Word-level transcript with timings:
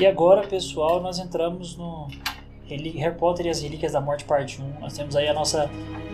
E 0.00 0.06
agora, 0.06 0.46
pessoal, 0.46 1.02
nós 1.02 1.18
entramos 1.18 1.76
no 1.76 2.06
Harry 2.68 3.16
Potter 3.18 3.46
e 3.46 3.48
as 3.48 3.60
Relíquias 3.60 3.92
da 3.92 4.00
Morte, 4.00 4.24
parte 4.24 4.62
1. 4.62 4.80
Nós 4.80 4.96
temos 4.96 5.16
aí 5.16 5.26
a 5.26 5.34
nossa 5.34 5.68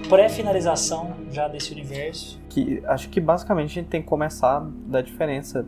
pré-finalização 0.08 1.14
já 1.30 1.48
desse 1.48 1.70
universo. 1.70 2.40
Que 2.48 2.82
acho 2.86 3.10
que 3.10 3.20
basicamente 3.20 3.72
a 3.72 3.74
gente 3.74 3.88
tem 3.88 4.00
que 4.00 4.08
começar 4.08 4.60
da 4.86 5.02
diferença 5.02 5.66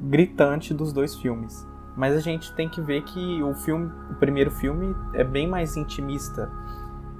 gritante 0.00 0.72
dos 0.72 0.92
dois 0.92 1.16
filmes. 1.16 1.66
Mas 1.96 2.14
a 2.14 2.20
gente 2.20 2.54
tem 2.54 2.68
que 2.68 2.80
ver 2.80 3.02
que 3.02 3.42
o 3.42 3.52
filme, 3.52 3.90
o 4.12 4.14
primeiro 4.14 4.52
filme 4.52 4.94
é 5.12 5.24
bem 5.24 5.48
mais 5.48 5.76
intimista. 5.76 6.48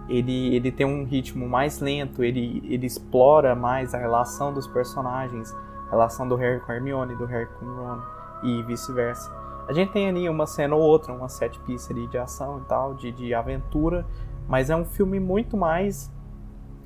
Ele, 0.08 0.54
ele 0.54 0.70
tem 0.70 0.86
um 0.86 1.04
ritmo 1.04 1.48
mais 1.48 1.80
lento, 1.80 2.22
ele, 2.22 2.62
ele 2.68 2.86
explora 2.86 3.56
mais 3.56 3.94
a 3.94 3.98
relação 3.98 4.54
dos 4.54 4.68
personagens, 4.68 5.52
a 5.88 5.90
relação 5.90 6.28
do 6.28 6.36
Harry 6.36 6.60
com 6.60 6.70
Hermione, 6.70 7.16
do 7.16 7.26
Harry 7.26 7.48
com 7.58 7.66
Ron 7.66 7.98
e 8.44 8.62
vice-versa. 8.62 9.39
A 9.70 9.72
gente 9.72 9.92
tem 9.92 10.08
ali 10.08 10.28
uma 10.28 10.48
cena 10.48 10.74
ou 10.74 10.82
outra, 10.82 11.12
uma 11.12 11.28
set 11.28 11.60
piece 11.60 11.92
ali 11.92 12.08
de 12.08 12.18
ação 12.18 12.58
e 12.58 12.62
tal, 12.62 12.92
de, 12.92 13.12
de 13.12 13.32
aventura, 13.32 14.04
mas 14.48 14.68
é 14.68 14.74
um 14.74 14.84
filme 14.84 15.20
muito 15.20 15.56
mais. 15.56 16.12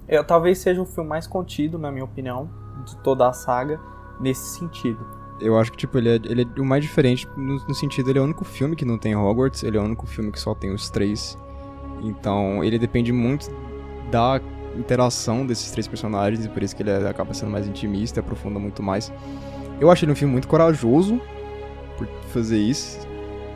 É, 0.07 0.23
talvez 0.23 0.59
seja 0.59 0.83
o 0.83 0.85
filme 0.85 1.09
mais 1.09 1.27
contido, 1.27 1.79
na 1.79 1.91
minha 1.91 2.05
opinião, 2.05 2.51
de 2.85 2.95
toda 2.99 3.27
a 3.27 3.33
saga, 3.33 3.81
nesse 4.21 4.59
sentido. 4.59 4.99
Eu 5.41 5.59
acho 5.59 5.73
que, 5.73 5.79
tipo, 5.79 5.97
ele 5.97 6.11
é, 6.11 6.15
ele 6.17 6.43
é 6.43 6.61
o 6.61 6.65
mais 6.65 6.85
diferente 6.85 7.27
no, 7.39 7.55
no 7.55 7.75
sentido, 7.75 8.11
ele 8.11 8.19
é 8.19 8.21
o 8.21 8.25
único 8.25 8.45
filme 8.45 8.77
que 8.77 8.85
não 8.85 8.99
tem 8.99 9.17
Hogwarts, 9.17 9.63
ele 9.63 9.79
é 9.79 9.81
o 9.81 9.85
único 9.85 10.07
filme 10.07 10.31
que 10.31 10.39
só 10.39 10.55
tem 10.55 10.71
os 10.71 10.91
três. 10.91 11.39
Então, 12.03 12.63
ele 12.63 12.79
depende 12.79 13.13
muito 13.13 13.49
da 14.11 14.43
interação 14.77 15.47
desses 15.47 15.71
três 15.71 15.89
personagens, 15.89 16.45
e 16.45 16.51
por 16.51 16.63
isso 16.63 16.77
que 16.77 16.83
ele 16.83 16.91
é, 16.91 17.09
acaba 17.09 17.33
sendo 17.33 17.51
mais 17.51 17.67
intimista, 17.67 18.21
aprofunda 18.21 18.59
muito 18.59 18.83
mais. 18.83 19.11
Eu 19.81 19.91
acho 19.91 20.05
ele 20.05 20.13
um 20.13 20.17
filme 20.17 20.33
muito 20.33 20.47
corajoso, 20.47 21.19
fazer 22.35 22.59
isso. 22.59 22.99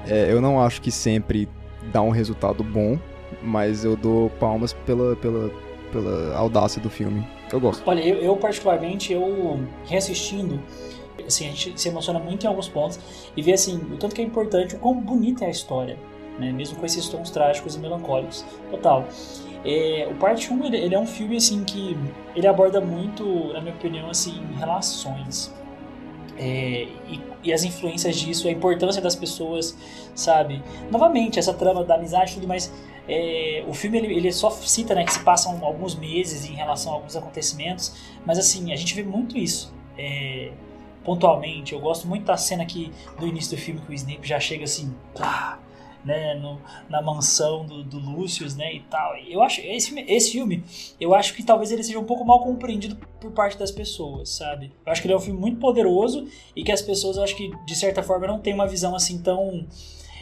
É, 0.07 0.33
eu 0.33 0.41
não 0.41 0.61
acho 0.61 0.81
que 0.81 0.91
sempre 0.91 1.49
dá 1.93 2.01
um 2.01 2.11
resultado 2.11 2.63
bom, 2.63 2.99
mas 3.43 3.85
eu 3.85 3.97
dou 3.97 4.31
palmas 4.31 4.73
pela, 4.73 5.17
pela, 5.17 5.51
pela 5.93 6.37
audácia 6.37 6.81
do 6.81 6.89
filme. 6.89 7.27
Eu 7.53 7.61
gosto. 7.61 7.83
Olha, 7.87 8.01
eu, 8.01 8.17
eu 8.19 8.37
particularmente, 8.37 9.13
eu 9.13 9.61
reassistindo, 9.87 10.61
assim, 11.27 11.47
a 11.47 11.51
gente 11.51 11.81
se 11.81 11.89
emociona 11.89 12.19
muito 12.19 12.45
em 12.45 12.47
alguns 12.47 12.69
pontos 12.69 12.99
e 13.37 13.43
vê 13.43 13.53
assim, 13.53 13.77
o 13.93 13.97
tanto 13.97 14.15
que 14.15 14.21
é 14.21 14.25
importante, 14.25 14.77
o 14.77 14.79
quão 14.79 14.95
bonita 14.95 15.45
é 15.45 15.49
a 15.49 15.51
história, 15.51 15.99
né? 16.39 16.53
Mesmo 16.53 16.79
com 16.79 16.87
esses 16.87 17.09
tons 17.09 17.31
trágicos 17.31 17.75
e 17.75 17.79
melancólicos. 17.79 18.45
Total. 18.71 19.07
É, 19.65 20.09
o 20.11 20.15
parte 20.15 20.53
1, 20.53 20.65
ele, 20.67 20.77
ele, 20.77 20.95
é 20.95 20.99
um 20.99 21.07
filme 21.07 21.37
assim 21.37 21.65
que 21.65 21.97
ele 22.35 22.47
aborda 22.47 22.81
muito, 22.81 23.25
na 23.53 23.61
minha 23.61 23.75
opinião, 23.75 24.09
assim, 24.09 24.41
relações. 24.57 25.53
É, 26.39 26.87
e, 27.09 27.21
e, 27.43 27.53
as 27.53 27.65
influências 27.65 28.17
disso, 28.17 28.47
a 28.47 28.51
importância 28.51 29.03
das 29.03 29.17
pessoas, 29.17 29.77
sabe? 30.15 30.63
Novamente, 30.91 31.39
essa 31.39 31.53
trama 31.53 31.85
da 31.85 31.97
amizade 31.97 32.33
e 32.33 32.35
tudo 32.37 32.47
mais. 32.47 32.73
É, 33.09 33.65
o 33.67 33.73
filme 33.73 33.99
ele, 33.99 34.15
ele 34.15 34.31
só 34.31 34.51
cita 34.51 34.95
né, 34.95 35.03
que 35.03 35.13
se 35.13 35.21
passam 35.21 35.65
alguns 35.65 35.95
meses 35.95 36.45
em 36.45 36.53
relação 36.53 36.93
a 36.93 36.97
alguns 36.97 37.17
acontecimentos, 37.17 37.97
mas 38.25 38.39
assim, 38.39 38.71
a 38.73 38.77
gente 38.77 38.95
vê 38.95 39.03
muito 39.03 39.37
isso. 39.39 39.73
É, 39.97 40.53
pontualmente, 41.05 41.73
eu 41.73 41.81
gosto 41.81 42.07
muito 42.07 42.27
da 42.27 42.37
cena 42.37 42.67
que 42.67 42.93
do 43.19 43.27
início 43.27 43.57
do 43.57 43.61
filme 43.61 43.81
que 43.81 43.91
o 43.91 43.95
Snape 43.95 44.29
já 44.29 44.39
chega 44.39 44.65
assim, 44.65 44.95
né, 46.09 46.35
no, 46.35 46.59
na 46.89 47.03
mansão 47.03 47.67
do, 47.67 47.85
do 47.85 47.99
Lucius, 47.99 48.57
né, 48.57 48.73
e 48.75 48.81
tal. 48.81 49.15
Eu 49.19 49.43
acho 49.43 49.61
esse, 49.61 50.01
esse 50.09 50.33
filme, 50.33 50.65
eu 50.99 51.15
acho 51.15 51.35
que 51.35 51.43
talvez 51.43 51.71
ele 51.71 51.83
seja 51.83 51.99
um 51.99 52.05
pouco 52.05 52.25
mal 52.25 52.43
compreendido 52.43 52.97
por 53.21 53.31
parte 53.33 53.59
das 53.59 53.71
pessoas, 53.71 54.31
sabe? 54.31 54.73
Eu 54.87 54.91
acho 54.91 55.03
que 55.03 55.07
ele 55.07 55.13
é 55.13 55.17
um 55.17 55.21
filme 55.21 55.39
muito 55.39 55.61
poderoso 55.61 56.27
e 56.57 56.65
que 56.65 56.73
as 56.73 56.81
pessoas, 56.81 57.19
eu 57.19 57.23
acho 57.23 57.37
que 57.37 57.51
de 57.67 57.75
certa 57.75 58.03
forma 58.03 58.27
não 58.27 58.41
tem 58.41 58.55
uma 58.55 58.67
visão 58.67 58.97
assim 58.97 59.21
tão 59.21 59.67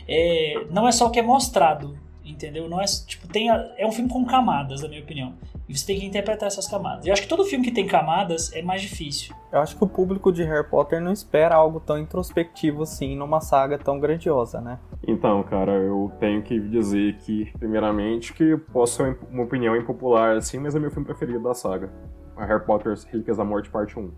é, 0.08 0.66
não 0.70 0.86
é 0.88 0.92
só 0.92 1.06
o 1.06 1.10
que 1.10 1.18
é 1.18 1.22
mostrado, 1.22 1.96
entendeu? 2.26 2.68
Não 2.68 2.80
é 2.80 2.84
tipo 2.84 3.28
tem 3.28 3.50
a, 3.50 3.72
é 3.76 3.86
um 3.86 3.92
filme 3.92 4.10
com 4.10 4.24
camadas, 4.24 4.82
na 4.82 4.88
minha 4.88 5.02
opinião. 5.02 5.34
E 5.68 5.76
você 5.76 5.86
tem 5.86 5.98
que 5.98 6.06
interpretar 6.06 6.46
essas 6.46 6.68
camadas. 6.68 7.04
Eu 7.06 7.12
acho 7.12 7.22
que 7.22 7.28
todo 7.28 7.44
filme 7.44 7.64
que 7.64 7.72
tem 7.72 7.86
camadas 7.86 8.52
é 8.52 8.62
mais 8.62 8.82
difícil. 8.82 9.34
Eu 9.52 9.60
acho 9.60 9.76
que 9.76 9.82
o 9.82 9.86
público 9.86 10.32
de 10.32 10.44
Harry 10.44 10.68
Potter 10.68 11.00
não 11.00 11.12
espera 11.12 11.54
algo 11.54 11.80
tão 11.80 11.98
introspectivo 11.98 12.82
assim 12.82 13.16
numa 13.16 13.40
saga 13.40 13.78
tão 13.78 13.98
grandiosa, 13.98 14.60
né? 14.60 14.78
Então, 15.06 15.42
cara, 15.42 15.72
eu 15.72 16.12
tenho 16.20 16.42
que 16.42 16.58
dizer 16.60 17.16
que, 17.18 17.52
primeiramente, 17.58 18.32
que 18.32 18.56
posso 18.72 18.96
ser 18.96 19.18
uma 19.30 19.42
opinião 19.42 19.76
impopular 19.76 20.36
assim, 20.36 20.58
mas 20.58 20.74
é 20.74 20.78
meu 20.78 20.90
filme 20.90 21.06
preferido 21.06 21.42
da 21.42 21.54
saga. 21.54 21.90
A 22.36 22.44
Harry 22.44 22.64
Potter 22.64 22.94
Relíquias 23.10 23.38
da 23.38 23.44
Morte, 23.44 23.70
parte 23.70 23.98
1. 23.98 24.12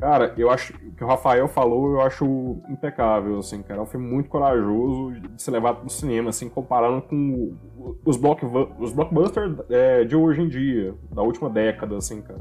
Cara, 0.00 0.32
eu 0.38 0.50
acho 0.50 0.72
o 0.72 0.92
que 0.92 1.04
o 1.04 1.06
Rafael 1.06 1.46
falou, 1.46 1.92
eu 1.92 2.00
acho 2.00 2.24
impecável, 2.70 3.38
assim, 3.38 3.62
cara. 3.62 3.80
É 3.80 3.82
um 3.82 3.86
filme 3.86 4.06
muito 4.06 4.30
corajoso 4.30 5.12
de 5.12 5.42
se 5.42 5.50
levar 5.50 5.74
pro 5.74 5.90
cinema, 5.90 6.30
assim, 6.30 6.48
comparando 6.48 7.02
com 7.02 7.54
os, 8.02 8.16
block, 8.16 8.42
os 8.78 8.92
blockbusters 8.94 9.58
é, 9.68 10.04
de 10.04 10.16
hoje 10.16 10.40
em 10.40 10.48
dia, 10.48 10.94
da 11.12 11.20
última 11.20 11.50
década, 11.50 11.98
assim, 11.98 12.22
cara. 12.22 12.40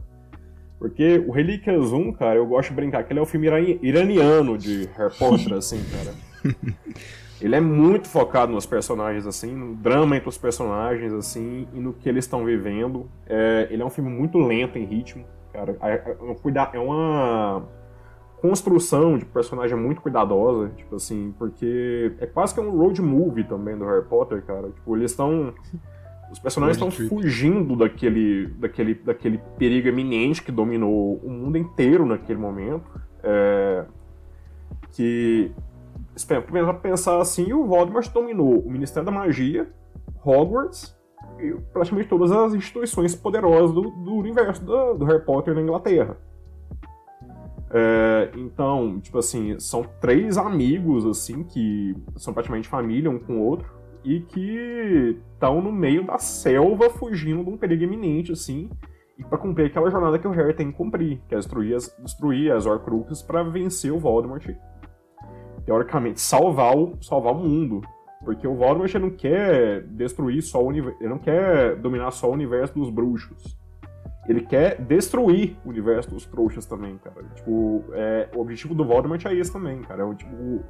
Porque 0.80 1.22
o 1.28 1.32
Relíquias 1.32 1.92
1, 1.92 2.14
cara, 2.14 2.38
eu 2.38 2.48
gosto 2.48 2.70
de 2.70 2.76
brincar 2.76 3.04
que 3.04 3.12
ele 3.12 3.20
é 3.20 3.24
um 3.24 3.26
filme 3.26 3.48
iraniano 3.82 4.58
de 4.58 4.90
Harry 4.96 5.14
Potter, 5.20 5.52
assim, 5.60 5.84
cara. 5.92 6.16
Ele 7.42 7.56
é 7.56 7.60
muito 7.60 8.08
focado 8.08 8.54
nos 8.54 8.66
personagens, 8.66 9.28
assim, 9.28 9.54
no 9.54 9.76
drama 9.76 10.16
entre 10.16 10.30
os 10.30 10.38
personagens, 10.38 11.12
assim, 11.12 11.68
e 11.74 11.80
no 11.80 11.92
que 11.92 12.08
eles 12.08 12.24
estão 12.24 12.46
vivendo. 12.46 13.10
É, 13.28 13.68
ele 13.70 13.82
é 13.82 13.86
um 13.86 13.90
filme 13.90 14.10
muito 14.10 14.38
lento 14.38 14.78
em 14.78 14.86
ritmo 14.86 15.26
cara. 15.52 15.78
É, 15.82 16.18
uma 16.80 17.64
construção 18.42 19.18
de 19.18 19.26
personagem 19.26 19.78
muito 19.78 20.02
cuidadosa, 20.02 20.70
tipo 20.78 20.96
assim, 20.96 21.34
porque 21.38 22.14
é 22.20 22.26
quase 22.26 22.54
que 22.54 22.60
um 22.60 22.72
road 22.72 23.02
movie 23.02 23.44
também 23.44 23.78
do 23.78 23.86
Harry 23.86 24.06
Potter, 24.06 24.42
cara. 24.44 24.70
Tipo, 24.70 24.96
eles 24.96 25.12
estão 25.12 25.54
os 26.32 26.38
personagens 26.38 26.78
estão 26.78 26.92
fugindo 26.92 27.76
daquele, 27.76 28.48
daquele, 28.48 28.94
daquele 28.94 29.40
perigo 29.58 29.88
eminente 29.88 30.44
que 30.44 30.52
dominou 30.52 31.16
o 31.24 31.30
mundo 31.30 31.58
inteiro 31.58 32.06
naquele 32.06 32.38
momento. 32.40 32.86
É, 33.24 33.86
que, 34.92 35.52
para 36.28 36.74
pensar 36.76 37.20
assim, 37.20 37.52
o 37.52 37.66
Voldemort 37.66 38.08
dominou 38.14 38.60
o 38.60 38.70
Ministério 38.70 39.06
da 39.06 39.12
Magia, 39.12 39.68
Hogwarts 40.24 40.96
praticamente 41.72 42.10
todas 42.10 42.32
as 42.32 42.54
instituições 42.54 43.16
poderosas 43.16 43.74
do, 43.74 43.82
do 43.82 44.14
universo 44.16 44.64
do, 44.64 44.96
do, 44.96 45.06
Harry 45.06 45.24
Potter 45.24 45.54
na 45.54 45.62
Inglaterra. 45.62 46.18
É, 47.72 48.32
então, 48.36 49.00
tipo 49.00 49.18
assim, 49.18 49.60
são 49.60 49.84
três 50.02 50.38
amigos, 50.38 51.06
assim, 51.06 51.44
que 51.44 51.96
são 52.18 52.34
praticamente 52.34 52.68
família 52.68 53.10
um 53.10 53.20
com 53.20 53.38
o 53.38 53.46
outro, 53.46 53.72
e 54.04 54.22
que 54.22 55.20
estão 55.34 55.62
no 55.62 55.72
meio 55.72 56.06
da 56.06 56.18
selva 56.18 56.90
fugindo 56.90 57.44
de 57.44 57.50
um 57.50 57.58
perigo 57.58 57.84
iminente, 57.84 58.32
assim, 58.32 58.70
e 59.18 59.24
para 59.24 59.38
cumprir 59.38 59.68
aquela 59.68 59.92
jornada 59.92 60.18
que 60.18 60.28
o 60.28 60.32
Harry 60.32 60.54
tem 60.54 60.72
que 60.72 60.78
cumprir, 60.78 61.22
que 61.28 61.36
é 61.36 61.38
destruir 61.38 61.76
as, 61.76 61.94
destruir 62.00 62.52
as 62.54 62.66
Horcruxes 62.66 63.22
para 63.22 63.44
vencer 63.44 63.92
o 63.92 64.00
Voldemort. 64.00 64.46
Teoricamente, 65.66 66.22
salvar 66.22 66.76
o, 66.76 66.98
salvar 67.02 67.34
o 67.34 67.38
mundo. 67.38 67.82
Porque 68.24 68.48
o 68.48 68.56
Voldemort 68.56 68.94
não 68.96 69.10
quer 69.10 69.82
destruir 69.84 70.42
só 70.42 70.62
o 70.62 70.68
universo. 70.68 70.98
Ele 71.00 71.10
não 71.10 71.18
quer 71.18 71.76
dominar 71.78 72.12
só 72.12 72.30
o 72.30 72.34
universo 72.34 72.74
dos 72.74 72.90
bruxos. 72.90 73.58
Ele 74.28 74.42
quer 74.42 74.80
destruir 74.80 75.58
o 75.66 75.70
universo 75.70 76.10
dos 76.10 76.26
trouxas 76.26 76.66
também, 76.66 76.98
cara. 76.98 77.24
Tipo, 77.36 77.84
é, 77.94 78.30
o 78.36 78.42
objetivo 78.42 78.76
do 78.76 78.86
Voldemort 78.86 79.26
é 79.26 79.34
esse 79.34 79.52
também, 79.52 79.82
cara. 79.82 80.04
É, 80.04 80.16
tipo, 80.16 80.64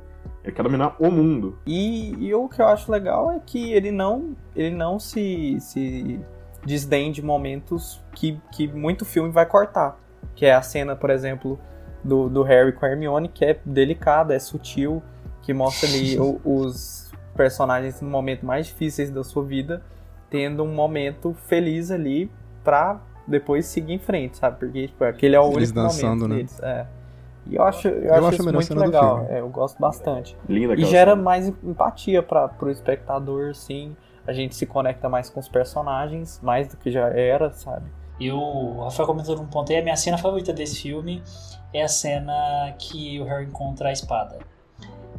ele 0.44 0.54
quer 0.54 0.64
dominar 0.64 0.96
o 1.00 1.12
mundo. 1.12 1.58
E, 1.66 2.14
e, 2.28 2.34
o 2.34 2.48
que 2.48 2.62
eu 2.62 2.68
acho 2.68 2.92
legal 2.92 3.32
é 3.32 3.40
que 3.40 3.74
ele 3.74 3.92
não, 3.92 4.36
ele 4.56 4.76
não 4.76 5.00
se, 5.00 5.58
se 5.60 6.20
desdém 6.66 7.12
de 7.12 7.22
momentos 7.22 8.01
que, 8.13 8.40
que 8.51 8.68
muito 8.68 9.04
filme 9.04 9.30
vai 9.30 9.46
cortar. 9.46 10.00
Que 10.36 10.46
é 10.46 10.54
a 10.54 10.62
cena, 10.62 10.96
por 10.96 11.10
exemplo, 11.10 11.60
do, 12.04 12.30
do 12.30 12.44
Harry 12.44 12.72
com 12.72 12.86
a 12.86 12.90
Hermione, 12.90 13.28
que 13.28 13.44
é 13.44 13.60
delicada, 13.66 14.34
é 14.34 14.40
sutil, 14.40 15.04
que 15.42 15.54
mostra 15.54 15.90
ali 15.90 16.18
os 16.46 16.99
personagens 17.39 18.01
no 18.01 18.09
momento 18.09 18.45
mais 18.45 18.65
difíceis 18.68 19.09
da 19.09 19.24
sua 19.24 19.45
vida, 19.45 19.81
tendo 20.30 20.62
um 20.62 20.74
momento 20.75 21.33
feliz 21.47 21.89
ali 21.89 22.30
pra 22.65 23.00
depois 23.25 23.65
seguir 23.65 23.94
em 23.94 24.00
frente, 24.00 24.38
sabe? 24.38 24.59
Porque 24.59 24.88
tipo, 24.88 25.01
aquele 25.06 25.38
é 25.38 25.39
o 25.39 25.45
Eles 25.53 25.69
único 25.69 25.74
dançando, 25.75 26.27
momento 26.27 26.30
né? 26.30 26.36
deles. 26.36 26.59
É. 26.62 26.86
E 27.47 27.56
eu 27.56 27.63
acho, 27.63 27.88
eu, 27.88 28.01
eu 28.01 28.25
acho, 28.25 28.41
isso 28.41 28.53
muito 28.53 28.75
legal. 28.77 29.25
É, 29.30 29.39
eu 29.39 29.47
gosto 29.47 29.80
bastante. 29.80 30.36
Linda 30.50 30.74
E 30.75 30.83
gera 30.83 31.12
cena. 31.12 31.24
mais 31.24 31.47
empatia 31.47 32.21
para 32.21 32.50
pro 32.50 32.69
espectador, 32.69 33.56
sim. 33.56 33.95
A 34.27 34.33
gente 34.33 34.53
se 34.53 34.65
conecta 34.65 35.07
mais 35.07 35.30
com 35.30 35.39
os 35.39 35.47
personagens, 35.47 36.41
mais 36.44 36.68
do 36.68 36.75
que 36.75 36.91
já 36.91 37.07
era, 37.07 37.51
sabe? 37.51 37.89
E 38.19 38.30
o 38.30 38.81
Rafael 38.83 39.07
comentou 39.07 39.38
num 39.38 39.45
ponto 39.47 39.71
aí, 39.71 39.77
a 39.80 39.81
minha 39.81 39.95
cena 39.95 40.18
favorita 40.18 40.51
desse 40.51 40.81
filme 40.81 41.24
é 41.74 41.83
a 41.83 41.88
cena 41.88 42.75
que 42.77 43.18
o 43.21 43.24
Harry 43.24 43.45
encontra 43.45 43.88
a 43.88 43.91
espada 43.94 44.39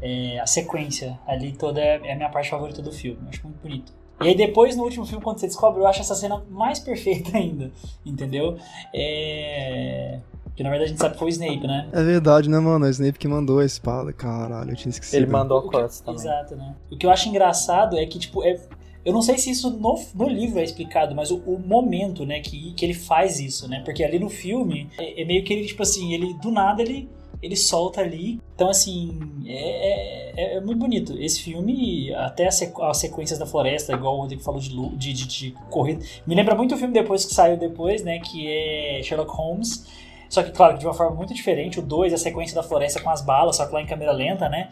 é, 0.02 0.38
a 0.40 0.46
sequência 0.46 1.18
ali 1.26 1.52
toda 1.52 1.80
é, 1.80 2.00
é 2.04 2.12
a 2.12 2.16
minha 2.16 2.28
parte 2.28 2.50
favorita 2.50 2.82
do 2.82 2.92
filme. 2.92 3.18
Eu 3.22 3.28
acho 3.28 3.42
muito 3.44 3.60
bonito. 3.60 3.92
E 4.22 4.28
aí 4.28 4.34
depois, 4.34 4.76
no 4.76 4.84
último 4.84 5.06
filme, 5.06 5.22
quando 5.24 5.38
você 5.38 5.46
descobre, 5.46 5.80
eu 5.80 5.86
acho 5.86 6.00
essa 6.00 6.14
cena 6.14 6.42
mais 6.50 6.78
perfeita 6.80 7.36
ainda, 7.36 7.70
entendeu? 8.04 8.58
É... 8.94 10.20
Que 10.54 10.62
na 10.62 10.68
verdade 10.68 10.90
a 10.90 10.92
gente 10.92 11.00
sabe 11.00 11.14
que 11.14 11.18
foi 11.18 11.28
o 11.28 11.30
Snape, 11.30 11.66
né? 11.66 11.88
É 11.90 12.02
verdade, 12.02 12.50
né, 12.50 12.58
mano? 12.58 12.84
É 12.84 12.88
o 12.88 12.90
Snape 12.90 13.18
que 13.18 13.26
mandou 13.26 13.60
a 13.60 13.64
espada. 13.64 14.12
Caralho, 14.12 14.72
eu 14.72 14.76
tinha 14.76 14.90
esquecido. 14.90 15.22
Ele 15.22 15.30
mandou 15.30 15.58
a 15.58 15.62
Curtis 15.62 16.00
também. 16.00 16.20
Exato, 16.20 16.54
né? 16.54 16.74
O 16.90 16.98
que 16.98 17.06
eu 17.06 17.10
acho 17.10 17.28
engraçado 17.30 17.96
é 17.96 18.04
que, 18.04 18.18
tipo, 18.18 18.44
é, 18.44 18.60
eu 19.04 19.12
não 19.12 19.22
sei 19.22 19.38
se 19.38 19.50
isso 19.50 19.70
no, 19.70 19.98
no 20.14 20.28
livro 20.28 20.58
é 20.58 20.64
explicado, 20.64 21.14
mas 21.14 21.30
o, 21.30 21.38
o 21.38 21.58
momento, 21.58 22.26
né, 22.26 22.40
que, 22.40 22.74
que 22.74 22.84
ele 22.84 22.92
faz 22.92 23.40
isso, 23.40 23.66
né? 23.68 23.80
Porque 23.84 24.04
ali 24.04 24.18
no 24.18 24.28
filme 24.28 24.90
é, 24.98 25.22
é 25.22 25.24
meio 25.24 25.42
que 25.44 25.52
ele, 25.52 25.66
tipo 25.66 25.82
assim, 25.82 26.12
ele 26.12 26.34
do 26.34 26.50
nada 26.50 26.82
ele, 26.82 27.08
ele 27.42 27.56
solta 27.56 28.00
ali. 28.00 28.40
Então, 28.54 28.68
assim, 28.68 29.18
é, 29.46 30.32
é, 30.36 30.56
é 30.56 30.60
muito 30.60 30.78
bonito. 30.78 31.14
Esse 31.18 31.40
filme, 31.42 32.12
até 32.14 32.46
as, 32.46 32.56
sequ- 32.56 32.82
as 32.82 32.98
sequências 32.98 33.38
da 33.38 33.46
floresta, 33.46 33.92
igual 33.92 34.16
o 34.16 34.20
Rodrigo 34.22 34.42
falou 34.42 34.60
de, 34.60 34.68
de, 34.96 35.12
de, 35.12 35.26
de 35.26 35.54
corrida, 35.70 36.04
me 36.26 36.34
lembra 36.34 36.54
muito 36.54 36.74
o 36.74 36.78
filme 36.78 36.92
depois 36.92 37.24
que 37.24 37.34
saiu 37.34 37.56
depois, 37.56 38.02
né? 38.02 38.18
Que 38.20 38.46
é 38.46 39.02
Sherlock 39.02 39.30
Holmes. 39.32 39.86
Só 40.28 40.42
que, 40.44 40.52
claro, 40.52 40.78
de 40.78 40.86
uma 40.86 40.94
forma 40.94 41.16
muito 41.16 41.34
diferente. 41.34 41.80
O 41.80 41.82
2, 41.82 42.12
a 42.12 42.16
sequência 42.18 42.54
da 42.54 42.62
floresta 42.62 43.00
com 43.00 43.10
as 43.10 43.20
balas, 43.20 43.56
só 43.56 43.66
que 43.66 43.72
lá 43.72 43.82
em 43.82 43.86
câmera 43.86 44.12
lenta, 44.12 44.48
né? 44.48 44.70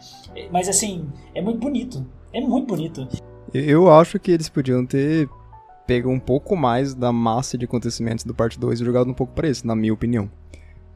Mas 0.51 0.69
assim, 0.69 1.09
é 1.35 1.41
muito 1.41 1.59
bonito. 1.59 2.05
É 2.31 2.39
muito 2.39 2.67
bonito. 2.67 3.07
Eu 3.53 3.91
acho 3.91 4.19
que 4.19 4.31
eles 4.31 4.47
podiam 4.47 4.85
ter 4.85 5.27
pego 5.85 6.09
um 6.09 6.19
pouco 6.19 6.55
mais 6.55 6.93
da 6.93 7.11
massa 7.11 7.57
de 7.57 7.65
acontecimentos 7.65 8.23
do 8.23 8.33
parte 8.33 8.59
2 8.59 8.79
e 8.79 8.85
jogado 8.85 9.09
um 9.09 9.13
pouco 9.13 9.33
pra 9.33 9.47
esse, 9.49 9.65
na 9.65 9.75
minha 9.75 9.91
opinião. 9.91 10.29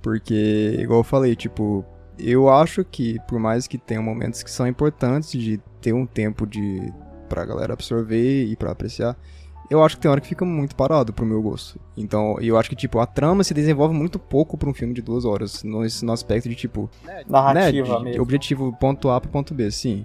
Porque, 0.03 0.75
igual 0.79 0.99
eu 0.99 1.03
falei, 1.03 1.33
tipo, 1.35 1.83
eu 2.19 2.49
acho 2.49 2.83
que, 2.83 3.17
por 3.27 3.39
mais 3.39 3.65
que 3.65 3.77
tenham 3.77 4.03
momentos 4.03 4.43
que 4.43 4.51
são 4.51 4.67
importantes 4.67 5.31
de 5.31 5.59
ter 5.81 5.93
um 5.93 6.05
tempo 6.05 6.45
de 6.45 6.91
pra 7.29 7.45
galera 7.45 7.73
absorver 7.73 8.43
e 8.45 8.55
pra 8.57 8.71
apreciar, 8.71 9.17
eu 9.69 9.81
acho 9.83 9.95
que 9.95 10.01
tem 10.01 10.11
hora 10.11 10.19
que 10.21 10.27
fica 10.27 10.43
muito 10.43 10.75
parado 10.75 11.13
pro 11.13 11.25
meu 11.25 11.41
gosto. 11.41 11.79
Então, 11.95 12.35
eu 12.41 12.57
acho 12.59 12.69
que, 12.69 12.75
tipo, 12.75 12.99
a 12.99 13.05
trama 13.07 13.43
se 13.45 13.53
desenvolve 13.53 13.95
muito 13.95 14.19
pouco 14.19 14.57
pra 14.57 14.69
um 14.69 14.73
filme 14.73 14.93
de 14.93 15.01
duas 15.01 15.23
horas, 15.23 15.63
no, 15.63 15.79
no 16.03 16.11
aspecto 16.11 16.49
de, 16.49 16.55
tipo, 16.55 16.89
Narrativa 17.27 17.87
né, 17.93 17.97
de- 17.99 18.03
mesmo. 18.03 18.21
Objetivo 18.21 18.73
ponto 18.77 19.09
A 19.09 19.21
pro 19.21 19.31
ponto 19.31 19.53
B, 19.53 19.71
sim. 19.71 20.03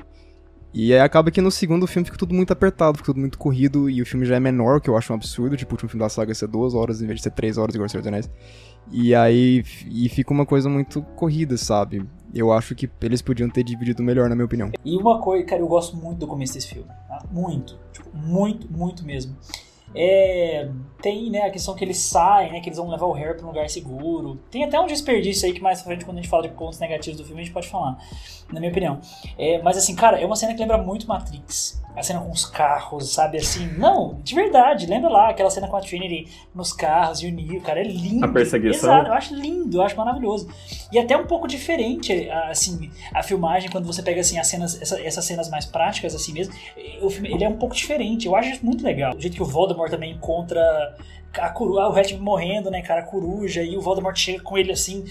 E 0.72 0.92
aí 0.92 1.00
acaba 1.00 1.30
que 1.30 1.40
no 1.40 1.50
segundo 1.50 1.86
filme 1.86 2.04
fica 2.04 2.18
tudo 2.18 2.34
muito 2.34 2.52
apertado, 2.52 2.98
fica 2.98 3.06
tudo 3.06 3.20
muito 3.20 3.38
corrido, 3.38 3.88
e 3.88 4.02
o 4.02 4.06
filme 4.06 4.26
já 4.26 4.36
é 4.36 4.40
menor, 4.40 4.76
o 4.76 4.80
que 4.80 4.88
eu 4.88 4.96
acho 4.96 5.12
um 5.12 5.16
absurdo, 5.16 5.56
tipo, 5.56 5.72
o 5.72 5.74
último 5.74 5.88
filme 5.88 6.04
da 6.04 6.08
saga 6.08 6.34
ser 6.34 6.46
duas 6.46 6.74
horas 6.74 7.00
em 7.00 7.06
vez 7.06 7.18
de 7.18 7.22
ser 7.22 7.30
três 7.30 7.56
horas 7.56 7.74
igual 7.74 7.86
o 7.86 7.88
Senhor 7.88 8.02
dos 8.02 8.08
Anéis. 8.08 8.30
E 8.90 9.14
aí 9.14 9.64
e 9.90 10.08
fica 10.08 10.32
uma 10.32 10.46
coisa 10.46 10.68
muito 10.68 11.02
corrida, 11.16 11.56
sabe? 11.56 12.04
Eu 12.34 12.52
acho 12.52 12.74
que 12.74 12.88
eles 13.02 13.22
podiam 13.22 13.48
ter 13.48 13.62
dividido 13.62 14.02
melhor, 14.02 14.28
na 14.28 14.34
minha 14.34 14.44
opinião. 14.44 14.70
E 14.84 14.96
uma 14.96 15.20
coisa, 15.20 15.44
cara, 15.44 15.60
eu 15.62 15.68
gosto 15.68 15.96
muito 15.96 16.18
do 16.18 16.26
começo 16.26 16.54
desse 16.54 16.68
filme. 16.68 16.88
tá? 17.08 17.24
Muito. 17.30 17.78
Tipo, 17.92 18.16
muito, 18.16 18.70
muito 18.70 19.04
mesmo. 19.04 19.36
É, 19.94 20.68
tem 21.00 21.30
né, 21.30 21.42
a 21.42 21.50
questão 21.50 21.74
que 21.74 21.84
eles 21.84 21.98
saem, 21.98 22.52
né, 22.52 22.60
que 22.60 22.68
eles 22.68 22.78
vão 22.78 22.88
levar 22.88 23.06
o 23.06 23.12
Harry 23.12 23.36
para 23.36 23.44
um 23.44 23.48
lugar 23.48 23.68
seguro. 23.70 24.38
Tem 24.50 24.64
até 24.64 24.78
um 24.78 24.86
desperdício 24.86 25.46
aí 25.46 25.52
que 25.52 25.60
mais 25.60 25.80
pra 25.80 25.86
frente, 25.86 26.04
quando 26.04 26.18
a 26.18 26.20
gente 26.20 26.30
fala 26.30 26.42
de 26.42 26.50
pontos 26.50 26.78
negativos 26.78 27.18
do 27.20 27.24
filme, 27.24 27.40
a 27.40 27.44
gente 27.44 27.54
pode 27.54 27.68
falar, 27.68 27.98
na 28.52 28.60
minha 28.60 28.70
opinião. 28.70 29.00
É, 29.38 29.60
mas 29.62 29.76
assim, 29.76 29.94
cara, 29.94 30.20
é 30.20 30.26
uma 30.26 30.36
cena 30.36 30.54
que 30.54 30.60
lembra 30.60 30.78
muito 30.78 31.06
Matrix. 31.06 31.80
A 31.96 32.02
cena 32.02 32.20
com 32.20 32.30
os 32.30 32.46
carros, 32.46 33.12
sabe 33.12 33.38
assim? 33.38 33.66
Não, 33.76 34.20
de 34.22 34.32
verdade, 34.32 34.86
lembra 34.86 35.10
lá 35.10 35.30
aquela 35.30 35.50
cena 35.50 35.66
com 35.66 35.76
a 35.76 35.80
Trinity 35.80 36.30
nos 36.54 36.72
carros 36.72 37.20
e 37.22 37.26
o 37.26 37.32
Neo, 37.32 37.60
cara, 37.60 37.80
é 37.80 37.82
lindo. 37.82 38.24
A 38.24 38.28
perseguição. 38.28 38.88
Exato, 38.92 39.08
eu 39.10 39.14
acho 39.14 39.34
lindo, 39.34 39.78
eu 39.78 39.82
acho 39.82 39.96
maravilhoso. 39.96 40.48
E 40.92 40.98
até 40.98 41.16
um 41.16 41.26
pouco 41.26 41.48
diferente, 41.48 42.30
assim, 42.48 42.88
a 43.12 43.20
filmagem, 43.22 43.68
quando 43.68 43.84
você 43.84 44.00
pega 44.00 44.20
assim, 44.20 44.38
as 44.38 44.46
cenas, 44.46 44.80
essa- 44.80 45.02
essas 45.02 45.24
cenas 45.24 45.48
mais 45.50 45.66
práticas, 45.66 46.14
assim 46.14 46.32
mesmo, 46.32 46.54
o 47.02 47.10
filme 47.10 47.32
ele 47.32 47.42
é 47.42 47.48
um 47.48 47.56
pouco 47.56 47.74
diferente. 47.74 48.26
Eu 48.26 48.36
acho 48.36 48.50
isso 48.50 48.64
muito 48.64 48.84
legal. 48.84 49.16
O 49.16 49.20
jeito 49.20 49.34
que 49.34 49.42
o 49.42 49.46
Voldemort 49.46 49.90
também 49.90 50.12
encontra 50.12 50.60
a 51.36 51.48
coruja, 51.50 51.86
o 51.88 51.92
Red 51.92 52.16
morrendo, 52.18 52.70
né, 52.70 52.82
cara, 52.82 53.00
a 53.00 53.04
coruja, 53.04 53.62
e 53.62 53.76
o 53.76 53.80
Voldemort 53.80 54.16
chega 54.16 54.42
com 54.42 54.56
ele 54.56 54.72
assim. 54.72 55.04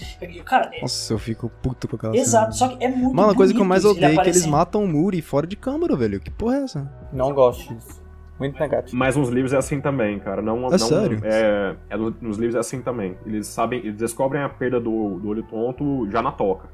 Cara, 0.44 0.70
é- 0.74 0.80
Nossa, 0.82 1.12
eu 1.12 1.18
fico 1.18 1.48
puto 1.62 1.86
com 1.88 1.96
aquela 1.96 2.16
exato, 2.16 2.54
cena. 2.54 2.70
só 2.70 2.76
que 2.76 2.84
é 2.84 2.88
muito 2.88 3.14
Mano, 3.14 3.30
a 3.30 3.34
coisa 3.34 3.54
que 3.54 3.60
eu 3.60 3.64
mais 3.64 3.84
ele 3.84 3.92
odeio 3.94 4.18
é 4.20 4.22
que 4.22 4.28
eles 4.30 4.46
matam 4.46 4.84
o 4.84 4.88
Muri 4.88 5.22
fora 5.22 5.46
de 5.46 5.56
câmera, 5.56 5.94
velho. 5.96 6.20
Que 6.20 6.30
porra 6.30 6.56
é 6.56 6.62
essa? 6.64 6.90
Não 7.12 7.32
gosto 7.32 7.72
disso. 7.74 8.02
Muito 8.38 8.58
negativo. 8.60 8.96
Mas 8.96 9.16
nos 9.16 9.28
livros 9.30 9.52
é 9.52 9.56
assim 9.56 9.80
também, 9.80 10.18
cara. 10.20 10.40
Não, 10.40 10.68
É 10.68 10.70
não 10.70 10.78
sério? 10.78 11.20
É, 11.24 11.74
é 11.90 11.96
no- 11.96 12.14
nos 12.20 12.36
livros 12.38 12.54
é 12.54 12.58
assim 12.60 12.80
também. 12.80 13.16
Eles 13.26 13.48
sabem, 13.48 13.80
eles 13.80 13.96
descobrem 13.96 14.42
a 14.42 14.48
perda 14.48 14.78
do, 14.80 15.18
do 15.18 15.28
olho 15.28 15.42
tonto 15.42 16.08
já 16.10 16.22
na 16.22 16.30
toca. 16.30 16.68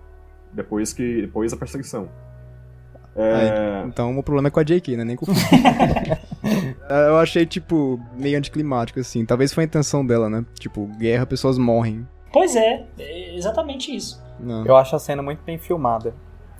Depois 0.52 0.92
que. 0.92 1.22
Depois 1.22 1.52
da 1.52 1.56
perseguição. 1.58 2.08
É, 3.16 3.84
Então 3.86 4.18
o 4.18 4.22
problema 4.22 4.48
é 4.48 4.50
com 4.50 4.60
a 4.60 4.62
JK, 4.64 4.96
né? 4.96 5.04
Nem 5.04 5.16
com 5.16 5.24
o 5.24 5.28
Eu 7.08 7.16
achei, 7.18 7.46
tipo, 7.46 8.00
meio 8.14 8.36
anticlimático, 8.38 9.00
assim. 9.00 9.24
Talvez 9.24 9.52
foi 9.52 9.64
a 9.64 9.66
intenção 9.66 10.06
dela, 10.06 10.28
né? 10.28 10.44
Tipo, 10.58 10.86
guerra, 10.98 11.26
pessoas 11.26 11.56
morrem. 11.58 12.06
Pois 12.32 12.54
é, 12.56 12.84
é 12.98 13.36
exatamente 13.36 13.94
isso. 13.94 14.22
Não. 14.38 14.64
Eu 14.66 14.76
acho 14.76 14.94
a 14.96 14.98
cena 14.98 15.22
muito 15.22 15.42
bem 15.44 15.58
filmada. 15.58 16.14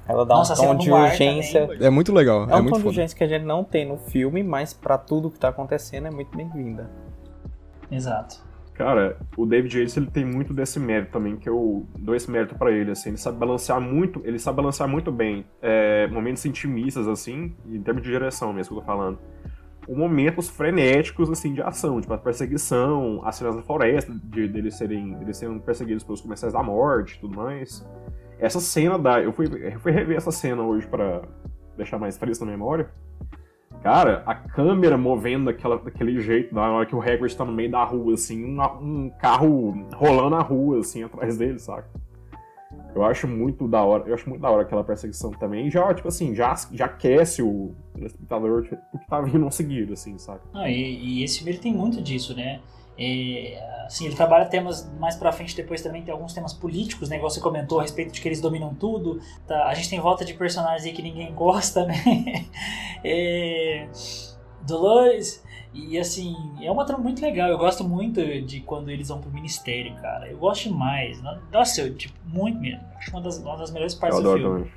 Ela 0.06 0.24
dá 0.24 0.34
Nossa, 0.34 0.52
um 0.52 0.56
tom 0.56 0.76
de 0.76 0.90
urgência. 0.90 1.66
também. 1.66 1.86
É 1.86 1.90
muito 1.90 2.12
legal, 2.12 2.48
É 2.48 2.52
é, 2.52 2.56
um 2.56 2.62
muito 2.62 2.74
tom 2.74 2.80
de 2.80 2.86
urgência 2.88 3.16
que 3.16 3.24
a 3.24 3.28
gente 3.28 3.44
não 3.44 3.64
tem 3.64 3.86
no 3.86 3.96
filme, 3.96 4.42
mas 4.42 4.72
pra 4.74 4.98
tudo 4.98 5.30
que 5.30 5.38
tá 5.38 5.48
acontecendo 5.48 6.06
é 6.06 6.10
muito 6.10 6.36
bem-vinda. 6.36 6.90
Exato. 7.90 8.42
Cara, 8.74 9.16
o 9.36 9.46
David 9.46 9.78
Yates 9.78 9.96
ele 9.96 10.06
tem 10.10 10.24
muito 10.24 10.52
desse 10.52 10.80
mérito 10.80 11.12
também, 11.12 11.36
que 11.36 11.48
eu 11.48 11.86
dou 11.96 12.14
esse 12.14 12.28
mérito 12.28 12.56
pra 12.56 12.72
ele, 12.72 12.90
assim, 12.90 13.10
ele 13.10 13.18
sabe 13.18 13.38
balancear 13.38 13.80
muito, 13.80 14.20
ele 14.24 14.38
sabe 14.38 14.56
balancear 14.56 14.88
muito 14.88 15.12
bem 15.12 15.46
é, 15.62 16.08
momentos 16.08 16.44
intimistas, 16.44 17.06
assim, 17.06 17.54
em 17.66 17.80
termos 17.80 18.02
de 18.02 18.10
direção 18.10 18.52
mesmo 18.52 18.74
que 18.74 18.78
eu 18.78 18.80
tô 18.80 18.86
falando, 18.86 19.18
momentos 19.88 20.48
frenéticos, 20.48 21.30
assim, 21.30 21.54
de 21.54 21.62
ação, 21.62 22.00
tipo 22.00 22.12
a 22.12 22.18
perseguição, 22.18 23.20
as 23.24 23.36
cenas 23.36 23.56
da 23.56 23.62
floresta, 23.62 24.12
de, 24.24 24.48
deles 24.48 24.76
serem, 24.76 25.14
deles 25.14 25.36
serem 25.36 25.58
perseguidos 25.58 26.04
pelos 26.04 26.20
comensais 26.20 26.52
da 26.52 26.62
morte 26.62 27.16
e 27.16 27.20
tudo 27.20 27.36
mais. 27.36 27.86
Essa 28.38 28.60
cena 28.60 28.98
da... 28.98 29.22
Eu 29.22 29.32
fui, 29.32 29.46
eu 29.46 29.80
fui 29.80 29.92
rever 29.92 30.16
essa 30.16 30.30
cena 30.30 30.62
hoje 30.62 30.86
pra 30.86 31.22
deixar 31.76 31.98
mais 31.98 32.16
fresco 32.16 32.44
na 32.44 32.52
memória, 32.52 32.90
Cara, 33.82 34.22
a 34.24 34.34
câmera 34.34 34.96
movendo 34.96 35.44
daquela, 35.44 35.76
daquele 35.76 36.18
jeito, 36.18 36.54
na 36.54 36.70
hora 36.70 36.86
que 36.86 36.96
o 36.96 37.02
Hagrid 37.02 37.36
tá 37.36 37.44
no 37.44 37.52
meio 37.52 37.70
da 37.70 37.84
rua, 37.84 38.14
assim, 38.14 38.42
um, 38.42 38.62
um 38.80 39.10
carro 39.20 39.86
rolando 39.94 40.30
na 40.30 40.40
rua, 40.40 40.80
assim, 40.80 41.02
atrás 41.02 41.36
dele, 41.36 41.58
saca? 41.58 41.86
Eu 42.94 43.04
acho 43.04 43.26
muito 43.26 43.66
da 43.66 43.82
hora, 43.82 44.04
eu 44.06 44.14
acho 44.14 44.28
muito 44.28 44.40
da 44.40 44.50
hora 44.50 44.62
aquela 44.62 44.84
perseguição 44.84 45.30
também. 45.32 45.66
E 45.66 45.70
já, 45.70 45.92
tipo 45.92 46.06
assim, 46.06 46.34
já, 46.34 46.54
já 46.72 46.84
aquece 46.84 47.42
o 47.42 47.74
espectador 48.00 48.62
tipo, 48.62 48.76
o 48.92 48.98
que 48.98 49.06
tá 49.06 49.20
vindo 49.20 49.46
a 49.46 49.50
seguir, 49.50 49.92
assim, 49.92 50.16
saca? 50.18 50.42
Não, 50.52 50.66
e, 50.66 51.20
e 51.20 51.24
esse 51.24 51.38
filme 51.42 51.58
tem 51.58 51.74
muito 51.74 52.00
disso, 52.00 52.34
né? 52.36 52.60
É, 52.96 53.58
assim, 53.86 54.06
ele 54.06 54.14
trabalha 54.14 54.44
temas 54.46 54.88
mais 55.00 55.16
pra 55.16 55.32
frente 55.32 55.56
depois 55.56 55.82
também 55.82 56.02
tem 56.02 56.12
alguns 56.12 56.32
temas 56.32 56.52
políticos, 56.52 57.08
né? 57.08 57.16
Igual 57.16 57.30
você 57.30 57.40
comentou 57.40 57.80
a 57.80 57.82
respeito 57.82 58.12
de 58.12 58.20
que 58.20 58.28
eles 58.28 58.40
dominam 58.40 58.72
tudo. 58.74 59.20
Tá? 59.46 59.66
A 59.66 59.74
gente 59.74 59.90
tem 59.90 59.98
volta 60.00 60.24
de 60.24 60.34
personagens 60.34 60.84
aí 60.84 60.92
que 60.92 61.02
ninguém 61.02 61.34
gosta, 61.34 61.84
né? 61.86 61.96
É, 63.02 63.88
Dolores. 64.62 65.42
E 65.74 65.98
assim, 65.98 66.36
é 66.62 66.70
uma 66.70 66.84
trama 66.86 67.02
muito 67.02 67.20
legal. 67.20 67.48
Eu 67.50 67.58
gosto 67.58 67.82
muito 67.82 68.22
de 68.42 68.60
quando 68.60 68.90
eles 68.90 69.08
vão 69.08 69.20
pro 69.20 69.30
ministério, 69.30 69.92
cara. 69.96 70.30
Eu 70.30 70.38
gosto 70.38 70.68
demais. 70.68 71.20
Nossa, 71.52 71.82
eu, 71.82 71.94
tipo, 71.94 72.14
muito 72.26 72.60
mesmo. 72.60 72.80
Acho 72.96 73.10
uma 73.10 73.20
das, 73.20 73.38
uma 73.38 73.56
das 73.56 73.72
melhores 73.72 73.94
Eu 73.94 74.00
partes 74.00 74.20
do 74.20 74.32
filme. 74.36 74.58
também. 74.58 74.72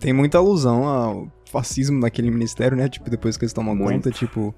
Tem 0.00 0.12
muita 0.12 0.38
alusão 0.38 0.84
ao 0.84 1.28
fascismo 1.46 2.00
naquele 2.00 2.30
ministério, 2.30 2.76
né? 2.76 2.88
Tipo, 2.88 3.08
depois 3.08 3.36
que 3.36 3.44
eles 3.44 3.52
tomam 3.52 3.76
Muito. 3.76 3.92
conta, 3.92 4.10
tipo, 4.10 4.52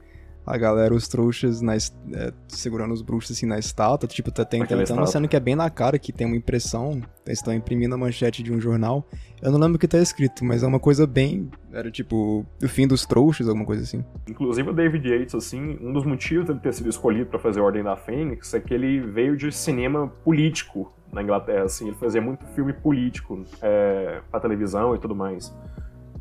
a 0.47 0.57
galera, 0.59 0.95
os 0.95 1.09
trouxas 1.09 1.61
na, 1.61 1.75
é, 1.75 2.33
segurando 2.49 2.93
os 2.93 3.03
bruxos 3.03 3.37
assim 3.37 3.47
na 3.47 3.59
estátua. 3.59 4.09
Tipo, 4.09 4.31
tá 4.31 4.47
uma 4.53 4.83
estátua. 4.83 5.07
cena 5.07 5.29
que 5.29 5.37
é 5.37 5.41
bem 5.41 5.57
na 5.57 5.71
cara, 5.71 5.99
que 5.99 6.13
tem 6.13 6.27
uma 6.27 6.37
impressão. 6.37 7.01
Eles 7.27 7.39
estão 7.39 7.55
imprimindo 7.55 7.95
a 7.95 7.99
manchete 7.99 8.43
de 8.43 8.53
um 8.53 8.61
jornal. 8.61 9.07
Eu 9.41 9.51
não 9.51 9.59
lembro 9.59 9.77
o 9.77 9.79
que 9.79 9.89
tá 9.89 9.99
escrito, 9.99 10.45
mas 10.45 10.63
é 10.63 10.67
uma 10.67 10.81
coisa 10.81 11.07
bem. 11.07 11.51
Era 11.73 11.91
tipo, 11.91 12.47
o 12.63 12.69
fim 12.69 12.87
dos 12.87 13.07
trouxas, 13.07 13.49
alguma 13.49 13.67
coisa 13.67 13.83
assim. 13.83 14.05
Inclusive 14.29 14.71
o 14.71 14.73
David 14.73 15.09
Yates, 15.09 15.35
assim, 15.35 15.79
um 15.81 15.93
dos 15.93 16.05
motivos 16.05 16.47
dele 16.47 16.61
ter 16.61 16.73
sido 16.75 16.89
escolhido 16.89 17.27
pra 17.27 17.39
fazer 17.39 17.61
Ordem 17.61 17.83
da 17.83 17.97
Fênix 17.97 18.53
é 18.55 18.61
que 18.61 18.73
ele 18.73 19.01
veio 19.01 19.37
de 19.37 19.51
cinema 19.51 20.09
político 20.25 20.93
na 21.13 21.23
Inglaterra, 21.23 21.65
assim, 21.65 21.87
ele 21.87 21.97
fazia 21.97 22.21
muito 22.21 22.45
filme 22.49 22.73
político 22.73 23.45
é, 23.63 24.21
pra 24.31 24.41
televisão 24.41 24.95
e 24.95 24.99
tudo 24.99 25.15
mais. 25.15 25.55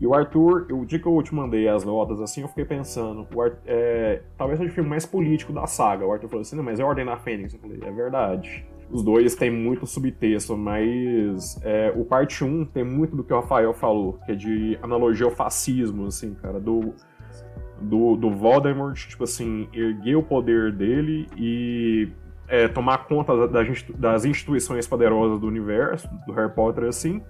E 0.04 0.06
o 0.06 0.14
Arthur, 0.14 0.68
o 0.70 0.86
dia 0.86 1.00
que 1.00 1.06
eu 1.08 1.24
te 1.24 1.34
mandei 1.34 1.66
as 1.66 1.86
notas, 1.86 2.20
assim, 2.20 2.42
eu 2.42 2.50
fiquei 2.50 2.66
pensando, 2.66 3.26
o 3.34 3.42
Ar- 3.42 3.58
é, 3.66 4.22
talvez 4.38 4.60
seja 4.60 4.70
o 4.70 4.74
filme 4.74 4.90
mais 4.90 5.06
político 5.06 5.54
da 5.54 5.66
saga. 5.66 6.06
O 6.06 6.12
Arthur 6.12 6.28
falou 6.28 6.42
assim, 6.42 6.58
não, 6.58 6.64
mas 6.64 6.78
é 6.78 6.84
Ordem 6.84 7.06
da 7.06 7.16
Fênix. 7.16 7.54
Eu 7.54 7.60
falei, 7.62 7.80
é 7.82 7.90
verdade. 7.90 8.66
Os 8.92 9.02
dois 9.02 9.34
têm 9.34 9.50
muito 9.50 9.88
subtexto, 9.88 10.58
mas 10.58 11.58
é, 11.64 11.94
o 11.96 12.04
parte 12.04 12.44
1 12.44 12.66
tem 12.66 12.84
muito 12.84 13.16
do 13.16 13.24
que 13.24 13.32
o 13.32 13.38
Rafael 13.38 13.74
falou, 13.74 14.20
que 14.26 14.34
é 14.34 14.36
de 14.36 14.78
analogia 14.82 15.26
ao 15.26 15.32
fascismo, 15.32 16.08
assim, 16.08 16.34
cara, 16.34 16.60
do, 16.60 16.94
do, 17.80 18.18
do 18.18 18.30
Voldemort, 18.30 18.98
tipo 19.08 19.24
assim, 19.24 19.70
erguer 19.72 20.18
o 20.18 20.22
poder 20.24 20.74
dele 20.74 21.28
e 21.38 22.10
é, 22.50 22.68
tomar 22.68 23.08
conta 23.08 23.48
da- 23.48 23.64
institu- 23.64 23.94
das 23.98 24.26
instituições 24.26 24.86
poderosas 24.86 25.40
do 25.40 25.48
universo, 25.48 26.10
do 26.28 26.34
Harry 26.34 26.52
Potter, 26.54 26.84
assim, 26.84 27.22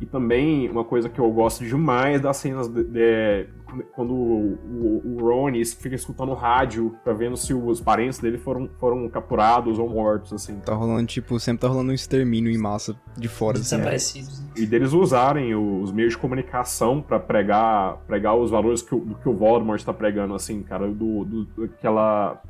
E 0.00 0.06
também 0.06 0.68
uma 0.70 0.84
coisa 0.84 1.08
que 1.08 1.20
eu 1.20 1.30
gosto 1.30 1.64
demais 1.64 2.20
das 2.20 2.38
cenas 2.38 2.68
de, 2.68 2.82
de, 2.84 3.46
quando 3.92 4.14
o, 4.14 4.58
o, 4.64 5.02
o 5.04 5.18
Ronnie 5.20 5.64
fica 5.64 5.94
escutando 5.94 6.32
rádio 6.32 6.96
pra 7.04 7.12
vendo 7.12 7.36
se 7.36 7.52
os 7.52 7.80
parentes 7.80 8.18
dele 8.18 8.38
foram, 8.38 8.68
foram 8.78 9.08
capturados 9.08 9.78
ou 9.78 9.88
mortos, 9.88 10.32
assim. 10.32 10.58
Tá 10.60 10.74
rolando, 10.74 11.06
tipo, 11.06 11.38
sempre 11.38 11.60
tá 11.60 11.68
rolando 11.68 11.90
um 11.90 11.94
extermínio 11.94 12.50
em 12.50 12.56
massa 12.56 12.96
de 13.16 13.28
fora, 13.28 13.58
assim. 13.58 13.76
Desaparecidos. 13.76 14.42
E 14.56 14.64
deles 14.64 14.92
usarem 14.92 15.54
os 15.54 15.92
meios 15.92 16.14
de 16.14 16.18
comunicação 16.18 17.02
para 17.02 17.20
pregar, 17.20 17.98
pregar 18.06 18.34
os 18.36 18.50
valores 18.50 18.80
que 18.80 18.94
o, 18.94 19.14
que 19.22 19.28
o 19.28 19.34
Voldemort 19.34 19.78
está 19.78 19.92
pregando, 19.92 20.34
assim, 20.34 20.62
cara, 20.62 20.88
do, 20.88 21.24
do, 21.24 21.64
aquela 21.64 22.40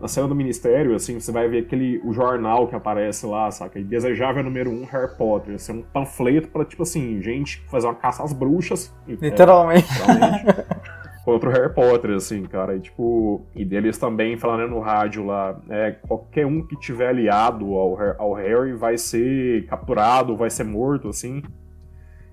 na 0.00 0.08
cena 0.08 0.28
do 0.28 0.34
ministério, 0.34 0.94
assim, 0.94 1.18
você 1.18 1.32
vai 1.32 1.48
ver 1.48 1.64
aquele 1.64 2.00
o 2.04 2.12
jornal 2.12 2.68
que 2.68 2.74
aparece 2.74 3.26
lá, 3.26 3.50
saca? 3.50 3.78
E 3.78 3.84
desejável 3.84 4.42
número 4.42 4.70
um, 4.70 4.84
Harry 4.84 5.16
Potter. 5.16 5.56
Assim, 5.56 5.72
um 5.72 5.82
panfleto 5.82 6.48
pra, 6.48 6.64
tipo 6.64 6.82
assim, 6.82 7.20
gente 7.20 7.60
fazer 7.68 7.86
uma 7.86 7.94
caça 7.94 8.22
às 8.22 8.32
bruxas. 8.32 8.94
Literalmente. 9.06 9.88
É, 9.90 10.12
literalmente 10.12 10.44
contra 11.28 11.50
o 11.50 11.52
Harry 11.52 11.74
Potter, 11.74 12.12
assim, 12.12 12.42
cara. 12.44 12.74
E, 12.74 12.80
tipo, 12.80 13.42
e 13.54 13.62
deles 13.62 13.98
também 13.98 14.38
falando 14.38 14.70
no 14.70 14.80
rádio 14.80 15.26
lá, 15.26 15.60
é, 15.68 15.92
qualquer 15.92 16.46
um 16.46 16.66
que 16.66 16.74
tiver 16.78 17.08
aliado 17.08 17.74
ao, 17.74 17.98
ao 18.18 18.32
Harry 18.32 18.72
vai 18.72 18.96
ser 18.96 19.66
capturado, 19.66 20.34
vai 20.34 20.48
ser 20.48 20.64
morto, 20.64 21.08
assim. 21.08 21.42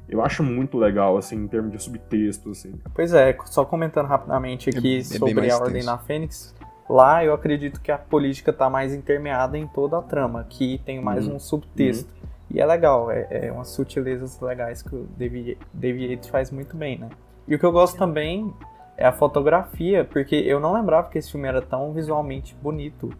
Eu 0.07 0.23
acho 0.23 0.43
muito 0.43 0.77
legal, 0.77 1.17
assim, 1.17 1.35
em 1.35 1.47
termos 1.47 1.73
de 1.73 1.83
subtexto, 1.83 2.51
assim. 2.51 2.73
Pois 2.93 3.11
é, 3.13 3.35
só 3.45 3.65
comentando 3.65 4.05
rapidamente 4.05 4.69
aqui 4.69 4.95
é, 4.95 4.99
é 4.99 5.03
sobre 5.03 5.51
a 5.51 5.57
Ordem 5.57 5.83
na 5.83 5.97
Fênix, 5.97 6.54
Lá 6.87 7.25
eu 7.25 7.33
acredito 7.33 7.81
que 7.81 7.91
a 7.91 7.97
política 7.97 8.51
está 8.51 8.69
mais 8.69 8.93
intermeada 8.93 9.57
em 9.57 9.67
toda 9.67 9.97
a 9.97 10.01
trama, 10.01 10.41
aqui 10.41 10.79
tem 10.85 11.01
mais 11.01 11.27
uhum. 11.27 11.35
um 11.35 11.39
subtexto. 11.39 12.13
Uhum. 12.13 12.29
E 12.51 12.61
é 12.61 12.65
legal, 12.65 13.09
é, 13.09 13.27
é 13.29 13.51
umas 13.51 13.69
sutilezas 13.69 14.39
legais 14.39 14.83
que 14.83 14.95
o 14.95 15.07
David, 15.17 15.57
David 15.73 16.11
Yates 16.11 16.29
faz 16.29 16.51
muito 16.51 16.77
bem, 16.77 16.99
né? 16.99 17.09
E 17.47 17.55
o 17.55 17.59
que 17.59 17.65
eu 17.65 17.71
gosto 17.71 17.97
também 17.97 18.53
é 18.97 19.05
a 19.05 19.11
fotografia, 19.11 20.05
porque 20.05 20.35
eu 20.35 20.59
não 20.59 20.73
lembrava 20.73 21.09
que 21.09 21.17
esse 21.17 21.31
filme 21.31 21.47
era 21.47 21.61
tão 21.61 21.91
visualmente 21.91 22.55
bonito. 22.61 23.11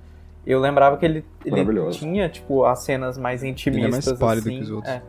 Eu 0.45 0.59
lembrava 0.59 0.95
que 0.97 1.05
ele, 1.05 1.25
ele 1.43 1.89
tinha, 1.89 2.29
tipo, 2.29 2.65
as 2.65 2.83
cenas 2.83 3.17
mais 3.17 3.43
intimistas, 3.43 3.83
ele 3.83 3.87
é 3.87 4.09
mais 4.09 4.19
pálido 4.19 4.47
assim. 4.47 4.57
Que 4.57 4.63
os 4.63 4.71
outros. 4.71 4.93
É 4.93 5.01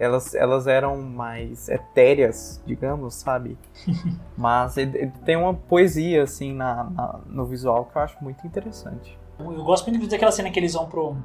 elas, 0.00 0.34
elas 0.34 0.66
eram 0.66 1.00
mais 1.02 1.68
etéreas, 1.68 2.60
digamos, 2.66 3.14
sabe? 3.14 3.58
Mas 4.36 4.78
ele, 4.78 5.12
tem 5.24 5.36
uma 5.36 5.52
poesia, 5.52 6.22
assim, 6.22 6.54
na, 6.54 6.84
na, 6.84 7.20
no 7.26 7.44
visual 7.44 7.84
que 7.84 7.96
eu 7.96 8.02
acho 8.02 8.16
muito 8.24 8.44
interessante. 8.46 9.18
Eu 9.38 9.62
gosto 9.62 9.90
muito 9.90 10.08
daquela 10.08 10.32
cena 10.32 10.50
que 10.50 10.58
eles 10.58 10.72
vão 10.72 10.86
pro 10.86 11.16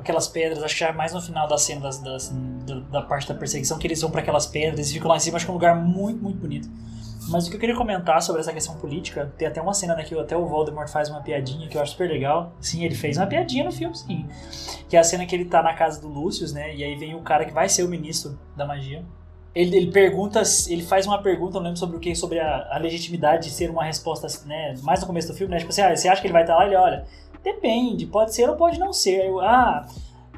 aquelas 0.00 0.28
pedras, 0.28 0.62
acho 0.62 0.74
que 0.74 0.80
já 0.80 0.88
é 0.88 0.92
mais 0.92 1.12
no 1.12 1.20
final 1.20 1.48
da 1.48 1.58
cena 1.58 1.80
das, 1.80 1.98
das, 1.98 2.32
da, 2.64 2.78
da, 2.80 3.02
parte 3.02 3.28
da 3.28 3.34
perseguição, 3.34 3.78
que 3.78 3.86
eles 3.86 4.00
vão 4.00 4.10
para 4.10 4.20
aquelas 4.20 4.46
pedras 4.46 4.90
e 4.90 4.94
ficam 4.94 5.08
lá 5.08 5.16
em 5.16 5.20
cima, 5.20 5.36
acho 5.36 5.44
que 5.44 5.50
é 5.50 5.52
um 5.52 5.56
lugar 5.56 5.74
muito, 5.74 6.22
muito 6.22 6.38
bonito. 6.38 6.70
Mas 7.28 7.46
o 7.46 7.50
que 7.50 7.56
eu 7.56 7.60
queria 7.60 7.76
comentar 7.76 8.20
sobre 8.22 8.40
essa 8.40 8.52
questão 8.52 8.76
política, 8.76 9.32
tem 9.36 9.46
até 9.46 9.60
uma 9.60 9.74
cena 9.74 9.94
né, 9.94 10.02
que 10.02 10.18
até 10.18 10.36
o 10.36 10.46
Voldemort 10.46 10.88
faz 10.88 11.10
uma 11.10 11.20
piadinha 11.20 11.68
que 11.68 11.76
eu 11.76 11.82
acho 11.82 11.92
super 11.92 12.08
legal. 12.08 12.52
Sim, 12.60 12.84
ele 12.84 12.94
fez 12.94 13.16
uma 13.16 13.26
piadinha 13.26 13.64
no 13.64 13.72
filme, 13.72 13.94
sim. 13.96 14.26
Que 14.88 14.96
é 14.96 15.00
a 15.00 15.04
cena 15.04 15.26
que 15.26 15.34
ele 15.34 15.44
tá 15.44 15.62
na 15.62 15.74
casa 15.74 16.00
do 16.00 16.08
Lúcius, 16.08 16.52
né? 16.52 16.74
E 16.74 16.82
aí 16.82 16.94
vem 16.96 17.14
o 17.14 17.20
cara 17.20 17.44
que 17.44 17.52
vai 17.52 17.68
ser 17.68 17.82
o 17.82 17.88
ministro 17.88 18.38
da 18.56 18.66
magia. 18.66 19.04
Ele, 19.54 19.76
ele 19.76 19.90
pergunta, 19.90 20.42
ele 20.68 20.82
faz 20.82 21.06
uma 21.06 21.20
pergunta, 21.20 21.54
não 21.54 21.64
lembro 21.64 21.78
sobre 21.78 21.96
o 21.96 22.00
que, 22.00 22.14
sobre 22.14 22.38
a, 22.38 22.68
a 22.70 22.78
legitimidade 22.78 23.48
de 23.48 23.50
ser 23.50 23.70
uma 23.70 23.84
resposta, 23.84 24.26
né? 24.46 24.74
Mais 24.82 25.00
no 25.00 25.06
começo 25.06 25.28
do 25.28 25.34
filme, 25.34 25.52
né? 25.52 25.58
Tipo 25.58 25.70
assim, 25.70 25.82
ah, 25.82 25.94
você 25.94 26.08
acha 26.08 26.20
que 26.20 26.26
ele 26.26 26.32
vai 26.32 26.42
estar 26.42 26.54
tá 26.54 26.60
lá? 26.60 26.66
Ele 26.66 26.76
olha, 26.76 27.04
depende, 27.42 28.06
pode 28.06 28.34
ser 28.34 28.48
ou 28.48 28.56
pode 28.56 28.78
não 28.78 28.92
ser. 28.92 29.26
Eu, 29.26 29.40
ah 29.40 29.86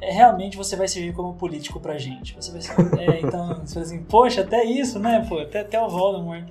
é, 0.01 0.11
realmente 0.11 0.57
você 0.57 0.75
vai 0.75 0.87
servir 0.87 1.13
como 1.13 1.35
político 1.35 1.79
pra 1.79 1.97
gente. 1.97 2.35
Você 2.35 2.51
vai 2.51 2.61
ser, 2.61 2.99
é, 2.99 3.21
então, 3.21 3.61
você 3.63 3.75
fala 3.75 3.85
assim, 3.85 4.03
poxa, 4.03 4.41
até 4.41 4.63
isso, 4.63 4.97
né? 4.97 5.23
Pô, 5.29 5.37
até, 5.39 5.59
até 5.59 5.79
o 5.79 5.87
Voldemort. 5.87 6.43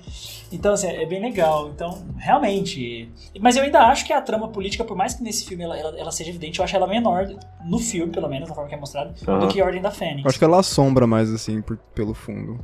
Então, 0.51 0.73
assim, 0.73 0.87
é 0.87 1.05
bem 1.05 1.21
legal. 1.21 1.69
Então, 1.69 2.01
realmente. 2.17 3.11
Mas 3.39 3.57
eu 3.57 3.63
ainda 3.63 3.81
acho 3.87 4.05
que 4.05 4.13
a 4.13 4.21
trama 4.21 4.47
política, 4.47 4.85
por 4.85 4.95
mais 4.95 5.13
que 5.13 5.21
nesse 5.21 5.45
filme 5.45 5.65
ela, 5.65 5.77
ela, 5.77 5.99
ela 5.99 6.11
seja 6.11 6.29
evidente, 6.29 6.59
eu 6.59 6.65
acho 6.65 6.75
ela 6.75 6.87
menor, 6.87 7.27
no 7.65 7.77
filme, 7.77 8.11
pelo 8.11 8.29
menos, 8.29 8.47
na 8.47 8.55
forma 8.55 8.69
que 8.69 8.75
é 8.75 8.79
mostrado, 8.79 9.13
uhum. 9.27 9.39
do 9.39 9.47
que 9.49 9.59
a 9.59 9.65
Ordem 9.65 9.81
da 9.81 9.91
Fênix. 9.91 10.23
Eu 10.23 10.29
acho 10.29 10.39
que 10.39 10.45
ela 10.45 10.59
assombra 10.59 11.05
mais, 11.05 11.29
assim, 11.31 11.61
por, 11.61 11.77
pelo 11.93 12.13
fundo. 12.13 12.57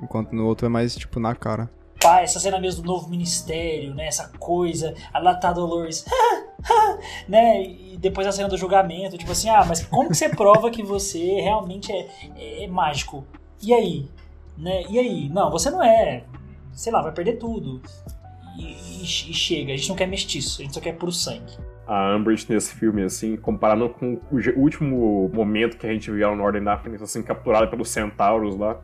Enquanto 0.00 0.32
no 0.32 0.46
outro 0.46 0.66
é 0.66 0.68
mais, 0.68 0.94
tipo, 0.94 1.18
na 1.18 1.34
cara 1.34 1.68
pá, 2.00 2.20
essa 2.20 2.38
cena 2.38 2.60
mesmo 2.60 2.82
do 2.82 2.88
novo 2.88 3.08
ministério, 3.08 3.94
né? 3.94 4.06
Essa 4.06 4.28
coisa, 4.38 4.94
a 5.12 5.18
lá 5.18 5.34
tá 5.34 5.52
Dolores, 5.52 6.04
né? 7.28 7.62
E 7.62 7.96
depois 7.98 8.26
a 8.26 8.32
cena 8.32 8.48
do 8.48 8.56
julgamento, 8.56 9.18
tipo 9.18 9.32
assim, 9.32 9.48
ah, 9.48 9.64
mas 9.66 9.84
como 9.84 10.08
que 10.08 10.16
você 10.16 10.28
prova 10.28 10.70
que 10.70 10.82
você 10.82 11.40
realmente 11.40 11.92
é, 11.92 12.08
é, 12.36 12.64
é 12.64 12.66
mágico? 12.68 13.26
E 13.62 13.72
aí? 13.72 14.08
Né? 14.56 14.84
E 14.88 14.98
aí? 14.98 15.28
Não, 15.28 15.50
você 15.50 15.70
não 15.70 15.82
é. 15.82 16.24
Sei 16.72 16.92
lá, 16.92 17.02
vai 17.02 17.12
perder 17.12 17.38
tudo. 17.38 17.82
E, 18.56 18.62
e, 18.62 19.02
e 19.02 19.06
chega, 19.06 19.72
a 19.72 19.76
gente 19.76 19.88
não 19.88 19.96
quer 19.96 20.06
mestiço, 20.06 20.60
a 20.60 20.64
gente 20.64 20.74
só 20.74 20.80
quer 20.80 20.92
puro 20.92 21.12
sangue 21.12 21.56
a 21.88 22.14
Umbridge 22.14 22.44
nesse 22.50 22.74
filme, 22.74 23.02
assim, 23.02 23.34
comparando 23.34 23.88
com 23.88 24.20
o 24.30 24.60
último 24.60 25.30
momento 25.32 25.78
que 25.78 25.86
a 25.86 25.90
gente 25.90 26.10
viu 26.10 26.36
no 26.36 26.42
Ordem 26.42 26.62
da 26.62 26.76
Fênix, 26.76 27.00
assim, 27.00 27.22
capturada 27.22 27.66
pelos 27.66 27.88
centauros 27.88 28.58
lá 28.58 28.78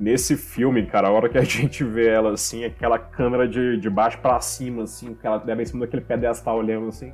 nesse 0.00 0.34
filme, 0.34 0.86
cara, 0.86 1.08
a 1.08 1.10
hora 1.10 1.28
que 1.28 1.36
a 1.36 1.44
gente 1.44 1.84
vê 1.84 2.08
ela 2.08 2.32
assim, 2.32 2.64
aquela 2.64 2.98
câmera 2.98 3.46
de, 3.46 3.76
de 3.76 3.90
baixo 3.90 4.18
para 4.18 4.40
cima, 4.40 4.84
assim, 4.84 5.14
que 5.14 5.26
ela 5.26 5.38
deve 5.38 5.62
em 5.62 5.66
cima 5.66 5.80
daquele 5.84 6.02
pedestal 6.02 6.56
olhando 6.56 6.88
assim. 6.88 7.12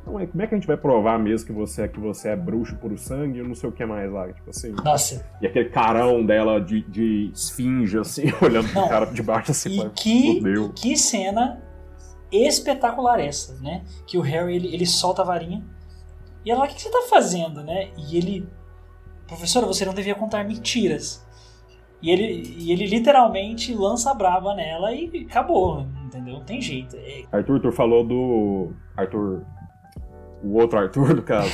Então, 0.00 0.26
como 0.26 0.42
é 0.42 0.46
que 0.46 0.54
a 0.54 0.58
gente 0.58 0.66
vai 0.66 0.76
provar 0.76 1.18
mesmo 1.18 1.46
que 1.46 1.52
você 1.52 1.82
é 1.82 1.88
que 1.88 2.00
você 2.00 2.30
é 2.30 2.36
bruxo 2.36 2.76
por 2.76 2.96
sangue 2.96 3.40
e 3.40 3.42
não 3.42 3.54
sei 3.54 3.68
o 3.68 3.72
que 3.72 3.84
mais 3.84 4.10
lá, 4.10 4.32
tipo 4.32 4.48
assim. 4.48 4.70
Nossa. 4.70 5.26
E 5.42 5.46
aquele 5.46 5.68
carão 5.68 6.24
dela 6.24 6.60
de, 6.60 6.82
de 6.82 7.30
esfinge, 7.34 7.98
assim, 7.98 8.32
olhando 8.40 8.72
não, 8.72 8.82
pro 8.82 8.88
cara 8.88 9.06
de 9.06 9.22
baixo 9.22 9.50
assim. 9.50 9.86
E 9.86 9.90
que, 9.90 10.40
que 10.76 10.96
cena 10.96 11.60
espetacular 12.30 13.20
essa, 13.20 13.58
né? 13.60 13.84
Que 14.06 14.16
o 14.16 14.20
Harry, 14.20 14.56
ele, 14.56 14.72
ele 14.72 14.86
solta 14.86 15.22
a 15.22 15.24
varinha. 15.24 15.64
E 16.44 16.50
ela, 16.50 16.64
o 16.64 16.68
que 16.68 16.80
você 16.80 16.90
tá 16.90 17.06
fazendo, 17.10 17.62
né? 17.62 17.90
E 17.96 18.16
ele... 18.16 18.48
Professora, 19.26 19.66
você 19.66 19.84
não 19.84 19.92
devia 19.92 20.14
contar 20.14 20.42
mentiras. 20.44 21.26
E 22.00 22.10
ele, 22.10 22.54
e 22.58 22.72
ele 22.72 22.86
literalmente 22.86 23.74
lança 23.74 24.10
a 24.10 24.14
braba 24.14 24.54
nela 24.54 24.92
e 24.94 25.26
acabou, 25.28 25.84
entendeu? 26.04 26.34
Não 26.34 26.44
tem 26.44 26.60
jeito. 26.60 26.96
É... 26.96 27.24
Arthur, 27.32 27.60
tu 27.60 27.72
falou 27.72 28.04
do. 28.04 28.72
Arthur. 28.96 29.42
O 30.42 30.54
outro 30.58 30.78
Arthur, 30.78 31.14
no 31.16 31.22
caso. 31.22 31.50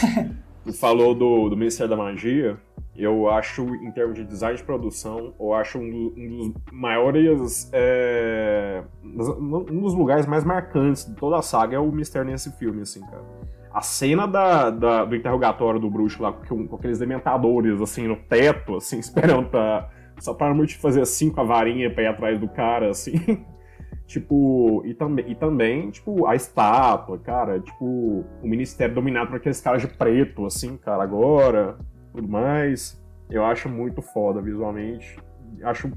tu 0.64 0.72
falou 0.74 1.14
do, 1.14 1.48
do 1.48 1.56
Ministério 1.56 1.90
da 1.90 1.96
Magia. 1.96 2.58
Eu 2.96 3.28
acho, 3.28 3.62
em 3.62 3.90
termos 3.90 4.14
de 4.14 4.24
design 4.24 4.56
de 4.56 4.62
produção, 4.62 5.34
eu 5.40 5.52
acho 5.52 5.78
um, 5.78 6.14
um 6.16 6.36
dos 6.36 6.62
maiores. 6.70 7.68
É, 7.72 8.84
um 9.02 9.80
dos 9.80 9.94
lugares 9.94 10.26
mais 10.26 10.44
marcantes 10.44 11.04
de 11.04 11.14
toda 11.14 11.38
a 11.38 11.42
saga 11.42 11.76
é 11.76 11.78
o 11.78 11.90
mistério 11.90 12.30
nesse 12.30 12.52
filme, 12.52 12.82
assim, 12.82 13.00
cara. 13.00 13.24
A 13.72 13.80
cena 13.80 14.28
da, 14.28 14.70
da 14.70 15.04
do 15.04 15.16
interrogatório 15.16 15.80
do 15.80 15.90
bruxo 15.90 16.22
lá 16.22 16.32
com, 16.32 16.68
com 16.68 16.76
aqueles 16.76 17.00
dementadores, 17.00 17.80
assim, 17.80 18.06
no 18.06 18.14
teto, 18.14 18.76
assim, 18.76 19.00
esperando 19.00 19.48
pra 19.48 19.90
só 20.18 20.34
para 20.34 20.54
muito 20.54 20.78
fazer 20.78 21.00
assim 21.00 21.30
com 21.30 21.40
a 21.40 21.44
varinha 21.44 21.92
pra 21.92 22.02
ir 22.02 22.06
atrás 22.06 22.38
do 22.38 22.48
cara, 22.48 22.90
assim. 22.90 23.44
tipo, 24.06 24.82
e, 24.84 24.94
tam 24.94 25.18
e 25.18 25.34
também, 25.34 25.90
tipo, 25.90 26.26
a 26.26 26.34
estátua, 26.34 27.18
cara, 27.18 27.60
tipo, 27.60 28.24
o 28.42 28.46
ministério 28.46 28.94
dominado 28.94 29.28
por 29.28 29.36
aqueles 29.36 29.60
caras 29.60 29.82
de 29.82 29.88
preto, 29.88 30.46
assim, 30.46 30.76
cara, 30.76 31.02
agora, 31.02 31.78
tudo 32.12 32.28
mais. 32.28 33.02
Eu 33.30 33.44
acho 33.44 33.68
muito 33.68 34.02
foda 34.02 34.40
visualmente. 34.40 35.18
Acho 35.62 35.90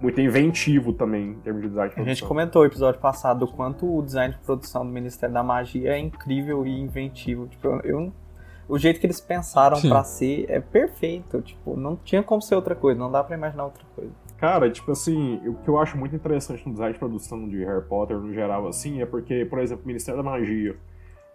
muito 0.00 0.20
inventivo 0.20 0.92
também 0.92 1.32
em 1.32 1.40
termos 1.40 1.62
de 1.62 1.68
design 1.68 1.90
de 1.90 1.94
produção. 1.94 2.12
A 2.12 2.14
gente 2.14 2.26
comentou 2.26 2.62
no 2.62 2.68
episódio 2.68 3.00
passado 3.00 3.44
o 3.44 3.52
quanto 3.52 3.98
o 3.98 4.02
design 4.02 4.34
de 4.34 4.40
produção 4.40 4.86
do 4.86 4.92
Ministério 4.92 5.34
da 5.34 5.42
Magia 5.42 5.92
é 5.92 5.98
incrível 5.98 6.66
e 6.66 6.80
inventivo. 6.80 7.46
Tipo, 7.46 7.68
eu 7.84 8.12
o 8.70 8.78
jeito 8.78 9.00
que 9.00 9.06
eles 9.06 9.20
pensaram 9.20 9.80
para 9.80 10.04
ser 10.04 10.46
é 10.48 10.60
perfeito. 10.60 11.42
Tipo, 11.42 11.76
não 11.76 11.96
tinha 11.96 12.22
como 12.22 12.40
ser 12.40 12.54
outra 12.54 12.74
coisa, 12.74 12.98
não 12.98 13.10
dá 13.10 13.22
para 13.22 13.36
imaginar 13.36 13.64
outra 13.64 13.84
coisa. 13.94 14.12
Cara, 14.38 14.70
tipo 14.70 14.90
assim, 14.92 15.40
o 15.46 15.54
que 15.54 15.68
eu 15.68 15.78
acho 15.78 15.98
muito 15.98 16.16
interessante 16.16 16.66
no 16.66 16.72
design 16.72 16.94
de 16.94 16.98
produção 16.98 17.46
de 17.48 17.62
Harry 17.64 17.84
Potter 17.84 18.16
no 18.16 18.32
geral, 18.32 18.66
assim, 18.66 19.02
é 19.02 19.06
porque, 19.06 19.44
por 19.44 19.58
exemplo, 19.58 19.84
o 19.84 19.86
Ministério 19.86 20.22
da 20.22 20.30
Magia 20.30 20.76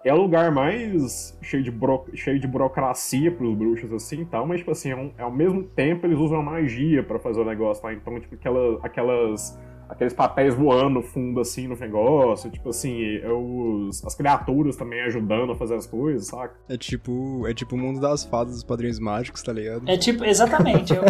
é 0.03 0.13
o 0.13 0.17
lugar 0.17 0.51
mais 0.51 1.37
cheio 1.41 1.61
de, 1.61 1.69
buro... 1.69 2.05
cheio 2.13 2.39
de 2.39 2.47
burocracia 2.47 3.31
pros 3.31 3.55
bruxos, 3.55 3.91
assim 3.91 4.21
e 4.21 4.25
tal, 4.25 4.47
mas, 4.47 4.59
tipo 4.59 4.71
assim, 4.71 4.91
é 4.91 4.95
um... 4.95 5.11
ao 5.19 5.31
mesmo 5.31 5.63
tempo 5.63 6.05
eles 6.07 6.17
usam 6.17 6.39
a 6.39 6.43
magia 6.43 7.03
para 7.03 7.19
fazer 7.19 7.41
o 7.41 7.45
negócio 7.45 7.83
lá. 7.83 7.93
Então, 7.93 8.19
tipo, 8.19 8.33
aquela... 8.35 8.79
aquelas 8.81 9.59
aqueles 9.89 10.13
papéis 10.13 10.53
voando 10.53 10.95
no 10.95 11.01
fundo, 11.01 11.39
assim, 11.39 11.67
no 11.67 11.75
negócio. 11.75 12.49
Tipo 12.49 12.69
assim, 12.69 13.19
os, 13.25 14.03
as 14.05 14.15
criaturas 14.15 14.75
também 14.75 15.01
ajudando 15.01 15.51
a 15.51 15.55
fazer 15.55 15.75
as 15.75 15.85
coisas, 15.85 16.27
saca? 16.27 16.55
É 16.69 16.77
tipo, 16.77 17.47
é 17.47 17.53
tipo 17.53 17.75
o 17.75 17.77
mundo 17.77 17.99
das 17.99 18.23
fadas 18.23 18.53
dos 18.53 18.63
padrinhos 18.63 18.99
mágicos, 18.99 19.41
tá 19.41 19.53
ligado? 19.53 19.87
É 19.87 19.97
tipo, 19.97 20.23
exatamente. 20.23 20.93
eu... 20.93 21.03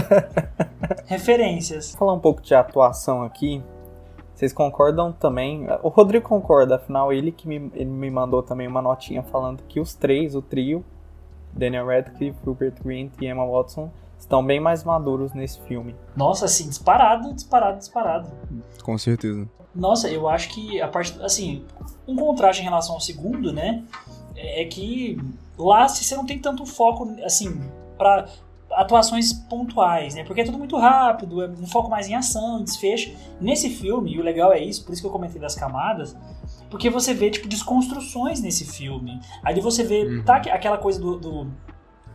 Referências. 1.06 1.92
Vou 1.92 2.00
falar 2.00 2.14
um 2.14 2.20
pouco 2.20 2.42
de 2.42 2.54
atuação 2.54 3.24
aqui. 3.24 3.62
Vocês 4.34 4.52
concordam 4.52 5.14
também? 5.14 5.66
O 5.82 5.88
Rodrigo 5.88 6.28
concorda, 6.28 6.76
afinal, 6.76 7.14
ele 7.14 7.32
que 7.32 7.48
me, 7.48 7.72
ele 7.74 7.86
me 7.86 8.10
mandou 8.12 8.44
também 8.44 8.68
uma 8.68 8.82
notinha 8.82 9.24
falando 9.24 9.64
que 9.64 9.80
os 9.80 9.96
três, 9.96 10.36
o 10.36 10.42
trio, 10.42 10.84
Daniel 11.54 11.88
Radcliffe, 11.88 12.38
Rupert 12.46 12.76
Grint 12.84 13.14
e 13.22 13.28
Emma 13.28 13.46
Watson, 13.46 13.90
estão 14.20 14.44
bem 14.44 14.60
mais 14.60 14.84
maduros 14.84 15.34
nesse 15.34 15.60
filme. 15.62 15.96
Nossa, 16.16 16.46
assim, 16.46 16.68
disparado, 16.68 17.34
disparado, 17.34 17.78
disparado. 17.78 18.30
Com 18.84 18.98
certeza. 18.98 19.48
Nossa, 19.74 20.10
eu 20.10 20.28
acho 20.28 20.50
que 20.50 20.82
a 20.82 20.88
parte. 20.88 21.22
Assim, 21.22 21.64
um 22.08 22.16
contraste 22.16 22.62
em 22.62 22.66
relação 22.66 22.96
ao 22.96 23.02
segundo, 23.02 23.52
né? 23.52 23.84
É 24.36 24.66
que 24.66 25.18
lá 25.58 25.88
se 25.88 26.04
você 26.04 26.16
não 26.16 26.26
tem 26.26 26.40
tanto 26.40 26.66
foco, 26.66 27.16
assim, 27.24 27.62
para 27.98 28.28
atuações 28.72 29.34
pontuais, 29.34 30.16
né? 30.16 30.24
Porque 30.24 30.42
é 30.42 30.44
tudo 30.44 30.58
muito 30.58 30.78
rápido, 30.78 31.42
é 31.44 31.48
um 31.48 31.68
foco 31.68 31.90
mais 31.90 32.10
em 32.10 32.16
ação, 32.16 32.64
desfecho. 32.64 33.14
Nesse 33.40 33.70
filme, 33.70 34.14
e 34.14 34.20
o 34.20 34.24
legal 34.24 34.52
é 34.52 34.60
isso, 34.60 34.84
por 34.84 34.94
isso 34.94 35.02
que 35.02 35.08
eu 35.08 35.12
comentei 35.12 35.40
das 35.40 35.56
camadas, 35.56 36.16
porque 36.70 36.90
você 36.90 37.14
vê, 37.14 37.30
tipo, 37.30 37.48
desconstruções 37.48 38.42
nesse 38.42 38.66
filme. 38.66 39.20
Aí 39.44 39.60
você 39.62 39.84
vê, 39.84 40.04
uhum. 40.04 40.24
tá 40.24 40.36
aquela 40.36 40.78
coisa 40.78 41.00
do, 41.00 41.18
do, 41.18 41.48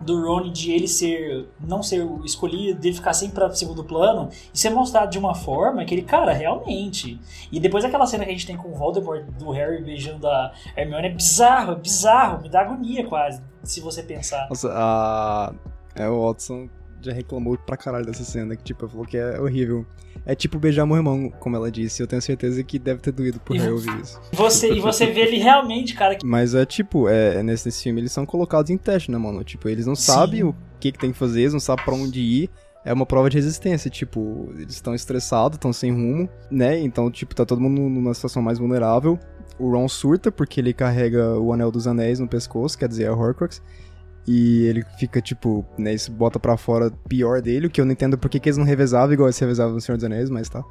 do 0.00 0.23
Ron 0.25 0.50
de 0.50 0.73
ele 0.73 0.88
ser, 0.88 1.49
não 1.61 1.83
ser 1.83 2.07
escolhido, 2.25 2.80
dele 2.80 2.95
ficar 2.95 3.12
sempre 3.12 3.35
para 3.35 3.50
segundo 3.50 3.85
plano, 3.85 4.28
e 4.52 4.59
ser 4.59 4.71
mostrado 4.71 5.11
de 5.11 5.19
uma 5.19 5.35
forma 5.35 5.85
que 5.85 5.95
ele, 5.95 6.02
cara, 6.02 6.33
realmente. 6.33 7.21
E 7.52 7.61
depois 7.61 7.85
aquela 7.85 8.07
cena 8.07 8.25
que 8.25 8.30
a 8.30 8.33
gente 8.33 8.47
tem 8.47 8.57
com 8.57 8.71
o 8.71 8.75
Voldemort, 8.75 9.25
do 9.38 9.50
Harry 9.50 9.83
beijando 9.83 10.26
a 10.26 10.52
Hermione, 10.76 11.09
é 11.09 11.11
bizarro, 11.11 11.73
é 11.73 11.76
bizarro, 11.76 12.42
me 12.42 12.49
dá 12.49 12.62
agonia 12.62 13.07
quase, 13.07 13.42
se 13.62 13.80
você 13.80 14.02
pensar. 14.02 14.49
Nossa, 14.49 14.71
a 14.73 15.52
é, 15.95 16.09
o 16.09 16.26
Watson 16.26 16.69
já 17.00 17.12
reclamou 17.12 17.57
pra 17.59 17.76
caralho 17.76 18.07
dessa 18.07 18.25
cena, 18.25 18.57
que 18.57 18.62
tipo, 18.62 18.88
falou 18.88 19.07
que 19.07 19.16
é 19.16 19.40
horrível. 19.40 19.87
É 20.26 20.34
tipo 20.34 20.58
beijar 20.58 20.86
meu 20.86 20.96
irmão, 20.96 21.32
como 21.40 21.56
ela 21.56 21.70
disse. 21.70 22.02
Eu 22.02 22.06
tenho 22.06 22.20
certeza 22.20 22.62
que 22.62 22.78
deve 22.78 23.00
ter 23.00 23.12
doído 23.12 23.40
por 23.40 23.56
Harry 23.56 23.72
ouvir 23.72 24.00
isso. 24.00 24.20
Você, 24.32 24.72
e 24.72 24.80
você 24.80 25.06
vê 25.06 25.22
ele 25.22 25.38
realmente, 25.38 25.94
cara. 25.94 26.14
Que... 26.14 26.26
Mas 26.26 26.54
é 26.54 26.64
tipo, 26.64 27.08
é, 27.08 27.36
é, 27.36 27.42
nesse, 27.42 27.66
nesse 27.66 27.82
filme 27.82 28.00
eles 28.00 28.12
são 28.12 28.26
colocados 28.26 28.70
em 28.70 28.76
teste, 28.76 29.10
né, 29.10 29.18
mano? 29.18 29.42
Tipo, 29.42 29.68
eles 29.68 29.86
não 29.86 29.96
Sim. 29.96 30.12
sabem 30.12 30.44
o 30.44 30.54
que, 30.78 30.92
que 30.92 30.98
tem 30.98 31.12
que 31.12 31.18
fazer, 31.18 31.40
eles 31.40 31.52
não 31.52 31.60
sabem 31.60 31.84
pra 31.84 31.94
onde 31.94 32.20
ir. 32.20 32.50
É 32.84 32.92
uma 32.92 33.04
prova 33.04 33.28
de 33.28 33.36
resistência, 33.36 33.90
tipo, 33.90 34.48
eles 34.56 34.74
estão 34.74 34.94
estressados, 34.94 35.56
estão 35.56 35.72
sem 35.72 35.92
rumo, 35.92 36.28
né? 36.50 36.78
Então, 36.78 37.10
tipo, 37.10 37.34
tá 37.34 37.44
todo 37.44 37.60
mundo 37.60 37.80
numa 37.80 38.14
situação 38.14 38.40
mais 38.40 38.58
vulnerável. 38.58 39.18
O 39.58 39.70
Ron 39.70 39.86
surta 39.86 40.32
porque 40.32 40.60
ele 40.60 40.72
carrega 40.72 41.38
o 41.38 41.52
Anel 41.52 41.70
dos 41.70 41.86
Anéis 41.86 42.18
no 42.18 42.26
pescoço, 42.26 42.78
quer 42.78 42.88
dizer, 42.88 43.06
a 43.06 43.14
Horcrux. 43.14 43.60
E 44.26 44.64
ele 44.66 44.84
fica, 44.98 45.20
tipo, 45.20 45.64
né, 45.78 45.94
isso 45.94 46.12
bota 46.12 46.38
pra 46.38 46.56
fora 46.56 46.90
pior 47.08 47.40
dele, 47.40 47.66
o 47.66 47.70
que 47.70 47.80
eu 47.80 47.84
não 47.84 47.92
entendo 47.92 48.18
porque 48.18 48.38
que 48.38 48.48
eles 48.48 48.56
não 48.56 48.64
revezavam 48.64 49.12
igual 49.12 49.28
eles 49.28 49.38
revezavam 49.38 49.74
no 49.74 49.80
Senhor 49.80 49.96
dos 49.96 50.04
Anéis, 50.04 50.30
mas 50.30 50.48
tá. 50.48 50.62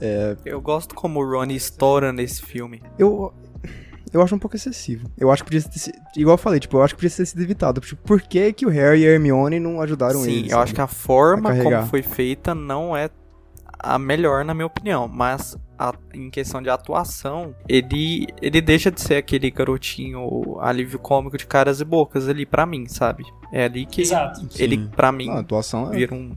É... 0.00 0.36
Eu 0.44 0.60
gosto 0.60 0.94
como 0.94 1.20
o 1.20 1.30
Ronnie 1.30 1.56
estoura 1.56 2.12
nesse 2.12 2.42
filme. 2.42 2.82
Eu. 2.98 3.32
Eu 4.12 4.20
acho 4.20 4.34
um 4.34 4.38
pouco 4.38 4.54
excessivo. 4.54 5.10
Eu 5.16 5.30
acho 5.30 5.42
que 5.42 5.50
podia 5.50 5.66
ter 5.66 5.78
sido. 5.78 5.96
Igual 6.14 6.34
eu 6.34 6.38
falei, 6.38 6.60
tipo, 6.60 6.76
eu 6.76 6.82
acho 6.82 6.94
que 6.94 7.00
podia 7.00 7.16
ter 7.16 7.24
sido 7.24 7.40
evitado. 7.40 7.80
Tipo, 7.80 8.02
por 8.02 8.20
que, 8.20 8.52
que 8.52 8.66
o 8.66 8.68
Harry 8.68 9.00
e 9.00 9.06
a 9.06 9.12
Hermione 9.12 9.58
não 9.58 9.80
ajudaram 9.80 10.20
Sim, 10.20 10.30
eles? 10.30 10.50
Sim, 10.50 10.52
eu 10.52 10.58
acho 10.58 10.74
que 10.74 10.80
a 10.82 10.86
forma 10.86 11.50
a 11.50 11.62
como 11.62 11.86
foi 11.86 12.02
feita 12.02 12.54
não 12.54 12.94
é 12.94 13.08
a 13.82 13.98
melhor, 13.98 14.44
na 14.44 14.54
minha 14.54 14.66
opinião. 14.66 15.08
Mas 15.08 15.58
a, 15.78 15.92
em 16.14 16.30
questão 16.30 16.62
de 16.62 16.70
atuação, 16.70 17.54
ele, 17.68 18.28
ele 18.40 18.60
deixa 18.60 18.90
de 18.90 19.00
ser 19.00 19.16
aquele 19.16 19.50
garotinho 19.50 20.58
alívio 20.60 20.98
cômico 20.98 21.36
de 21.36 21.46
caras 21.46 21.80
e 21.80 21.84
bocas 21.84 22.28
ali 22.28 22.46
para 22.46 22.64
mim, 22.64 22.86
sabe? 22.86 23.24
É 23.52 23.64
ali 23.64 23.84
que 23.84 24.02
Exato. 24.02 24.46
ele, 24.58 24.88
para 24.88 25.10
mim, 25.10 25.28
a 25.28 25.40
atuação 25.40 25.92
é 25.92 25.96
vira 25.96 26.14
um, 26.14 26.32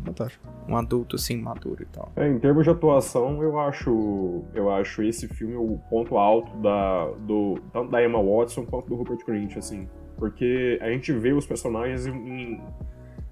um 0.68 0.76
adulto 0.76 1.16
assim, 1.16 1.38
maduro 1.38 1.84
e 1.84 1.86
tal. 1.86 2.12
É, 2.16 2.28
em 2.28 2.40
termos 2.40 2.64
de 2.64 2.72
atuação, 2.72 3.42
eu 3.42 3.60
acho 3.60 4.44
eu 4.54 4.70
acho 4.70 5.04
esse 5.04 5.28
filme 5.28 5.56
o 5.56 5.80
ponto 5.90 6.18
alto 6.18 6.58
da, 6.58 7.06
do, 7.20 7.60
tanto 7.72 7.92
da 7.92 8.04
Emma 8.04 8.22
Watson 8.22 8.66
quanto 8.66 8.90
do 8.90 8.96
Rupert 8.96 9.26
Grint, 9.26 9.58
assim. 9.58 9.88
Porque 10.18 10.80
a 10.82 10.90
gente 10.90 11.12
vê 11.12 11.34
os 11.34 11.46
personagens 11.46 12.06
em 12.08 12.62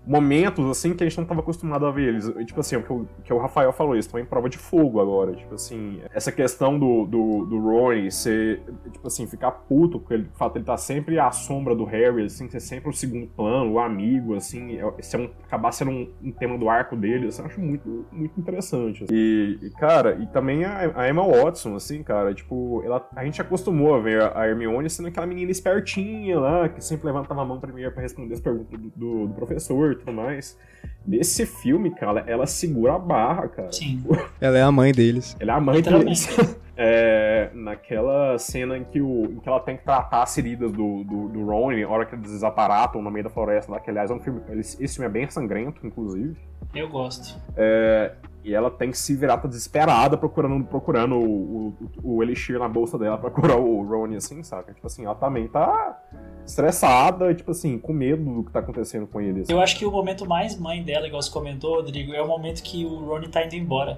momentos, 0.06 0.70
assim, 0.70 0.94
que 0.94 1.04
a 1.04 1.08
gente 1.08 1.18
não 1.18 1.24
estava 1.24 1.42
acostumado 1.42 1.86
a 1.86 1.92
ver 1.92 2.10
eles. 2.10 2.26
Tipo 2.46 2.60
assim, 2.60 2.76
o 2.76 2.84
que, 2.84 2.92
o 2.94 3.08
que 3.24 3.34
o 3.34 3.38
Rafael 3.38 3.72
falou, 3.72 3.94
eles 3.94 4.06
estão 4.06 4.20
em 4.20 4.26
prova 4.26 4.50
de 4.50 4.58
fogo 4.58 5.00
agora. 5.00 5.34
Tipo 5.34 5.56
assim, 5.56 6.02
essa 6.14 6.32
questão 6.32 6.78
do, 6.78 7.06
do, 7.06 7.46
do 7.46 7.60
Ronnie 7.60 8.12
ser, 8.12 8.62
tipo 8.92 9.08
assim, 9.08 9.26
ficar 9.28 9.52
puto 9.52 10.00
com 10.00 10.14
ele, 10.14 10.30
o 10.34 10.38
fato 10.38 10.54
de 10.54 10.60
ele 10.60 10.66
tá 10.66 10.78
sempre 10.78 11.20
à 11.20 11.32
sombra 11.32 11.76
do 11.76 11.86
Harry, 11.86 12.26
assim, 12.26 12.50
ser 12.50 12.60
sempre 12.60 12.90
o 12.90 12.94
segundo 12.94 13.28
plano, 13.28 13.74
o 13.74 13.80
amigo, 13.80 14.36
assim, 14.36 14.78
é, 14.78 14.86
um, 14.86 15.30
acabar 15.46 15.72
sendo 15.72 15.92
um, 15.92 16.14
um, 16.24 16.32
tema 16.32 16.58
do 16.58 16.70
arco 16.70 16.96
dele, 16.96 17.28
assim, 17.28 17.42
eu 17.42 17.48
acho 17.48 17.60
muito, 17.60 18.06
muito 18.12 18.40
interessante. 18.40 19.04
Assim. 19.04 19.14
E, 19.14 19.60
e, 19.62 19.70
cara, 19.72 20.18
e 20.22 20.28
também 20.28 20.66
a, 20.66 20.92
a, 20.96 21.10
Emma 21.10 21.26
Watson, 21.26 21.76
assim, 21.76 22.04
cara, 22.04 22.34
tipo, 22.34 22.82
ela, 22.84 23.08
a 23.16 23.24
gente 23.26 23.42
acostumou 23.42 23.96
a 23.96 24.00
ver 24.00 24.22
a 24.36 24.48
Hermione 24.48 24.90
sendo 24.90 25.08
aquela 25.08 25.26
menina 25.26 25.52
espertinha 25.52 26.40
lá, 26.40 26.70
que 26.70 26.84
sempre 26.84 27.08
levantava 27.08 27.42
a 27.42 27.46
mão 27.46 27.60
primeiro 27.60 27.92
para 27.92 28.02
responder 28.02 28.34
as 28.34 28.42
perguntas 28.42 28.80
do, 28.80 28.90
do, 28.90 29.28
do 29.28 29.34
professor 29.34 29.93
e 29.94 29.96
tudo 29.98 30.14
mais. 30.14 30.58
Nesse 31.06 31.46
filme, 31.46 31.92
cara, 31.92 32.24
ela 32.28 32.46
segura 32.46 32.96
a 32.96 33.00
barra, 33.00 33.48
cara. 33.48 33.72
Sim. 33.72 34.04
Ela 34.40 34.58
é 34.58 34.62
a 34.62 34.72
mãe 34.72 34.92
deles. 34.92 35.36
Ela 35.40 35.54
é 35.54 35.56
a 35.56 35.62
mãe 35.62 35.82
deles. 35.82 36.28
É, 36.76 37.52
naquela 37.54 38.36
cena 38.40 38.76
em 38.76 38.84
que, 38.84 39.00
o, 39.00 39.26
em 39.26 39.40
que 39.40 39.48
ela 39.48 39.60
tem 39.60 39.78
que 39.78 39.84
tratar 39.84 40.24
as 40.24 40.34
feridas 40.34 40.72
do, 40.72 41.04
do, 41.04 41.30
do 41.30 41.46
Ron, 41.46 41.72
na 41.72 41.88
hora 41.88 42.04
que 42.04 42.16
eles 42.16 42.32
desaparatam 42.32 43.00
no 43.00 43.12
meio 43.12 43.26
da 43.26 43.30
floresta 43.30 43.72
lá, 43.72 43.80
que 43.80 43.92
aliás 43.92 44.10
é 44.10 44.14
um 44.14 44.20
filme. 44.20 44.42
Esse 44.50 44.88
filme 44.88 45.06
é 45.06 45.10
bem 45.10 45.30
sangrento, 45.30 45.86
inclusive. 45.86 46.36
Eu 46.74 46.90
gosto. 46.90 47.40
É, 47.56 48.14
e 48.44 48.54
ela 48.56 48.72
tem 48.72 48.90
que 48.90 48.98
se 48.98 49.16
virar 49.16 49.38
tá 49.38 49.48
desesperada 49.48 50.18
procurando, 50.18 50.66
procurando 50.66 51.16
o, 51.16 51.68
o, 52.04 52.16
o 52.16 52.24
Elixir 52.24 52.58
na 52.58 52.68
bolsa 52.68 52.98
dela 52.98 53.20
pra 53.20 53.30
curar 53.30 53.58
o 53.58 53.84
Ron, 53.84 54.16
assim, 54.16 54.42
saca? 54.42 54.74
Tipo 54.74 54.88
assim, 54.88 55.06
ela 55.06 55.16
também 55.16 55.48
tá 55.48 56.02
estressada, 56.46 57.34
tipo 57.34 57.52
assim, 57.52 57.78
com 57.78 57.94
medo 57.94 58.24
do 58.24 58.44
que 58.44 58.52
tá 58.52 58.60
acontecendo 58.60 59.08
com 59.08 59.20
ele. 59.22 59.42
Assim. 59.42 59.52
Eu 59.52 59.62
acho 59.62 59.78
que 59.78 59.86
o 59.86 59.92
momento 59.92 60.26
mais 60.26 60.58
mãe 60.58 60.84
dela, 60.84 61.08
igual 61.08 61.22
você 61.22 61.32
comentou, 61.32 61.76
Rodrigo, 61.76 62.14
é 62.14 62.22
o 62.22 62.28
momento 62.28 62.62
que 62.62 62.86
o 62.86 63.06
Ronnie 63.06 63.30
tá 63.30 63.44
indo 63.46 63.56
embora. 63.56 63.98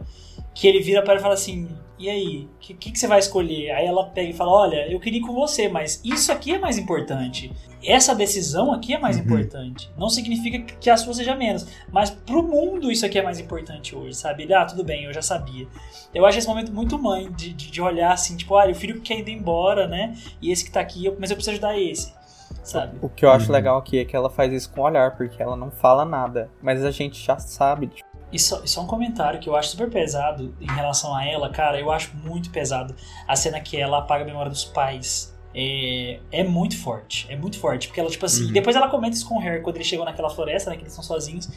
Que 0.53 0.67
ele 0.67 0.79
vira 0.79 1.01
para 1.01 1.13
ela 1.13 1.19
e 1.19 1.21
fala 1.21 1.34
assim: 1.34 1.67
E 1.99 2.10
aí, 2.10 2.47
o 2.55 2.60
que, 2.60 2.73
que, 2.73 2.91
que, 2.91 2.97
você 2.97 3.08
vai 3.08 3.19
escolher? 3.19 3.71
Aí 3.71 3.86
ela 3.86 4.05
pega 4.05 4.29
e 4.29 4.34
fala: 4.34 4.51
Olha, 4.51 4.89
eu 4.89 4.99
queria 5.01 5.19
ir 5.19 5.21
com 5.21 5.34
você, 5.34 5.67
mas 5.67 6.01
isso 6.03 6.31
aqui 6.31 6.53
é 6.53 6.60
mais 6.60 6.77
importante. 6.77 7.51
Essa 7.84 8.15
decisão 8.15 8.71
aqui 8.71 8.93
é 8.93 8.97
mais 8.97 9.17
uhum. 9.17 9.23
importante. 9.23 9.91
Não 9.97 10.08
significa 10.08 10.60
que 10.60 10.89
a 10.89 10.95
sua 10.95 11.13
seja 11.13 11.36
menos, 11.36 11.67
mas 11.91 12.10
pro 12.10 12.41
mundo 12.41 12.89
isso 12.89 13.05
aqui 13.05 13.19
é 13.19 13.21
mais 13.21 13.38
importante 13.38 13.93
hoje, 13.95 14.15
sabe? 14.15 14.43
Ele, 14.43 14.53
ah, 14.53 14.65
tudo 14.65 14.84
bem, 14.84 15.03
eu 15.03 15.13
já 15.13 15.21
sabia. 15.21 15.67
Eu 16.13 16.25
acho 16.25 16.38
esse 16.38 16.47
momento 16.47 16.71
muito 16.71 16.97
mãe 16.97 17.29
de, 17.34 17.51
de, 17.53 17.69
de 17.69 17.81
olhar 17.81 18.13
assim: 18.13 18.38
Tipo, 18.38 18.53
olha, 18.53 18.71
o 18.71 18.75
filho 18.75 18.95
que 18.95 19.13
quer 19.13 19.19
ir 19.19 19.29
embora, 19.29 19.88
né? 19.88 20.15
E 20.41 20.51
esse 20.51 20.63
que 20.63 20.71
tá 20.71 20.79
aqui, 20.79 21.12
mas 21.19 21.31
eu 21.31 21.36
preciso 21.36 21.51
ajudar 21.51 21.77
esse 21.77 22.13
sabe? 22.63 22.97
O 23.01 23.10
que 23.10 23.25
eu 23.25 23.31
acho 23.31 23.47
uhum. 23.47 23.53
legal 23.53 23.77
aqui 23.77 23.99
é 23.99 24.05
que 24.05 24.15
ela 24.15 24.29
faz 24.29 24.51
isso 24.51 24.69
com 24.71 24.81
o 24.81 24.84
olhar, 24.84 25.15
porque 25.15 25.41
ela 25.41 25.55
não 25.55 25.71
fala 25.71 26.05
nada, 26.05 26.49
mas 26.62 26.84
a 26.84 26.91
gente 26.91 27.23
já 27.23 27.38
sabe. 27.38 27.88
Tipo... 27.88 28.08
E 28.31 28.39
só, 28.39 28.65
só 28.65 28.81
um 28.81 28.88
comentário 28.88 29.39
que 29.39 29.47
eu 29.47 29.55
acho 29.55 29.69
super 29.69 29.89
pesado 29.89 30.55
em 30.60 30.67
relação 30.67 31.15
a 31.15 31.25
ela, 31.25 31.49
cara, 31.49 31.79
eu 31.79 31.91
acho 31.91 32.15
muito 32.17 32.49
pesado 32.49 32.95
a 33.27 33.36
cena 33.36 33.60
que 33.60 33.77
ela 33.77 33.99
apaga 33.99 34.23
a 34.23 34.27
memória 34.27 34.51
dos 34.51 34.65
pais. 34.65 35.34
É, 35.58 36.19
é 36.34 36.43
muito 36.43 36.77
forte, 36.77 37.27
é 37.29 37.36
muito 37.38 37.58
forte, 37.58 37.88
porque 37.88 37.99
ela, 37.99 38.10
tipo 38.10 38.25
assim, 38.25 38.47
uhum. 38.47 38.51
depois 38.51 38.75
ela 38.75 38.89
comenta 38.89 39.15
isso 39.15 39.25
com 39.25 39.38
o 39.38 39.39
Harry 39.39 39.62
quando 39.62 39.77
eles 39.77 39.88
chegam 39.88 40.03
naquela 40.03 40.29
floresta, 40.29 40.69
né, 40.69 40.75
que 40.75 40.81
eles 40.81 40.91
estão 40.91 41.03
sozinhos. 41.03 41.49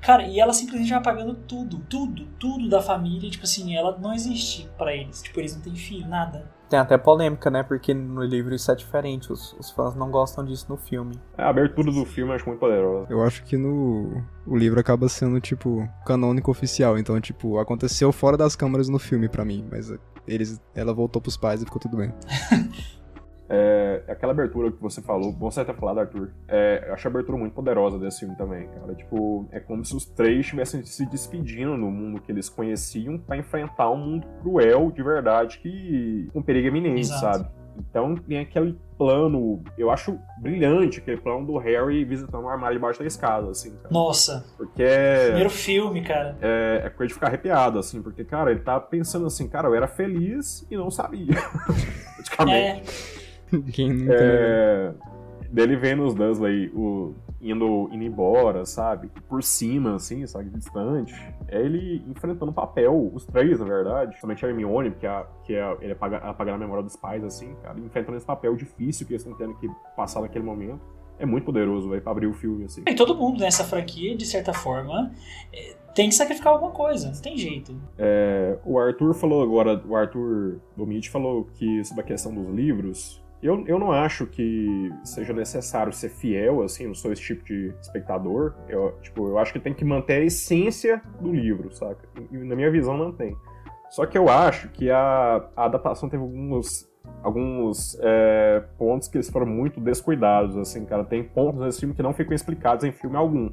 Cara, 0.00 0.22
e 0.22 0.38
ela 0.38 0.52
simplesmente 0.52 0.90
vai 0.90 0.98
apagando 1.00 1.34
tudo, 1.34 1.80
tudo, 1.80 2.26
tudo 2.38 2.68
da 2.68 2.80
família, 2.80 3.28
tipo 3.28 3.42
assim, 3.42 3.74
ela 3.74 3.98
não 3.98 4.12
existe 4.14 4.68
para 4.78 4.94
eles. 4.94 5.20
Tipo, 5.20 5.40
eles 5.40 5.54
não 5.54 5.62
têm 5.62 5.74
filho, 5.74 6.06
nada. 6.06 6.48
Tem 6.68 6.78
até 6.78 6.98
polêmica, 6.98 7.50
né? 7.50 7.62
Porque 7.62 7.94
no 7.94 8.22
livro 8.22 8.54
isso 8.54 8.70
é 8.70 8.74
diferente. 8.74 9.32
Os, 9.32 9.54
os 9.58 9.70
fãs 9.70 9.94
não 9.94 10.10
gostam 10.10 10.44
disso 10.44 10.66
no 10.68 10.76
filme. 10.76 11.18
É, 11.36 11.42
a 11.42 11.48
abertura 11.48 11.90
do 11.90 12.04
filme 12.04 12.30
eu 12.30 12.36
acho 12.36 12.46
muito 12.46 12.58
poderosa. 12.60 13.06
Eu 13.08 13.22
acho 13.22 13.42
que 13.44 13.56
no. 13.56 14.22
O 14.46 14.56
livro 14.56 14.78
acaba 14.78 15.08
sendo, 15.08 15.40
tipo, 15.40 15.88
canônico 16.04 16.50
oficial. 16.50 16.98
Então, 16.98 17.18
tipo, 17.20 17.58
aconteceu 17.58 18.12
fora 18.12 18.36
das 18.36 18.54
câmeras 18.54 18.88
no 18.88 18.98
filme 18.98 19.28
para 19.28 19.44
mim. 19.44 19.66
Mas 19.70 19.92
eles, 20.26 20.60
ela 20.74 20.92
voltou 20.92 21.22
pros 21.22 21.36
pais 21.36 21.62
e 21.62 21.64
ficou 21.64 21.80
tudo 21.80 21.96
bem. 21.96 22.12
É, 23.48 24.02
aquela 24.08 24.32
abertura 24.32 24.70
que 24.70 24.80
você 24.80 25.00
falou, 25.00 25.32
você 25.32 25.60
até 25.60 25.72
falado, 25.72 26.00
Arthur, 26.00 26.30
é, 26.46 26.84
eu 26.88 26.94
acho 26.94 27.08
a 27.08 27.10
abertura 27.10 27.38
muito 27.38 27.54
poderosa 27.54 27.98
desse 27.98 28.20
filme 28.20 28.36
também, 28.36 28.68
cara. 28.68 28.94
Tipo, 28.94 29.48
é 29.50 29.58
como 29.58 29.84
se 29.84 29.96
os 29.96 30.04
três 30.04 30.40
estivessem 30.40 30.84
se 30.84 31.06
despedindo 31.06 31.76
no 31.76 31.90
mundo 31.90 32.20
que 32.20 32.30
eles 32.30 32.48
conheciam 32.48 33.18
para 33.18 33.36
enfrentar 33.36 33.90
um 33.90 33.96
mundo 33.96 34.26
cruel 34.42 34.90
de 34.90 35.02
verdade 35.02 35.58
que 35.58 36.28
com 36.32 36.42
perigo 36.42 36.68
iminente, 36.68 37.00
Exato. 37.00 37.20
sabe? 37.20 37.58
Então 37.78 38.16
tem 38.16 38.40
aquele 38.40 38.76
plano, 38.96 39.62
eu 39.78 39.90
acho 39.90 40.18
brilhante 40.40 40.98
aquele 40.98 41.18
plano 41.18 41.46
do 41.46 41.56
Harry 41.58 42.04
visitando 42.04 42.44
o 42.44 42.48
armário 42.48 42.76
debaixo 42.76 42.98
da 42.98 43.06
escada, 43.06 43.50
assim. 43.50 43.70
Cara. 43.76 43.88
Nossa. 43.90 44.44
Porque 44.56 44.82
é. 44.82 45.26
Primeiro 45.26 45.50
filme, 45.50 46.02
cara. 46.02 46.36
É, 46.40 46.82
é 46.84 46.90
coisa 46.90 47.08
de 47.08 47.14
ficar 47.14 47.28
arrepiado, 47.28 47.78
assim, 47.78 48.02
porque, 48.02 48.24
cara, 48.24 48.50
ele 48.50 48.60
tá 48.60 48.80
pensando 48.80 49.26
assim, 49.26 49.48
cara, 49.48 49.68
eu 49.68 49.74
era 49.74 49.86
feliz 49.86 50.66
e 50.70 50.76
não 50.76 50.90
sabia. 50.90 51.36
Praticamente. 52.16 52.90
É. 53.14 53.17
Quem 53.72 53.92
nunca 53.92 54.14
é... 54.14 54.94
Dele 55.50 55.76
vendo 55.76 56.04
os 56.04 56.14
Dursley 56.14 56.70
o... 56.74 57.14
indo, 57.40 57.88
indo 57.90 58.04
embora, 58.04 58.66
sabe? 58.66 59.10
Por 59.28 59.42
cima, 59.42 59.96
assim, 59.96 60.26
sabe? 60.26 60.50
Distante. 60.50 61.14
É 61.48 61.60
ele 61.60 62.04
enfrentando 62.06 62.50
o 62.50 62.54
papel, 62.54 63.10
os 63.14 63.24
três, 63.24 63.58
na 63.58 63.64
verdade. 63.64 64.20
Somente 64.20 64.44
a 64.44 64.48
Hermione, 64.48 64.90
que, 64.90 65.06
é, 65.06 65.26
que 65.44 65.54
é, 65.54 65.76
ele 65.80 65.92
apaga, 65.92 66.18
apagar 66.18 66.54
a 66.54 66.58
memória 66.58 66.82
dos 66.82 66.96
pais, 66.96 67.24
assim, 67.24 67.54
cara. 67.62 67.78
Enfrentando 67.80 68.18
esse 68.18 68.26
papel 68.26 68.54
difícil 68.56 69.06
que 69.06 69.14
eles 69.14 69.22
estão 69.22 69.38
tendo 69.38 69.54
que 69.54 69.68
passar 69.96 70.20
naquele 70.20 70.44
momento. 70.44 70.80
é 71.18 71.26
muito 71.26 71.44
poderoso, 71.44 71.88
vai 71.88 72.00
pra 72.00 72.12
abrir 72.12 72.26
o 72.26 72.34
filme, 72.34 72.66
assim. 72.66 72.82
E 72.86 72.94
todo 72.94 73.14
mundo 73.14 73.40
nessa 73.40 73.64
franquia, 73.64 74.14
de 74.14 74.26
certa 74.26 74.52
forma, 74.52 75.10
é, 75.52 75.74
tem 75.94 76.08
que 76.08 76.14
sacrificar 76.14 76.52
alguma 76.52 76.70
coisa, 76.70 77.10
não 77.10 77.20
tem 77.20 77.36
jeito. 77.36 77.74
É, 77.98 78.58
o 78.64 78.78
Arthur 78.78 79.14
falou 79.14 79.42
agora, 79.42 79.82
o 79.84 79.96
Arthur 79.96 80.60
Domit 80.76 81.10
falou 81.10 81.48
que 81.54 81.82
sobre 81.84 82.02
a 82.02 82.06
questão 82.06 82.32
dos 82.32 82.54
livros. 82.54 83.20
Eu, 83.40 83.64
eu 83.68 83.78
não 83.78 83.92
acho 83.92 84.26
que 84.26 84.92
seja 85.04 85.32
necessário 85.32 85.92
ser 85.92 86.08
fiel, 86.08 86.62
assim, 86.62 86.88
não 86.88 86.94
sou 86.94 87.12
esse 87.12 87.22
tipo 87.22 87.44
de 87.44 87.72
espectador. 87.80 88.54
Eu, 88.68 88.98
tipo, 89.00 89.28
eu 89.28 89.38
acho 89.38 89.52
que 89.52 89.60
tem 89.60 89.72
que 89.72 89.84
manter 89.84 90.14
a 90.14 90.24
essência 90.24 91.00
do 91.20 91.32
livro, 91.32 91.72
saca? 91.72 92.08
E, 92.32 92.36
na 92.36 92.56
minha 92.56 92.70
visão, 92.70 92.96
mantém. 92.96 93.36
Só 93.90 94.04
que 94.06 94.18
eu 94.18 94.28
acho 94.28 94.68
que 94.70 94.90
a, 94.90 95.44
a 95.56 95.64
adaptação 95.66 96.08
teve 96.08 96.22
alguns, 96.22 96.90
alguns 97.22 97.96
é, 98.00 98.64
pontos 98.76 99.06
que 99.06 99.16
eles 99.16 99.30
foram 99.30 99.46
muito 99.46 99.80
descuidados, 99.80 100.56
assim, 100.56 100.84
cara. 100.84 101.04
Tem 101.04 101.22
pontos 101.22 101.60
nesse 101.60 101.80
filme 101.80 101.94
que 101.94 102.02
não 102.02 102.12
ficam 102.12 102.34
explicados 102.34 102.84
em 102.84 102.90
filme 102.90 103.16
algum 103.16 103.50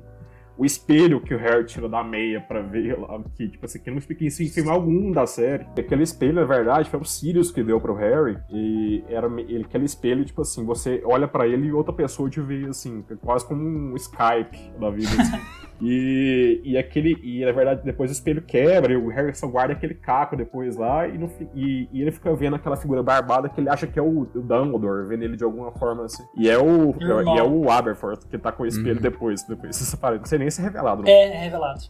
o 0.58 0.66
espelho 0.66 1.20
que 1.20 1.34
o 1.34 1.38
Harry 1.38 1.66
tira 1.66 1.90
da 1.90 2.04
meia 2.04 2.42
para 2.42 2.62
ver 2.62 2.98
lá, 2.98 3.22
que, 3.36 3.48
tipo 3.50 3.66
assim, 3.66 3.80
que 3.80 3.90
não 3.92 3.98
explica 3.98 4.24
isso 4.24 4.42
em 4.42 4.48
filme 4.48 4.70
algum 4.70 5.12
da 5.12 5.26
série. 5.28 5.66
Aquele 5.78 6.04
espelho, 6.04 6.34
na 6.34 6.46
verdade, 6.46 6.90
foi 6.90 7.00
o 7.00 7.06
Sirius 7.06 7.52
que 7.52 7.64
deu 7.64 7.80
pro 7.80 7.94
Harry, 7.96 8.38
e 8.50 9.04
era 9.10 9.28
ele, 9.42 9.64
aquele 9.64 9.86
espelho, 9.86 10.24
tipo 10.24 10.42
assim, 10.42 10.66
você 10.66 11.02
olha 11.06 11.28
para 11.28 11.48
ele 11.48 11.68
e 11.68 11.74
outra 11.74 11.94
pessoa 11.94 12.30
te 12.30 12.40
vê, 12.42 12.66
assim, 12.68 13.04
quase 13.22 13.46
como 13.46 13.62
um 13.62 13.96
Skype 13.96 14.72
da 14.80 14.90
vida, 14.90 15.10
assim. 15.22 15.65
E, 15.82 16.62
e 16.64 16.78
aquele. 16.78 17.18
E 17.22 17.44
na 17.44 17.52
verdade, 17.52 17.82
depois 17.84 18.10
o 18.10 18.14
espelho 18.14 18.42
quebra, 18.42 18.94
e 18.94 18.96
o 18.96 19.10
Harry 19.10 19.36
só 19.36 19.48
guarda 19.48 19.74
aquele 19.74 19.94
caco 19.94 20.36
depois 20.36 20.76
lá, 20.76 21.08
e, 21.08 21.18
no, 21.18 21.30
e, 21.54 21.90
e, 21.92 22.02
ele 22.02 22.12
fica 22.12 22.34
vendo 22.36 22.56
aquela 22.56 22.78
figura 22.78 23.04
barbada 23.04 23.50
que 23.50 23.60
ele 23.60 23.70
acha 23.70 23.86
que 23.86 24.00
é 24.00 24.02
o, 24.02 24.22
o 24.22 24.42
Dumbledore, 24.42 25.08
vendo 25.08 25.24
ele 25.24 25.36
de 25.36 25.44
alguma 25.44 25.72
forma 25.72 26.06
assim. 26.06 26.24
E 26.38 26.50
é 26.50 26.58
o. 26.58 26.96
E 27.00 27.40
é 27.40 27.44
o 27.44 27.70
Aberforth 27.70 28.26
que 28.30 28.38
tá 28.38 28.52
com 28.52 28.64
o 28.64 28.66
espelho 28.66 28.96
uhum. 28.96 29.02
depois. 29.02 29.44
Depois 29.44 29.76
você 29.76 29.84
separa. 29.84 30.18
Não 30.18 30.26
sei 30.26 30.40
nem 30.40 30.50
se 30.50 30.62
é 30.62 30.64
revelado. 30.64 31.04
Né? 31.04 31.12
É, 31.12 31.36
é 31.36 31.44
revelado. 31.44 31.82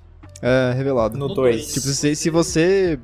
É, 0.41 0.73
revelado. 0.75 1.17
No 1.17 1.33
2. 1.33 1.73
Tipo, 1.73 1.79
se, 1.87 2.15
se 2.15 2.29
você 2.29 2.99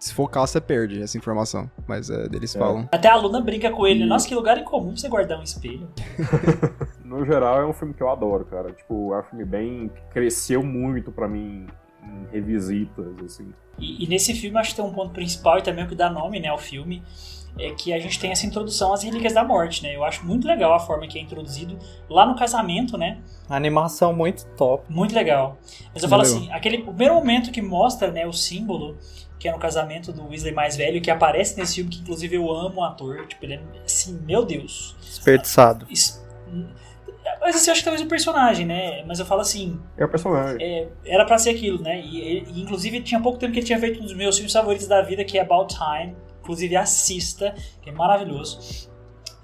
se 0.00 0.14
focar, 0.14 0.46
você 0.46 0.60
perde 0.60 1.02
essa 1.02 1.18
informação. 1.18 1.70
Mas 1.86 2.08
é, 2.08 2.24
eles 2.32 2.56
é. 2.56 2.58
falam. 2.58 2.88
Até 2.90 3.08
a 3.08 3.16
Luna 3.16 3.40
brinca 3.42 3.70
com 3.70 3.86
ele. 3.86 4.06
Nossa, 4.06 4.26
que 4.26 4.34
lugar 4.34 4.56
incomum 4.58 4.96
você 4.96 5.08
guardar 5.08 5.38
um 5.38 5.42
espelho. 5.42 5.88
no 7.10 7.26
geral, 7.26 7.60
é 7.60 7.66
um 7.66 7.72
filme 7.72 7.92
que 7.92 8.02
eu 8.02 8.08
adoro, 8.08 8.44
cara. 8.44 8.72
Tipo, 8.72 9.12
é 9.12 9.18
um 9.18 9.22
filme 9.24 9.44
bem. 9.44 9.90
cresceu 10.10 10.62
muito 10.62 11.10
para 11.10 11.26
mim 11.26 11.66
em 12.02 12.26
revisitas, 12.32 13.06
assim. 13.24 13.52
E, 13.78 14.04
e, 14.04 14.08
nesse 14.08 14.32
filme, 14.32 14.56
acho 14.58 14.70
que 14.70 14.76
tem 14.76 14.84
um 14.84 14.92
ponto 14.92 15.12
principal 15.12 15.58
e 15.58 15.62
também 15.62 15.84
o 15.84 15.88
que 15.88 15.94
dá 15.94 16.08
nome 16.08 16.38
né, 16.38 16.48
ao 16.48 16.58
filme. 16.58 17.02
É 17.58 17.70
que 17.70 17.92
a 17.92 17.98
gente 17.98 18.20
tem 18.20 18.30
essa 18.30 18.46
introdução 18.46 18.92
às 18.92 19.02
Relíquias 19.02 19.34
da 19.34 19.42
Morte, 19.42 19.82
né? 19.82 19.94
Eu 19.94 20.04
acho 20.04 20.24
muito 20.24 20.46
legal 20.46 20.72
a 20.72 20.78
forma 20.78 21.08
que 21.08 21.18
é 21.18 21.20
introduzido 21.20 21.76
lá 22.08 22.24
no 22.24 22.36
casamento, 22.36 22.96
né? 22.96 23.18
A 23.48 23.56
animação 23.56 24.12
muito 24.12 24.46
top. 24.56 24.84
Muito 24.88 25.12
legal. 25.12 25.58
Mas 25.92 26.04
eu 26.04 26.08
falo 26.08 26.22
assim, 26.22 26.50
aquele 26.52 26.78
primeiro 26.78 27.14
momento 27.14 27.50
que 27.50 27.60
mostra 27.60 28.12
né, 28.12 28.24
o 28.24 28.32
símbolo 28.32 28.96
que 29.36 29.48
é 29.48 29.52
no 29.52 29.58
casamento 29.58 30.12
do 30.12 30.28
Weasley 30.28 30.52
mais 30.52 30.76
velho, 30.76 31.00
que 31.00 31.10
aparece 31.10 31.58
nesse 31.58 31.76
filme, 31.76 31.90
que 31.90 32.00
inclusive 32.00 32.36
eu 32.36 32.52
amo 32.52 32.82
o 32.82 32.84
ator. 32.84 33.26
Tipo, 33.26 33.46
ele 33.46 33.54
é 33.54 33.60
assim, 33.84 34.20
meu 34.24 34.44
Deus. 34.44 34.94
Desperdiçado. 35.00 35.86
Mas 37.40 37.56
assim, 37.56 37.70
eu 37.70 37.72
acho 37.72 37.80
que 37.80 37.84
talvez 37.84 38.04
o 38.04 38.08
personagem, 38.08 38.66
né? 38.66 39.02
Mas 39.06 39.18
eu 39.18 39.26
falo 39.26 39.40
assim. 39.40 39.80
É 39.96 40.04
o 40.04 40.08
personagem. 40.08 40.58
É, 40.60 40.88
era 41.04 41.24
pra 41.24 41.38
ser 41.38 41.50
aquilo, 41.50 41.82
né? 41.82 42.00
E, 42.00 42.44
e, 42.44 42.60
inclusive 42.60 43.00
tinha 43.00 43.20
pouco 43.20 43.38
tempo 43.38 43.52
que 43.52 43.60
ele 43.60 43.66
tinha 43.66 43.78
feito 43.78 44.00
um 44.00 44.04
dos 44.04 44.14
meus 44.14 44.36
filmes 44.36 44.52
favoritos 44.52 44.86
da 44.86 45.02
vida, 45.02 45.24
que 45.24 45.38
é 45.38 45.42
About 45.42 45.74
Time. 45.74 46.14
Inclusive 46.42 46.76
assista, 46.76 47.54
que 47.80 47.90
é 47.90 47.92
maravilhoso. 47.92 48.88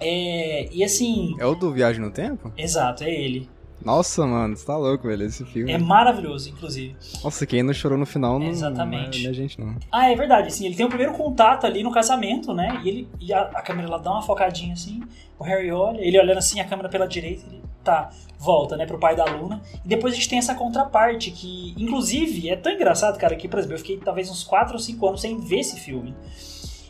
É, 0.00 0.68
e 0.72 0.84
assim. 0.84 1.34
É 1.38 1.46
o 1.46 1.54
do 1.54 1.72
Viagem 1.72 2.00
no 2.00 2.10
Tempo? 2.10 2.52
Exato, 2.56 3.04
é 3.04 3.10
ele. 3.10 3.48
Nossa, 3.84 4.26
mano, 4.26 4.56
você 4.56 4.66
tá 4.66 4.76
louco, 4.76 5.06
velho, 5.06 5.24
esse 5.24 5.44
filme. 5.44 5.70
É 5.70 5.78
maravilhoso, 5.78 6.50
inclusive. 6.50 6.96
Nossa, 7.22 7.46
quem 7.46 7.62
não 7.62 7.72
chorou 7.72 7.96
no 7.96 8.06
final 8.06 8.38
não, 8.38 8.48
Exatamente. 8.48 9.18
não 9.18 9.20
é, 9.20 9.24
não 9.24 9.30
é 9.30 9.34
gente, 9.34 9.60
não. 9.60 9.76
Ah, 9.92 10.10
é 10.10 10.16
verdade, 10.16 10.48
assim, 10.48 10.66
ele 10.66 10.74
tem 10.74 10.84
o 10.84 10.88
primeiro 10.88 11.12
contato 11.12 11.66
ali 11.66 11.82
no 11.82 11.92
casamento, 11.92 12.52
né? 12.52 12.80
E, 12.82 12.88
ele, 12.88 13.08
e 13.20 13.32
a, 13.32 13.42
a 13.42 13.62
câmera 13.62 13.88
lá 13.88 13.98
dá 13.98 14.10
uma 14.10 14.22
focadinha 14.22 14.72
assim, 14.72 15.02
o 15.38 15.44
Harry 15.44 15.70
olha, 15.70 16.00
ele 16.00 16.18
olhando 16.18 16.38
assim 16.38 16.58
a 16.58 16.64
câmera 16.64 16.88
pela 16.88 17.06
direita, 17.06 17.44
ele 17.46 17.62
tá, 17.86 18.10
volta, 18.38 18.76
né, 18.76 18.84
pro 18.84 18.98
pai 18.98 19.16
da 19.16 19.24
Luna. 19.24 19.62
E 19.84 19.88
depois 19.88 20.12
a 20.12 20.16
gente 20.16 20.28
tem 20.28 20.38
essa 20.38 20.54
contraparte 20.54 21.30
que, 21.30 21.74
inclusive, 21.78 22.50
é 22.50 22.56
tão 22.56 22.72
engraçado, 22.72 23.18
cara, 23.18 23.34
que, 23.36 23.48
por 23.48 23.58
exemplo, 23.58 23.74
eu 23.74 23.78
fiquei 23.78 23.96
talvez 23.98 24.28
uns 24.28 24.44
4 24.44 24.74
ou 24.74 24.78
5 24.78 25.06
anos 25.06 25.20
sem 25.20 25.38
ver 25.40 25.60
esse 25.60 25.78
filme. 25.80 26.14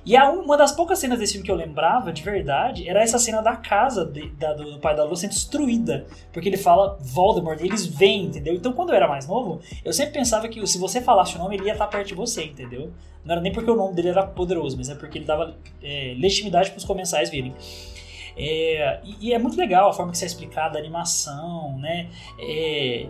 E 0.07 0.17
a, 0.17 0.31
uma 0.31 0.57
das 0.57 0.71
poucas 0.71 1.01
cenas 1.01 1.19
desse 1.19 1.33
filme 1.33 1.45
que 1.45 1.51
eu 1.51 1.57
lembrava, 1.57 2.13
de 2.13 2.23
verdade, 2.23 2.89
era 2.89 3.03
essa 3.03 3.19
cena 3.19 3.43
da 3.43 3.57
casa 3.57 4.05
de, 4.05 4.29
da, 4.31 4.53
do, 4.53 4.79
pai 4.79 4.95
da 4.95 5.03
Lua 5.03 5.17
sendo 5.17 5.31
destruída. 5.31 6.07
Porque 6.33 6.49
ele 6.49 6.57
fala 6.57 6.97
Voldemort, 7.01 7.61
eles 7.61 7.85
vêm, 7.85 8.27
entendeu? 8.27 8.55
Então 8.55 8.73
quando 8.73 8.91
eu 8.91 8.95
era 8.95 9.09
mais 9.09 9.27
novo, 9.27 9.61
eu 9.85 9.93
sempre 9.93 10.13
pensava 10.13 10.47
que 10.47 10.65
se 10.65 10.79
você 10.79 11.01
falasse 11.01 11.35
o 11.35 11.39
nome, 11.41 11.57
ele 11.57 11.65
ia 11.65 11.73
estar 11.73 11.89
perto 11.89 12.07
de 12.07 12.15
você, 12.15 12.45
entendeu? 12.45 12.93
Não 13.25 13.33
era 13.33 13.41
nem 13.41 13.53
porque 13.53 13.69
o 13.69 13.75
nome 13.75 13.97
dele 13.97 14.11
era 14.11 14.25
poderoso, 14.25 14.77
mas 14.77 14.89
é 14.89 14.95
porque 14.95 15.19
ele 15.19 15.25
dava 15.25 15.57
é, 15.83 16.15
legitimidade 16.17 16.71
para 16.71 16.79
os 16.79 16.85
comensais 16.85 17.29
virem. 17.29 17.53
É, 18.37 19.01
e, 19.03 19.29
e, 19.29 19.33
é 19.33 19.39
muito 19.39 19.57
legal 19.57 19.89
a 19.89 19.93
forma 19.93 20.11
que 20.13 20.17
isso 20.17 20.25
é 20.25 20.29
explicada, 20.29 20.79
a 20.79 20.81
animação, 20.81 21.79
né? 21.79 22.11
É, 22.39 23.09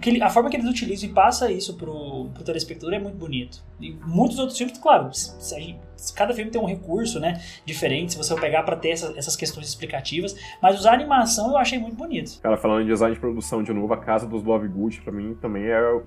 que 0.00 0.10
ele, 0.10 0.22
a 0.22 0.30
forma 0.30 0.50
que 0.50 0.56
eles 0.56 0.68
utilizam 0.68 1.08
e 1.08 1.12
passa 1.12 1.50
isso 1.50 1.76
pro, 1.76 2.26
pro 2.34 2.44
telespectador 2.44 2.94
é 2.94 2.98
muito 2.98 3.16
bonito. 3.16 3.62
E 3.80 3.92
muitos 4.04 4.38
outros 4.38 4.56
filmes, 4.56 4.78
claro, 4.78 5.10
gente, 5.12 5.78
cada 6.14 6.34
filme 6.34 6.50
tem 6.50 6.60
um 6.60 6.66
recurso, 6.66 7.20
né, 7.20 7.40
diferente, 7.64 8.12
se 8.12 8.18
você 8.18 8.34
pegar 8.36 8.62
para 8.62 8.76
ter 8.76 8.90
essa, 8.90 9.12
essas 9.16 9.36
questões 9.36 9.68
explicativas, 9.68 10.36
mas 10.60 10.78
usar 10.78 10.92
animação 10.92 11.50
eu 11.50 11.56
achei 11.56 11.78
muito 11.78 11.96
bonito. 11.96 12.40
Cara, 12.40 12.56
falando 12.56 12.82
em 12.82 12.86
design 12.86 13.14
de 13.14 13.20
produção 13.20 13.62
de 13.62 13.72
novo, 13.72 13.92
a 13.92 13.98
casa 13.98 14.26
dos 14.26 14.42
Love 14.42 14.68
Good 14.68 15.00
para 15.02 15.12
mim 15.12 15.34
também 15.40 15.64
é 15.64 16.00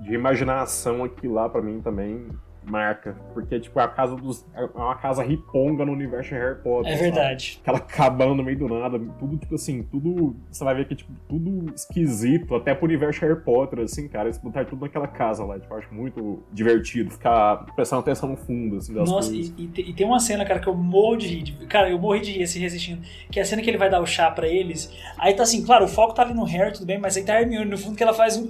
de 0.00 0.14
imaginação 0.14 1.04
aqui 1.04 1.28
lá 1.28 1.48
para 1.48 1.62
mim 1.62 1.80
também 1.80 2.26
marca. 2.64 3.16
Porque, 3.34 3.58
tipo, 3.60 3.78
é 3.78 3.84
a 3.84 3.88
casa 3.88 4.16
dos. 4.16 4.46
É 4.54 4.64
uma 4.74 4.94
casa 4.96 5.22
riponga 5.22 5.84
no 5.84 5.92
universo 5.92 6.34
Harry 6.34 6.60
Potter. 6.62 6.92
É 6.92 6.96
verdade. 6.96 7.52
Sabe? 7.52 7.60
Aquela 7.62 7.80
cabana 7.80 8.34
no 8.34 8.42
meio 8.42 8.58
do 8.58 8.68
nada. 8.68 8.98
Tudo, 9.18 9.36
tipo 9.36 9.54
assim, 9.54 9.82
tudo. 9.82 10.36
Você 10.50 10.64
vai 10.64 10.74
ver 10.74 10.86
que, 10.86 10.94
tipo, 10.94 11.12
tudo 11.28 11.72
esquisito, 11.74 12.54
até 12.54 12.74
pro 12.74 12.86
universo 12.86 13.20
Harry 13.20 13.40
Potter, 13.40 13.80
assim, 13.80 14.08
cara. 14.08 14.28
Eles 14.28 14.38
botaram 14.38 14.68
tudo 14.68 14.82
naquela 14.82 15.08
casa 15.08 15.44
lá. 15.44 15.58
Tipo, 15.58 15.74
acho 15.74 15.92
muito 15.92 16.42
divertido 16.52 17.10
ficar 17.10 17.66
prestando 17.74 18.00
atenção 18.00 18.28
no 18.28 18.36
fundo, 18.36 18.76
assim, 18.76 18.94
das 18.94 19.10
Nossa, 19.10 19.30
coisas. 19.30 19.54
E, 19.56 19.70
e, 19.74 19.90
e, 19.90 19.92
tem 19.92 20.06
uma 20.06 20.20
cena, 20.20 20.44
cara, 20.44 20.60
que 20.60 20.68
eu 20.68 20.74
morro 20.74 21.16
de 21.16 21.28
rir. 21.28 21.66
Cara, 21.66 21.90
eu 21.90 21.98
morri 21.98 22.20
de 22.20 22.32
rir, 22.32 22.42
assim, 22.42 22.60
resistindo. 22.60 23.02
Que 23.30 23.38
é 23.38 23.42
a 23.42 23.44
cena 23.44 23.62
que 23.62 23.70
ele 23.70 23.78
vai 23.78 23.90
dar 23.90 24.00
o 24.00 24.06
chá 24.06 24.30
pra 24.30 24.46
eles. 24.46 24.92
Aí 25.18 25.34
tá 25.34 25.42
assim, 25.42 25.64
claro, 25.64 25.84
o 25.84 25.88
foco 25.88 26.14
tá 26.14 26.22
ali 26.22 26.34
no 26.34 26.44
Harry, 26.44 26.72
tudo 26.72 26.86
bem, 26.86 26.98
mas 26.98 27.16
aí 27.16 27.24
tá 27.24 27.34
a 27.34 27.40
Hermione 27.40 27.70
no 27.70 27.78
fundo 27.78 27.96
que 27.96 28.02
ela 28.02 28.14
faz 28.14 28.36
um. 28.36 28.48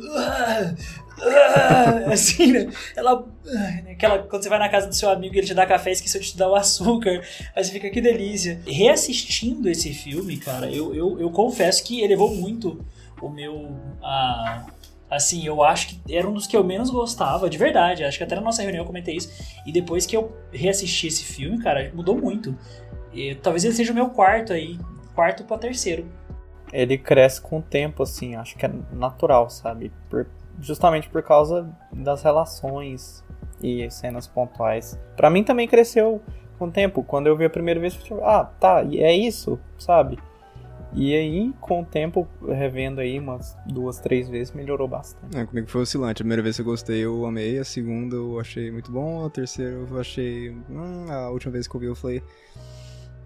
assim, 2.13 2.53
né? 2.53 2.73
Ela. 2.97 3.25
Né? 3.45 3.85
Aquela, 3.93 4.19
quando 4.21 4.43
você 4.43 4.49
vai 4.49 4.59
na 4.59 4.69
casa 4.69 4.87
do 4.87 4.95
seu 4.95 5.11
amigo 5.11 5.35
e 5.35 5.39
ele 5.39 5.47
te 5.47 5.55
dá 5.55 5.67
café 5.67 5.91
esqueceu 5.91 6.21
de 6.21 6.33
te 6.33 6.37
dar 6.37 6.49
o 6.49 6.55
açúcar. 6.55 7.23
Aí 7.55 7.65
você 7.65 7.73
fica, 7.73 7.91
que 7.91 8.01
delícia. 8.01 8.61
Reassistindo 8.67 9.69
esse 9.69 9.93
filme, 9.93 10.37
cara, 10.37 10.71
eu, 10.71 10.95
eu, 10.95 11.21
eu 11.21 11.31
confesso 11.31 11.85
que 11.85 12.03
elevou 12.03 12.35
muito 12.35 12.85
o 13.21 13.29
meu. 13.29 13.75
A, 14.03 14.67
assim, 15.11 15.47
eu 15.47 15.63
acho 15.63 15.89
que 15.89 16.15
era 16.15 16.29
um 16.29 16.33
dos 16.33 16.47
que 16.47 16.57
eu 16.57 16.65
menos 16.65 16.91
gostava, 16.91 17.49
de 17.49 17.59
verdade. 17.59 18.05
Acho 18.05 18.19
que 18.19 18.25
até 18.25 18.35
na 18.35 18.41
nossa 18.41 18.63
reunião 18.63 18.83
eu 18.83 18.87
comentei 18.87 19.17
isso. 19.17 19.31
E 19.67 19.73
depois 19.73 20.07
que 20.07 20.17
eu 20.17 20.35
reassisti 20.53 21.07
esse 21.07 21.25
filme, 21.25 21.59
cara, 21.59 21.91
mudou 21.95 22.17
muito. 22.17 22.57
E, 23.13 23.35
talvez 23.35 23.65
ele 23.65 23.75
seja 23.75 23.93
o 23.93 23.95
meu 23.95 24.11
quarto 24.11 24.53
aí. 24.53 24.79
Quarto 25.15 25.45
pra 25.45 25.59
terceiro. 25.59 26.07
Ele 26.73 26.97
cresce 26.97 27.39
com 27.39 27.59
o 27.59 27.63
tempo, 27.63 28.03
assim, 28.03 28.35
acho 28.35 28.57
que 28.57 28.65
é 28.65 28.71
natural, 28.93 29.51
sabe? 29.51 29.93
Por, 30.09 30.27
justamente 30.61 31.09
por 31.09 31.23
causa 31.23 31.69
das 31.93 32.23
relações 32.23 33.25
e 33.63 33.89
cenas 33.91 34.27
pontuais. 34.27 34.99
Para 35.17 35.31
mim 35.31 35.45
também 35.45 35.69
cresceu 35.69 36.21
com 36.59 36.67
o 36.67 36.71
tempo. 36.71 37.03
Quando 37.03 37.27
eu 37.27 37.37
vi 37.37 37.45
a 37.45 37.51
primeira 37.51 37.81
vez, 37.81 37.95
eu 37.95 38.01
falei, 38.01 38.25
ah, 38.25 38.45
tá, 38.45 38.85
é 38.85 39.15
isso, 39.15 39.59
sabe? 39.79 40.19
E 40.95 41.15
aí, 41.15 41.55
com 41.59 41.81
o 41.81 41.85
tempo, 41.85 42.29
revendo 42.47 43.01
aí 43.01 43.19
umas 43.19 43.57
duas, 43.67 43.99
três 43.99 44.29
vezes, 44.29 44.53
melhorou 44.53 44.87
bastante. 44.87 45.39
É, 45.39 45.47
comigo 45.47 45.67
foi 45.69 45.83
oscilante. 45.83 46.21
A 46.21 46.25
primeira 46.25 46.43
vez 46.43 46.57
que 46.57 46.63
eu 46.63 46.67
gostei, 46.67 47.03
eu 47.03 47.25
amei. 47.25 47.59
A 47.59 47.65
segunda 47.65 48.17
eu 48.17 48.39
achei 48.39 48.71
muito 48.71 48.93
bom. 48.93 49.25
A 49.25 49.31
terceira 49.31 49.73
eu 49.73 49.99
achei. 49.99 50.51
Hum, 50.51 51.07
a 51.11 51.31
última 51.31 51.53
vez 51.53 51.67
que 51.67 51.75
eu 51.75 51.81
vi, 51.81 51.87
eu 51.87 51.95
falei. 51.95 52.23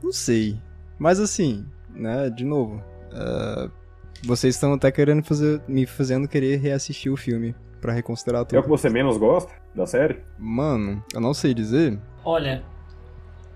Não 0.01 0.13
sei. 0.13 0.61
Mas 0.97 1.19
assim, 1.19 1.67
né, 1.91 2.31
de 2.31 2.45
novo. 2.45 2.81
Uh, 3.11 3.69
vocês 4.23 4.55
estão 4.55 4.75
até 4.75 4.91
querendo 4.91 5.23
fazer, 5.23 5.61
me 5.67 5.87
fazendo 5.87 6.29
querer 6.29 6.57
reassistir 6.57 7.13
o 7.13 7.17
filme 7.17 7.55
para 7.81 7.93
reconsiderar 7.93 8.45
tudo. 8.45 8.57
É 8.57 8.61
o 8.61 8.63
que 8.63 8.69
você 8.69 8.89
menos 8.89 9.17
gosta 9.17 9.53
da 9.75 9.87
série? 9.87 10.21
Mano, 10.39 11.03
eu 11.15 11.21
não 11.21 11.35
sei 11.35 11.55
dizer. 11.55 11.99
Olha. 12.25 12.63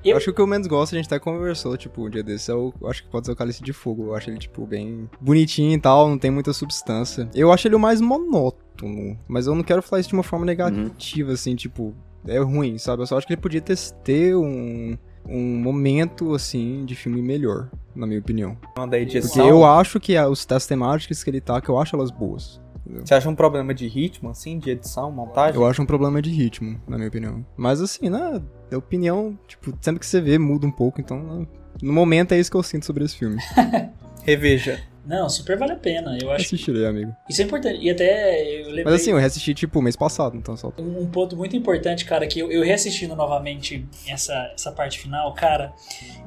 Eu... 0.05 0.17
Acho 0.17 0.27
que 0.27 0.31
o 0.31 0.35
que 0.35 0.41
eu 0.41 0.47
menos 0.47 0.67
gosto, 0.67 0.95
a 0.95 0.97
gente 0.97 1.07
até 1.07 1.19
conversou, 1.19 1.77
tipo, 1.77 2.07
um 2.07 2.09
dia 2.09 2.23
desse, 2.23 2.51
eu 2.51 2.73
é 2.83 2.89
acho 2.89 3.03
que 3.03 3.11
pode 3.11 3.27
ser 3.27 3.33
o 3.33 3.37
Cálice 3.37 3.63
de 3.63 3.73
Fogo. 3.73 4.07
Eu 4.07 4.15
acho 4.15 4.31
ele, 4.31 4.39
tipo, 4.39 4.67
bem 4.67 5.11
bonitinho 5.21 5.75
e 5.75 5.81
tal, 5.81 6.09
não 6.09 6.19
tem 6.19 6.31
muita 6.31 6.53
substância. 6.53 7.29
Eu 7.35 7.53
acho 7.53 7.69
ele 7.69 7.75
o 7.75 7.81
mais 7.81 8.01
monótono, 8.01 9.19
mas 9.29 9.47
eu 9.47 9.55
não 9.55 9.63
quero 9.63 9.83
falar 9.83 10.01
isso 10.01 10.09
de 10.09 10.15
uma 10.15 10.23
forma 10.23 10.47
negativa, 10.47 11.29
uhum. 11.29 11.35
assim, 11.35 11.55
tipo, 11.55 11.95
é 12.27 12.39
ruim, 12.39 12.79
sabe? 12.79 13.03
Eu 13.03 13.07
só 13.07 13.19
acho 13.19 13.27
que 13.27 13.35
ele 13.35 13.41
podia 13.41 13.61
ter, 13.61 13.77
ter 14.03 14.35
um, 14.35 14.97
um 15.31 15.57
momento, 15.61 16.35
assim, 16.35 16.85
de 16.85 16.95
filme 16.95 17.23
melhor. 17.23 17.69
na 17.95 18.07
minha 18.07 18.21
opinião. 18.21 18.57
Da 18.77 18.83
Porque 18.83 18.97
edição. 18.97 19.47
eu 19.49 19.65
acho 19.65 19.99
que 20.01 20.19
os, 20.19 20.47
as 20.51 20.67
temáticas 20.67 21.23
que 21.25 21.31
ele 21.31 21.41
tá, 21.41 21.61
que 21.61 21.69
eu 21.69 21.79
acho 21.79 21.95
elas 21.97 22.11
boas. 22.11 22.61
entendeu? 22.87 23.05
Você 23.07 23.15
acha 23.15 23.29
um 23.29 23.35
problema 23.35 23.75
de 23.75 23.87
ritmo, 23.89 24.31
assim, 24.31 24.59
de 24.59 24.71
edição, 24.71 25.11
montagem? 25.11 25.55
Eu 25.61 25.67
acho 25.67 25.83
um 25.83 25.87
problema 25.87 26.21
de 26.23 26.31
ritmo, 26.31 26.81
na 26.89 26.97
minha 26.97 27.09
opinião. 27.09 27.45
Mas 27.57 27.81
assim, 27.81 28.09
né? 28.09 28.41
É 28.71 28.77
opinião, 28.77 29.39
tipo, 29.49 29.73
sempre 29.81 30.01
que 30.01 30.07
você 30.07 30.21
vê, 30.21 30.39
muda 30.39 30.67
um 30.67 30.71
pouco, 30.71 31.01
então. 31.01 31.21
né, 31.23 31.47
No 31.83 31.93
momento 31.93 32.33
é 32.33 32.39
isso 32.39 32.51
que 32.51 32.57
eu 32.57 32.63
sinto 32.63 32.87
sobre 32.87 33.05
esse 33.05 33.17
filme. 33.17 33.37
Reveja. 34.25 34.81
Não, 35.05 35.29
super 35.31 35.57
vale 35.59 35.73
a 35.73 35.77
pena. 35.77 36.17
Eu 36.21 36.31
acho 36.31 36.49
que 36.49 36.55
Assistirei, 36.55 36.85
amigo. 36.87 37.15
isso 37.29 37.41
é 37.41 37.45
importante. 37.45 37.79
E 37.83 37.91
até 37.91 38.61
eu 38.61 38.67
lembrei 38.67 38.85
Mas 38.85 38.95
assim, 38.95 39.11
eu 39.11 39.17
reassisti, 39.19 39.55
tipo, 39.55 39.81
mês 39.81 39.97
passado, 39.97 40.37
então 40.37 40.57
só. 40.57 40.73
um 40.79 41.07
ponto 41.07 41.37
muito 41.37 41.57
importante, 41.57 42.05
cara, 42.05 42.27
que 42.27 42.39
eu, 42.39 42.51
eu 42.53 42.63
reassistindo 42.63 43.17
novamente 43.17 43.87
essa, 44.07 44.35
essa 44.55 44.71
parte 44.73 44.99
final, 44.99 45.33
cara, 45.35 45.73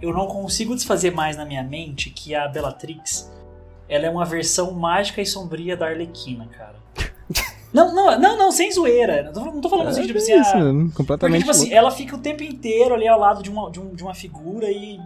eu 0.01 0.11
não 0.11 0.25
consigo 0.27 0.73
desfazer 0.75 1.11
mais 1.11 1.37
na 1.37 1.45
minha 1.45 1.63
mente 1.63 2.09
que 2.09 2.33
a 2.33 2.47
Bellatrix, 2.47 3.31
ela 3.87 4.05
é 4.07 4.09
uma 4.09 4.25
versão 4.25 4.71
mágica 4.71 5.21
e 5.21 5.25
sombria 5.25 5.77
da 5.77 5.85
Arlequina, 5.87 6.47
cara. 6.47 6.75
Não, 7.73 7.91
não, 7.95 8.19
não, 8.19 8.37
não, 8.37 8.51
sem 8.51 8.71
zoeira. 8.71 9.23
Não 9.23 9.33
tô, 9.33 9.45
não 9.45 9.59
tô 9.59 9.67
falando 9.67 9.87
assim, 9.87 10.05
tipo 10.05 10.19
assim, 10.19 10.33
é 10.33 10.41
isso, 10.41 10.51
ah, 10.55 10.59
Porque, 10.61 10.93
completamente. 10.95 11.39
tipo 11.39 11.49
assim, 11.49 11.73
ela 11.73 11.89
fica 11.89 12.15
o 12.15 12.19
tempo 12.19 12.43
inteiro 12.43 12.93
ali 12.93 13.07
ao 13.07 13.19
lado 13.19 13.41
de 13.41 13.49
uma, 13.49 13.71
de, 13.71 13.79
um- 13.79 13.95
de 13.95 14.03
uma 14.03 14.13
figura 14.13 14.69
e 14.69 14.99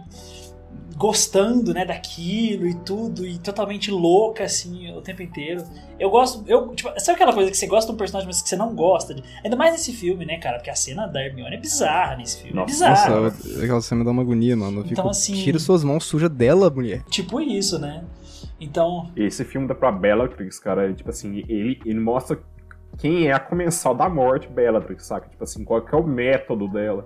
gostando, 0.96 1.72
né, 1.74 1.84
daquilo 1.84 2.66
e 2.66 2.74
tudo, 2.74 3.26
e 3.26 3.38
totalmente 3.38 3.90
louca, 3.90 4.44
assim, 4.44 4.92
o 4.96 5.00
tempo 5.00 5.22
inteiro. 5.22 5.62
Eu 5.98 6.10
gosto, 6.10 6.42
eu, 6.46 6.74
tipo, 6.74 6.88
sabe 6.98 7.16
aquela 7.16 7.32
coisa 7.32 7.50
que 7.50 7.56
você 7.56 7.66
gosta 7.66 7.90
de 7.90 7.94
um 7.94 7.98
personagem, 7.98 8.26
mas 8.26 8.42
que 8.42 8.48
você 8.48 8.56
não 8.56 8.74
gosta? 8.74 9.14
De, 9.14 9.22
ainda 9.44 9.56
mais 9.56 9.72
nesse 9.72 9.92
filme, 9.92 10.24
né, 10.24 10.38
cara, 10.38 10.56
porque 10.58 10.70
a 10.70 10.74
cena 10.74 11.06
da 11.06 11.22
Hermione 11.24 11.54
é 11.56 11.58
bizarra 11.60 12.16
nesse 12.16 12.38
filme, 12.42 12.54
Nossa, 12.56 12.70
é 12.70 12.72
bizarra. 12.72 13.20
Nossa, 13.20 13.48
eu- 13.48 13.62
aquela 13.64 13.80
cena 13.80 13.98
me 14.00 14.04
dá 14.04 14.10
uma 14.10 14.22
agonia, 14.22 14.56
mano. 14.56 14.78
Eu 14.80 14.82
fico, 14.82 14.92
Então, 14.94 15.08
assim- 15.10 15.34
Tira 15.34 15.58
suas 15.58 15.84
mãos 15.84 16.04
sujas 16.04 16.30
dela, 16.30 16.68
mulher. 16.70 17.02
Tipo 17.10 17.40
isso, 17.40 17.78
né? 17.78 18.04
Então, 18.60 19.10
Esse 19.16 19.44
filme 19.44 19.68
da 19.68 19.74
pra 19.74 19.92
Bellatrix, 19.92 20.58
cara, 20.58 20.90
é, 20.90 20.92
tipo 20.92 21.10
assim, 21.10 21.44
ele, 21.48 21.80
ele 21.84 22.00
mostra 22.00 22.40
quem 22.96 23.28
é 23.28 23.32
a 23.32 23.38
comensal 23.38 23.94
da 23.94 24.08
morte 24.08 24.48
Bellatrix, 24.48 25.06
saca? 25.06 25.28
Tipo 25.28 25.44
assim, 25.44 25.62
qual 25.64 25.80
que 25.82 25.94
é 25.94 25.98
o 25.98 26.04
método 26.04 26.66
dela. 26.66 27.04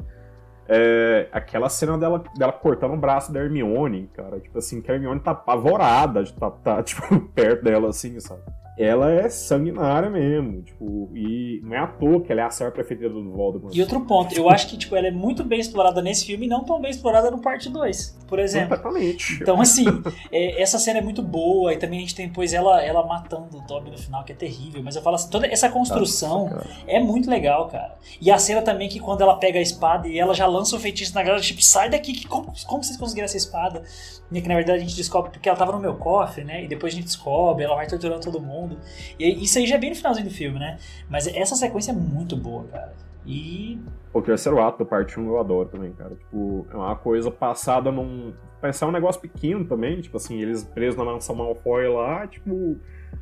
É, 0.75 1.29
aquela 1.33 1.69
cena 1.69 1.99
dela, 1.99 2.25
dela 2.35 2.53
cortando 2.53 2.95
o 2.95 2.97
braço 2.97 3.31
da 3.31 3.41
Hermione, 3.41 4.09
cara, 4.15 4.41
tipo 4.41 4.57
assim, 4.57 4.81
que 4.81 4.91
a 4.91 4.95
Hermione 4.95 5.21
tá 5.21 5.33
apavorada 5.33 6.25
de 6.25 6.33
tá, 6.33 6.51
tá, 6.51 6.81
tipo, 6.83 7.21
perto 7.35 7.63
dela, 7.63 7.91
assim, 7.91 8.19
sabe? 8.21 8.41
Ela 8.83 9.13
é 9.13 9.29
sanguinária 9.29 10.11
mesmo, 10.11 10.63
tipo, 10.63 11.11
e 11.15 11.61
não 11.63 11.75
é 11.75 11.79
à 11.79 11.87
toa 11.87 12.21
que 12.21 12.33
ela 12.33 12.43
é 12.43 12.45
a 12.45 12.51
senhora 12.51 12.75
prefeita 12.75 13.09
do 13.09 13.31
Voldemort. 13.31 13.75
e 13.75 13.81
outro 13.81 14.01
ponto, 14.03 14.35
eu 14.37 14.51
acho 14.51 14.67
que, 14.69 14.77
tipo, 14.77 14.97
ela 14.97 15.07
é 15.07 15.11
muito 15.11 15.45
bem 15.45 15.61
explorada 15.61 16.03
nesse 16.03 16.27
filme 16.27 16.47
e 16.47 16.49
não 16.49 16.65
tão 16.65 16.81
bem 16.81 16.91
explorada 16.91 17.31
no 17.31 17.41
parte 17.41 17.69
2, 17.69 18.19
por 18.27 18.39
exemplo. 18.39 18.77
Completamente. 18.77 19.39
Então, 19.41 19.61
assim, 19.61 19.87
é, 20.31 20.61
essa 20.61 20.79
cena 20.79 20.99
é 20.99 21.03
muito 21.03 21.23
boa 21.23 21.73
e 21.73 21.77
também 21.77 21.99
a 21.99 22.03
gente 22.03 22.15
tem 22.15 22.29
depois 22.33 22.55
ela, 22.55 22.83
ela 22.83 23.07
matando 23.07 23.59
o 23.59 23.61
Dobby 23.61 23.91
no 23.91 23.99
final, 23.99 24.25
que 24.25 24.33
é 24.33 24.35
terrível. 24.35 24.83
Mas 24.83 24.97
eu 24.97 25.03
falo 25.03 25.17
assim, 25.17 25.29
toda 25.29 25.47
essa 25.47 25.69
construção 25.69 26.49
Nossa, 26.49 26.69
é 26.87 26.99
muito 26.99 27.31
legal, 27.31 27.69
cara. 27.69 27.95
E 28.21 28.31
a 28.31 28.39
cena 28.39 28.63
também 28.63 28.89
que 28.89 28.99
quando 28.99 29.21
ela 29.21 29.37
pega 29.37 29.59
a 29.59 29.63
espada 29.63 30.09
e 30.09 30.19
ela 30.19 30.35
já 30.35 30.47
lança 30.47 30.75
o 30.75 30.81
feitiço 30.81 31.15
na 31.15 31.23
galera, 31.23 31.43
tipo, 31.43 31.63
sai 31.63 31.91
daqui, 31.91 32.13
que, 32.13 32.27
como, 32.27 32.53
como 32.67 32.83
vocês 32.83 32.97
conseguiram 32.97 33.27
essa 33.27 33.37
espada? 33.37 33.83
E 34.31 34.41
que 34.41 34.49
na 34.49 34.55
verdade 34.55 34.79
a 34.79 34.81
gente 34.81 34.97
descobre 34.97 35.31
porque 35.31 35.49
ela 35.49 35.59
tava 35.59 35.73
no 35.73 35.79
meu 35.79 35.95
cofre, 35.95 36.43
né? 36.43 36.65
E 36.65 36.69
depois 36.69 36.93
a 36.93 36.97
gente 36.97 37.05
descobre, 37.05 37.65
ela 37.65 37.75
vai 37.75 37.87
torturando 37.87 38.21
todo 38.21 38.41
mundo. 38.41 38.72
E 39.19 39.45
isso 39.45 39.59
aí 39.59 39.67
já 39.67 39.77
é 39.77 39.79
bem 39.79 39.91
no 39.91 39.97
finalzinho 39.97 40.29
do 40.29 40.35
filme, 40.35 40.59
né? 40.59 40.79
Mas 41.09 41.27
essa 41.27 41.55
sequência 41.55 41.93
é 41.93 41.95
muito 41.95 42.37
boa, 42.37 42.65
cara. 42.65 42.93
E 43.27 43.79
O 44.13 44.21
terceiro 44.21 44.61
ato 44.61 44.81
da 44.81 44.85
parte 44.85 45.19
1 45.19 45.27
eu 45.27 45.39
adoro 45.39 45.69
também, 45.69 45.93
cara. 45.93 46.15
Tipo, 46.15 46.67
é 46.71 46.77
uma 46.77 46.97
coisa 46.97 47.31
passada 47.31 47.91
num. 47.93 48.33
Pensar 48.61 48.87
um 48.87 48.93
negócio 48.93 49.21
pequeno 49.21 49.65
também, 49.65 50.01
tipo 50.01 50.17
assim, 50.17 50.41
eles 50.41 50.63
presos 50.63 50.97
na 50.97 51.05
mansão 51.05 51.35
Malfoy 51.35 51.89
lá, 51.89 52.27
tipo, 52.29 52.77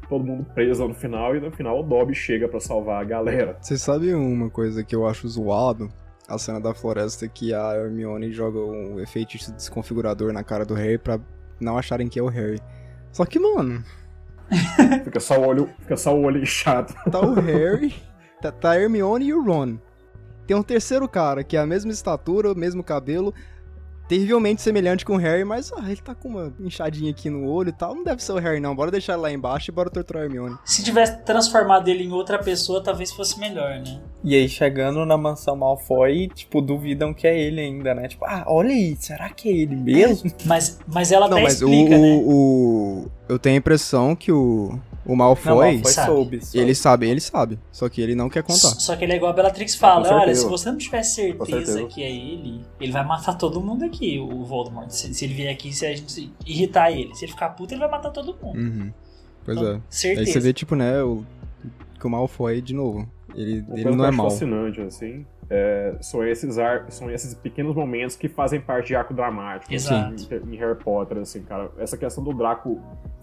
todo 0.08 0.22
mundo 0.24 0.44
preso 0.54 0.82
lá 0.82 0.88
no 0.88 0.94
final, 0.94 1.34
e 1.34 1.40
no 1.40 1.50
final 1.50 1.80
o 1.80 1.82
Dobby 1.82 2.14
chega 2.14 2.46
pra 2.46 2.60
salvar 2.60 3.00
a 3.00 3.04
galera. 3.04 3.56
Você 3.60 3.78
sabe 3.78 4.12
uma 4.12 4.50
coisa 4.50 4.84
que 4.84 4.94
eu 4.94 5.06
acho 5.06 5.26
zoado? 5.28 5.90
A 6.28 6.36
cena 6.38 6.60
da 6.60 6.74
floresta 6.74 7.26
que 7.26 7.54
a 7.54 7.74
Hermione 7.74 8.32
joga 8.32 8.58
um 8.58 9.00
efeito 9.00 9.36
desconfigurador 9.52 10.32
na 10.32 10.44
cara 10.44 10.64
do 10.64 10.74
Harry 10.74 10.98
pra 10.98 11.18
não 11.58 11.76
acharem 11.78 12.06
que 12.06 12.18
é 12.18 12.22
o 12.22 12.28
Harry. 12.28 12.60
Só 13.10 13.24
que, 13.24 13.38
mano, 13.38 13.82
Fica 15.11 15.18
só 15.18 15.40
o 15.40 15.44
olho, 15.44 15.68
fica 15.81 15.96
só 15.96 16.14
o 16.14 16.23
olho 16.23 16.38
inchado. 16.42 16.94
tá 17.11 17.20
o 17.20 17.35
Harry, 17.35 17.92
tá, 18.40 18.53
tá 18.53 18.70
a 18.70 18.81
Hermione 18.81 19.27
e 19.27 19.35
o 19.35 19.44
Ron. 19.44 19.77
Tem 20.46 20.57
um 20.57 20.62
terceiro 20.62 21.09
cara 21.09 21.42
que 21.42 21.57
é 21.57 21.61
a 21.61 21.66
mesma 21.66 21.90
estatura, 21.90 22.53
o 22.53 22.57
mesmo 22.57 22.85
cabelo, 22.85 23.35
terrivelmente 24.09 24.62
semelhante 24.62 25.05
com 25.05 25.14
o 25.14 25.16
Harry, 25.16 25.44
mas 25.44 25.73
ah, 25.73 25.85
ele 25.87 26.01
tá 26.01 26.14
com 26.14 26.29
uma 26.29 26.53
inchadinha 26.61 27.11
aqui 27.11 27.29
no 27.29 27.49
olho 27.49 27.70
e 27.70 27.73
tal. 27.73 27.94
Não 27.94 28.05
deve 28.05 28.23
ser 28.23 28.33
o 28.33 28.38
Harry, 28.38 28.61
não. 28.61 28.75
Bora 28.75 28.90
deixar 28.90 29.14
ele 29.14 29.23
lá 29.23 29.33
embaixo 29.33 29.70
e 29.70 29.75
bora 29.75 29.90
torturar 29.90 30.23
a 30.23 30.27
Hermione. 30.27 30.57
se 30.64 30.85
tivesse 30.85 31.18
transformado 31.25 31.88
ele 31.88 32.05
em 32.05 32.12
outra 32.12 32.38
pessoa, 32.38 32.81
talvez 32.83 33.12
fosse 33.12 33.38
melhor, 33.38 33.81
né? 33.81 34.01
E 34.23 34.35
aí, 34.37 34.49
chegando 34.49 35.05
na 35.05 35.16
mansão 35.16 35.57
Malfoy, 35.57 36.29
tipo, 36.29 36.61
duvidam 36.61 37.12
que 37.14 37.27
é 37.27 37.37
ele 37.37 37.61
ainda, 37.61 37.94
né? 37.94 38.07
Tipo, 38.07 38.25
ah, 38.27 38.44
olha 38.46 38.70
aí, 38.70 38.96
será 38.99 39.29
que 39.29 39.49
é 39.49 39.53
ele 39.53 39.75
mesmo? 39.77 40.31
Mas, 40.44 40.79
mas 40.92 41.11
ela 41.11 41.29
Não, 41.29 41.37
até 41.37 41.44
mas 41.44 41.62
o, 41.62 41.68
explica, 41.68 41.99
né? 41.99 42.23
o. 42.25 43.09
Eu 43.30 43.38
tenho 43.38 43.54
a 43.54 43.58
impressão 43.58 44.16
que 44.16 44.32
o. 44.32 44.78
O 45.06 45.16
Malfoy. 45.16 45.50
Não, 45.50 45.74
Malfoy 45.74 45.92
sabe. 45.92 46.06
soube. 46.08 46.44
soube. 46.44 46.58
Ele 46.58 46.74
sabe, 46.74 47.08
ele 47.08 47.20
sabe. 47.20 47.58
Só 47.72 47.88
que 47.88 48.00
ele 48.00 48.14
não 48.14 48.28
quer 48.28 48.42
contar. 48.42 48.58
Só 48.58 48.96
que 48.96 49.04
ele 49.04 49.12
é 49.12 49.16
igual 49.16 49.30
a 49.30 49.34
Bellatrix 49.34 49.74
fala, 49.74 50.06
olha, 50.08 50.18
certeza. 50.18 50.42
se 50.42 50.48
você 50.48 50.70
não 50.70 50.78
tiver 50.78 51.02
certeza, 51.02 51.66
certeza. 51.66 51.84
que 51.84 52.02
é 52.02 52.10
ele, 52.10 52.60
ele 52.80 52.92
vai 52.92 53.04
matar 53.04 53.34
todo 53.34 53.60
mundo 53.60 53.84
aqui, 53.84 54.18
o 54.18 54.44
Voldemort. 54.44 54.90
Se, 54.90 55.14
se 55.14 55.24
ele 55.24 55.34
vier 55.34 55.52
aqui, 55.52 55.72
se 55.72 55.86
a 55.86 55.94
gente 55.94 56.32
irritar 56.44 56.90
ele. 56.90 57.14
Se 57.14 57.24
ele 57.24 57.32
ficar 57.32 57.50
puto, 57.50 57.72
ele 57.72 57.80
vai 57.80 57.90
matar 57.90 58.10
todo 58.10 58.36
mundo. 58.42 58.58
Uhum. 58.58 58.92
Pois 59.44 59.56
Então, 59.56 59.70
é. 59.70 59.74
Aí 59.76 59.82
Certeza. 59.88 60.32
você 60.32 60.40
vê, 60.40 60.52
tipo, 60.52 60.74
né, 60.74 61.02
o, 61.02 61.24
que 61.98 62.06
o 62.06 62.10
Malfoy, 62.10 62.60
de 62.60 62.74
novo. 62.74 63.08
Ele, 63.34 63.64
ele 63.72 63.90
não 63.90 64.04
é 64.04 64.10
mal. 64.10 64.28
fascinante, 64.30 64.80
assim, 64.80 65.24
é, 65.48 65.96
são, 66.00 66.24
esses 66.24 66.58
ar, 66.58 66.86
são 66.90 67.10
esses 67.10 67.34
pequenos 67.34 67.74
momentos 67.74 68.16
que 68.16 68.28
fazem 68.28 68.60
parte 68.60 68.88
de 68.88 68.94
arco 68.94 69.12
dramático 69.12 69.72
Exato. 69.72 70.14
assim, 70.14 70.28
em, 70.48 70.54
em 70.54 70.56
Harry 70.56 70.78
Potter, 70.78 71.18
assim, 71.18 71.42
cara. 71.42 71.70
Essa 71.78 71.96
questão 71.96 72.22
do 72.22 72.32
Draco 72.32 72.80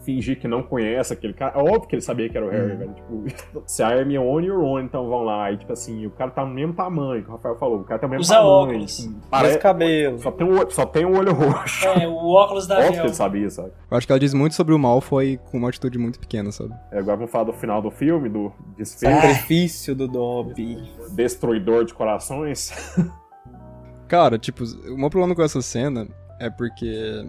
fingir 0.08 0.40
que 0.40 0.48
não 0.48 0.64
conhece 0.64 1.12
aquele 1.12 1.34
cara. 1.34 1.60
É 1.60 1.62
óbvio 1.62 1.82
que 1.82 1.96
ele 1.96 2.02
sabia 2.02 2.30
que 2.30 2.38
era 2.38 2.46
o 2.46 2.50
Harry, 2.50 2.72
Uhum. 2.72 2.78
velho. 2.78 2.94
Tipo, 2.94 3.62
se 3.68 3.84
a 3.84 3.92
Hermione 3.92 4.48
e 4.48 4.52
o 4.52 4.62
Ron 4.62 4.80
então 4.80 5.10
vão 5.10 5.24
lá, 5.24 5.52
e 5.52 5.58
tipo 5.58 5.74
assim, 5.74 6.06
o 6.06 6.12
cara 6.12 6.32
tá 6.32 6.46
no 6.46 6.54
mesmo 6.54 6.74
tamanho, 6.74 7.22
que 7.24 7.30
o 7.30 7.34
Rafael 7.34 7.58
falou, 7.58 7.82
o 7.82 7.84
cara 7.84 8.00
tem 8.00 8.08
o 8.08 8.10
mesmo 8.10 8.22
Usa 8.22 8.36
tamanho. 8.36 8.50
óculos. 8.54 8.98
tipo, 8.98 9.16
Parece 9.30 9.60
cabelo. 9.60 10.20
só, 10.20 10.32
tem 10.32 10.48
um, 10.48 10.58
olho- 10.58 10.72
só 10.72 10.86
tem 10.86 11.06
um 11.06 11.18
olho 11.18 11.34
roxo. 11.34 11.86
É, 11.86 12.08
o 12.08 12.30
óculos 12.34 12.66
da 12.68 12.78
Óbvio 12.80 12.94
que 12.94 13.00
ele 13.08 13.14
sabia, 13.14 13.50
sabe? 13.50 13.72
Eu 13.92 13.98
acho 13.98 14.08
que 14.08 14.14
ela 14.14 14.20
diz 14.20 14.34
muito 14.34 14.56
sobre 14.56 14.74
o 14.74 14.80
Malfoy 14.80 15.38
com 15.52 15.58
uma 15.58 15.68
atitude 15.68 15.98
muito 16.00 16.18
pequena, 16.20 16.52
sabe? 16.54 16.74
É, 16.92 17.00
agora 17.00 17.18
vamos 17.18 17.32
falar 17.32 17.44
do 17.44 17.54
final 17.54 17.82
do 17.82 17.92
filme, 17.92 18.30
do 18.30 18.52
desfecho, 18.78 19.14
Sacrifício 19.14 19.94
do 19.94 20.08
Dobby. 20.08 20.78
destruidor 21.12 21.84
de 21.84 21.94
corações. 21.94 22.72
Cara, 24.08 24.38
tipo, 24.40 24.64
o 24.64 24.98
meu 24.98 25.10
problema 25.10 25.36
com 25.36 25.42
essa 25.42 25.62
cena 25.62 26.08
é 26.40 26.50
porque 26.50 27.28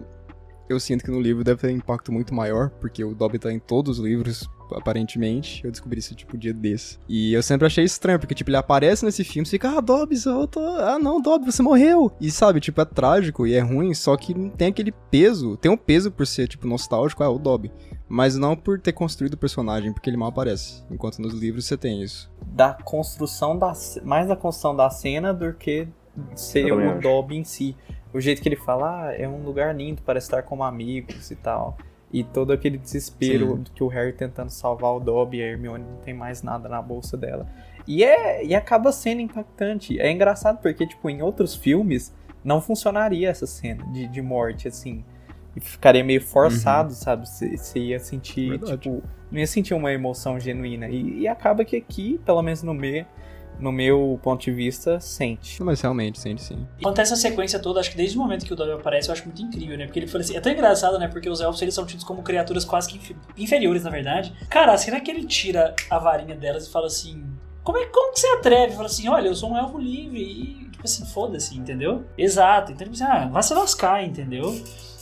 eu 0.69 0.79
sinto 0.79 1.03
que 1.03 1.11
no 1.11 1.19
livro 1.19 1.43
deve 1.43 1.59
ter 1.59 1.67
um 1.67 1.77
impacto 1.77 2.11
muito 2.11 2.33
maior, 2.33 2.69
porque 2.69 3.03
o 3.03 3.15
Dobby 3.15 3.39
tá 3.39 3.51
em 3.51 3.59
todos 3.59 3.97
os 3.97 4.05
livros, 4.05 4.47
aparentemente. 4.71 5.63
Eu 5.65 5.71
descobri 5.71 5.99
isso, 5.99 6.15
tipo, 6.15 6.35
um 6.35 6.39
dia 6.39 6.53
desse. 6.53 6.99
E 7.09 7.33
eu 7.33 7.41
sempre 7.41 7.65
achei 7.65 7.83
estranho, 7.83 8.19
porque, 8.19 8.35
tipo, 8.35 8.49
ele 8.49 8.57
aparece 8.57 9.03
nesse 9.03 9.23
filme, 9.23 9.45
você 9.45 9.51
fica, 9.51 9.77
ah, 9.77 9.81
Dobby, 9.81 10.15
eu 10.25 10.47
tô... 10.47 10.59
ah, 10.59 10.99
não, 10.99 11.21
Dobby, 11.21 11.51
você 11.51 11.63
morreu. 11.63 12.11
E, 12.21 12.29
sabe, 12.29 12.59
tipo, 12.59 12.79
é 12.79 12.85
trágico 12.85 13.47
e 13.47 13.55
é 13.55 13.59
ruim, 13.59 13.93
só 13.93 14.15
que 14.15 14.33
não 14.33 14.49
tem 14.49 14.67
aquele 14.67 14.91
peso. 15.09 15.57
Tem 15.57 15.71
um 15.71 15.77
peso 15.77 16.11
por 16.11 16.27
ser, 16.27 16.47
tipo, 16.47 16.67
nostálgico, 16.67 17.23
é 17.23 17.27
o 17.27 17.39
Dobby. 17.39 17.71
Mas 18.07 18.35
não 18.35 18.55
por 18.55 18.79
ter 18.79 18.93
construído 18.93 19.35
o 19.35 19.37
personagem, 19.37 19.93
porque 19.93 20.09
ele 20.09 20.17
mal 20.17 20.29
aparece. 20.29 20.83
Enquanto 20.89 21.19
nos 21.19 21.33
livros 21.33 21.65
você 21.65 21.77
tem 21.77 22.01
isso. 22.01 22.31
Da 22.41 22.73
construção 22.73 23.55
da. 23.55 23.71
Mais 24.03 24.27
da 24.27 24.35
construção 24.35 24.75
da 24.75 24.89
cena 24.89 25.31
do 25.31 25.53
que 25.53 25.87
ser 26.35 26.71
o 26.71 26.79
acho. 26.79 27.01
Dobby 27.01 27.37
em 27.37 27.43
si. 27.43 27.75
O 28.13 28.19
jeito 28.19 28.41
que 28.41 28.49
ele 28.49 28.55
fala, 28.55 29.07
ah, 29.07 29.13
é 29.13 29.27
um 29.27 29.43
lugar 29.43 29.75
lindo 29.75 30.01
para 30.01 30.17
estar 30.17 30.43
como 30.43 30.63
amigos 30.63 31.29
e 31.29 31.35
tal. 31.35 31.77
E 32.11 32.23
todo 32.23 32.51
aquele 32.51 32.77
desespero 32.77 33.63
que 33.75 33.83
o 33.83 33.87
Harry 33.87 34.13
tentando 34.13 34.49
salvar 34.49 34.95
o 34.95 34.99
Dobby 34.99 35.37
e 35.37 35.43
a 35.43 35.45
Hermione 35.45 35.83
não 35.83 35.97
tem 35.97 36.13
mais 36.13 36.41
nada 36.41 36.67
na 36.67 36.81
bolsa 36.81 37.15
dela. 37.15 37.47
E, 37.87 38.03
é, 38.03 38.43
e 38.43 38.55
acaba 38.55 38.91
sendo 38.91 39.21
impactante. 39.21 39.99
É 39.99 40.11
engraçado 40.11 40.59
porque, 40.59 40.87
tipo, 40.87 41.07
em 41.09 41.21
outros 41.21 41.55
filmes 41.55 42.13
não 42.43 42.61
funcionaria 42.61 43.29
essa 43.29 43.45
cena 43.45 43.85
de, 43.91 44.07
de 44.07 44.21
morte, 44.21 44.67
assim. 44.67 45.03
E 45.55 45.59
ficaria 45.59 46.03
meio 46.03 46.21
forçado, 46.21 46.93
sabe? 46.93 47.27
Você 47.27 47.79
ia 47.79 47.99
sentir, 47.99 48.51
Verdade. 48.51 48.77
tipo, 48.77 49.03
não 49.31 49.39
ia 49.39 49.47
sentir 49.47 49.73
uma 49.73 49.91
emoção 49.91 50.39
genuína. 50.39 50.87
E, 50.87 51.21
e 51.21 51.27
acaba 51.27 51.63
que 51.63 51.75
aqui, 51.75 52.19
pelo 52.25 52.41
menos 52.41 52.63
no 52.63 52.73
meu, 52.73 53.05
no 53.59 53.71
meu 53.71 54.19
ponto 54.23 54.41
de 54.43 54.51
vista, 54.51 54.99
sente. 54.99 55.61
Mas 55.63 55.81
realmente, 55.81 56.19
sente 56.19 56.41
sim. 56.41 56.65
Acontece 56.79 57.13
a 57.13 57.17
sequência 57.17 57.59
toda, 57.59 57.79
acho 57.79 57.91
que 57.91 57.97
desde 57.97 58.17
o 58.17 58.21
momento 58.21 58.45
que 58.45 58.53
o 58.53 58.55
Dobby 58.55 58.71
aparece, 58.73 59.09
eu 59.09 59.13
acho 59.13 59.25
muito 59.25 59.41
incrível, 59.41 59.77
né? 59.77 59.85
Porque 59.85 59.99
ele 59.99 60.07
fala 60.07 60.23
assim, 60.23 60.35
é 60.35 60.39
tão 60.39 60.51
engraçado, 60.51 60.97
né? 60.97 61.07
Porque 61.07 61.29
os 61.29 61.41
elfos 61.41 61.61
eles 61.61 61.73
são 61.73 61.85
tidos 61.85 62.03
como 62.03 62.23
criaturas 62.23 62.63
quase 62.65 62.89
que 62.89 62.97
infe- 62.97 63.15
inferiores, 63.37 63.83
na 63.83 63.89
verdade. 63.89 64.33
Cara, 64.49 64.77
cena 64.77 64.99
que 64.99 65.11
ele 65.11 65.25
tira 65.25 65.75
a 65.89 65.99
varinha 65.99 66.35
delas 66.35 66.67
e 66.67 66.71
fala 66.71 66.87
assim. 66.87 67.23
Como, 67.63 67.77
é, 67.77 67.85
como 67.87 68.13
que 68.13 68.19
você 68.19 68.27
atreve? 68.27 68.73
Fala 68.73 68.85
assim, 68.87 69.07
olha, 69.09 69.27
eu 69.27 69.35
sou 69.35 69.51
um 69.51 69.57
elfo 69.57 69.77
livre 69.77 70.19
e 70.21 70.69
Tipo 70.79 70.87
assim, 70.87 71.05
foda-se, 71.05 71.57
entendeu? 71.57 72.05
Exato. 72.17 72.71
Então, 72.71 72.87
tipo 72.89 72.95
assim, 72.95 73.03
ah, 73.03 73.27
vai 73.27 73.43
se 73.43 73.53
lascar, 73.53 74.01
entendeu? 74.01 74.57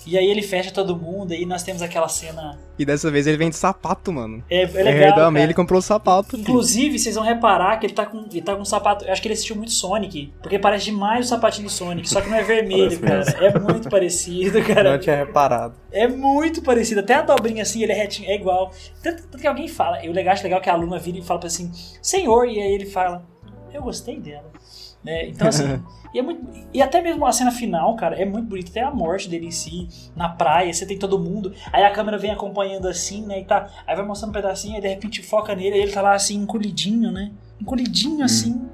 E 0.08 0.18
aí 0.18 0.26
ele 0.26 0.42
fecha 0.42 0.72
todo 0.72 0.96
mundo, 0.96 1.34
e 1.34 1.46
nós 1.46 1.64
temos 1.64 1.82
aquela 1.82 2.08
cena. 2.08 2.58
E 2.80 2.86
dessa 2.86 3.12
vez 3.12 3.28
ele 3.28 3.36
vende 3.36 3.58
sapato, 3.58 4.12
mano. 4.14 4.42
É, 4.50 4.62
é 4.64 4.84
legal. 4.84 5.16
também 5.16 5.44
ele 5.44 5.54
comprou 5.54 5.82
sapato. 5.82 6.38
Inclusive, 6.38 6.98
vocês 6.98 7.16
vão 7.16 7.26
reparar 7.26 7.78
que 7.78 7.86
ele 7.88 7.94
tá 7.94 8.06
com, 8.06 8.26
ele 8.32 8.42
tá 8.42 8.56
com 8.56 8.62
um 8.62 8.66
sapato. 8.66 9.04
Eu 9.04 9.12
acho 9.12 9.22
que 9.22 9.28
ele 9.28 9.34
assistiu 9.34 9.58
muito 9.58 9.74
Sonic, 9.74 10.34
porque 10.42 10.58
parece 10.58 10.86
demais 10.86 11.26
o 11.26 11.30
sapatinho 11.30 11.68
do 11.68 11.72
Sonic, 11.72 12.08
só 12.08 12.22
que 12.22 12.30
não 12.30 12.38
é 12.38 12.44
vermelho, 12.44 12.98
cara. 13.02 13.24
É 13.42 13.60
muito 13.60 13.90
parecido, 13.90 14.64
cara. 14.64 14.94
Não 14.94 15.00
tinha 15.00 15.18
reparado. 15.18 15.76
É 15.92 16.08
muito 16.08 16.62
parecido. 16.62 17.02
Até 17.02 17.16
a 17.16 17.22
dobrinha 17.22 17.64
assim, 17.64 17.84
ele 17.84 17.92
é 17.92 17.96
retinho, 17.96 18.30
é 18.30 18.36
igual. 18.36 18.72
Tanto, 19.04 19.24
tanto 19.24 19.42
que 19.42 19.48
alguém 19.48 19.68
fala. 19.68 20.06
E 20.06 20.08
o 20.08 20.14
legal, 20.14 20.34
acho 20.34 20.44
legal 20.44 20.62
que 20.62 20.70
a 20.70 20.74
aluna 20.74 20.98
vira 20.98 21.18
e 21.18 21.22
fala 21.22 21.42
pra 21.42 21.48
assim, 21.48 21.70
Senhor, 22.02 22.46
e 22.46 22.62
aí 22.62 22.72
ele 22.72 22.86
fala, 22.86 23.26
eu 23.74 23.82
gostei 23.82 24.20
dela. 24.20 24.52
Né? 25.04 25.28
Então, 25.28 25.48
assim. 25.48 25.84
E, 26.14 26.20
é 26.20 26.22
muito, 26.22 26.42
e 26.74 26.82
até 26.82 27.02
mesmo 27.02 27.26
a 27.26 27.32
cena 27.34 27.52
final, 27.52 27.96
cara, 27.98 28.16
é 28.16 28.26
muito 28.26 28.48
bonita. 28.48 28.72
Até 28.72 28.82
a 28.82 28.90
morte 28.90 29.30
dele 29.30 29.48
em 29.48 29.52
si, 29.52 29.90
na 30.16 30.30
praia, 30.30 30.74
você 30.74 30.86
tem 30.86 30.98
todo 30.98 31.20
mundo. 31.20 31.54
Aí 31.72 31.84
a 31.84 31.92
câmera 31.92 32.18
vem 32.18 32.32
acompanhando 32.32 32.88
assim, 32.88 33.26
né? 33.26 33.42
E 33.42 33.46
tá, 33.46 33.70
aí 33.86 33.96
vai 33.96 34.06
mostrando 34.06 34.30
um 34.30 34.34
pedacinho, 34.34 34.76
aí 34.76 34.82
de 34.82 34.88
repente 34.88 35.22
foca 35.22 35.54
nele, 35.54 35.76
e 35.76 35.82
ele 35.82 35.92
tá 35.92 36.02
lá 36.02 36.16
assim, 36.16 36.36
encolhidinho, 36.36 37.12
né? 37.12 37.32
Encolhidinho 37.62 38.22
hum. 38.22 38.24
assim. 38.24 38.70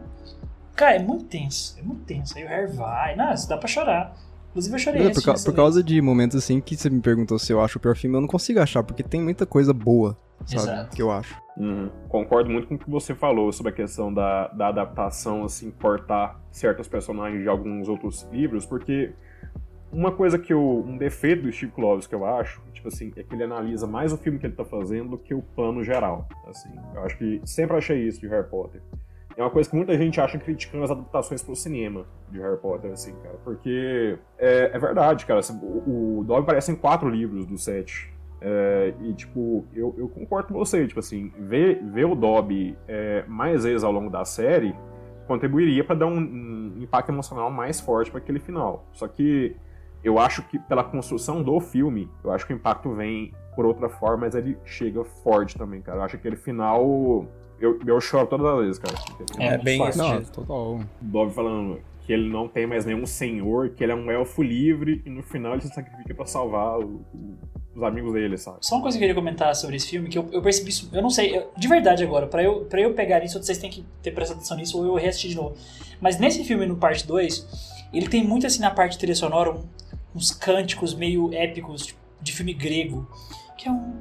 Cara, 0.76 0.96
é 0.96 1.00
muito 1.00 1.26
tenso. 1.26 1.76
É 1.80 1.82
muito 1.82 2.04
tenso. 2.06 2.38
Aí 2.38 2.44
o 2.44 2.48
Harry 2.48 2.72
vai. 2.72 3.16
Nossa, 3.16 3.50
dá 3.50 3.58
pra 3.58 3.68
chorar. 3.68 4.16
Inclusive 4.54 4.76
eu 4.76 4.80
chorei. 4.80 5.08
É, 5.08 5.10
por, 5.10 5.24
ca 5.24 5.34
por 5.34 5.56
causa 5.56 5.84
de 5.84 6.00
momentos 6.00 6.38
assim 6.38 6.62
que 6.62 6.78
você 6.78 6.88
me 6.88 7.02
perguntou 7.02 7.40
se 7.40 7.52
eu 7.52 7.60
acho 7.60 7.80
o 7.80 7.82
pior 7.82 7.96
filme, 7.96 8.16
eu 8.16 8.22
não 8.22 8.28
consigo 8.28 8.60
achar, 8.60 8.84
porque 8.84 9.02
tem 9.02 9.20
muita 9.20 9.48
coisa 9.48 9.74
boa, 9.74 10.16
sabe? 10.46 10.62
Exato. 10.62 10.96
Que 10.96 11.02
eu 11.02 11.12
acho. 11.12 11.36
Uhum. 11.58 11.90
Concordo 12.08 12.52
muito 12.52 12.68
com 12.68 12.76
o 12.76 12.78
que 12.78 12.90
você 12.90 13.16
falou 13.16 13.52
sobre 13.52 13.72
a 13.72 13.76
questão 13.76 14.14
da, 14.14 14.48
da 14.50 14.68
adaptação, 14.68 15.44
assim, 15.44 15.72
cortar 15.72 16.40
certos 16.52 16.88
personagens 16.88 17.42
de 17.42 17.50
alguns 17.50 17.90
outros 17.90 18.28
livros, 18.32 18.64
porque 18.64 19.12
uma 19.92 20.12
coisa 20.12 20.38
que 20.38 20.54
eu. 20.54 20.84
um 20.86 20.98
defeito 20.98 21.44
do 21.44 21.52
Steve 21.52 21.72
Kloves 21.72 22.06
que 22.06 22.14
eu 22.14 22.24
acho, 22.24 22.62
tipo 22.74 22.90
assim, 22.90 23.12
é 23.16 23.24
que 23.24 23.34
ele 23.34 23.44
analisa 23.44 23.88
mais 23.88 24.14
o 24.14 24.18
filme 24.18 24.38
que 24.38 24.46
ele 24.46 24.56
tá 24.56 24.66
fazendo 24.66 25.12
do 25.12 25.18
que 25.18 25.34
o 25.34 25.42
plano 25.42 25.84
geral. 25.84 26.28
Assim, 26.48 26.70
eu 26.94 27.04
acho 27.04 27.18
que 27.18 27.42
sempre 27.44 27.76
achei 27.76 28.08
isso 28.08 28.20
de 28.20 28.28
Harry 28.28 28.48
Potter. 28.48 28.82
É 29.36 29.42
uma 29.42 29.50
coisa 29.50 29.70
que 29.70 29.76
muita 29.76 29.98
gente 29.98 30.20
acha 30.22 30.38
criticando 30.38 30.84
as 30.84 30.92
adaptações 30.92 31.42
pro 31.42 31.56
cinema 31.56 32.06
de 32.30 32.40
Harry 32.40 32.58
Potter, 32.58 32.92
assim, 32.92 33.14
cara. 33.24 33.36
Porque 33.44 34.18
é, 34.38 34.72
é 34.74 34.80
verdade, 34.80 35.26
cara. 35.26 35.40
Assim, 35.40 35.60
o, 35.62 36.20
o 36.20 36.24
Dobby 36.24 36.44
aparece 36.44 36.72
em 36.72 36.76
quatro 36.76 37.10
livros 37.10 37.46
do 37.46 37.58
sete. 37.58 38.14
É, 38.40 38.94
e, 39.02 39.14
tipo, 39.14 39.66
eu, 39.74 39.96
eu 39.98 40.08
concordo 40.10 40.50
com 40.50 40.54
você. 40.54 40.86
Tipo 40.86 41.00
assim, 41.00 41.32
ver, 41.40 41.82
ver 41.84 42.06
o 42.06 42.16
Dobby 42.16 42.78
é, 42.88 43.24
mais 43.28 43.64
vezes 43.64 43.84
ao 43.84 43.92
longo 43.92 44.10
da 44.10 44.26
série 44.26 44.76
contribuiria 45.28 45.84
para 45.84 45.96
dar 45.96 46.08
um, 46.08 46.18
um, 46.18 46.74
impacto 46.82 47.10
emocional 47.10 47.50
mais 47.50 47.80
forte 47.80 48.12
para 48.12 48.20
aquele 48.20 48.40
final. 48.40 48.86
Só 48.92 49.08
que 49.08 49.56
eu 50.04 50.20
acho 50.20 50.44
que 50.44 50.60
pela 50.60 50.84
construção 50.84 51.42
do 51.42 51.60
filme, 51.60 52.10
eu 52.24 52.32
acho 52.32 52.46
que 52.46 52.54
o 52.54 52.56
impacto 52.56 52.94
vem 52.94 53.34
por 53.56 53.66
outra 53.66 53.88
forma, 53.88 54.26
mas 54.26 54.36
ele 54.36 54.58
chega 54.66 55.04
forte 55.04 55.58
também, 55.58 55.82
cara. 55.82 56.00
Eu 56.00 56.04
acho 56.04 56.18
que 56.18 56.28
aquele 56.28 56.36
final 56.36 57.26
eu, 57.60 57.80
eu 57.86 58.02
choro 58.02 58.28
todas 58.28 58.46
as 58.46 58.60
vezes, 58.60 58.80
cara. 58.80 58.96
É, 59.40 59.48
é 59.54 59.58
bem 59.58 59.88
isso. 59.88 59.98
Não, 59.98 60.24
total. 60.24 60.80
Bob 61.02 61.34
falando 61.34 61.80
que 62.06 62.12
ele 62.12 62.30
não 62.30 62.48
tem 62.48 62.68
mais 62.68 62.86
nenhum 62.86 63.06
senhor, 63.06 63.70
que 63.70 63.84
ele 63.84 63.92
é 63.92 63.96
um 63.96 64.12
elfo 64.12 64.44
livre 64.44 65.02
e 65.06 65.10
no 65.10 65.24
final 65.24 65.54
ele 65.54 65.62
se 65.62 65.70
sacrifica 65.70 66.14
para 66.14 66.26
salvar 66.26 66.80
o, 66.80 67.06
o, 67.14 67.38
os 67.76 67.84
amigos 67.84 68.14
dele, 68.14 68.38
sabe? 68.38 68.58
Só 68.62 68.76
uma 68.76 68.82
coisa 68.82 68.98
que 68.98 69.04
eu 69.04 69.08
queria 69.08 69.22
comentar 69.22 69.56
sobre 69.56 69.78
esse 69.78 69.90
filme, 69.90 70.10
que 70.10 70.18
eu, 70.18 70.28
eu 70.32 70.42
percebi 70.42 70.70
isso, 70.70 70.90
eu 70.92 71.02
não 71.02 71.10
sei, 71.10 71.38
eu, 71.38 71.50
de 71.58 71.68
verdade 71.68 72.04
agora, 72.04 72.28
para 72.28 72.44
eu, 72.44 72.66
pra 72.66 72.82
eu 72.82 72.94
pegar 72.94 73.24
isso, 73.24 73.42
vocês 73.42 73.58
têm 73.58 73.70
que 73.70 73.86
ter 74.02 74.12
prestado 74.12 74.38
atenção 74.38 74.58
nisso 74.58 74.78
ou 74.78 74.86
eu 74.86 74.96
reassistir 74.96 75.30
de 75.30 75.38
novo. 75.38 75.56
Mas 76.02 76.20
nesse 76.20 76.44
filme, 76.44 76.66
no 76.66 76.76
parte 76.76 77.08
2, 77.08 77.88
ele 77.94 78.10
tem 78.10 78.24
muito 78.24 78.46
assim 78.46 78.60
na 78.60 78.72
parte 78.72 78.98
trilha 78.98 79.16
sonora, 79.16 79.52
um, 79.52 79.64
uns 80.14 80.32
cânticos 80.32 80.94
meio 80.94 81.34
épicos, 81.34 81.86
tipo, 81.86 82.00
de 82.22 82.34
filme 82.34 82.54
grego, 82.54 83.08
que 83.58 83.70
é 83.70 83.72
um 83.72 83.94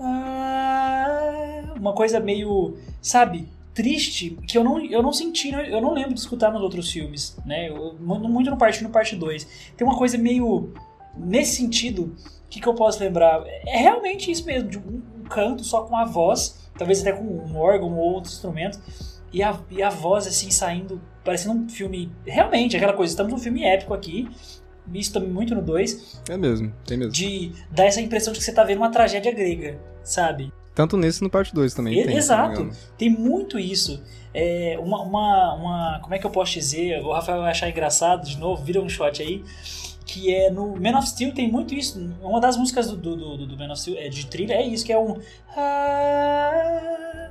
ah, 0.00 1.74
uma 1.76 1.92
coisa 1.92 2.20
meio, 2.20 2.76
sabe, 3.00 3.48
triste 3.74 4.36
que 4.46 4.58
eu 4.58 4.64
não, 4.64 4.84
eu 4.84 5.02
não 5.02 5.12
senti, 5.12 5.52
né? 5.52 5.72
eu 5.72 5.80
não 5.80 5.92
lembro 5.92 6.14
de 6.14 6.20
escutar 6.20 6.52
nos 6.52 6.62
outros 6.62 6.90
filmes, 6.90 7.36
né? 7.46 7.68
Eu, 7.68 7.94
muito 8.00 8.50
no 8.50 8.56
parte 8.56 8.82
no 8.82 8.90
parte 8.90 9.14
2. 9.14 9.72
Tem 9.76 9.86
uma 9.86 9.96
coisa 9.96 10.18
meio 10.18 10.72
nesse 11.16 11.56
sentido, 11.56 12.14
o 12.46 12.48
que, 12.48 12.60
que 12.60 12.66
eu 12.66 12.74
posso 12.74 13.00
lembrar? 13.00 13.44
É 13.66 13.78
realmente 13.78 14.30
isso 14.30 14.44
mesmo, 14.44 14.68
de 14.68 14.78
um, 14.78 15.02
um 15.20 15.24
canto 15.24 15.62
só 15.64 15.82
com 15.82 15.96
a 15.96 16.04
voz, 16.04 16.68
talvez 16.76 17.00
até 17.00 17.12
com 17.12 17.24
um 17.24 17.56
órgão 17.56 17.96
ou 17.96 18.14
outro 18.14 18.30
instrumento, 18.30 18.80
e 19.32 19.42
a, 19.42 19.58
e 19.70 19.82
a 19.82 19.90
voz 19.90 20.26
assim 20.26 20.50
saindo, 20.50 21.00
parecendo 21.24 21.54
um 21.54 21.68
filme, 21.68 22.10
realmente 22.26 22.76
aquela 22.76 22.94
coisa, 22.94 23.12
estamos 23.12 23.32
num 23.32 23.38
filme 23.38 23.62
épico 23.64 23.92
aqui, 23.92 24.28
isso 24.94 25.12
também 25.12 25.30
muito 25.30 25.54
no 25.54 25.62
2. 25.62 26.22
É 26.28 26.36
mesmo, 26.36 26.72
tem 26.86 26.96
mesmo. 26.96 27.12
De 27.12 27.52
dar 27.70 27.84
essa 27.84 28.00
impressão 28.00 28.32
de 28.32 28.38
que 28.38 28.44
você 28.44 28.52
tá 28.52 28.64
vendo 28.64 28.78
uma 28.78 28.90
tragédia 28.90 29.32
grega, 29.32 29.78
sabe? 30.02 30.52
Tanto 30.74 30.96
nesse 30.96 31.22
no 31.22 31.30
parte 31.30 31.52
2 31.52 31.74
também. 31.74 31.98
E, 31.98 32.06
tem, 32.06 32.16
exato. 32.16 32.70
Tem 32.96 33.10
muito 33.10 33.58
isso. 33.58 34.02
É, 34.32 34.78
uma, 34.80 35.02
uma, 35.02 35.54
uma. 35.54 36.00
Como 36.00 36.14
é 36.14 36.18
que 36.18 36.26
eu 36.26 36.30
posso 36.30 36.52
dizer? 36.52 37.00
O 37.02 37.12
Rafael 37.12 37.40
vai 37.40 37.50
achar 37.50 37.68
engraçado 37.68 38.24
de 38.24 38.38
novo, 38.38 38.62
vira 38.62 38.80
um 38.80 38.88
shot 38.88 39.20
aí 39.20 39.42
que 40.08 40.34
é 40.34 40.50
no 40.50 40.74
Man 40.80 40.98
of 40.98 41.06
Steel 41.06 41.34
tem 41.34 41.52
muito 41.52 41.74
isso. 41.74 42.00
Uma 42.22 42.40
das 42.40 42.56
músicas 42.56 42.90
do, 42.90 42.96
do, 42.96 43.36
do, 43.36 43.46
do 43.46 43.56
Man 43.58 43.70
of 43.70 43.78
Steel 43.78 43.98
é 43.98 44.08
de 44.08 44.26
trilha 44.26 44.54
é 44.54 44.66
isso, 44.66 44.84
que 44.84 44.92
é 44.92 44.98
um. 44.98 45.20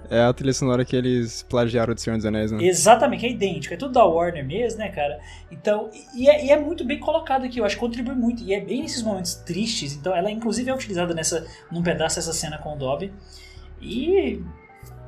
É 0.10 0.22
a 0.22 0.32
trilha 0.32 0.54
sonora 0.54 0.86
que 0.86 0.96
eles 0.96 1.44
plagiaram 1.50 1.96
de 1.96 2.02
Senhor 2.02 2.16
dos 2.16 2.26
Anéis, 2.26 2.52
né? 2.52 2.64
Exatamente, 2.64 3.26
é 3.26 3.32
idêntico, 3.32 3.74
é 3.74 3.78
tudo 3.78 3.94
da 3.94 4.06
Warner 4.06 4.46
mesmo, 4.46 4.80
né, 4.80 4.90
cara? 4.90 5.20
Então, 5.52 5.90
e 6.14 6.30
é, 6.30 6.46
e 6.46 6.52
é 6.52 6.58
muito 6.58 6.86
bem 6.86 7.00
colocado 7.00 7.46
aqui, 7.46 7.60
eu 7.60 7.66
acho 7.66 7.76
que 7.76 7.82
contribui 7.82 8.14
muito. 8.14 8.44
E 8.44 8.54
é 8.54 8.62
bem 8.62 8.84
nesses 8.84 9.02
momentos 9.02 9.34
tristes, 9.34 9.94
então 9.94 10.16
ela 10.16 10.30
inclusive 10.30 10.70
é 10.70 10.74
utilizada 10.74 11.16
nessa, 11.16 11.48
num 11.72 11.82
pedaço 11.82 12.18
dessa 12.18 12.32
cena 12.32 12.60
com 12.60 12.76
o 12.76 12.78
Dobby. 12.78 13.12
E 13.82 14.42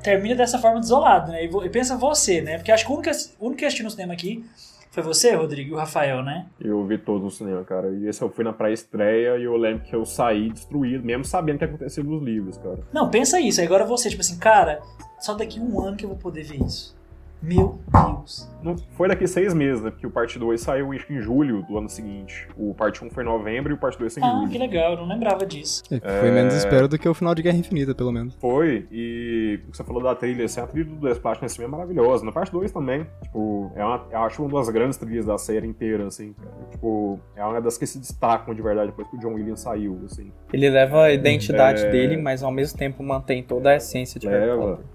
termina 0.01 0.33
dessa 0.33 0.57
forma 0.57 0.79
desolado, 0.79 1.31
né? 1.31 1.45
E, 1.45 1.69
pensa 1.69 1.95
você, 1.95 2.41
né? 2.41 2.57
Porque 2.57 2.71
acho 2.71 2.83
que 2.83 2.91
o 2.91 2.95
único, 2.95 3.09
o 3.39 3.45
único 3.45 3.59
que 3.59 3.65
assistiu 3.65 3.85
no 3.85 3.91
cinema 3.91 4.13
aqui 4.13 4.43
foi 4.91 5.03
você, 5.03 5.35
Rodrigo, 5.35 5.71
e 5.71 5.73
o 5.73 5.77
Rafael, 5.77 6.23
né? 6.23 6.47
Eu 6.59 6.83
vi 6.85 6.97
todos 6.97 7.23
no 7.23 7.31
cinema, 7.31 7.63
cara. 7.63 7.89
E 7.89 8.07
esse 8.07 8.21
eu 8.21 8.29
fui 8.29 8.43
na 8.43 8.51
pré-estreia 8.51 9.37
e 9.37 9.43
eu 9.43 9.55
lembro 9.55 9.83
que 9.83 9.95
eu 9.95 10.03
saí 10.05 10.49
destruído, 10.49 11.05
mesmo 11.05 11.23
sabendo 11.23 11.57
o 11.57 11.59
que 11.59 11.65
aconteceu 11.65 12.03
nos 12.03 12.23
livros, 12.23 12.57
cara. 12.57 12.79
Não, 12.91 13.09
pensa 13.09 13.39
isso. 13.39 13.61
Agora 13.61 13.85
você, 13.85 14.09
tipo 14.09 14.21
assim, 14.21 14.37
cara, 14.39 14.81
só 15.19 15.33
daqui 15.35 15.59
um 15.59 15.79
ano 15.79 15.95
que 15.95 16.05
eu 16.05 16.09
vou 16.09 16.17
poder 16.17 16.43
ver 16.43 16.61
isso. 16.63 16.97
Meu 17.41 17.79
Deus. 17.91 18.49
Não, 18.61 18.75
foi 18.91 19.07
daqui 19.07 19.25
seis 19.25 19.53
meses, 19.53 19.81
né? 19.81 19.91
Porque 19.91 20.05
o 20.05 20.11
parte 20.11 20.37
2 20.37 20.59
saiu 20.59 20.93
em 20.93 21.21
julho 21.21 21.63
do 21.63 21.77
ano 21.77 21.87
seguinte. 21.87 22.47
O 22.57 22.73
parte 22.73 23.03
1 23.03 23.09
foi 23.09 23.23
em 23.23 23.25
novembro 23.25 23.71
e 23.71 23.75
o 23.75 23.77
parte 23.77 23.97
2 23.97 24.13
foi 24.13 24.21
em 24.21 24.25
ah, 24.25 24.29
julho. 24.29 24.45
Ah, 24.45 24.49
que 24.49 24.57
legal, 24.57 24.91
eu 24.93 24.97
não 24.97 25.07
lembrava 25.07 25.45
disso. 25.45 25.83
É, 25.89 25.99
foi 25.99 26.29
é... 26.29 26.31
menos 26.31 26.53
espero 26.53 26.87
do 26.87 26.99
que 26.99 27.07
o 27.07 27.13
final 27.13 27.33
de 27.33 27.41
Guerra 27.41 27.57
Infinita, 27.57 27.95
pelo 27.95 28.11
menos. 28.11 28.35
Foi, 28.35 28.85
e 28.91 29.59
você 29.71 29.83
falou 29.83 30.03
da 30.03 30.13
trilha, 30.13 30.45
assim, 30.45 30.59
a 30.59 30.67
trilha 30.67 30.89
do 30.89 31.07
Desplat 31.07 31.41
nesse 31.41 31.55
filme 31.55 31.67
é 31.67 31.71
maravilhosa. 31.71 32.25
Na 32.25 32.31
parte 32.31 32.51
2 32.51 32.71
também, 32.71 33.07
tipo, 33.23 33.71
é 33.75 33.83
uma, 33.83 34.05
eu 34.11 34.19
acho 34.19 34.43
uma 34.43 34.59
das 34.59 34.69
grandes 34.69 34.97
trilhas 34.97 35.25
da 35.25 35.37
série 35.37 35.65
inteira, 35.65 36.07
assim. 36.07 36.35
Tipo, 36.71 37.19
é 37.35 37.45
uma 37.45 37.61
das 37.61 37.77
que 37.77 37.87
se 37.87 37.99
destacam 37.99 38.53
de 38.53 38.61
verdade 38.61 38.87
depois 38.87 39.07
que 39.07 39.15
o 39.15 39.19
John 39.19 39.33
Williams 39.35 39.61
saiu, 39.61 40.01
assim. 40.05 40.31
Ele 40.51 40.69
leva 40.69 41.03
a 41.03 41.13
identidade 41.13 41.85
é... 41.85 41.91
dele, 41.91 42.17
mas 42.17 42.43
ao 42.43 42.51
mesmo 42.51 42.77
tempo 42.77 43.01
mantém 43.01 43.41
toda 43.41 43.69
a 43.69 43.75
essência 43.77 44.19
de 44.19 44.27
leva, 44.27 44.45
Harry 44.45 44.59
Potter. 44.59 44.85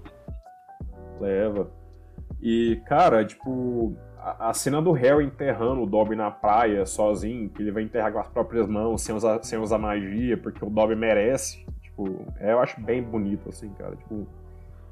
Leva. 1.19 1.84
E, 2.41 2.81
cara, 2.85 3.25
tipo, 3.25 3.95
a, 4.17 4.49
a, 4.49 4.53
cena 4.53 4.81
do 4.81 4.91
Harry 4.91 5.25
enterrando 5.25 5.81
o 5.81 5.85
Dobby 5.85 6.15
na 6.15 6.31
praia 6.31 6.85
sozinho, 6.85 7.49
que 7.49 7.61
ele 7.61 7.71
vai 7.71 7.83
enterrar 7.83 8.11
com 8.11 8.19
as 8.19 8.27
próprias 8.27 8.67
mãos, 8.67 9.01
sem 9.01 9.15
usar, 9.15 9.43
sem 9.43 9.59
usar 9.59 9.77
magia, 9.77 10.37
porque 10.37 10.63
o 10.63 10.69
Dobby 10.69 10.95
merece, 10.95 11.65
tipo, 11.81 12.25
é, 12.39 12.51
eu 12.51 12.59
acho 12.59 12.79
bem 12.81 13.01
bonito, 13.01 13.49
assim, 13.49 13.69
cara. 13.73 13.95
Tipo, 13.95 14.27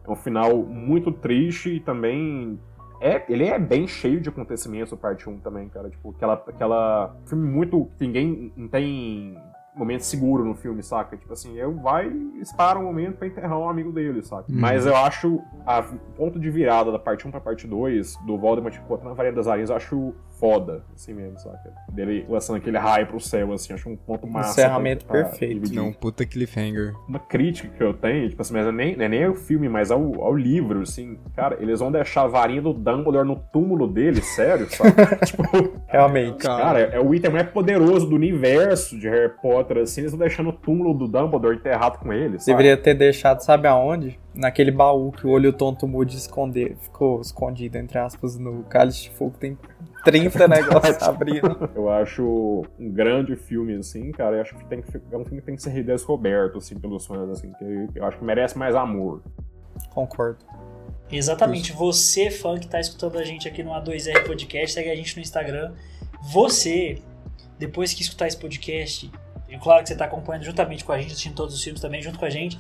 é 0.06 0.12
um 0.12 0.16
final 0.16 0.58
muito 0.58 1.12
triste 1.12 1.76
e 1.76 1.80
também. 1.80 2.60
É, 3.00 3.24
ele 3.28 3.46
é 3.46 3.60
bem 3.60 3.86
cheio 3.86 4.22
de 4.22 4.30
acontecimentos, 4.30 4.98
parte 4.98 5.30
1 5.30 5.40
também, 5.40 5.68
cara. 5.70 5.90
Tipo, 5.90 6.12
aquela. 6.12 6.34
aquela 6.34 7.16
filme 7.26 7.48
muito. 7.48 7.90
que 7.98 8.08
ninguém 8.08 8.50
tem 8.72 9.38
momento 9.76 10.02
seguro 10.02 10.44
no 10.44 10.54
filme, 10.56 10.84
saca? 10.84 11.18
Tipo 11.18 11.34
assim, 11.34 11.58
eu 11.58 11.74
vai 11.74 12.08
espara 12.40 12.78
um 12.78 12.84
momento 12.84 13.18
para 13.18 13.28
enterrar 13.28 13.58
um 13.58 13.70
amigo 13.70 13.92
dele, 13.92 14.22
saca? 14.24 14.52
Uhum. 14.52 14.60
Mas 14.60 14.86
eu 14.86 14.96
acho 14.96 15.36
o 15.36 16.12
ponto 16.16 16.40
de 16.40 16.50
virada 16.50 16.92
da 16.92 17.00
parte 17.00 17.28
1 17.28 17.32
pra 17.32 17.40
parte 17.40 17.68
2 17.68 18.18
do 18.26 18.38
Voldemort 18.38 18.76
encontrando 18.76 19.12
a 19.12 19.16
Varinha 19.16 19.36
das 19.36 19.48
Areias, 19.48 19.70
eu 19.70 19.76
acho 19.76 20.14
foda, 20.44 20.84
assim 20.94 21.14
mesmo, 21.14 21.40
saca? 21.40 21.72
Dele 21.90 22.26
lançando 22.28 22.58
aquele 22.58 22.78
raio 22.78 23.08
pro 23.08 23.18
céu, 23.18 23.54
assim, 23.54 23.72
acho 23.72 23.90
um 23.90 23.96
ponto 23.96 24.28
massa. 24.28 24.60
Encerramento 24.60 25.06
pra, 25.06 25.22
pra 25.22 25.30
perfeito. 25.30 25.54
Dividir. 25.54 25.78
Não, 25.78 25.94
puta 25.94 26.26
cliffhanger. 26.26 26.94
Uma 27.08 27.20
crítica 27.20 27.70
que 27.70 27.82
eu 27.82 27.94
tenho, 27.94 28.28
tipo 28.28 28.42
assim, 28.42 28.54
mas 28.54 28.68
é 28.68 28.72
nem, 28.74 28.98
não 28.98 29.06
é 29.06 29.08
nem 29.08 29.26
o 29.26 29.36
filme, 29.36 29.70
mas 29.70 29.90
ao, 29.90 30.22
ao 30.22 30.36
livro, 30.36 30.82
assim, 30.82 31.18
cara, 31.34 31.58
eles 31.62 31.80
vão 31.80 31.90
deixar 31.90 32.24
a 32.24 32.28
varinha 32.28 32.62
do 32.62 32.74
Dumbledore 32.74 33.26
no 33.26 33.38
túmulo 33.38 33.88
dele, 33.88 34.22
sério, 34.22 34.70
sabe? 34.70 34.92
tipo, 35.26 35.44
Realmente. 35.88 36.40
Cara, 36.40 36.80
é, 36.82 36.96
é 36.96 37.00
o 37.00 37.16
item 37.16 37.32
mais 37.32 37.50
poderoso 37.50 38.06
do 38.10 38.16
universo 38.16 39.00
de 39.00 39.08
Harry 39.08 39.32
Potter, 39.42 39.78
assim, 39.78 40.02
eles 40.02 40.12
vão 40.12 40.20
deixando 40.20 40.50
o 40.50 40.54
túmulo 40.54 40.94
do 40.94 41.08
Dumbledore 41.08 41.56
enterrado 41.56 42.00
com 42.00 42.12
ele, 42.12 42.38
sabe? 42.38 42.58
Deveria 42.58 42.76
ter 42.76 42.96
deixado, 42.96 43.40
sabe 43.40 43.66
aonde? 43.66 44.20
Naquele 44.36 44.72
baú 44.72 45.12
que 45.12 45.26
o 45.26 45.30
olho 45.30 45.54
tonto 45.54 45.88
Moody 45.88 46.18
esconder, 46.18 46.76
ficou 46.82 47.22
escondido, 47.22 47.78
entre 47.78 47.98
aspas, 47.98 48.38
no 48.38 48.64
cálice 48.64 49.04
de 49.04 49.12
fogo 49.12 49.36
tem 49.40 49.58
30 50.04 50.48
negócios 50.48 51.02
abrindo. 51.02 51.70
Eu 51.76 51.90
acho 51.90 52.66
um 52.80 52.92
grande 52.92 53.36
filme, 53.36 53.76
assim, 53.76 54.12
cara. 54.12 54.36
Eu 54.38 54.42
acho 54.42 54.56
que, 54.56 54.66
tem 54.66 54.82
que 54.82 54.98
é 55.12 55.18
um 55.18 55.24
filme 55.24 55.40
que 55.40 55.46
tem 55.46 55.56
que 55.56 55.62
ser 55.62 55.70
redescoberto, 55.70 56.58
assim, 56.58 56.78
pelos 56.78 57.06
fãs, 57.06 57.30
assim. 57.30 57.52
Que 57.54 57.88
eu 57.96 58.06
acho 58.06 58.18
que 58.18 58.24
merece 58.24 58.58
mais 58.58 58.76
amor. 58.76 59.22
Concordo. 59.90 60.40
Exatamente. 61.12 61.72
Isso. 61.72 61.78
Você, 61.78 62.30
fã 62.30 62.58
que 62.58 62.68
tá 62.68 62.80
escutando 62.80 63.18
a 63.18 63.24
gente 63.24 63.48
aqui 63.48 63.64
no 63.64 63.72
A2R 63.72 64.26
Podcast, 64.26 64.74
segue 64.74 64.90
a 64.90 64.96
gente 64.96 65.16
no 65.16 65.22
Instagram. 65.22 65.74
Você, 66.32 67.00
depois 67.58 67.94
que 67.94 68.02
escutar 68.02 68.28
esse 68.28 68.38
podcast, 68.38 69.12
e 69.50 69.58
claro 69.58 69.84
que 69.84 69.90
você 69.90 69.96
tá 69.96 70.06
acompanhando 70.06 70.44
juntamente 70.44 70.84
com 70.84 70.92
a 70.92 70.98
gente, 70.98 71.12
assistindo 71.12 71.36
todos 71.36 71.54
os 71.54 71.64
filmes 71.64 71.82
também 71.82 72.02
junto 72.02 72.18
com 72.18 72.26
a 72.26 72.30
gente, 72.30 72.58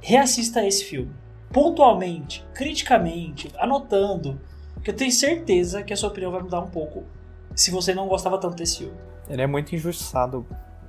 reassista 0.00 0.66
esse 0.66 0.84
filme. 0.84 1.10
Pontualmente, 1.52 2.44
criticamente, 2.52 3.50
anotando, 3.58 4.38
que 4.82 4.90
eu 4.90 4.94
tenho 4.96 5.12
certeza 5.12 5.82
que 5.82 5.92
a 5.92 5.96
sua 5.96 6.08
opinião 6.08 6.30
vai 6.30 6.42
mudar 6.42 6.60
um 6.60 6.70
pouco 6.70 7.04
se 7.54 7.70
você 7.70 7.94
não 7.94 8.06
gostava 8.06 8.38
tanto 8.38 8.56
desse 8.56 8.78
filme. 8.78 8.96
Ele 9.28 9.42
é 9.42 9.46
muito 9.46 9.74
injustiçado, 9.74 10.46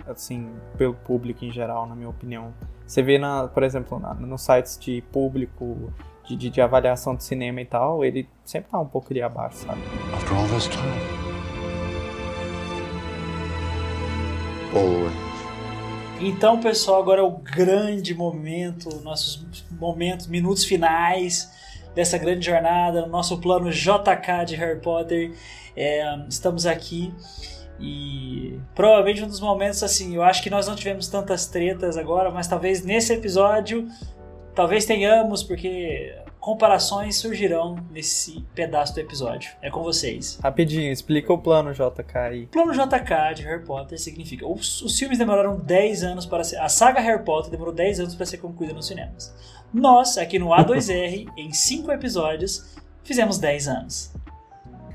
assim, 0.08 0.50
pelo 0.78 0.94
público 0.94 1.44
em 1.44 1.52
geral, 1.52 1.88
na 1.88 1.96
minha 1.96 2.10
opinião. 2.10 2.54
Você 2.86 3.02
vê, 3.02 3.18
na, 3.18 3.48
por 3.48 3.64
exemplo, 3.64 4.00
na, 4.00 4.14
nos 4.14 4.42
sites 4.42 4.78
de 4.80 5.02
público, 5.12 5.92
de, 6.26 6.36
de, 6.36 6.50
de, 6.50 6.62
avaliação 6.62 7.16
de 7.16 7.24
cinema 7.24 7.62
e 7.62 7.66
tal, 7.66 8.04
ele 8.04 8.28
sempre 8.46 8.72
tá 8.72 8.80
um 8.80 8.86
pouco 8.86 9.12
ali 9.12 9.22
abaixo, 9.22 9.58
sabe? 9.58 9.82
After 10.14 10.38
all 10.38 10.48
this 10.48 10.68
time. 10.68 10.84
Always. 14.76 15.30
Então, 16.22 16.60
pessoal, 16.60 17.02
agora 17.02 17.22
é 17.22 17.24
o 17.24 17.32
grande 17.32 18.14
momento, 18.14 19.02
nossos 19.04 19.66
momentos, 19.72 20.28
minutos 20.28 20.66
finais 20.66 21.50
dessa 21.96 22.18
grande 22.18 22.46
jornada, 22.46 23.02
no 23.02 23.08
nosso 23.08 23.40
plano 23.40 23.72
JK 23.72 24.46
de 24.46 24.56
Harry 24.56 24.80
Potter. 24.80 25.32
É, 25.76 26.04
estamos 26.28 26.66
aqui 26.66 27.14
e 27.80 28.60
provavelmente 28.76 29.24
um 29.24 29.28
dos 29.28 29.40
momentos 29.40 29.82
assim, 29.82 30.16
eu 30.16 30.22
acho 30.22 30.44
que 30.44 30.50
nós 30.50 30.68
não 30.68 30.76
tivemos 30.76 31.08
tantas 31.08 31.46
tretas 31.48 31.98
agora, 31.98 32.30
mas 32.30 32.48
talvez 32.48 32.84
nesse 32.84 33.14
episódio 33.14 33.88
talvez 34.54 34.86
tenhamos, 34.86 35.42
porque 35.42 36.14
comparações 36.40 37.18
surgirão 37.18 37.78
nesse 37.92 38.46
pedaço 38.54 38.94
do 38.94 39.00
episódio. 39.00 39.52
É 39.62 39.70
com 39.70 39.84
vocês. 39.84 40.40
Rapidinho, 40.42 40.92
explica 40.92 41.32
o 41.32 41.38
plano 41.38 41.72
JK 41.74 42.18
aí. 42.18 42.44
O 42.44 42.48
plano 42.48 42.74
JK 42.74 43.36
de 43.36 43.44
Harry 43.44 43.64
Potter 43.64 44.00
significa: 44.00 44.48
os, 44.48 44.82
os 44.82 44.98
filmes 44.98 45.18
demoraram 45.18 45.58
10 45.58 46.04
anos 46.04 46.26
para 46.26 46.44
ser. 46.44 46.58
A 46.58 46.68
saga 46.68 47.00
Harry 47.00 47.24
Potter 47.24 47.52
demorou 47.52 47.74
10 47.74 48.02
anos 48.02 48.16
para 48.16 48.26
ser 48.26 48.38
concluída 48.38 48.74
nos 48.74 48.88
cinemas. 48.88 49.34
Nós, 49.74 50.18
aqui 50.18 50.40
no 50.40 50.48
A2R, 50.56 51.28
em 51.38 51.52
5 51.52 51.92
episódios, 51.92 52.76
fizemos 53.04 53.38
10 53.38 53.68
anos. 53.68 54.14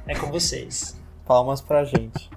É 0.06 0.14
com 0.14 0.30
vocês. 0.30 1.00
Palmas 1.24 1.60
pra 1.60 1.84
gente. 1.84 2.30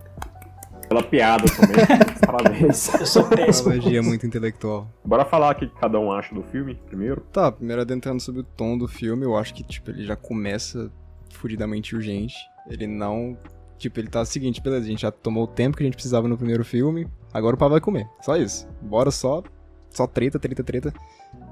Pela 0.87 1.03
piada 1.03 1.43
também. 1.49 1.85
Parabéns. 2.25 2.93
Eu 2.93 3.05
sou 3.05 3.25
péssimo. 3.25 3.71
Analogia 3.71 4.01
muito 4.01 4.25
intelectual. 4.25 4.87
Bora 5.03 5.25
falar 5.25 5.53
o 5.53 5.59
que 5.59 5.67
cada 5.67 5.99
um 5.99 6.11
acha 6.11 6.33
do 6.33 6.41
filme 6.43 6.75
primeiro? 6.75 7.21
Tá, 7.31 7.51
primeiro 7.51 7.81
adentrando 7.81 8.21
sobre 8.21 8.41
o 8.41 8.43
tom 8.43 8.77
do 8.77 8.87
filme, 8.87 9.25
eu 9.25 9.35
acho 9.35 9.53
que, 9.53 9.63
tipo, 9.63 9.91
ele 9.91 10.05
já 10.05 10.15
começa 10.15 10.89
fudidamente 11.33 11.93
urgente. 11.93 12.35
Ele 12.69 12.87
não. 12.87 13.37
Tipo, 13.77 13.99
ele 13.99 14.07
tá 14.07 14.21
o 14.21 14.25
seguinte, 14.25 14.61
beleza, 14.61 14.85
a 14.85 14.89
gente 14.89 15.01
já 15.01 15.11
tomou 15.11 15.43
o 15.43 15.47
tempo 15.47 15.75
que 15.75 15.83
a 15.83 15.85
gente 15.85 15.95
precisava 15.95 16.27
no 16.27 16.37
primeiro 16.37 16.63
filme, 16.63 17.07
agora 17.33 17.55
o 17.55 17.59
pau 17.59 17.69
vai 17.69 17.81
comer. 17.81 18.07
Só 18.21 18.37
isso. 18.37 18.67
Bora 18.81 19.11
só. 19.11 19.43
Só 19.89 20.07
treta, 20.07 20.39
treta, 20.39 20.63
treta. 20.63 20.93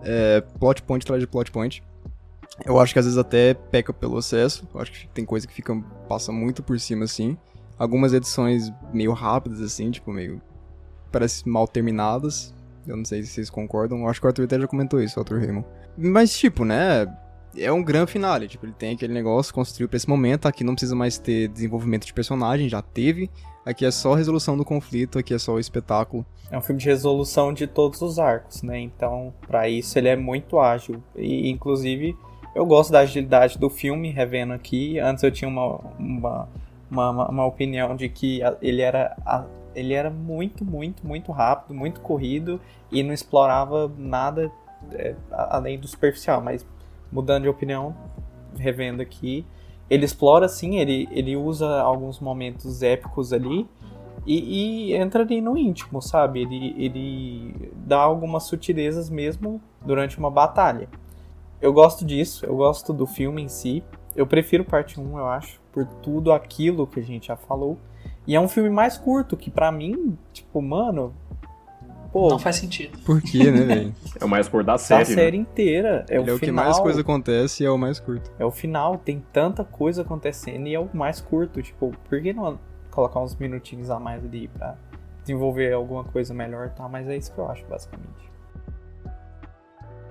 É, 0.05 0.41
plot 0.59 0.83
point 0.83 1.03
atrás 1.03 1.19
de 1.19 1.27
plot 1.27 1.51
point. 1.51 1.83
Eu 2.65 2.79
acho 2.79 2.93
que 2.93 2.99
às 2.99 3.05
vezes 3.05 3.17
até 3.17 3.53
peca 3.53 3.91
pelo 3.91 4.19
excesso. 4.19 4.67
Eu 4.73 4.79
acho 4.79 4.91
que 4.91 5.07
tem 5.09 5.25
coisa 5.25 5.45
que 5.47 5.53
fica. 5.53 5.75
passa 6.07 6.31
muito 6.31 6.63
por 6.63 6.79
cima 6.79 7.03
assim 7.03 7.37
algumas 7.77 8.13
edições 8.13 8.71
meio 8.93 9.13
rápidas, 9.13 9.61
assim, 9.61 9.91
tipo, 9.91 10.11
meio. 10.11 10.41
parece 11.11 11.47
mal 11.47 11.67
terminadas. 11.67 12.53
Eu 12.87 12.95
não 12.97 13.05
sei 13.05 13.23
se 13.23 13.29
vocês 13.29 13.49
concordam. 13.49 14.01
Eu 14.01 14.09
acho 14.09 14.19
que 14.19 14.27
o 14.27 14.29
Arthur 14.29 14.45
até 14.45 14.59
já 14.59 14.67
comentou 14.67 15.01
isso, 15.01 15.19
o 15.19 15.21
Arthur 15.21 15.39
Raymond. 15.39 15.65
Mas, 15.97 16.37
tipo, 16.37 16.63
né? 16.63 17.05
É 17.57 17.71
um 17.71 17.83
grande 17.83 18.11
finale. 18.11 18.47
Tipo, 18.47 18.65
ele 18.65 18.73
tem 18.73 18.93
aquele 18.93 19.13
negócio, 19.13 19.53
construiu 19.53 19.87
pra 19.87 19.97
esse 19.97 20.09
momento. 20.09 20.47
Aqui 20.47 20.63
não 20.63 20.73
precisa 20.73 20.95
mais 20.95 21.17
ter 21.17 21.47
desenvolvimento 21.47 22.05
de 22.05 22.13
personagem, 22.13 22.69
já 22.69 22.81
teve. 22.81 23.29
Aqui 23.65 23.85
é 23.85 23.91
só 23.91 24.13
resolução 24.13 24.55
do 24.55 24.63
conflito, 24.63 25.17
aqui 25.17 25.33
é 25.33 25.39
só 25.39 25.53
o 25.53 25.59
espetáculo. 25.59 26.25
É 26.51 26.57
um 26.57 26.61
filme 26.61 26.79
de 26.79 26.87
resolução 26.87 27.51
de 27.51 27.65
todos 27.65 28.01
os 28.01 28.19
arcos, 28.19 28.61
né? 28.61 28.79
Então, 28.79 29.33
para 29.47 29.67
isso 29.67 29.97
ele 29.97 30.07
é 30.07 30.15
muito 30.15 30.59
ágil. 30.59 31.03
E, 31.15 31.49
inclusive, 31.49 32.15
eu 32.53 32.65
gosto 32.65 32.91
da 32.91 32.99
agilidade 32.99 33.57
do 33.57 33.69
filme, 33.69 34.11
revendo 34.11 34.53
aqui. 34.53 34.99
Antes 34.99 35.23
eu 35.23 35.31
tinha 35.31 35.49
uma, 35.49 35.79
uma 35.97 36.47
uma, 36.89 37.29
uma, 37.29 37.45
opinião 37.45 37.95
de 37.95 38.09
que 38.09 38.41
ele 38.61 38.81
era, 38.81 39.15
ele 39.73 39.93
era 39.93 40.09
muito, 40.09 40.63
muito, 40.63 41.05
muito 41.05 41.31
rápido, 41.31 41.73
muito 41.73 41.99
corrido 42.01 42.59
e 42.91 43.03
não 43.03 43.13
explorava 43.13 43.91
nada 43.97 44.51
é, 44.93 45.15
além 45.31 45.79
do 45.79 45.87
superficial. 45.87 46.41
Mas 46.41 46.65
mudando 47.11 47.43
de 47.43 47.49
opinião, 47.49 47.95
revendo 48.57 49.01
aqui, 49.01 49.45
ele 49.89 50.05
explora 50.05 50.47
sim, 50.47 50.77
ele, 50.77 51.07
ele 51.11 51.35
usa 51.35 51.81
alguns 51.81 52.19
momentos 52.19 52.81
épicos 52.81 53.31
ali. 53.31 53.67
E, 54.25 54.89
e, 54.89 54.93
entra 54.95 55.21
ali 55.21 55.39
no 55.39 55.55
íntimo, 55.55 56.01
sabe? 56.01 56.41
Ele, 56.41 56.75
ele 56.77 57.71
dá 57.75 57.99
algumas 57.99 58.43
sutilezas 58.43 59.07
mesmo 59.07 59.61
durante 59.85 60.17
uma 60.17 60.31
batalha. 60.31 60.89
Eu 61.61 61.71
gosto 61.71 62.03
disso, 62.03 62.45
eu 62.45 62.55
gosto 62.55 62.91
do 62.91 63.05
filme 63.05 63.43
em 63.43 63.47
si. 63.47 63.83
Eu 64.15 64.25
prefiro 64.25 64.65
parte 64.65 64.99
1, 64.99 65.19
eu 65.19 65.27
acho 65.27 65.61
por 65.71 65.85
tudo 65.85 66.31
aquilo 66.31 66.87
que 66.87 66.99
a 66.99 67.03
gente 67.03 67.27
já 67.27 67.35
falou. 67.35 67.77
E 68.25 68.35
é 68.35 68.39
um 68.39 68.47
filme 68.47 68.69
mais 68.69 68.97
curto, 68.97 69.37
que 69.37 69.51
para 69.51 69.71
mim, 69.71 70.17
tipo, 70.33 70.61
mano. 70.61 71.13
Pô, 72.15 72.29
não 72.29 72.39
faz 72.39 72.55
sentido. 72.55 72.97
Por 72.99 73.21
quê, 73.21 73.51
né, 73.51 73.59
velho? 73.67 73.95
é 74.21 74.23
o 74.23 74.29
mais 74.29 74.47
curto 74.47 74.67
da 74.67 74.77
série. 74.77 75.03
Da 75.03 75.05
série 75.05 75.37
né? 75.37 75.43
inteira. 75.43 76.05
É 76.09 76.15
Ele 76.15 76.29
o, 76.29 76.31
é 76.31 76.33
o 76.33 76.39
final, 76.39 76.39
que 76.39 76.51
mais 76.69 76.79
coisa 76.79 77.01
acontece 77.01 77.61
e 77.61 77.65
é 77.65 77.69
o 77.69 77.77
mais 77.77 77.99
curto. 77.99 78.31
É 78.39 78.45
o 78.45 78.51
final, 78.51 78.97
tem 78.97 79.21
tanta 79.33 79.65
coisa 79.65 80.01
acontecendo 80.01 80.65
e 80.65 80.73
é 80.73 80.79
o 80.79 80.87
mais 80.93 81.19
curto. 81.19 81.61
Tipo, 81.61 81.93
por 82.07 82.21
que 82.21 82.31
não 82.31 82.57
colocar 82.89 83.19
uns 83.19 83.35
minutinhos 83.35 83.89
a 83.89 83.99
mais 83.99 84.23
ali 84.23 84.47
pra 84.47 84.77
desenvolver 85.23 85.73
alguma 85.73 86.05
coisa 86.05 86.33
melhor 86.33 86.69
tá? 86.69 86.87
Mas 86.87 87.05
é 87.09 87.17
isso 87.17 87.33
que 87.33 87.37
eu 87.37 87.49
acho, 87.49 87.65
basicamente. 87.65 88.31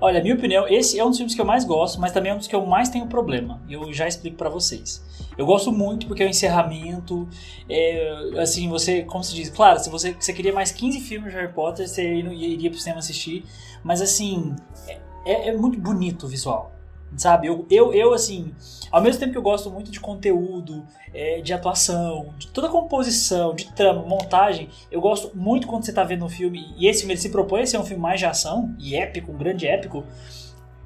Olha, 0.01 0.23
minha 0.23 0.35
opinião, 0.35 0.69
esse 0.69 0.99
é 0.99 1.05
um 1.05 1.09
dos 1.09 1.17
filmes 1.17 1.35
que 1.35 1.41
eu 1.41 1.45
mais 1.45 1.65
gosto, 1.65 2.01
mas 2.01 2.13
também 2.13 2.31
é 2.31 2.35
um 2.35 2.39
dos 2.39 2.47
que 2.47 2.55
eu 2.55 2.67
mais 2.67 2.89
tenho 2.89 3.07
problema. 3.07 3.63
Eu 3.69 3.93
já 3.93 4.07
explico 4.07 4.37
para 4.37 4.51
vocês. 4.51 5.03
Eu 5.39 5.47
gosto 5.47 5.73
muito 5.73 6.07
porque 6.07 6.23
é 6.23 6.27
o 6.27 6.29
encerramento. 6.29 7.29
É, 7.69 8.41
assim, 8.41 8.69
você, 8.69 9.03
como 9.03 9.25
se 9.25 9.35
diz, 9.35 9.49
claro, 9.51 9.79
se 9.79 9.89
você, 9.89 10.13
você 10.13 10.33
queria 10.33 10.53
mais 10.53 10.73
15 10.73 11.01
filmes 11.01 11.33
de 11.33 11.39
Harry 11.39 11.53
Potter, 11.53 11.89
você 11.89 12.15
iria 12.15 12.71
pro 12.71 12.79
cinema 12.79 12.99
assistir. 12.99 13.45
Mas 13.83 14.03
assim, 14.03 14.55
é, 14.89 14.99
é, 15.25 15.49
é 15.49 15.57
muito 15.57 15.79
bonito 15.79 16.27
o 16.27 16.29
visual. 16.29 16.74
Sabe? 17.17 17.47
Eu, 17.47 17.67
eu, 17.71 17.93
eu, 17.93 18.13
assim, 18.13 18.53
ao 18.91 19.01
mesmo 19.01 19.21
tempo 19.21 19.33
que 19.33 19.39
eu 19.39 19.43
gosto 19.43 19.71
muito 19.71 19.91
de 19.91 20.01
conteúdo, 20.01 20.85
é, 21.13 21.41
de 21.41 21.53
atuação, 21.53 22.35
de 22.39 22.49
toda 22.49 22.67
a 22.67 22.71
composição, 22.71 23.55
de 23.55 23.73
trama, 23.73 24.03
montagem, 24.03 24.69
eu 24.91 25.01
gosto 25.01 25.37
muito 25.37 25.67
quando 25.67 25.85
você 25.85 25.93
está 25.93 26.03
vendo 26.03 26.25
um 26.25 26.29
filme, 26.29 26.75
e 26.77 26.89
esse 26.89 27.01
filme 27.01 27.15
ele 27.15 27.21
se 27.21 27.31
propõe 27.31 27.63
a 27.63 27.67
ser 27.67 27.79
um 27.79 27.85
filme 27.85 28.03
mais 28.03 28.19
de 28.19 28.27
ação, 28.27 28.75
e 28.79 28.97
épico, 28.97 29.33
um 29.33 29.39
grande 29.39 29.67
épico. 29.67 30.05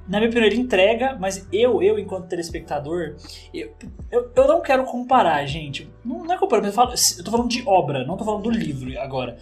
Na 0.07 0.17
minha 0.17 0.29
opinião, 0.29 0.47
ele 0.47 0.59
entrega, 0.59 1.15
mas 1.19 1.47
eu, 1.51 1.83
eu 1.83 1.99
enquanto 1.99 2.27
telespectador, 2.27 3.15
eu, 3.53 3.71
eu, 4.11 4.31
eu 4.35 4.47
não 4.47 4.59
quero 4.61 4.83
comparar, 4.83 5.45
gente. 5.45 5.87
Não, 6.03 6.23
não 6.23 6.33
é 6.33 6.37
comparar, 6.37 6.65
eu, 6.65 6.73
falo, 6.73 6.93
eu 7.17 7.23
tô 7.23 7.29
falando 7.29 7.49
de 7.49 7.63
obra, 7.67 8.03
não 8.05 8.17
tô 8.17 8.25
falando 8.25 8.43
do 8.43 8.49
livro 8.49 8.99
agora. 8.99 9.37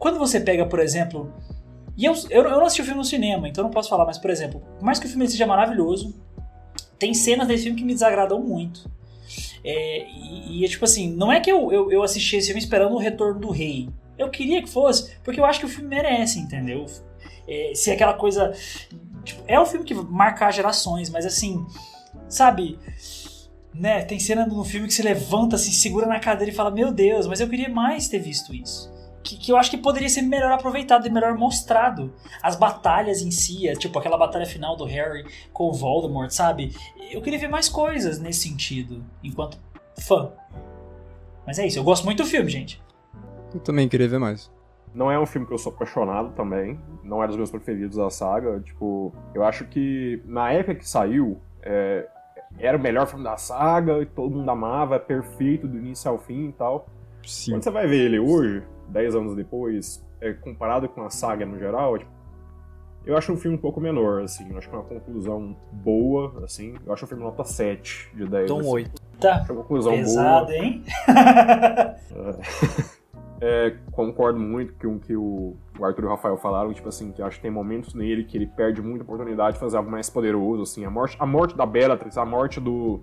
Quando 0.00 0.18
você 0.18 0.40
pega, 0.40 0.66
por 0.66 0.80
exemplo, 0.80 1.32
e 2.00 2.06
eu, 2.06 2.14
eu, 2.30 2.44
eu 2.44 2.50
não 2.52 2.64
assisti 2.64 2.80
o 2.80 2.84
filme 2.86 2.98
no 2.98 3.04
cinema, 3.04 3.46
então 3.46 3.62
não 3.62 3.70
posso 3.70 3.90
falar, 3.90 4.06
mas, 4.06 4.16
por 4.16 4.30
exemplo, 4.30 4.62
por 4.78 4.82
mais 4.82 4.98
que 4.98 5.04
o 5.04 5.08
filme 5.08 5.28
seja 5.28 5.46
maravilhoso, 5.46 6.18
tem 6.98 7.12
cenas 7.12 7.46
desse 7.46 7.64
filme 7.64 7.78
que 7.78 7.84
me 7.84 7.92
desagradam 7.92 8.40
muito. 8.40 8.90
É, 9.62 10.06
e, 10.08 10.64
e, 10.64 10.68
tipo 10.70 10.82
assim, 10.82 11.12
não 11.14 11.30
é 11.30 11.40
que 11.40 11.52
eu, 11.52 11.70
eu, 11.70 11.92
eu 11.92 12.02
assisti 12.02 12.36
esse 12.36 12.46
filme 12.46 12.58
esperando 12.58 12.94
o 12.94 12.98
retorno 12.98 13.38
do 13.38 13.50
rei. 13.50 13.90
Eu 14.16 14.30
queria 14.30 14.62
que 14.62 14.70
fosse, 14.70 15.14
porque 15.22 15.38
eu 15.38 15.44
acho 15.44 15.60
que 15.60 15.66
o 15.66 15.68
filme 15.68 15.90
merece, 15.90 16.38
entendeu? 16.38 16.86
É, 17.46 17.72
se 17.74 17.90
é 17.90 17.92
aquela 17.92 18.14
coisa. 18.14 18.50
Tipo, 19.22 19.42
é 19.46 19.60
um 19.60 19.66
filme 19.66 19.84
que 19.84 19.92
marca 19.92 20.50
gerações, 20.50 21.10
mas 21.10 21.26
assim, 21.26 21.66
sabe? 22.30 22.78
Né, 23.74 24.02
tem 24.06 24.18
cena 24.18 24.46
no 24.46 24.64
filme 24.64 24.88
que 24.88 24.94
se 24.94 25.02
levanta, 25.02 25.58
se 25.58 25.70
segura 25.70 26.06
na 26.06 26.18
cadeira 26.18 26.50
e 26.50 26.54
fala: 26.54 26.70
Meu 26.70 26.90
Deus, 26.90 27.26
mas 27.26 27.40
eu 27.40 27.48
queria 27.48 27.68
mais 27.68 28.08
ter 28.08 28.20
visto 28.20 28.54
isso 28.54 28.90
que, 29.22 29.36
que, 29.36 29.52
eu 29.52 29.56
acho 29.56 29.70
que 29.70 29.76
poderia 29.76 30.08
ser 30.08 30.22
melhor 30.22 30.52
aproveitado 30.52 31.06
e 31.06 31.10
melhor 31.10 31.36
mostrado. 31.36 32.12
As 32.42 32.56
batalhas 32.56 33.22
em 33.22 33.30
si, 33.30 33.68
é, 33.68 33.74
tipo 33.74 33.98
aquela 33.98 34.16
batalha 34.16 34.46
final 34.46 34.76
do 34.76 34.84
Harry 34.84 35.24
com 35.52 35.68
o 35.68 35.72
Voldemort, 35.72 36.30
sabe? 36.30 36.74
Eu 37.10 37.20
queria 37.20 37.38
ver 37.38 37.48
mais 37.48 37.68
coisas 37.68 38.18
nesse 38.18 38.48
sentido, 38.48 39.04
enquanto 39.22 39.58
fã. 39.98 40.32
Mas 41.46 41.58
é 41.58 41.66
isso, 41.66 41.78
eu 41.78 41.84
gosto 41.84 42.04
muito 42.04 42.22
do 42.22 42.28
filme, 42.28 42.50
gente. 42.50 42.82
Eu 43.52 43.60
também 43.60 43.88
queria 43.88 44.08
ver 44.08 44.18
mais. 44.18 44.50
Não 44.94 45.10
é 45.10 45.18
um 45.18 45.26
filme 45.26 45.46
que 45.46 45.52
eu 45.52 45.58
sou 45.58 45.72
apaixonado 45.72 46.32
também, 46.32 46.78
não 47.04 47.22
é 47.22 47.26
dos 47.26 47.36
meus 47.36 47.50
preferidos 47.50 47.96
da 47.96 48.10
saga. 48.10 48.60
Tipo, 48.60 49.12
eu 49.34 49.44
acho 49.44 49.64
que 49.66 50.20
na 50.24 50.52
época 50.52 50.76
que 50.76 50.88
saiu, 50.88 51.40
é, 51.62 52.08
era 52.58 52.76
o 52.76 52.80
melhor 52.80 53.06
filme 53.06 53.22
da 53.22 53.36
saga, 53.36 54.00
e 54.00 54.06
todo 54.06 54.34
mundo 54.34 54.50
amava, 54.50 54.96
é 54.96 54.98
perfeito 54.98 55.68
do 55.68 55.76
início 55.76 56.10
ao 56.10 56.18
fim 56.18 56.48
e 56.48 56.52
tal. 56.52 56.88
Sim. 57.24 57.52
Quando 57.52 57.64
você 57.64 57.70
vai 57.70 57.86
ver 57.86 58.04
ele 58.06 58.18
hoje, 58.18 58.62
10 58.90 59.14
anos 59.14 59.34
depois, 59.34 60.04
é, 60.20 60.32
comparado 60.32 60.88
com 60.88 61.02
a 61.02 61.10
saga 61.10 61.46
no 61.46 61.58
geral, 61.58 61.98
tipo, 61.98 62.10
eu 63.04 63.16
acho 63.16 63.32
um 63.32 63.36
filme 63.36 63.56
um 63.56 63.60
pouco 63.60 63.80
menor, 63.80 64.22
assim. 64.22 64.50
Eu 64.50 64.58
acho 64.58 64.68
que 64.68 64.74
é 64.74 64.78
uma 64.78 64.84
conclusão 64.84 65.56
boa, 65.72 66.44
assim. 66.44 66.74
Eu 66.84 66.92
acho 66.92 67.06
o 67.06 67.08
filme 67.08 67.24
nota 67.24 67.44
7 67.44 68.10
de 68.14 68.26
10. 68.26 68.46
Tom 68.46 68.60
assim. 68.60 68.68
8. 68.68 69.02
Tá. 69.18 69.36
Acho 69.36 69.52
uma 69.52 69.62
conclusão 69.62 69.92
Pesado, 69.94 70.46
boa. 70.46 70.58
hein? 70.58 70.84
É, 73.42 73.74
concordo 73.90 74.38
muito 74.38 74.74
com 74.74 74.96
o 74.96 75.00
que 75.00 75.16
o 75.16 75.56
o 75.80 75.84
Arthur 75.84 76.04
e 76.04 76.06
o 76.06 76.10
Rafael 76.10 76.36
falaram, 76.36 76.72
tipo 76.72 76.88
assim, 76.88 77.10
que 77.10 77.22
eu 77.22 77.26
acho 77.26 77.36
que 77.36 77.42
tem 77.42 77.50
momentos 77.50 77.94
nele 77.94 78.24
que 78.24 78.36
ele 78.36 78.46
perde 78.46 78.82
muita 78.82 79.02
oportunidade 79.02 79.54
de 79.54 79.60
fazer 79.60 79.78
algo 79.78 79.90
mais 79.90 80.10
poderoso, 80.10 80.62
assim. 80.62 80.84
A 80.84 80.90
morte, 80.90 81.16
a 81.18 81.26
morte 81.26 81.56
da 81.56 81.64
Bellatrix, 81.64 82.18
a 82.18 82.24
morte 82.24 82.60
do... 82.60 83.00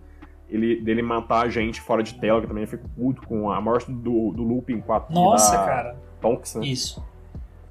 Ele, 0.49 0.79
dele 0.81 1.01
matar 1.01 1.45
a 1.45 1.49
gente 1.49 1.81
fora 1.81 2.01
de 2.01 2.13
tela, 2.19 2.39
que 2.41 2.47
também 2.47 2.63
eu 2.63 2.67
fico 2.67 2.87
puto 2.89 3.21
com 3.27 3.51
a 3.51 3.59
morte 3.59 3.91
do, 3.91 4.31
do 4.31 4.43
Lupin 4.43 4.79
com 4.79 4.93
a 4.93 5.05
Nossa, 5.09 5.57
da 5.57 5.65
cara. 5.65 5.95
Tonks, 6.21 6.55
né? 6.55 6.65
Isso. 6.65 7.03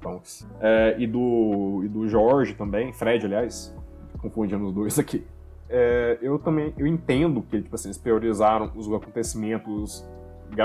Tonks. 0.01 0.47
É, 0.61 0.95
e, 0.99 1.07
do, 1.07 1.81
e 1.83 1.87
do 1.87 2.07
Jorge 2.07 2.53
também, 2.53 2.93
Fred, 2.93 3.25
aliás, 3.25 3.75
confundindo 4.21 4.65
os 4.65 4.73
dois 4.73 4.99
aqui. 4.99 5.25
É, 5.69 6.17
eu 6.21 6.37
também 6.39 6.73
eu 6.77 6.85
entendo 6.87 7.41
que 7.41 7.61
tipo 7.61 7.75
assim, 7.75 7.89
eles 7.89 7.97
priorizaram 7.97 8.71
os 8.75 8.87
acontecimentos 8.93 10.07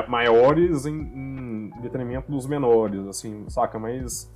maiores 0.07 0.87
em, 0.87 0.93
em 0.95 1.73
detrimento 1.81 2.31
dos 2.31 2.47
menores, 2.47 3.05
assim, 3.07 3.45
saca? 3.49 3.79
Mas 3.81 4.31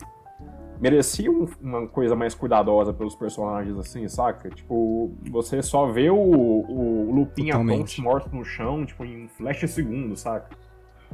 merecia 0.80 1.30
um- 1.30 1.46
uma 1.62 1.86
coisa 1.86 2.16
mais 2.16 2.34
cuidadosa 2.34 2.92
pelos 2.92 3.14
personagens, 3.14 3.78
assim, 3.78 4.08
saca? 4.08 4.50
Tipo, 4.50 5.12
você 5.30 5.62
só 5.62 5.86
vê 5.86 6.10
o, 6.10 6.16
o 6.16 6.95
Lupin 7.12 7.46
e 7.46 7.50
a 7.50 7.54
Totalmente. 7.54 7.78
Tonks 7.78 7.98
mortos 7.98 8.32
no 8.32 8.44
chão, 8.44 8.84
tipo, 8.84 9.04
em 9.04 9.24
um 9.24 9.28
flash 9.28 9.60
de 9.60 9.68
segundo, 9.68 10.16
saca? 10.16 10.56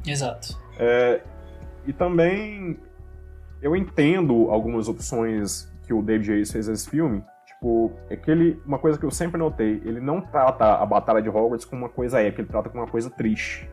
Exato. 0.06 0.58
E 1.86 1.92
também 1.92 2.78
eu 3.62 3.76
entendo 3.76 4.50
algumas 4.50 4.88
opções 4.88 5.72
que 5.86 5.92
o 5.92 6.02
David 6.02 6.32
Yates 6.32 6.52
fez 6.52 6.68
nesse 6.68 6.90
filme. 6.90 7.22
Tipo, 7.46 7.92
é 8.10 8.16
que 8.16 8.30
ele. 8.30 8.60
Uma 8.66 8.78
coisa 8.78 8.98
que 8.98 9.06
eu 9.06 9.10
sempre 9.10 9.38
notei, 9.38 9.80
ele 9.84 10.00
não 10.00 10.20
trata 10.20 10.74
a 10.74 10.84
Batalha 10.84 11.22
de 11.22 11.28
Hogwarts 11.28 11.64
como 11.64 11.82
uma 11.82 11.88
coisa 11.88 12.20
épica, 12.20 12.42
ele 12.42 12.48
trata 12.48 12.68
como 12.68 12.82
uma 12.82 12.90
coisa 12.90 13.08
triste. 13.08 13.70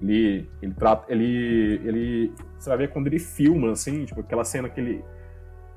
Ele. 0.00 0.50
Ele 0.62 0.74
trata. 0.74 1.12
Ele. 1.12 1.80
ele 1.84 2.32
você 2.58 2.70
vai 2.70 2.78
ver 2.78 2.90
quando 2.90 3.06
ele 3.06 3.18
filma, 3.18 3.72
assim, 3.72 4.06
tipo, 4.06 4.20
aquela 4.20 4.44
cena 4.44 4.68
que 4.68 4.80
ele. 4.80 5.04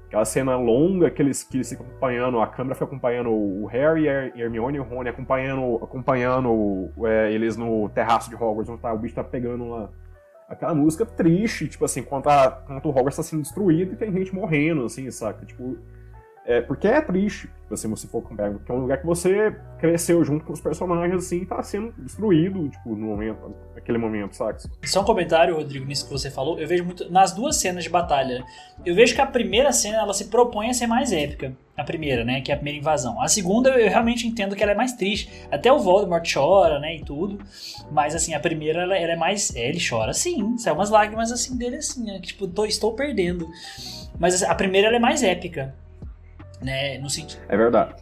Aquela 0.08 0.26
cena 0.26 0.56
longa 0.56 1.12
que 1.12 1.22
eles, 1.22 1.44
que 1.44 1.58
eles 1.58 1.70
ficam 1.70 1.86
acompanhando, 1.86 2.40
a 2.40 2.48
câmera 2.48 2.76
fica 2.76 2.86
acompanhando 2.86 3.30
o 3.30 3.66
Harry, 3.66 4.04
e 4.04 4.10
a 4.10 4.28
Hermione 4.38 4.78
e 4.78 4.80
o 4.80 4.84
Rony 4.84 5.10
acompanhando, 5.10 5.76
acompanhando 5.84 6.90
é, 7.06 7.32
eles 7.32 7.58
no 7.58 7.90
terraço 7.90 8.30
de 8.30 8.36
Hogwarts, 8.36 8.70
onde 8.70 8.82
tá, 8.82 8.94
o 8.94 8.98
bicho 8.98 9.16
tá 9.16 9.24
pegando 9.24 9.70
lá 9.70 9.90
aquela 10.48 10.74
música 10.74 11.06
triste, 11.06 11.68
tipo 11.68 11.84
assim, 11.84 12.00
enquanto, 12.00 12.28
a, 12.28 12.64
o 12.70 12.90
Hogwarts 12.90 13.18
tá 13.18 13.24
sendo 13.24 13.42
destruído 13.42 13.94
e 13.94 13.96
tem 13.98 14.12
gente 14.12 14.34
morrendo, 14.34 14.86
assim, 14.86 15.10
saca? 15.12 15.46
Tipo, 15.46 15.78
é, 16.48 16.62
porque 16.62 16.88
é 16.88 17.02
triste, 17.02 17.50
assim, 17.70 17.90
você 17.90 18.08
for 18.08 18.22
comparar, 18.22 18.52
porque 18.52 18.72
é 18.72 18.76
um 18.76 18.80
lugar 18.80 19.00
que 19.00 19.06
você 19.06 19.54
cresceu 19.78 20.24
junto 20.24 20.46
com 20.46 20.54
os 20.54 20.62
personagens, 20.62 21.26
assim, 21.26 21.42
e 21.42 21.46
tá 21.46 21.62
sendo 21.62 21.92
destruído, 21.98 22.70
tipo, 22.70 22.96
no 22.96 23.08
momento, 23.08 23.54
naquele 23.76 23.98
momento, 23.98 24.34
saca? 24.34 24.58
Só 24.86 25.02
um 25.02 25.04
comentário, 25.04 25.58
Rodrigo, 25.58 25.86
nisso 25.86 26.06
que 26.06 26.12
você 26.14 26.32
falou. 26.32 26.58
Eu 26.58 26.66
vejo 26.66 26.86
muito. 26.86 27.12
Nas 27.12 27.34
duas 27.34 27.58
cenas 27.58 27.84
de 27.84 27.90
batalha, 27.90 28.46
eu 28.86 28.96
vejo 28.96 29.14
que 29.14 29.20
a 29.20 29.26
primeira 29.26 29.74
cena 29.74 29.98
ela 29.98 30.14
se 30.14 30.30
propõe 30.30 30.70
a 30.70 30.74
ser 30.74 30.88
mais 30.88 31.12
épica. 31.12 31.54
A 31.76 31.84
primeira, 31.84 32.24
né? 32.24 32.40
Que 32.40 32.50
é 32.50 32.56
a 32.56 32.58
primeira 32.58 32.80
invasão. 32.80 33.22
A 33.22 33.28
segunda, 33.28 33.72
eu 33.72 33.90
realmente 33.90 34.26
entendo 34.26 34.56
que 34.56 34.64
ela 34.64 34.72
é 34.72 34.76
mais 34.76 34.94
triste. 34.94 35.30
Até 35.52 35.70
o 35.72 35.80
Voldemort 35.80 36.26
chora, 36.34 36.80
né? 36.80 36.96
E 36.96 37.04
tudo. 37.04 37.40
Mas, 37.92 38.16
assim, 38.16 38.34
a 38.34 38.40
primeira, 38.40 38.84
ela, 38.84 38.98
ela 38.98 39.12
é 39.12 39.18
mais. 39.18 39.54
É, 39.54 39.68
ele 39.68 39.80
chora 39.86 40.14
sim. 40.14 40.58
Sai 40.58 40.72
umas 40.72 40.90
lágrimas 40.90 41.30
assim 41.30 41.58
dele, 41.58 41.76
assim, 41.76 42.06
né? 42.06 42.20
que, 42.22 42.28
Tipo, 42.28 42.48
tô, 42.48 42.66
estou 42.66 42.94
perdendo. 42.94 43.46
Mas 44.18 44.36
assim, 44.36 44.46
a 44.46 44.56
primeira, 44.56 44.88
ela 44.88 44.96
é 44.96 45.00
mais 45.00 45.22
épica. 45.22 45.76
Né? 46.62 46.98
No 46.98 47.10
sentido. 47.10 47.42
É 47.48 47.56
verdade. 47.58 47.96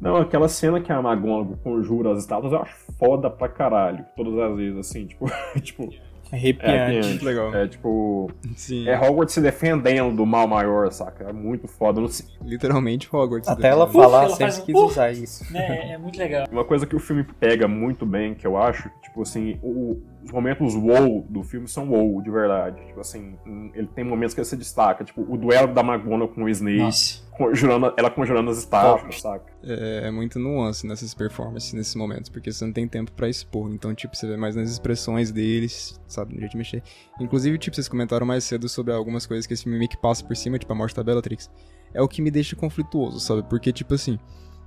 Não, 0.00 0.16
aquela 0.16 0.48
cena 0.48 0.80
que 0.80 0.92
a 0.92 0.96
McGonagall 1.00 1.56
conjura 1.64 2.12
as 2.12 2.18
estátuas 2.18 2.52
eu 2.52 2.60
acho 2.60 2.74
foda 2.98 3.30
pra 3.30 3.48
caralho, 3.48 4.04
todas 4.14 4.38
as 4.38 4.56
vezes, 4.56 4.78
assim, 4.78 5.06
tipo, 5.06 5.24
tipo, 5.62 5.84
é 6.30 6.36
Arrepiante. 6.36 6.70
arrepiante. 6.74 7.24
Legal. 7.24 7.54
É 7.54 7.68
tipo, 7.68 8.30
Sim. 8.56 8.86
é 8.88 8.98
Hogwarts 8.98 9.32
se 9.32 9.40
defendendo 9.40 10.14
do 10.16 10.26
mal 10.26 10.46
maior, 10.48 10.90
saca? 10.92 11.24
É 11.30 11.32
muito 11.32 11.66
foda. 11.68 12.00
Não 12.00 12.08
sei- 12.08 12.26
Literalmente 12.42 13.08
Hogwarts. 13.10 13.48
Até 13.48 13.68
ela 13.68 13.86
falar, 13.86 14.24
ela 14.24 14.34
sempre 14.36 14.60
um 14.60 14.64
quis 14.66 14.74
uf. 14.74 14.84
usar 14.92 15.12
isso. 15.12 15.56
É, 15.56 15.92
é 15.92 15.98
muito 15.98 16.18
legal. 16.18 16.46
Uma 16.50 16.64
coisa 16.64 16.84
que 16.84 16.96
o 16.96 16.98
filme 16.98 17.22
pega 17.38 17.66
muito 17.68 18.04
bem, 18.04 18.34
que 18.34 18.46
eu 18.46 18.56
acho, 18.58 18.90
tipo 19.02 19.22
assim, 19.22 19.58
o- 19.62 20.02
os 20.26 20.32
momentos 20.32 20.74
wow 20.74 21.24
do 21.28 21.42
filme 21.44 21.68
são 21.68 21.88
wow, 21.88 22.20
de 22.20 22.30
verdade. 22.30 22.84
Tipo 22.86 23.00
assim, 23.00 23.38
ele 23.74 23.86
tem 23.86 24.04
momentos 24.04 24.34
que 24.34 24.40
ele 24.40 24.46
se 24.46 24.56
destaca, 24.56 25.04
tipo, 25.04 25.22
o 25.22 25.36
duelo 25.36 25.72
da 25.72 25.82
McGonagall 25.82 26.28
com 26.28 26.42
o 26.42 26.48
Snape, 26.48 26.78
Nossa. 26.78 27.22
conjurando, 27.30 27.94
ela 27.96 28.10
conjurando 28.10 28.50
as 28.50 28.58
estátuas, 28.58 29.20
saca? 29.20 29.52
É, 29.62 30.08
é 30.08 30.10
muito 30.10 30.38
nuance 30.38 30.86
nessas 30.86 31.14
performances, 31.14 31.72
nesses 31.72 31.94
momentos, 31.94 32.28
porque 32.28 32.50
você 32.50 32.64
não 32.64 32.72
tem 32.72 32.88
tempo 32.88 33.12
pra 33.12 33.28
expor. 33.28 33.70
Então, 33.72 33.94
tipo, 33.94 34.16
você 34.16 34.26
vê 34.26 34.36
mais 34.36 34.56
nas 34.56 34.68
expressões 34.68 35.30
deles, 35.30 36.00
sabe, 36.08 36.34
no 36.34 36.40
jeito 36.40 36.52
de 36.52 36.58
mexer. 36.58 36.82
Inclusive, 37.20 37.56
tipo, 37.56 37.76
vocês 37.76 37.88
comentaram 37.88 38.26
mais 38.26 38.42
cedo 38.42 38.68
sobre 38.68 38.92
algumas 38.92 39.26
coisas 39.26 39.46
que 39.46 39.54
esse 39.54 39.62
filme 39.62 39.78
meio 39.78 39.88
que 39.88 39.96
passa 39.96 40.24
por 40.24 40.36
cima, 40.36 40.58
tipo 40.58 40.72
a 40.72 40.76
morte 40.76 40.96
da 40.96 41.04
Bellatrix. 41.04 41.48
É 41.94 42.02
o 42.02 42.08
que 42.08 42.20
me 42.20 42.32
deixa 42.32 42.56
conflituoso, 42.56 43.20
sabe? 43.20 43.44
Porque, 43.44 43.72
tipo 43.72 43.94
assim, 43.94 44.18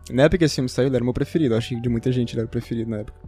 na 0.10 0.24
época 0.24 0.38
que 0.40 0.46
esse 0.46 0.56
filme 0.56 0.70
saiu, 0.70 0.88
ele 0.88 0.96
era 0.96 1.04
o 1.04 1.06
meu 1.06 1.14
preferido. 1.14 1.54
Eu 1.54 1.58
acho 1.58 1.70
que 1.70 1.82
de 1.82 1.90
muita 1.90 2.12
gente 2.14 2.34
ele 2.34 2.40
era 2.40 2.48
o 2.48 2.50
preferido 2.50 2.90
na 2.90 3.00
época, 3.00 3.20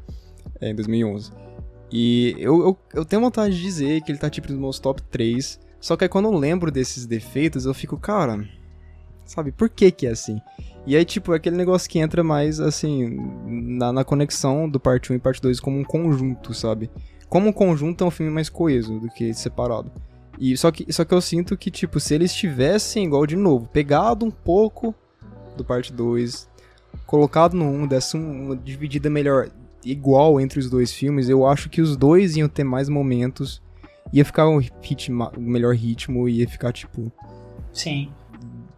é, 0.61 0.69
em 0.69 0.75
2011. 0.75 1.50
E 1.91 2.35
eu, 2.37 2.59
eu, 2.61 2.77
eu 2.93 3.05
tenho 3.05 3.21
vontade 3.21 3.55
de 3.55 3.61
dizer 3.61 4.01
que 4.01 4.11
ele 4.11 4.19
tá, 4.19 4.29
tipo, 4.29 4.49
nos 4.51 4.59
meus 4.59 4.79
top 4.79 5.01
3. 5.03 5.59
Só 5.79 5.97
que 5.97 6.05
aí 6.05 6.09
quando 6.09 6.25
eu 6.25 6.33
lembro 6.33 6.71
desses 6.71 7.05
defeitos, 7.05 7.65
eu 7.65 7.73
fico, 7.73 7.97
cara, 7.97 8.47
sabe, 9.25 9.51
por 9.51 9.69
que 9.69 9.91
que 9.91 10.07
é 10.07 10.11
assim? 10.11 10.39
E 10.85 10.95
aí, 10.95 11.03
tipo, 11.05 11.33
é 11.33 11.35
aquele 11.35 11.55
negócio 11.57 11.89
que 11.89 11.99
entra 11.99 12.23
mais, 12.23 12.59
assim, 12.59 13.17
na, 13.45 13.91
na 13.91 14.03
conexão 14.03 14.69
do 14.69 14.79
parte 14.79 15.11
1 15.11 15.15
e 15.15 15.19
parte 15.19 15.41
2 15.41 15.59
como 15.59 15.77
um 15.77 15.83
conjunto, 15.83 16.53
sabe? 16.53 16.89
Como 17.27 17.49
um 17.49 17.53
conjunto 17.53 18.03
é 18.03 18.07
um 18.07 18.11
filme 18.11 18.31
mais 18.31 18.49
coeso 18.49 18.99
do 18.99 19.07
que 19.09 19.33
separado. 19.33 19.91
E 20.39 20.57
só 20.57 20.71
que, 20.71 20.91
só 20.91 21.05
que 21.05 21.13
eu 21.13 21.21
sinto 21.21 21.55
que, 21.57 21.69
tipo, 21.69 21.99
se 21.99 22.13
eles 22.15 22.33
tivessem, 22.33 23.05
igual 23.05 23.27
de 23.27 23.35
novo, 23.35 23.67
pegado 23.67 24.25
um 24.25 24.31
pouco 24.31 24.93
do 25.55 25.63
parte 25.63 25.93
2, 25.93 26.47
colocado 27.05 27.53
no 27.55 27.65
1, 27.65 27.87
desse 27.87 28.17
um- 28.17 28.45
uma 28.47 28.55
dividida 28.55 29.09
melhor, 29.09 29.49
igual 29.83 30.39
entre 30.39 30.59
os 30.59 30.69
dois 30.69 30.91
filmes, 30.91 31.29
eu 31.29 31.45
acho 31.45 31.69
que 31.69 31.81
os 31.81 31.95
dois 31.95 32.35
iam 32.35 32.47
ter 32.47 32.63
mais 32.63 32.89
momentos, 32.89 33.61
ia 34.13 34.25
ficar 34.25 34.47
um 34.47 34.61
ritmo, 34.81 35.31
um 35.37 35.41
melhor 35.41 35.75
ritmo, 35.75 36.27
ia 36.27 36.47
ficar, 36.47 36.71
tipo, 36.71 37.11
Sim. 37.73 38.11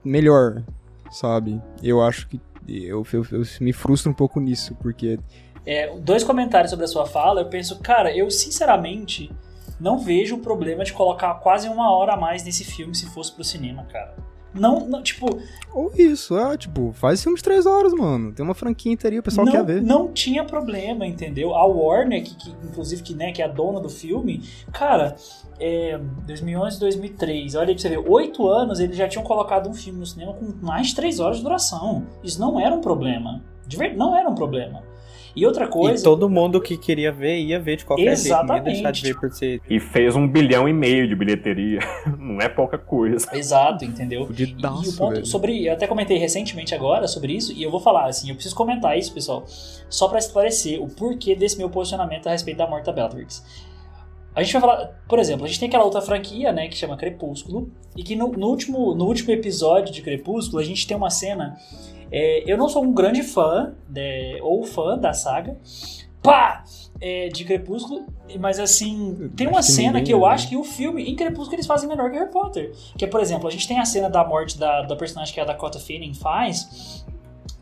melhor, 0.03 0.63
sabe? 1.11 1.61
Eu 1.81 2.01
acho 2.01 2.27
que 2.27 2.39
eu, 2.67 3.05
eu, 3.11 3.25
eu 3.31 3.43
me 3.59 3.73
frustro 3.73 4.11
um 4.11 4.13
pouco 4.15 4.39
nisso, 4.39 4.75
porque 4.81 5.19
É, 5.65 5.93
dois 5.99 6.23
comentários 6.23 6.69
sobre 6.69 6.85
a 6.85 6.87
sua 6.87 7.05
fala. 7.05 7.41
Eu 7.41 7.49
penso, 7.49 7.79
cara, 7.79 8.15
eu 8.15 8.29
sinceramente 8.31 9.31
não 9.79 9.97
vejo 9.97 10.35
o 10.35 10.39
problema 10.39 10.83
de 10.83 10.93
colocar 10.93 11.33
quase 11.35 11.67
uma 11.67 11.91
hora 11.91 12.13
a 12.13 12.17
mais 12.17 12.43
nesse 12.43 12.63
filme 12.63 12.95
se 12.95 13.05
fosse 13.13 13.33
pro 13.33 13.43
cinema, 13.43 13.83
cara. 13.85 14.15
Não, 14.53 14.87
não 14.87 15.01
tipo, 15.01 15.39
ou 15.73 15.91
isso, 15.95 16.37
é, 16.37 16.55
tipo, 16.55 16.93
faz 16.93 17.23
filme 17.23 17.35
de 17.35 17.43
três 17.43 17.65
horas, 17.65 17.91
mano. 17.93 18.31
Tem 18.31 18.45
uma 18.45 18.53
franquia 18.53 18.91
inteira, 18.91 19.19
o 19.19 19.23
pessoal 19.23 19.45
não, 19.45 19.51
quer 19.51 19.65
ver. 19.65 19.81
não 19.81 20.11
tinha 20.13 20.43
problema, 20.43 21.05
entendeu? 21.05 21.55
A 21.55 21.65
Warner, 21.65 22.23
que, 22.23 22.35
que, 22.35 22.51
inclusive 22.63 23.01
que, 23.01 23.15
né, 23.15 23.31
que 23.31 23.41
é 23.41 23.45
a 23.45 23.47
dona 23.47 23.79
do 23.79 23.89
filme, 23.89 24.43
cara, 24.71 25.15
é, 25.59 25.99
2011, 26.27 26.79
2003, 26.79 27.55
olha 27.55 27.69
aí 27.69 27.73
pra 27.73 27.81
você 27.81 27.89
ver, 27.89 28.03
oito 28.07 28.47
anos 28.47 28.79
eles 28.79 28.95
já 28.95 29.07
tinham 29.07 29.23
colocado 29.23 29.67
um 29.67 29.73
filme 29.73 29.99
no 29.99 30.05
cinema 30.05 30.33
com 30.33 30.53
mais 30.61 30.87
de 30.87 30.95
três 30.95 31.19
horas 31.19 31.37
de 31.37 31.43
duração. 31.43 32.05
Isso 32.23 32.39
não 32.39 32.59
era 32.59 32.73
um 32.75 32.81
problema. 32.81 33.41
De 33.65 33.75
verdade, 33.75 33.97
não 33.97 34.15
era 34.15 34.29
um 34.29 34.35
problema. 34.35 34.83
E 35.35 35.45
outra 35.45 35.67
coisa. 35.67 36.01
E 36.01 36.03
todo 36.03 36.29
mundo 36.29 36.61
que 36.61 36.77
queria 36.77 37.11
ver 37.11 37.39
ia 37.39 37.59
ver 37.59 37.77
de 37.77 37.85
qualquer 37.85 38.15
jeito. 38.15 38.17
Não 38.19 38.25
ia 38.25 38.27
Exatamente. 38.27 38.63
deixar 38.65 38.91
de 38.91 39.01
ver 39.01 39.19
por 39.19 39.31
ser. 39.31 39.61
E 39.69 39.79
fez 39.79 40.15
um 40.15 40.27
bilhão 40.27 40.67
e 40.69 40.73
meio 40.73 41.07
de 41.07 41.15
bilheteria. 41.15 41.79
Não 42.19 42.39
é 42.39 42.47
pouca 42.47 42.77
coisa. 42.77 43.27
Exato, 43.33 43.83
entendeu? 43.83 44.29
E, 44.37 44.43
e 44.43 44.89
o 44.89 44.97
ponto 44.97 45.13
velho. 45.13 45.25
sobre. 45.25 45.65
Eu 45.65 45.73
até 45.73 45.87
comentei 45.87 46.17
recentemente 46.17 46.75
agora 46.75 47.07
sobre 47.07 47.33
isso, 47.33 47.51
e 47.51 47.63
eu 47.63 47.71
vou 47.71 47.79
falar, 47.79 48.05
assim, 48.05 48.29
eu 48.29 48.35
preciso 48.35 48.55
comentar 48.55 48.97
isso, 48.97 49.13
pessoal, 49.13 49.43
só 49.89 50.07
pra 50.07 50.19
esclarecer 50.19 50.81
o 50.81 50.87
porquê 50.87 51.35
desse 51.35 51.57
meu 51.57 51.69
posicionamento 51.69 52.27
a 52.27 52.31
respeito 52.31 52.57
da 52.57 52.67
morte 52.67 52.85
da 52.85 52.91
Bellatrix. 52.91 53.43
A 54.35 54.41
gente 54.41 54.53
vai 54.53 54.61
falar, 54.61 54.87
por 55.07 55.19
exemplo, 55.19 55.45
a 55.45 55.47
gente 55.47 55.59
tem 55.59 55.67
aquela 55.67 55.83
outra 55.83 56.01
franquia, 56.01 56.51
né, 56.51 56.67
que 56.67 56.75
chama 56.75 56.97
Crepúsculo, 56.97 57.71
e 57.95 58.03
que 58.03 58.15
no, 58.15 58.29
no 58.31 58.47
último, 58.47 58.95
no 58.95 59.05
último 59.05 59.31
episódio 59.31 59.93
de 59.93 60.01
Crepúsculo 60.01 60.59
a 60.59 60.65
gente 60.65 60.87
tem 60.87 60.97
uma 60.97 61.11
cena. 61.11 61.55
É, 62.11 62.43
eu 62.51 62.57
não 62.57 62.69
sou 62.69 62.83
um 62.83 62.93
grande 62.93 63.23
fã, 63.23 63.73
né, 63.89 64.39
ou 64.41 64.63
fã 64.63 64.97
da 64.97 65.13
saga, 65.13 65.57
pá! 66.21 66.63
é, 67.03 67.27
de 67.27 67.43
Crepúsculo, 67.43 68.05
mas 68.39 68.61
assim, 68.61 69.29
tem 69.35 69.45
uma 69.45 69.59
que 69.59 69.71
cena 69.71 70.01
que 70.01 70.13
eu 70.13 70.21
né? 70.21 70.27
acho 70.27 70.47
que 70.47 70.55
o 70.55 70.63
filme, 70.63 71.03
em 71.03 71.15
Crepúsculo, 71.17 71.55
eles 71.55 71.67
fazem 71.67 71.89
melhor 71.89 72.09
que 72.09 72.17
Harry 72.17 72.31
Potter. 72.31 72.71
Que 72.97 73.03
é, 73.03 73.07
por 73.09 73.19
exemplo, 73.19 73.45
a 73.45 73.51
gente 73.51 73.67
tem 73.67 73.77
a 73.77 73.83
cena 73.83 74.09
da 74.09 74.23
morte 74.23 74.57
da, 74.57 74.83
da 74.83 74.95
personagem 74.95 75.33
que 75.33 75.39
a 75.41 75.43
Dakota 75.43 75.79
Fanning 75.79 76.13
faz, 76.13 77.05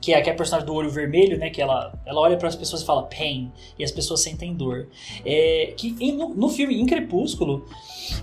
que 0.01 0.13
é, 0.13 0.19
que 0.19 0.29
é 0.29 0.33
a 0.33 0.35
personagem 0.35 0.65
do 0.65 0.73
olho 0.73 0.89
vermelho, 0.89 1.37
né? 1.37 1.51
Que 1.51 1.61
ela, 1.61 1.93
ela 2.05 2.19
olha 2.19 2.35
para 2.35 2.47
as 2.47 2.55
pessoas 2.55 2.81
e 2.81 2.85
fala 2.85 3.03
pain, 3.03 3.53
e 3.77 3.83
as 3.83 3.91
pessoas 3.91 4.21
sentem 4.21 4.53
dor. 4.55 4.87
É, 5.23 5.75
que 5.77 5.91
no, 6.11 6.29
no, 6.29 6.49
filme, 6.49 6.81
em 6.81 6.85
Crepúsculo, 6.87 7.69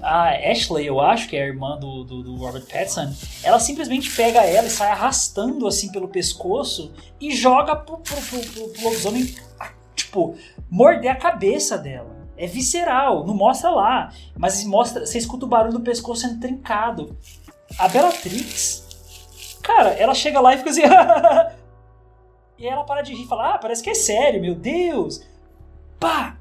a 0.02 0.30
Ashley, 0.50 0.86
eu 0.86 1.00
acho, 1.00 1.28
que 1.28 1.36
é 1.36 1.44
a 1.44 1.46
irmã 1.46 1.78
do, 1.78 2.02
do, 2.02 2.22
do, 2.22 2.36
Robert 2.36 2.66
Pattinson, 2.66 3.12
ela 3.44 3.60
simplesmente 3.60 4.10
pega 4.10 4.40
ela 4.40 4.66
e 4.66 4.70
sai 4.70 4.90
arrastando 4.90 5.68
assim 5.68 5.92
pelo 5.92 6.08
pescoço 6.08 6.92
e 7.20 7.30
joga 7.30 7.76
pro, 7.76 7.98
pro, 7.98 8.16
pro, 8.16 8.40
pro, 8.40 8.68
pro 8.70 8.82
lobisomem, 8.82 9.32
tipo, 9.94 10.34
morder 10.68 11.12
a 11.12 11.16
cabeça 11.16 11.78
dela. 11.78 12.18
É 12.36 12.46
visceral, 12.46 13.24
não 13.26 13.34
mostra 13.34 13.70
lá, 13.70 14.12
mas 14.36 14.64
mostra, 14.64 15.06
você 15.06 15.18
escuta 15.18 15.44
o 15.44 15.48
barulho 15.48 15.74
do 15.74 15.80
pescoço 15.80 16.22
sendo 16.22 16.40
trincado. 16.40 17.16
A 17.78 17.88
Bellatrix, 17.88 18.86
cara, 19.62 19.90
ela 19.90 20.14
chega 20.14 20.40
lá 20.40 20.54
e 20.54 20.58
fica 20.58 20.70
assim, 20.70 20.82
E 22.58 22.66
ela 22.66 22.84
para 22.84 23.02
de 23.02 23.14
rir 23.14 23.24
e 23.24 23.28
fala: 23.28 23.54
Ah, 23.54 23.58
parece 23.58 23.82
que 23.82 23.90
é 23.90 23.94
sério, 23.94 24.40
meu 24.40 24.54
Deus! 24.54 25.22
Pá! 25.98 26.38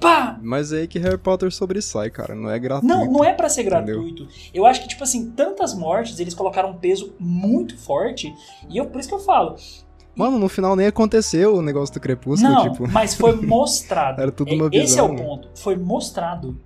Pá! 0.00 0.38
Mas 0.42 0.72
é 0.72 0.80
aí 0.80 0.88
que 0.88 0.98
Harry 0.98 1.16
Potter 1.18 1.50
sobressai, 1.50 2.10
cara. 2.10 2.34
Não 2.34 2.50
é 2.50 2.58
gratuito. 2.58 2.94
Não, 2.94 3.10
não 3.10 3.24
é 3.24 3.32
para 3.32 3.48
ser 3.48 3.62
gratuito. 3.62 4.24
Entendeu? 4.24 4.50
Eu 4.52 4.66
acho 4.66 4.82
que, 4.82 4.88
tipo 4.88 5.02
assim, 5.02 5.30
tantas 5.30 5.74
mortes, 5.74 6.20
eles 6.20 6.34
colocaram 6.34 6.70
um 6.70 6.76
peso 6.76 7.14
muito 7.18 7.78
forte. 7.78 8.34
E 8.68 8.76
eu, 8.76 8.86
por 8.86 9.00
isso 9.00 9.08
que 9.08 9.14
eu 9.14 9.20
falo. 9.20 9.56
Mano, 10.14 10.38
no 10.38 10.48
final 10.48 10.76
nem 10.76 10.86
aconteceu 10.86 11.56
o 11.56 11.62
negócio 11.62 11.94
do 11.94 12.00
Crepúsculo, 12.00 12.52
não, 12.52 12.70
tipo... 12.70 12.88
mas 12.88 13.14
foi 13.14 13.34
mostrado. 13.40 14.20
Era 14.20 14.30
tudo 14.30 14.54
uma 14.54 14.68
visão. 14.68 14.84
Esse 14.84 14.98
é 14.98 15.02
o 15.02 15.16
ponto. 15.16 15.48
Foi 15.54 15.76
mostrado. 15.76 16.60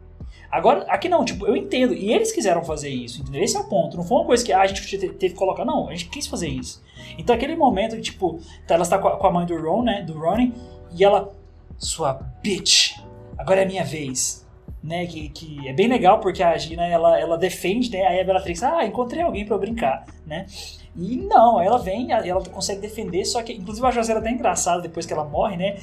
Agora, 0.51 0.84
aqui 0.88 1.09
não, 1.09 1.24
tipo, 1.24 1.46
eu 1.46 1.55
entendo. 1.55 1.92
E 1.92 2.12
eles 2.12 2.32
quiseram 2.32 2.64
fazer 2.64 2.88
isso, 2.88 3.20
entendeu? 3.20 3.42
Esse 3.42 3.57
é 3.57 3.61
o 3.61 3.64
ponto. 3.64 3.96
Não 3.96 4.05
foi 4.05 4.18
uma 4.18 4.26
coisa 4.26 4.44
que 4.44 4.53
ah, 4.53 4.62
a 4.62 4.66
gente 4.66 4.99
teve 4.99 5.14
que 5.14 5.30
colocar. 5.34 5.64
Não, 5.64 5.88
a 5.88 5.92
gente 5.92 6.09
quis 6.09 6.26
fazer 6.26 6.49
isso. 6.49 6.82
Então, 7.18 7.34
aquele 7.34 7.55
momento 7.55 8.01
tipo, 8.01 8.40
tá, 8.66 8.74
ela 8.74 8.82
está 8.82 8.99
com 8.99 9.26
a 9.26 9.30
mãe 9.30 9.44
do 9.44 9.61
Ron, 9.61 9.82
né? 9.82 10.03
Do 10.03 10.18
Ronnie, 10.18 10.55
e 10.96 11.05
ela. 11.05 11.32
Sua 11.76 12.14
bitch, 12.42 12.99
agora 13.36 13.62
é 13.62 13.64
minha 13.64 13.84
vez. 13.84 14.46
Né, 14.80 15.07
que, 15.07 15.28
que 15.30 15.68
é 15.68 15.72
bem 15.72 15.88
legal 15.88 16.20
porque 16.20 16.40
a 16.40 16.57
Gina 16.57 16.86
ela, 16.86 17.18
ela 17.18 17.36
defende, 17.36 17.90
né? 17.90 18.07
Aí 18.07 18.20
a 18.20 18.24
Bellatrix, 18.24 18.62
ah, 18.62 18.84
encontrei 18.84 19.22
alguém 19.22 19.44
para 19.44 19.57
eu 19.57 19.59
brincar, 19.59 20.05
né? 20.24 20.46
E 20.94 21.16
não, 21.16 21.61
ela 21.61 21.78
vem, 21.78 22.12
ela 22.12 22.42
consegue 22.44 22.80
defender, 22.80 23.24
só 23.24 23.42
que 23.42 23.53
inclusive 23.53 23.84
a 23.86 23.90
José 23.90 24.12
é 24.12 24.16
até 24.16 24.30
engraçada 24.30 24.80
depois 24.80 25.05
que 25.05 25.12
ela 25.12 25.24
morre, 25.24 25.57
né? 25.57 25.78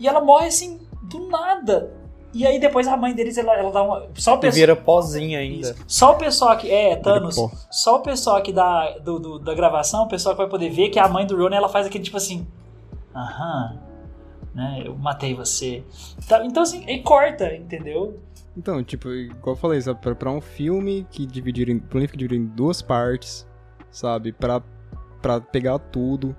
E 0.00 0.08
ela 0.08 0.20
morre 0.20 0.48
assim 0.48 0.80
do 1.02 1.28
nada. 1.28 1.92
E 2.32 2.46
aí 2.46 2.60
depois 2.60 2.86
a 2.86 2.96
mãe 2.96 3.12
deles, 3.12 3.36
ela, 3.36 3.54
ela 3.54 3.72
dá 3.72 3.82
uma. 3.82 4.06
Só 4.14 4.34
o 4.34 4.38
pessoal, 4.38 4.52
vira 4.52 4.76
pozinha 4.76 5.38
ainda. 5.40 5.70
Isso. 5.70 5.84
Só 5.86 6.12
o 6.12 6.16
pessoal 6.16 6.52
aqui. 6.52 6.70
É, 6.70 6.96
Thanos. 6.96 7.36
Só 7.70 7.96
o 7.96 8.00
pessoal 8.00 8.36
aqui 8.36 8.52
da, 8.52 8.98
do, 8.98 9.18
do, 9.18 9.38
da 9.38 9.54
gravação, 9.54 10.04
o 10.04 10.08
pessoal 10.08 10.34
que 10.34 10.40
vai 10.40 10.48
poder 10.48 10.70
ver 10.70 10.90
que 10.90 10.98
a 10.98 11.08
mãe 11.08 11.26
do 11.26 11.36
Ron 11.36 11.54
ela 11.54 11.68
faz 11.68 11.86
aquele 11.86 12.04
tipo 12.04 12.16
assim. 12.16 12.46
Aham. 13.14 13.78
Né? 14.54 14.82
Eu 14.84 14.96
matei 14.96 15.34
você. 15.34 15.82
Tá, 16.28 16.44
então 16.44 16.62
assim, 16.62 16.84
e 16.88 17.02
corta, 17.02 17.54
entendeu? 17.54 18.18
Então, 18.56 18.82
tipo, 18.82 19.08
igual 19.10 19.54
eu 19.54 19.56
falei, 19.56 19.80
sabe, 19.80 20.00
pra, 20.00 20.14
pra 20.14 20.30
um 20.30 20.40
filme 20.40 21.06
que 21.10 21.26
dividir 21.26 21.68
em. 21.68 21.78
Pra 21.78 21.98
um 21.98 22.00
livro 22.00 22.12
que 22.12 22.18
dividir 22.18 22.40
em 22.40 22.46
duas 22.46 22.82
partes, 22.82 23.46
sabe? 23.90 24.32
Pra, 24.32 24.62
pra 25.20 25.40
pegar 25.40 25.78
tudo. 25.78 26.36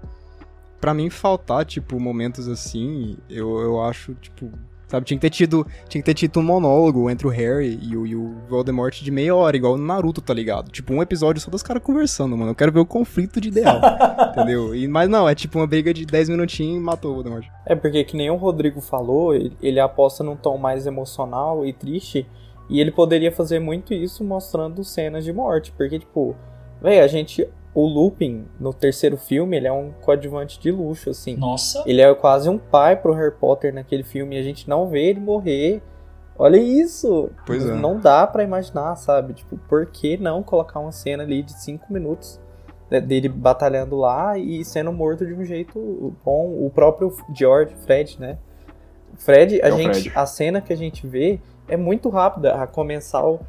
Pra 0.79 0.93
mim 0.93 1.09
faltar, 1.09 1.63
tipo, 1.65 1.99
momentos 1.99 2.47
assim, 2.47 3.17
eu, 3.29 3.59
eu 3.59 3.81
acho, 3.81 4.15
tipo, 4.15 4.51
Sabe, 4.91 5.05
tinha 5.05 5.17
que 5.17 5.21
ter 5.21 5.29
tido, 5.29 5.65
tinha 5.87 6.01
que 6.01 6.05
ter 6.05 6.13
tido 6.13 6.37
um 6.41 6.43
monólogo 6.43 7.09
entre 7.09 7.25
o 7.25 7.29
Harry 7.29 7.79
e 7.81 7.95
o, 7.95 8.05
e 8.05 8.13
o 8.13 8.35
Voldemort 8.49 9.01
de 9.01 9.09
meia 9.09 9.33
hora, 9.33 9.55
igual 9.55 9.77
no 9.77 9.85
Naruto, 9.85 10.19
tá 10.19 10.33
ligado? 10.33 10.69
Tipo, 10.69 10.93
um 10.93 11.01
episódio 11.01 11.41
só 11.41 11.49
dos 11.49 11.63
caras 11.63 11.81
conversando, 11.81 12.35
mano. 12.35 12.51
Eu 12.51 12.55
quero 12.55 12.73
ver 12.73 12.81
o 12.81 12.85
conflito 12.85 13.39
de 13.39 13.47
ideal, 13.47 13.79
entendeu? 14.35 14.75
E, 14.75 14.89
mas 14.89 15.07
não, 15.07 15.29
é 15.29 15.33
tipo 15.33 15.57
uma 15.57 15.65
briga 15.65 15.93
de 15.93 16.05
10 16.05 16.27
minutinhos 16.27 16.75
e 16.75 16.79
matou 16.81 17.11
o 17.11 17.13
Voldemort. 17.13 17.47
É 17.65 17.73
porque, 17.73 18.03
que 18.03 18.17
nem 18.17 18.29
o 18.29 18.35
Rodrigo 18.35 18.81
falou, 18.81 19.33
ele, 19.33 19.55
ele 19.61 19.79
aposta 19.79 20.25
num 20.25 20.35
tom 20.35 20.57
mais 20.57 20.85
emocional 20.85 21.65
e 21.65 21.71
triste, 21.71 22.27
e 22.69 22.81
ele 22.81 22.91
poderia 22.91 23.31
fazer 23.31 23.59
muito 23.59 23.93
isso 23.93 24.25
mostrando 24.25 24.83
cenas 24.83 25.23
de 25.23 25.31
morte, 25.31 25.71
porque, 25.71 25.99
tipo, 25.99 26.35
velho, 26.81 27.01
a 27.01 27.07
gente 27.07 27.47
o 27.74 27.88
Lupin, 27.88 28.45
no 28.59 28.74
terceiro 28.74 29.17
filme, 29.17 29.55
ele 29.55 29.67
é 29.67 29.72
um 29.72 29.91
coadjuvante 30.01 30.59
de 30.59 30.72
luxo, 30.72 31.09
assim. 31.09 31.38
Nossa! 31.38 31.84
Ele 31.86 32.01
é 32.01 32.13
quase 32.13 32.49
um 32.49 32.57
pai 32.57 32.97
pro 32.97 33.13
Harry 33.13 33.34
Potter 33.34 33.74
naquele 33.74 34.03
filme 34.03 34.36
e 34.36 34.39
a 34.39 34.43
gente 34.43 34.69
não 34.69 34.89
vê 34.89 35.09
ele 35.09 35.22
morrer. 35.22 35.82
Olha 36.38 36.57
isso! 36.57 37.30
Pois 37.45 37.65
é. 37.65 37.74
Não 37.74 37.97
dá 37.97 38.28
para 38.28 38.43
imaginar, 38.43 38.95
sabe? 38.95 39.34
Tipo, 39.34 39.57
por 39.69 39.86
que 39.86 40.17
não 40.17 40.43
colocar 40.43 40.80
uma 40.80 40.91
cena 40.91 41.24
ali 41.24 41.41
de 41.43 41.53
cinco 41.53 41.91
minutos 41.91 42.39
dele 42.89 43.30
batalhando 43.30 43.95
lá 43.95 44.38
e 44.38 44.65
sendo 44.65 44.91
morto 44.91 45.26
de 45.26 45.34
um 45.34 45.45
jeito 45.45 46.13
bom? 46.26 46.65
O 46.65 46.69
próprio 46.74 47.15
George, 47.34 47.74
Fred, 47.86 48.19
né? 48.19 48.38
Fred, 49.15 49.61
a 49.61 49.67
é 49.67 49.72
gente, 49.72 50.09
Fred. 50.09 50.11
a 50.13 50.26
cena 50.26 50.61
que 50.61 50.74
a 50.74 50.78
gente 50.78 51.07
vê 51.07 51.39
é 51.69 51.78
muito 51.78 52.09
rápida. 52.09 52.55
A 52.55 52.67
Comensal 52.67 53.39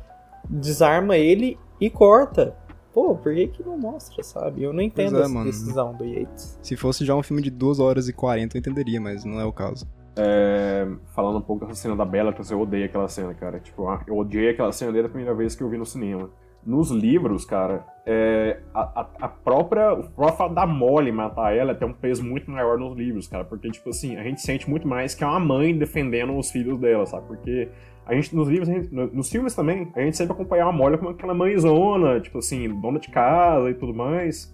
desarma 0.49 1.17
ele 1.17 1.59
e 1.81 1.91
corta. 1.91 2.55
Pô, 2.93 3.15
por 3.15 3.35
que, 3.35 3.47
que 3.49 3.63
não 3.63 3.79
mostra, 3.79 4.23
sabe? 4.23 4.63
Eu 4.63 4.73
não 4.73 4.83
entendo 4.83 5.17
é, 5.17 5.21
essa 5.21 5.29
mano. 5.29 5.47
decisão 5.47 5.95
do 5.95 6.05
Yates. 6.05 6.59
Se 6.63 6.77
fosse 6.77 7.05
já 7.05 7.15
um 7.15 7.23
filme 7.23 7.43
de 7.43 7.51
2 7.51 7.81
horas 7.81 8.09
e 8.09 8.13
40, 8.13 8.57
eu 8.57 8.61
entenderia, 8.61 9.01
mas 9.01 9.25
não 9.25 9.41
é 9.41 9.45
o 9.45 9.53
caso. 9.53 9.87
É, 10.15 10.87
falando 11.15 11.39
um 11.39 11.43
pouco 11.43 11.65
dessa 11.65 11.81
cena 11.81 11.97
da 11.97 12.05
Bella, 12.05 12.35
eu 12.51 12.61
odeio 12.61 12.85
aquela 12.85 13.09
cena, 13.09 13.33
cara. 13.33 13.59
Tipo, 13.59 13.87
eu 14.07 14.17
odiei 14.17 14.51
aquela 14.51 14.73
cena 14.73 14.93
desde 14.93 15.07
a 15.07 15.11
primeira 15.11 15.35
vez 15.35 15.55
que 15.55 15.63
eu 15.63 15.71
vi 15.71 15.79
no 15.79 15.87
cinema. 15.87 16.29
Nos 16.65 16.91
livros, 16.91 17.45
cara, 17.45 17.85
é, 18.07 18.61
a, 18.73 19.07
a, 19.21 19.29
própria. 19.29 19.95
O 19.95 20.11
próprio 20.11 20.51
da 20.51 20.65
Molly 20.65 21.11
matar 21.11 21.57
ela 21.57 21.75
tem 21.75 21.89
um 21.89 21.93
peso 21.93 22.23
muito 22.23 22.49
maior 22.51 22.79
nos 22.79 22.97
livros, 22.97 23.27
cara. 23.27 23.45
Porque, 23.45 23.71
tipo 23.71 23.89
assim, 23.89 24.17
a 24.17 24.23
gente 24.23 24.41
sente 24.43 24.69
muito 24.71 24.87
mais 24.87 25.15
que 25.15 25.25
é 25.25 25.27
uma 25.27 25.41
mãe 25.41 25.77
defendendo 25.77 26.37
os 26.37 26.51
filhos 26.51 26.79
dela, 26.79 27.05
sabe? 27.07 27.27
Porque 27.27 27.69
a 28.05 28.15
gente, 28.15 28.35
nos 28.35 28.49
livros, 28.49 28.69
gente, 28.69 28.93
nos 28.93 29.31
filmes 29.31 29.55
também, 29.55 29.93
a 29.95 30.01
gente 30.01 30.17
sempre 30.17 30.33
acompanhava 30.33 30.71
a 30.71 30.73
Molly 30.73 30.99
como 30.99 31.11
aquela 31.11 31.35
mãezona, 31.35 32.21
tipo 32.21 32.39
assim, 32.39 32.69
dona 32.81 32.99
de 32.99 33.09
casa 33.09 33.71
e 33.71 33.75
tudo 33.75 33.95
mais. 33.95 34.53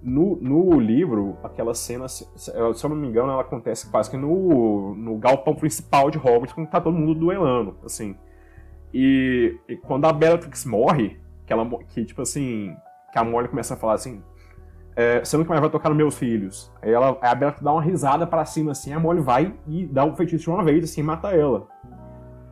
No, 0.00 0.36
no 0.36 0.78
livro, 0.78 1.36
aquela 1.42 1.74
cena, 1.74 2.08
se, 2.08 2.24
se 2.36 2.52
eu 2.56 2.88
não 2.88 2.96
me 2.96 3.08
engano, 3.08 3.32
ela 3.32 3.40
acontece 3.40 3.90
quase 3.90 4.08
que 4.08 4.16
no, 4.16 4.94
no 4.94 5.18
galpão 5.18 5.56
principal 5.56 6.08
de 6.08 6.18
Hogwarts, 6.18 6.52
quando 6.52 6.68
tá 6.68 6.80
todo 6.80 6.96
mundo 6.96 7.18
duelando, 7.18 7.76
assim. 7.84 8.14
E, 8.94 9.58
e 9.68 9.76
quando 9.76 10.04
a 10.06 10.12
Bellatrix 10.12 10.64
morre, 10.64 11.18
que 11.44 11.52
ela, 11.52 11.68
que 11.88 12.04
tipo 12.04 12.22
assim, 12.22 12.76
que 13.12 13.18
a 13.18 13.24
Molly 13.24 13.48
começa 13.48 13.74
a 13.74 13.76
falar 13.76 13.94
assim, 13.94 14.22
é, 14.94 15.18
você 15.24 15.36
nunca 15.36 15.48
mais 15.48 15.60
vai 15.60 15.68
tocar 15.68 15.88
nos 15.88 15.98
meus 15.98 16.16
filhos. 16.16 16.72
Aí, 16.80 16.92
ela, 16.92 17.18
a 17.20 17.34
Bellatrix 17.34 17.64
dá 17.64 17.72
uma 17.72 17.82
risada 17.82 18.24
para 18.24 18.44
cima, 18.44 18.70
assim, 18.70 18.92
a 18.92 19.00
Molly 19.00 19.20
vai 19.20 19.52
e 19.66 19.84
dá 19.84 20.04
um 20.04 20.14
feitiço 20.14 20.44
de 20.44 20.50
uma 20.50 20.62
vez, 20.62 20.84
assim, 20.84 21.02
mata 21.02 21.34
ela 21.34 21.66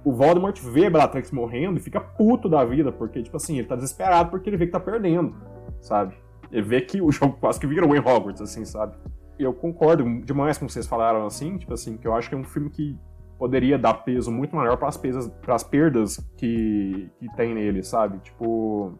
o 0.07 0.12
Voldemort 0.12 0.57
vê 0.62 0.88
Bellatrix 0.88 1.32
morrendo 1.32 1.78
e 1.78 1.82
fica 1.82 2.00
puto 2.00 2.48
da 2.48 2.64
vida, 2.64 2.92
porque, 2.92 3.20
tipo 3.24 3.36
assim, 3.36 3.59
ele 3.59 3.66
tá 3.66 3.74
desesperado 3.74 4.30
porque 4.30 4.48
ele 4.48 4.57
vê 4.57 4.66
que 4.66 4.70
tá 4.70 4.78
perdendo, 4.78 5.34
sabe? 5.80 6.14
Ele 6.52 6.62
vê 6.62 6.80
que 6.80 7.02
o 7.02 7.11
jogo 7.11 7.36
quase 7.40 7.59
que 7.59 7.66
virou 7.66 7.92
em 7.92 7.98
Hogwarts, 7.98 8.40
assim, 8.40 8.64
sabe? 8.64 8.94
Eu 9.36 9.52
concordo 9.52 10.04
demais 10.20 10.59
com 10.59 10.68
vocês 10.68 10.86
falaram, 10.86 11.26
assim, 11.26 11.59
tipo 11.59 11.74
assim, 11.74 11.96
que 11.96 12.07
eu 12.07 12.14
acho 12.14 12.28
que 12.28 12.36
é 12.36 12.38
um 12.38 12.44
filme 12.44 12.70
que 12.70 12.96
poderia 13.36 13.76
dar 13.76 13.94
peso 13.94 14.30
muito 14.30 14.54
maior 14.54 14.76
para 14.76 14.86
as 14.88 15.64
perdas, 15.64 16.18
que, 16.36 17.11
que 17.18 17.28
tem 17.34 17.52
nele, 17.52 17.82
sabe? 17.82 18.18
Tipo. 18.20 18.96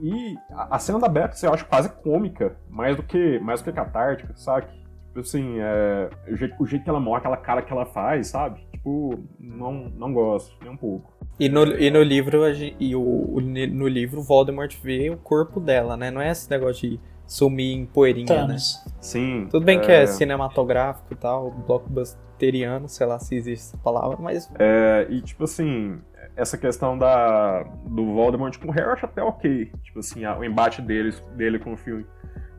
E, 0.00 0.36
a 0.50 0.78
cena 0.78 1.00
da 1.00 1.08
Bellatrix 1.08 1.42
eu 1.42 1.52
acho 1.52 1.66
quase 1.66 1.90
cômica, 2.02 2.56
mais 2.70 2.96
do 2.96 3.02
que, 3.02 3.38
mais 3.40 3.60
do 3.60 3.64
que 3.64 3.72
catártica, 3.72 4.34
sabe? 4.36 4.68
Tipo 5.08 5.20
assim, 5.20 5.58
é, 5.58 6.08
o, 6.30 6.34
jeito, 6.34 6.54
o 6.58 6.66
jeito 6.66 6.82
que 6.82 6.88
ela 6.88 7.00
morre, 7.00 7.18
aquela 7.18 7.36
cara 7.36 7.60
que 7.60 7.70
ela 7.70 7.84
faz, 7.84 8.28
sabe? 8.28 8.66
Tipo, 8.84 9.24
não, 9.40 9.90
não 9.96 10.12
gosto, 10.12 10.54
nem 10.60 10.70
um 10.70 10.76
pouco. 10.76 11.10
E 11.40 11.48
no, 11.48 11.64
e 11.64 11.90
no 11.90 12.02
livro, 12.02 12.42
e 12.78 12.94
o, 12.94 13.00
o, 13.00 13.40
no 13.40 13.88
livro, 13.88 14.20
Voldemort 14.20 14.76
vê 14.82 15.08
o 15.08 15.16
corpo 15.16 15.58
dela, 15.58 15.96
né? 15.96 16.10
Não 16.10 16.20
é 16.20 16.30
esse 16.30 16.50
negócio 16.50 16.90
de 16.90 17.00
sumir 17.26 17.74
em 17.74 17.86
poeirinha, 17.86 18.26
Thanos. 18.26 18.82
né? 18.84 18.92
Sim. 19.00 19.48
Tudo 19.50 19.64
bem 19.64 19.78
é... 19.78 19.80
que 19.80 19.90
é 19.90 20.06
cinematográfico 20.06 21.14
e 21.14 21.16
tal, 21.16 21.50
blockbusteriano, 21.50 22.86
sei 22.86 23.06
lá 23.06 23.18
se 23.18 23.34
existe 23.34 23.68
essa 23.68 23.78
palavra, 23.78 24.18
mas... 24.20 24.52
É, 24.58 25.06
e 25.08 25.22
tipo 25.22 25.44
assim, 25.44 25.98
essa 26.36 26.58
questão 26.58 26.98
da, 26.98 27.62
do 27.86 28.12
Voldemort 28.12 28.58
com 28.58 28.68
o 28.68 28.70
Harry 28.70 28.88
eu 28.88 28.92
acho 28.92 29.06
até 29.06 29.22
ok. 29.22 29.72
Tipo 29.82 30.00
assim, 30.00 30.26
o 30.26 30.44
embate 30.44 30.82
dele, 30.82 31.14
dele 31.34 31.58
com 31.58 31.72
o 31.72 31.76
filme. 31.76 32.04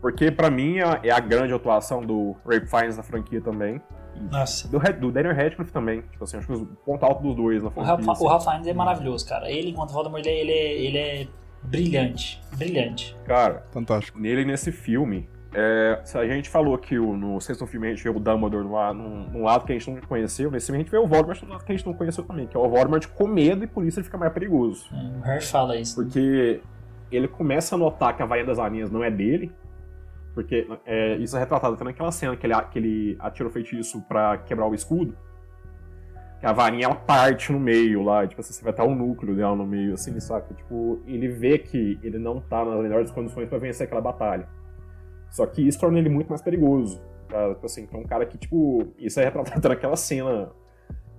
Porque 0.02 0.32
para 0.32 0.50
mim 0.50 0.80
é, 0.80 1.08
é 1.08 1.12
a 1.12 1.20
grande 1.20 1.54
atuação 1.54 2.06
do 2.06 2.36
Ray 2.46 2.66
Fiennes 2.66 2.98
na 2.98 3.04
franquia 3.04 3.42
também. 3.42 3.82
Nossa. 4.32 4.68
Do, 4.68 4.80
do 4.80 5.12
Daniel 5.12 5.36
Radcliffe 5.36 5.72
também. 5.72 6.02
Tipo 6.02 6.24
assim, 6.24 6.38
acho 6.38 6.48
que 6.48 6.54
o 6.54 6.66
ponto 6.66 7.04
alto 7.04 7.22
dos 7.22 7.36
dois 7.36 7.64
na 7.64 7.70
franquia. 7.70 7.94
O 7.94 7.98
Ralph, 7.98 8.10
assim. 8.10 8.24
o 8.24 8.28
Ralph 8.28 8.44
Fiennes 8.44 8.68
é 8.68 8.74
maravilhoso, 8.74 9.28
cara. 9.28 9.52
Ele, 9.52 9.72
enquanto 9.72 9.92
Voldemort, 9.92 10.26
ele, 10.26 10.30
ele, 10.30 10.52
é, 10.52 10.82
ele 10.82 10.98
é 10.98 11.28
brilhante. 11.64 12.42
Brilhante. 12.56 13.16
Cara, 13.26 13.64
fantástico. 13.72 14.20
Nele, 14.20 14.46
nesse 14.46 14.72
filme, 14.72 15.28
é, 15.54 16.02
se 16.04 16.18
a 16.18 16.28
gente 16.28 16.50
falou 16.50 16.78
que 16.78 17.00
o, 17.00 17.16
no 17.16 17.40
sexto 17.40 17.66
filme 17.66 17.88
a 17.88 17.90
gente 17.92 18.04
vê 18.04 18.10
o 18.10 18.20
Dumbledore 18.20 18.66
num, 18.94 19.30
num, 19.30 19.44
lado 19.44 19.66
que 19.66 19.72
a 19.72 19.78
gente 19.78 19.90
não 19.90 20.02
conheceu, 20.02 20.52
nesse 20.52 20.66
filme 20.68 20.80
a 20.80 20.84
gente 20.84 20.92
vê 20.92 20.98
o 20.98 21.08
Voldemort 21.08 21.42
no 21.44 21.50
lado 21.50 21.64
que 21.64 21.72
a 21.72 21.76
gente 21.76 21.86
não 21.86 21.94
conheceu 21.94 22.26
também, 22.26 22.46
que 22.46 22.58
é 22.58 22.60
o 22.60 22.68
Voldemort 22.68 23.08
com 23.08 23.26
medo 23.26 23.64
e 23.64 23.68
por 23.68 23.86
isso 23.86 24.00
ele 24.00 24.04
fica 24.04 24.18
mais 24.18 24.34
perigoso. 24.34 24.86
Hum, 24.92 25.20
o 25.20 25.22
Harry 25.22 25.42
fala 25.42 25.78
isso. 25.78 25.96
Porque 25.96 26.62
ele 27.10 27.28
começa 27.28 27.76
a 27.76 27.78
notar 27.78 28.16
que 28.18 28.22
a 28.22 28.26
vaia 28.26 28.46
das 28.46 28.60
aranhas 28.60 28.92
não 28.92 29.02
é 29.02 29.10
dele, 29.10 29.50
Porque 30.36 30.68
é, 30.86 31.16
isso 31.16 31.36
é 31.38 31.40
retratado 31.40 31.76
até 31.76 31.84
naquela 31.86 32.12
cena 32.12 32.36
que 32.36 32.46
ele, 32.46 32.54
que 32.70 32.78
ele 32.78 33.18
atira 33.20 33.48
o 33.48 33.52
feitiço 33.52 34.02
pra 34.02 34.38
quebrar 34.40 34.68
o 34.68 34.76
escudo. 34.76 35.18
Que 36.42 36.46
a 36.46 36.52
varinha 36.52 36.86
ela 36.86 36.96
parte 36.96 37.54
no 37.54 37.60
meio 37.60 38.04
lá, 38.04 38.28
tipo 38.28 38.42
assim, 38.42 38.52
você 38.52 38.62
vai 38.62 38.72
estar 38.72 38.84
o 38.84 38.94
núcleo 38.94 39.34
dela 39.34 39.56
no 39.56 39.66
meio, 39.66 39.94
assim, 39.94 40.20
saca? 40.20 40.54
Tipo, 40.54 41.02
ele 41.08 41.30
vê 41.30 41.58
que 41.58 41.98
ele 42.04 42.20
não 42.20 42.42
tá 42.42 42.66
nas 42.66 42.82
melhores 42.82 43.10
condições 43.12 43.48
para 43.48 43.58
vencer 43.58 43.88
aquela 43.88 44.02
batalha. 44.02 44.46
Só 45.32 45.46
que 45.48 45.66
isso 45.66 45.80
torna 45.80 45.98
ele 46.00 46.10
muito 46.10 46.28
mais 46.28 46.42
perigoso. 46.42 47.02
Tá? 47.30 47.54
Tipo 47.54 47.66
assim, 47.66 47.84
então 47.84 48.02
um 48.02 48.06
cara 48.06 48.26
que, 48.26 48.38
tipo, 48.38 48.94
isso 49.00 49.22
é 49.22 49.24
retratado 49.24 49.70
naquela 49.70 49.96
cena 49.96 50.52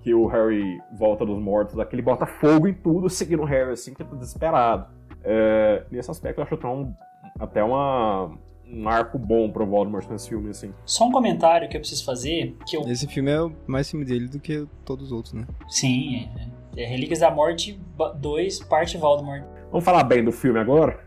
que 0.03 0.15
o 0.15 0.27
Harry 0.27 0.79
volta 0.93 1.25
dos 1.25 1.39
mortos, 1.39 1.75
lá, 1.75 1.87
que 1.87 1.95
ele 1.95 2.03
bota 2.03 2.27
fogo 2.27 2.69
em 2.69 2.75
tudo 2.75 3.09
seguindo 3.09 3.43
o 3.43 3.47
Harry, 3.47 3.73
assim, 3.73 3.95
que 3.95 4.05
tá 4.05 4.15
desesperado. 4.15 4.87
É, 5.25 5.85
nesse 5.91 6.11
aspecto 6.11 6.39
eu 6.39 6.45
acho 6.45 6.57
que 6.57 6.67
um, 6.67 6.95
até 7.41 7.65
uma, 7.65 8.31
um 8.71 8.89
arco 8.89 9.19
bom 9.19 9.51
pro 9.51 9.67
Voldemort 9.67 10.09
nesse 10.11 10.29
filme, 10.29 10.51
assim. 10.51 10.73
Só 10.85 11.07
um 11.07 11.13
comentário 11.13 11.69
que 11.69 11.77
eu 11.77 11.81
preciso 11.81 12.05
fazer, 12.05 12.57
que 12.67 12.77
eu... 12.77 12.83
Esse 12.83 13.07
filme 13.07 13.31
é 13.31 13.39
mais 13.67 13.91
filme 13.91 14.05
dele 14.05 14.29
do 14.29 14.41
que 14.41 14.67
todos 14.85 15.07
os 15.07 15.13
outros, 15.13 15.35
né? 15.35 15.47
Sim, 15.69 16.29
é, 16.77 16.83
é 16.83 16.87
Relíquias 16.87 17.21
da 17.21 17.31
Morte 17.31 17.81
2, 18.21 18.61
parte 18.65 18.97
Voldemort. 18.97 19.45
Vamos 19.71 19.85
falar 19.85 20.05
bem 20.05 20.25
do 20.25 20.33
filme 20.33 20.59
agora? 20.59 21.05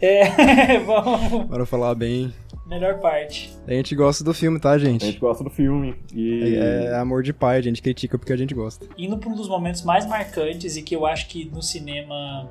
É, 0.00 0.78
vamos... 0.80 1.46
Bora 1.46 1.66
falar 1.66 1.94
bem. 1.94 2.32
Melhor 2.66 2.98
parte. 2.98 3.56
A 3.66 3.72
gente 3.72 3.94
gosta 3.94 4.24
do 4.24 4.34
filme, 4.34 4.58
tá, 4.58 4.76
gente? 4.76 5.04
A 5.04 5.06
gente 5.06 5.20
gosta 5.20 5.44
do 5.44 5.50
filme. 5.50 5.94
E... 6.12 6.56
É, 6.56 6.84
é 6.86 6.94
amor 6.96 7.22
de 7.22 7.32
pai, 7.32 7.58
a 7.58 7.62
gente 7.62 7.80
critica 7.80 8.18
porque 8.18 8.32
a 8.32 8.36
gente 8.36 8.54
gosta. 8.54 8.86
Indo 8.98 9.16
pra 9.18 9.28
um 9.30 9.36
dos 9.36 9.48
momentos 9.48 9.82
mais 9.82 10.04
marcantes 10.04 10.76
e 10.76 10.82
que 10.82 10.96
eu 10.96 11.06
acho 11.06 11.28
que 11.28 11.44
no 11.44 11.62
cinema 11.62 12.48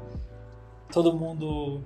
todo 0.92 1.14
mundo 1.14 1.82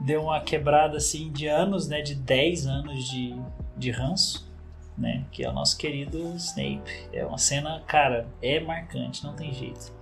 deu 0.00 0.22
uma 0.22 0.40
quebrada 0.40 0.96
assim 0.96 1.30
de 1.30 1.46
anos, 1.46 1.86
né? 1.88 2.00
De 2.02 2.14
10 2.14 2.66
anos 2.66 3.04
de, 3.08 3.34
de 3.76 3.90
ranço, 3.90 4.48
né? 4.96 5.24
Que 5.30 5.44
é 5.44 5.48
o 5.50 5.52
nosso 5.52 5.76
querido 5.76 6.18
Snape. 6.36 6.90
É 7.12 7.24
uma 7.24 7.38
cena, 7.38 7.82
cara, 7.86 8.26
é 8.42 8.58
marcante, 8.60 9.22
não 9.24 9.34
tem 9.34 9.52
jeito. 9.52 9.92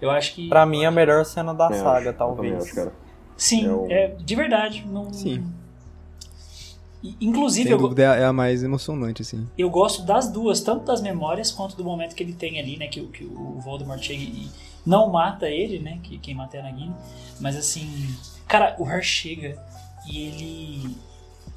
Eu 0.00 0.10
acho 0.10 0.34
que. 0.34 0.48
Pra 0.48 0.64
mim, 0.64 0.84
é 0.84 0.86
a 0.86 0.90
melhor 0.90 1.24
cena 1.24 1.52
da 1.52 1.66
Eu 1.68 1.74
saga, 1.74 2.10
acho, 2.10 2.18
talvez. 2.18 2.62
acho, 2.64 2.74
cara. 2.74 2.92
Sim, 3.36 3.66
É 3.88 4.04
é 4.04 4.08
de 4.08 4.34
verdade. 4.36 4.84
Não... 4.86 5.12
Sim. 5.12 5.44
E, 7.02 7.16
Inclusive, 7.20 7.64
Sem 7.64 7.72
eu, 7.72 7.78
dúvida 7.78 8.02
é 8.02 8.06
a- 8.06 8.16
é 8.16 8.24
a 8.26 8.32
mais 8.32 8.62
emocionante, 8.62 9.22
assim. 9.22 9.48
eu 9.56 9.70
gosto 9.70 10.02
das 10.02 10.30
duas, 10.30 10.60
tanto 10.60 10.84
das 10.84 11.00
memórias 11.00 11.50
quanto 11.50 11.74
do 11.74 11.82
momento 11.82 12.14
que 12.14 12.22
ele 12.22 12.34
tem 12.34 12.58
ali, 12.58 12.76
né? 12.76 12.88
Que, 12.88 13.00
o- 13.00 13.08
que 13.08 13.24
o 13.24 13.58
Voldemort 13.60 14.02
chega 14.02 14.22
e 14.22 14.50
não 14.84 15.08
mata 15.10 15.48
ele, 15.48 15.78
né? 15.78 15.98
Que 16.02 16.18
quem 16.18 16.34
mata 16.34 16.58
é 16.58 16.60
a 16.60 16.64
Nagini. 16.64 16.94
Mas 17.40 17.56
assim, 17.56 17.88
cara, 18.50 18.76
o 18.78 18.84
Harry 18.84 19.02
chega 19.04 19.56
e 20.06 20.26
ele. 20.26 20.96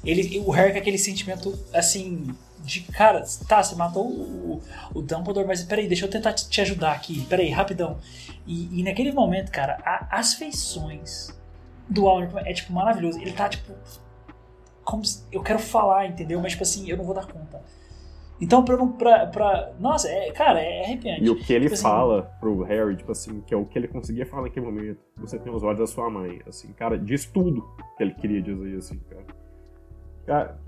ele 0.04 0.38
o 0.40 0.50
Harry 0.50 0.72
com 0.72 0.78
aquele 0.78 0.98
sentimento 0.98 1.58
assim. 1.74 2.34
De 2.62 2.80
cara, 2.80 3.22
tá, 3.46 3.62
você 3.62 3.74
matou 3.74 4.06
o, 4.08 4.62
o 4.94 5.02
Dumbledore, 5.02 5.46
mas 5.46 5.62
peraí, 5.64 5.86
deixa 5.86 6.06
eu 6.06 6.10
tentar 6.10 6.32
te 6.32 6.60
ajudar 6.62 6.92
aqui, 6.92 7.22
peraí, 7.26 7.50
rapidão. 7.50 7.98
E, 8.46 8.80
e 8.80 8.82
naquele 8.82 9.12
momento, 9.12 9.50
cara, 9.52 9.78
a- 9.84 10.08
as 10.10 10.32
feições 10.32 11.28
do 11.86 12.08
Albert 12.08 12.42
é 12.46 12.54
tipo 12.54 12.72
maravilhoso. 12.72 13.20
Ele 13.20 13.32
tá 13.32 13.50
tipo. 13.50 13.74
Como 14.82 15.04
se- 15.04 15.24
eu 15.30 15.42
quero 15.42 15.58
falar, 15.58 16.06
entendeu? 16.06 16.40
Mas 16.40 16.52
tipo 16.52 16.62
assim, 16.62 16.88
eu 16.88 16.96
não 16.96 17.04
vou 17.04 17.14
dar 17.14 17.26
conta. 17.26 17.60
Então, 18.40 18.64
pra. 18.64 18.76
pra, 18.86 19.26
pra 19.26 19.72
nossa, 19.78 20.08
é, 20.08 20.30
cara, 20.32 20.60
é 20.60 20.84
arrepiante. 20.84 21.24
E 21.24 21.30
o 21.30 21.36
que 21.36 21.52
ele 21.52 21.64
Tipo 21.66 21.74
assim, 21.74 21.82
fala 21.82 22.22
pro 22.40 22.62
Harry, 22.62 22.96
tipo 22.96 23.12
assim, 23.12 23.40
que 23.42 23.54
é 23.54 23.56
o 23.56 23.64
que 23.64 23.78
ele 23.78 23.88
conseguia 23.88 24.26
falar 24.26 24.42
naquele 24.42 24.66
momento. 24.66 24.98
Você 25.18 25.38
tem 25.38 25.52
os 25.52 25.62
olhos 25.62 25.78
da 25.78 25.86
sua 25.86 26.10
mãe. 26.10 26.40
Assim, 26.46 26.72
cara, 26.72 26.98
diz 26.98 27.24
tudo 27.26 27.62
que 27.96 28.02
ele 28.02 28.14
queria 28.14 28.42
dizer, 28.42 28.76
assim, 28.76 28.98
cara. 29.08 29.24
Cara, 30.26 30.58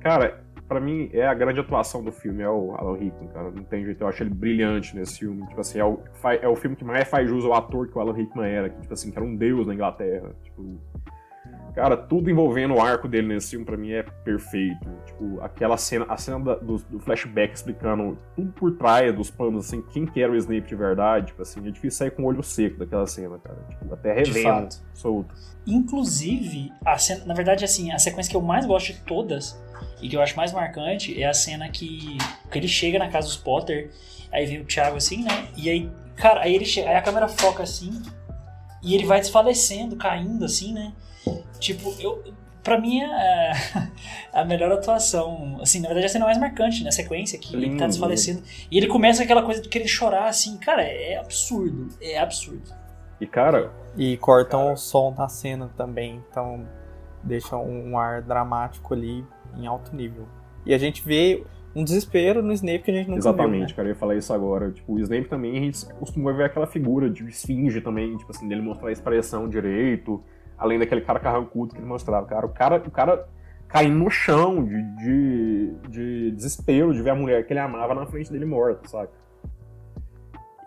cara 0.00 0.42
pra 0.72 0.80
mim, 0.80 1.10
é 1.12 1.26
a 1.26 1.34
grande 1.34 1.60
atuação 1.60 2.02
do 2.02 2.10
filme, 2.10 2.42
é 2.42 2.48
o 2.48 2.74
Alan 2.74 2.96
Rickman, 2.96 3.28
cara. 3.28 3.50
Não 3.50 3.62
tem 3.62 3.84
jeito, 3.84 4.02
eu 4.02 4.08
acho 4.08 4.22
ele 4.22 4.30
brilhante 4.30 4.96
nesse 4.96 5.18
filme. 5.18 5.46
Tipo 5.46 5.60
assim, 5.60 5.78
é 5.78 5.84
o, 5.84 6.00
é 6.40 6.48
o 6.48 6.56
filme 6.56 6.76
que 6.76 6.84
mais 6.84 7.08
faz 7.08 7.28
jus 7.28 7.44
ao 7.44 7.52
ator 7.52 7.88
que 7.88 7.98
o 7.98 8.00
Alan 8.00 8.14
Rickman 8.14 8.50
era, 8.50 8.70
que, 8.70 8.80
tipo 8.80 8.92
assim, 8.94 9.10
que 9.10 9.18
era 9.18 9.26
um 9.26 9.36
deus 9.36 9.66
na 9.66 9.74
Inglaterra. 9.74 10.34
Tipo, 10.42 10.80
Cara, 11.74 11.96
tudo 11.96 12.30
envolvendo 12.30 12.74
o 12.74 12.80
arco 12.82 13.08
dele 13.08 13.28
nesse 13.28 13.50
filme 13.50 13.64
pra 13.64 13.78
mim 13.78 13.92
é 13.92 14.02
perfeito. 14.02 14.86
Tipo, 15.06 15.40
aquela 15.40 15.78
cena, 15.78 16.04
a 16.06 16.18
cena 16.18 16.38
da- 16.38 16.56
do, 16.56 16.76
do 16.76 17.00
flashback 17.00 17.54
explicando 17.54 18.18
tudo 18.36 18.52
por 18.52 18.72
trás 18.76 19.14
dos 19.14 19.30
panos, 19.30 19.66
assim, 19.66 19.80
quem 19.90 20.04
que 20.04 20.22
era 20.22 20.30
o 20.30 20.36
Snape 20.36 20.68
de 20.68 20.74
verdade, 20.76 21.28
tipo 21.28 21.40
assim, 21.40 21.66
é 21.66 21.70
difícil 21.70 21.96
sair 21.98 22.10
com 22.10 22.24
o 22.24 22.26
olho 22.26 22.42
seco 22.42 22.78
daquela 22.78 23.06
cena, 23.06 23.38
cara. 23.38 23.56
Tipo, 23.70 23.94
até 23.94 24.12
revendo, 24.12 24.68
solto. 24.92 25.34
Inclusive, 25.66 26.70
a 26.84 26.98
cena, 26.98 27.24
na 27.24 27.34
verdade, 27.34 27.64
assim, 27.64 27.90
a 27.90 27.98
sequência 27.98 28.30
que 28.30 28.36
eu 28.36 28.42
mais 28.42 28.66
gosto 28.66 28.92
de 28.92 29.00
todas 29.00 29.58
e 30.00 30.08
que 30.08 30.16
eu 30.16 30.20
acho 30.20 30.36
mais 30.36 30.52
marcante 30.52 31.20
é 31.22 31.26
a 31.26 31.32
cena 31.34 31.68
que, 31.70 32.18
que 32.50 32.58
ele 32.58 32.68
chega 32.68 32.98
na 32.98 33.08
casa 33.08 33.26
dos 33.28 33.36
Potter, 33.36 33.90
aí 34.30 34.44
vem 34.46 34.60
o 34.60 34.64
Thiago 34.64 34.96
assim, 34.96 35.24
né? 35.24 35.48
E 35.56 35.70
aí, 35.70 35.90
cara, 36.16 36.40
aí 36.42 36.54
ele 36.54 36.64
chega, 36.64 36.90
aí 36.90 36.96
a 36.96 37.02
câmera 37.02 37.28
foca 37.28 37.62
assim 37.62 37.90
e 38.82 38.94
ele 38.94 39.06
vai 39.06 39.20
desfalecendo, 39.20 39.96
caindo 39.96 40.44
assim, 40.44 40.72
né? 40.74 40.92
Tipo, 41.58 41.94
eu 42.00 42.22
Pra 42.62 42.80
mim 42.80 43.00
é 43.00 43.52
a 44.32 44.44
melhor 44.44 44.70
atuação. 44.70 45.58
Assim, 45.60 45.80
na 45.80 45.88
verdade, 45.88 46.06
a 46.06 46.08
cena 46.08 46.24
mais 46.26 46.38
marcante, 46.38 46.82
né? 46.82 46.90
A 46.90 46.92
sequência 46.92 47.38
que 47.38 47.56
ele 47.56 47.66
tá 47.66 47.72
Lindo. 47.72 47.86
desfalecendo. 47.88 48.42
E 48.70 48.78
ele 48.78 48.86
começa 48.86 49.22
aquela 49.22 49.42
coisa 49.42 49.60
de 49.60 49.68
querer 49.68 49.88
chorar, 49.88 50.28
assim. 50.28 50.56
Cara, 50.58 50.82
é 50.82 51.16
absurdo. 51.16 51.88
É 52.00 52.18
absurdo. 52.18 52.62
E, 53.20 53.26
cara, 53.26 53.72
E 53.96 54.16
cortam 54.16 54.72
o 54.72 54.76
som 54.76 55.12
da 55.12 55.28
cena 55.28 55.70
também, 55.76 56.22
então 56.30 56.66
deixam 57.22 57.64
um 57.68 57.98
ar 57.98 58.22
dramático 58.22 58.94
ali 58.94 59.24
em 59.56 59.66
alto 59.66 59.94
nível. 59.94 60.26
E 60.64 60.72
a 60.72 60.78
gente 60.78 61.02
vê 61.04 61.44
um 61.74 61.84
desespero 61.84 62.42
no 62.42 62.52
Snape 62.52 62.80
que 62.84 62.90
a 62.90 62.94
gente 62.94 63.06
nunca 63.08 63.18
exatamente, 63.20 63.58
viu, 63.58 63.68
né? 63.68 63.74
cara, 63.74 63.88
eu 63.88 63.92
ia 63.92 63.96
falar 63.96 64.16
isso 64.16 64.32
agora. 64.32 64.70
Tipo, 64.70 64.94
o 64.94 65.00
Snape 65.00 65.28
também, 65.28 65.56
a 65.56 65.60
gente 65.60 65.84
costuma 65.94 66.32
ver 66.32 66.44
aquela 66.44 66.66
figura 66.66 67.10
de 67.10 67.24
esfinge 67.28 67.80
também, 67.80 68.16
tipo 68.16 68.30
assim, 68.30 68.48
dele 68.48 68.62
mostrar 68.62 68.88
a 68.88 68.92
expressão 68.92 69.48
direito, 69.48 70.22
além 70.62 70.78
daquele 70.78 71.00
cara 71.00 71.18
carrancudo 71.18 71.74
que 71.74 71.80
ele 71.80 71.86
mostrava. 71.86 72.26
Cara, 72.26 72.46
o 72.46 72.48
cara, 72.48 72.76
o 72.76 72.90
cara 72.90 73.26
caindo 73.68 73.98
no 73.98 74.10
chão 74.10 74.64
de, 74.64 74.82
de, 74.96 75.74
de 75.88 76.30
desespero 76.32 76.92
de 76.94 77.02
ver 77.02 77.10
a 77.10 77.14
mulher 77.14 77.46
que 77.46 77.52
ele 77.52 77.60
amava 77.60 77.94
na 77.94 78.06
frente 78.06 78.30
dele 78.30 78.44
morta, 78.44 78.86
saca? 78.88 79.12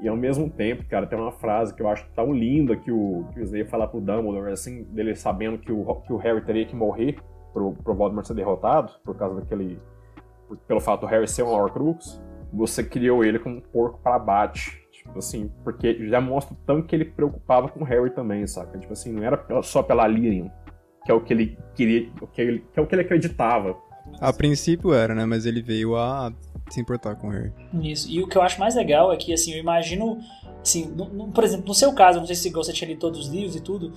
E 0.02 0.08
ao 0.08 0.18
mesmo 0.18 0.50
tempo, 0.50 0.84
cara, 0.90 1.08
tem 1.08 1.18
uma 1.18 1.32
frase 1.32 1.74
que 1.74 1.82
eu 1.82 1.88
acho 1.88 2.06
tão 2.14 2.34
linda 2.34 2.76
que 2.76 2.92
o, 2.92 3.26
que 3.34 3.40
o 3.40 3.44
Snape 3.44 3.70
fala 3.70 3.88
pro 3.88 4.02
Dumbledore, 4.02 4.52
assim, 4.52 4.84
dele 4.84 5.16
sabendo 5.16 5.58
que 5.58 5.72
o, 5.72 5.86
que 6.02 6.12
o 6.12 6.18
Harry 6.18 6.42
teria 6.42 6.66
que 6.66 6.76
morrer 6.76 7.18
pro, 7.54 7.72
pro 7.72 7.96
Voldemort 7.96 8.26
ser 8.28 8.34
derrotado, 8.34 8.92
por 9.06 9.16
causa 9.16 9.40
daquele... 9.40 9.80
por- 10.48 10.58
pelo 10.58 10.82
fato 10.82 11.02
do 11.02 11.08
Harry 11.08 11.28
ser 11.28 11.44
um 11.44 11.48
Horcrux, 11.48 12.22
você 12.52 12.84
criou 12.84 13.24
ele 13.24 13.40
como 13.40 13.56
um 13.58 13.62
porco 13.62 14.00
para 14.04 14.16
abate. 14.16 14.85
Tipo 15.06 15.20
assim, 15.20 15.50
porque 15.64 16.08
já 16.10 16.20
mostra 16.20 16.54
o 16.54 16.58
tanto 16.66 16.88
que 16.88 16.96
ele 16.96 17.06
preocupava 17.06 17.70
com 17.70 17.82
o 17.82 17.84
Harry 17.86 18.10
também, 18.10 18.46
saca? 18.48 18.78
Tipo 18.78 18.92
assim, 18.94 19.12
não 19.14 19.24
era 19.24 19.40
só 19.64 19.82
pela 19.82 20.06
Lyrian, 20.08 20.52
que 21.06 21.12
é 21.12 21.14
o 21.14 21.22
que 21.22 21.32
ele 21.34 21.58
queria, 21.74 22.10
o 22.22 22.28
que, 22.28 22.42
ele, 22.42 22.60
que 22.74 22.80
é 22.80 22.82
o 22.84 22.88
que 22.88 22.96
ele 22.96 23.02
acreditava. 23.04 23.78
A 24.20 24.34
princípio 24.34 24.94
era, 24.94 25.16
né? 25.16 25.26
Mas 25.26 25.46
ele 25.46 25.62
veio 25.62 25.96
a 25.96 26.34
se 26.70 26.82
importar 26.82 27.16
com 27.16 27.28
o 27.28 27.32
Harry. 27.32 27.52
Isso. 27.82 28.10
E 28.12 28.22
o 28.22 28.28
que 28.28 28.38
eu 28.38 28.42
acho 28.42 28.60
mais 28.60 28.76
legal 28.76 29.12
é 29.14 29.18
que, 29.18 29.32
assim, 29.34 29.54
eu 29.54 29.60
imagino, 29.60 30.20
assim, 30.62 30.86
no- 30.88 31.10
no- 31.10 31.28
por 31.32 31.44
exemplo, 31.44 31.66
no 31.68 31.74
seu 31.74 31.94
caso, 31.94 32.18
eu 32.18 32.22
não 32.22 32.28
sei 32.28 32.36
se 32.36 32.50
você 32.50 32.74
tinha 32.74 32.88
lido 32.88 33.00
todos 33.00 33.20
os 33.22 33.28
livros 33.28 33.56
e 33.56 33.62
tudo, 33.62 33.94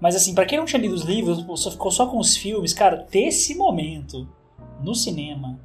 mas 0.00 0.14
assim, 0.14 0.34
pra 0.34 0.44
quem 0.46 0.58
não 0.58 0.64
tinha 0.64 0.80
lido 0.80 0.94
os 0.94 1.02
livros, 1.02 1.44
só 1.60 1.70
ficou 1.70 1.90
só 1.90 2.06
com 2.06 2.18
os 2.18 2.36
filmes, 2.36 2.72
cara, 2.72 2.98
ter 3.04 3.24
esse 3.28 3.54
momento 3.56 4.28
no 4.82 4.94
cinema 4.94 5.58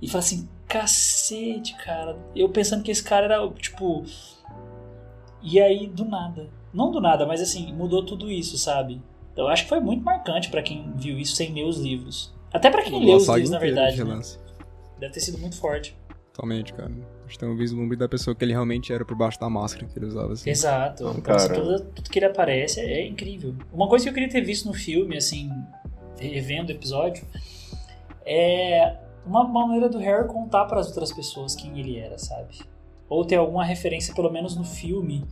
e 0.00 0.08
falar 0.08 0.20
assim, 0.20 0.48
cacete, 0.66 1.74
cara, 1.84 2.16
eu 2.34 2.48
pensando 2.48 2.82
que 2.82 2.90
esse 2.90 3.02
cara 3.02 3.24
era, 3.26 3.48
tipo, 3.52 4.04
e 5.42 5.60
aí, 5.60 5.86
do 5.86 6.04
nada, 6.04 6.48
não 6.72 6.90
do 6.90 7.00
nada, 7.00 7.26
mas 7.26 7.40
assim, 7.40 7.72
mudou 7.72 8.04
tudo 8.04 8.30
isso, 8.30 8.56
sabe? 8.58 9.00
Então, 9.32 9.44
eu 9.46 9.48
acho 9.50 9.62
que 9.64 9.68
foi 9.68 9.80
muito 9.80 10.02
marcante 10.04 10.50
pra 10.50 10.62
quem 10.62 10.92
viu 10.96 11.18
isso 11.18 11.36
sem 11.36 11.52
ler 11.54 11.64
os 11.64 11.78
livros. 11.78 12.34
Até 12.52 12.70
pra 12.70 12.82
quem 12.82 13.04
leu 13.04 13.16
os 13.16 13.28
livros, 13.28 13.50
na 13.50 13.58
verdade, 13.58 13.96
de 13.96 14.04
né? 14.04 14.20
Deve 14.98 15.12
ter 15.12 15.20
sido 15.20 15.38
muito 15.38 15.56
forte. 15.56 15.96
Totalmente, 16.32 16.72
cara. 16.72 16.90
A 16.90 17.26
gente 17.28 17.38
tem 17.38 17.48
um 17.48 17.56
vislumbre 17.56 17.96
da 17.96 18.08
pessoa 18.08 18.34
que 18.34 18.44
ele 18.44 18.52
realmente 18.52 18.92
era 18.92 19.04
por 19.04 19.16
baixo 19.16 19.38
da 19.38 19.48
máscara 19.50 19.86
que 19.86 19.98
ele 19.98 20.06
usava, 20.06 20.32
assim. 20.32 20.50
Exato. 20.50 21.02
Então, 21.04 21.16
Então, 21.18 21.34
assim, 21.36 21.48
cara- 21.48 21.60
tudo, 21.60 21.80
tudo 21.90 22.10
que 22.10 22.18
ele 22.18 22.26
aparece 22.26 22.80
é 22.80 23.06
incrível. 23.06 23.54
Uma 23.72 23.88
coisa 23.88 24.04
que 24.04 24.08
eu 24.10 24.14
queria 24.14 24.28
ter 24.28 24.40
visto 24.40 24.66
no 24.66 24.72
filme, 24.74 25.16
assim, 25.16 25.50
revendo 26.18 26.70
o 26.70 26.74
episódio, 26.74 27.24
é 28.24 28.96
uma 29.26 29.44
maneira 29.46 29.88
do 29.88 29.98
Harry 29.98 30.26
contar 30.26 30.64
para 30.64 30.80
as 30.80 30.86
outras 30.88 31.12
pessoas 31.12 31.54
quem 31.54 31.78
ele 31.78 31.96
era, 31.98 32.18
sabe? 32.18 32.58
Ou 33.08 33.24
ter 33.24 33.36
alguma 33.36 33.64
referência, 33.64 34.14
pelo 34.14 34.30
menos 34.30 34.56
no 34.56 34.64
filme, 34.64 35.24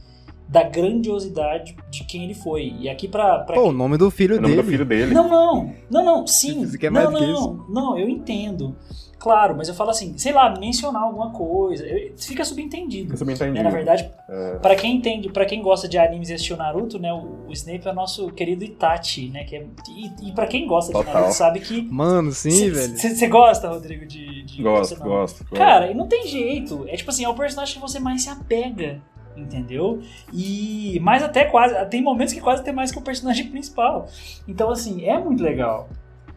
da 0.49 0.63
grandiosidade 0.63 1.77
de 1.91 2.05
quem 2.05 2.25
ele 2.25 2.35
foi. 2.35 2.75
E 2.81 2.89
aqui 2.89 3.09
pra. 3.09 3.41
pra 3.41 3.55
Pô, 3.57 3.69
o 3.69 3.73
nome 3.73 3.97
do 3.97 4.11
filho 4.11 4.37
O 4.37 4.41
nome 4.41 4.55
dele. 4.55 4.63
do 4.63 4.69
filho 4.69 4.85
dele. 4.85 5.15
Não, 5.15 5.29
não, 5.29 5.73
não, 5.91 6.05
não, 6.05 6.27
sim. 6.27 6.67
Quer 6.79 6.91
não, 6.91 7.13
que 7.13 7.27
não, 7.27 7.67
não, 7.69 7.99
eu 7.99 8.09
entendo. 8.09 8.77
Claro, 9.19 9.57
mas 9.57 9.67
eu 9.67 9.75
falo 9.75 9.91
assim, 9.91 10.17
sei 10.19 10.33
lá, 10.33 10.55
mencionar 10.61 11.03
alguma 11.03 11.31
coisa. 11.33 11.85
eu- 11.85 12.13
Fica 12.17 12.45
subentendido. 12.45 13.15
Eu 13.15 13.19
também 13.19 13.35
entendi. 13.35 13.53
Né? 13.53 13.63
Na 13.63 13.71
verdade, 13.71 14.09
É. 14.29 14.57
Pra 14.59 14.77
quem 14.77 14.95
entende, 14.97 15.31
para 15.31 15.45
quem 15.47 15.61
gosta 15.63 15.89
de 15.89 15.99
animes 15.99 16.29
e 16.29 16.35
assistiu 16.35 16.57
Naruto, 16.57 16.99
né, 16.99 17.13
o, 17.13 17.47
o 17.49 17.53
Snape 17.53 17.89
é 17.89 17.93
nosso 17.93 18.31
querido 18.31 18.63
Itachi, 18.63 19.29
né, 19.31 19.43
que 19.45 19.57
é, 19.57 19.67
e, 19.89 20.29
e 20.29 20.33
para 20.33 20.47
quem 20.47 20.67
gosta 20.67 20.93
de 20.93 20.99
Total. 20.99 21.15
Naruto 21.15 21.35
sabe 21.35 21.61
que 21.61 21.83
Mano, 21.91 22.31
sim, 22.31 22.71
velho. 22.71 22.97
Você 22.97 23.27
gosta, 23.27 23.69
Rodrigo, 23.69 24.07
de, 24.07 24.43
de 24.45 24.63
Gosto, 24.63 24.99
não? 25.01 25.07
gosto, 25.07 25.39
gosto. 25.45 25.55
Cara, 25.57 25.91
e 25.91 25.95
não 25.95 26.07
tem 26.07 26.27
jeito. 26.27 26.85
É 26.87 26.95
tipo 26.97 27.11
assim, 27.11 27.25
é 27.25 27.29
o 27.29 27.35
personagem 27.35 27.75
que 27.75 27.81
você 27.81 27.99
mais 27.99 28.23
se 28.23 28.29
apega, 28.29 29.01
entendeu? 29.37 30.01
E 30.33 30.99
mais 31.01 31.23
até 31.23 31.45
quase, 31.45 31.75
tem 31.87 32.03
momentos 32.03 32.33
que 32.35 32.41
quase 32.41 32.65
tem 32.65 32.75
mais 32.75 32.91
que 32.91 32.99
o 32.99 33.03
personagem 33.03 33.49
principal. 33.51 34.09
Então 34.49 34.71
assim, 34.71 35.05
é 35.05 35.19
muito 35.19 35.43
legal. 35.43 35.89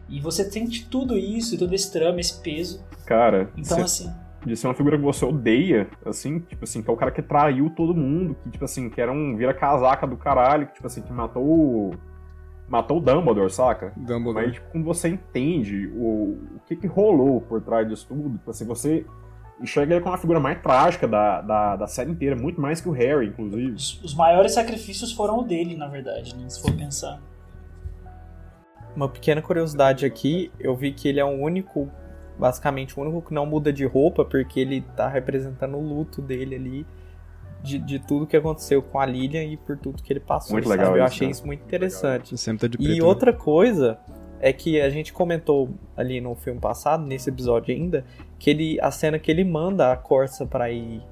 E 0.08 0.20
você 0.20 0.44
sente 0.50 0.88
tudo 0.88 1.16
isso, 1.16 1.56
todo 1.58 1.72
esse 1.74 1.90
trama, 1.92 2.18
esse 2.20 2.40
peso. 2.42 2.84
Cara, 3.06 3.50
Então 3.56 3.76
cê- 3.78 3.82
assim, 3.82 4.12
de 4.44 4.56
ser 4.56 4.66
uma 4.66 4.74
figura 4.74 4.96
que 4.98 5.04
você 5.04 5.24
odeia, 5.24 5.88
assim, 6.04 6.40
tipo 6.40 6.64
assim, 6.64 6.82
que 6.82 6.90
é 6.90 6.92
o 6.92 6.96
cara 6.96 7.10
que 7.10 7.22
traiu 7.22 7.70
todo 7.70 7.94
mundo, 7.94 8.34
que, 8.42 8.50
tipo 8.50 8.64
assim, 8.64 8.88
que 8.88 9.00
era 9.00 9.12
um 9.12 9.36
vira-casaca 9.36 10.06
do 10.06 10.16
caralho, 10.16 10.66
que, 10.66 10.74
tipo 10.74 10.86
assim, 10.86 11.02
que 11.02 11.12
matou 11.12 11.44
o. 11.44 11.90
Matou 12.68 12.98
o 12.98 13.00
Dumbledore, 13.00 13.50
saca? 13.52 13.92
Dumbledore. 13.96 14.46
Mas, 14.46 14.54
tipo, 14.54 14.70
quando 14.70 14.84
você 14.84 15.08
entende 15.08 15.88
o, 15.94 16.38
o 16.56 16.60
que 16.66 16.74
que 16.76 16.86
rolou 16.86 17.40
por 17.40 17.60
trás 17.60 17.86
disso 17.88 18.06
tudo, 18.08 18.30
tipo 18.38 18.50
assim, 18.50 18.64
você 18.64 19.04
enxerga 19.60 19.94
ele 19.94 20.02
como 20.02 20.14
a 20.14 20.18
figura 20.18 20.40
mais 20.40 20.60
trágica 20.60 21.06
da, 21.06 21.40
da, 21.40 21.76
da 21.76 21.86
série 21.86 22.10
inteira, 22.10 22.34
muito 22.34 22.60
mais 22.60 22.80
que 22.80 22.88
o 22.88 22.92
Harry, 22.92 23.26
inclusive. 23.28 23.72
os, 23.72 24.02
os 24.02 24.14
maiores 24.14 24.52
sacrifícios 24.52 25.12
foram 25.12 25.38
o 25.38 25.42
dele, 25.42 25.76
na 25.76 25.86
verdade, 25.86 26.34
né, 26.36 26.48
se 26.48 26.60
for 26.60 26.72
pensar. 26.72 27.20
Uma 28.96 29.08
pequena 29.08 29.40
curiosidade 29.40 30.04
aqui, 30.04 30.50
eu 30.58 30.74
vi 30.74 30.92
que 30.92 31.08
ele 31.08 31.20
é 31.20 31.24
o 31.24 31.28
único, 31.28 31.88
basicamente 32.38 32.98
o 32.98 33.02
único 33.02 33.22
que 33.22 33.34
não 33.34 33.46
muda 33.46 33.72
de 33.72 33.84
roupa, 33.84 34.24
porque 34.24 34.60
ele 34.60 34.80
tá 34.96 35.08
representando 35.08 35.76
o 35.76 35.80
luto 35.80 36.20
dele 36.20 36.56
ali, 36.56 36.86
de, 37.62 37.78
de 37.78 37.98
tudo 37.98 38.26
que 38.26 38.36
aconteceu 38.36 38.82
com 38.82 38.98
a 38.98 39.04
Lilian 39.04 39.44
e 39.44 39.56
por 39.56 39.76
tudo 39.76 40.02
que 40.02 40.12
ele 40.12 40.20
passou. 40.20 40.54
Muito 40.54 40.68
sabe? 40.68 40.80
legal 40.80 40.96
Eu 40.96 41.04
isso, 41.04 41.14
achei 41.14 41.26
né? 41.26 41.30
isso 41.32 41.46
muito 41.46 41.62
interessante. 41.62 42.36
Sempre 42.38 42.60
tá 42.62 42.66
de 42.68 42.78
preto. 42.78 42.90
E 42.90 42.98
né? 42.98 43.04
outra 43.04 43.32
coisa 43.32 43.98
é 44.40 44.52
que 44.52 44.80
a 44.80 44.88
gente 44.90 45.12
comentou 45.12 45.70
ali 45.96 46.20
no 46.20 46.34
filme 46.34 46.58
passado, 46.60 47.04
nesse 47.04 47.28
episódio 47.30 47.74
ainda, 47.74 48.04
que 48.38 48.50
ele 48.50 48.78
a 48.80 48.90
cena 48.90 49.18
que 49.18 49.30
ele 49.30 49.44
manda 49.44 49.92
a 49.92 49.96
Corsa 49.96 50.46
pra 50.46 50.70
ir 50.70 51.02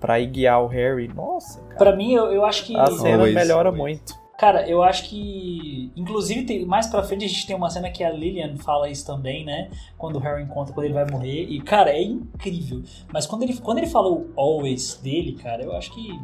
para 0.00 0.18
ir 0.18 0.28
guiar 0.28 0.62
o 0.62 0.66
Harry. 0.66 1.08
Nossa, 1.08 1.60
cara. 1.60 1.76
Pra 1.76 1.94
mim, 1.94 2.14
eu, 2.14 2.32
eu 2.32 2.44
acho 2.44 2.64
que 2.64 2.74
a 2.74 2.86
cena 2.86 3.16
Always, 3.18 3.34
melhora 3.34 3.68
always. 3.68 3.78
muito. 3.98 4.20
Cara, 4.38 4.66
eu 4.66 4.82
acho 4.82 5.06
que. 5.10 5.92
Inclusive, 5.94 6.44
tem- 6.46 6.64
mais 6.64 6.86
pra 6.86 7.02
frente 7.02 7.26
a 7.26 7.28
gente 7.28 7.46
tem 7.46 7.54
uma 7.54 7.68
cena 7.68 7.90
que 7.90 8.02
a 8.02 8.08
Lillian 8.10 8.56
fala 8.56 8.88
isso 8.88 9.04
também, 9.06 9.44
né? 9.44 9.68
Quando 9.98 10.16
o 10.16 10.18
Harry 10.18 10.42
encontra, 10.42 10.72
quando 10.72 10.86
ele 10.86 10.94
vai 10.94 11.04
morrer. 11.04 11.44
E, 11.44 11.60
cara, 11.60 11.90
é 11.90 12.02
incrível. 12.02 12.82
Mas 13.12 13.26
quando 13.26 13.42
ele, 13.42 13.54
quando 13.58 13.76
ele 13.76 13.86
falou 13.86 14.30
always 14.34 14.98
dele, 15.02 15.34
cara, 15.34 15.62
eu 15.62 15.76
acho 15.76 15.92
que. 15.92 16.18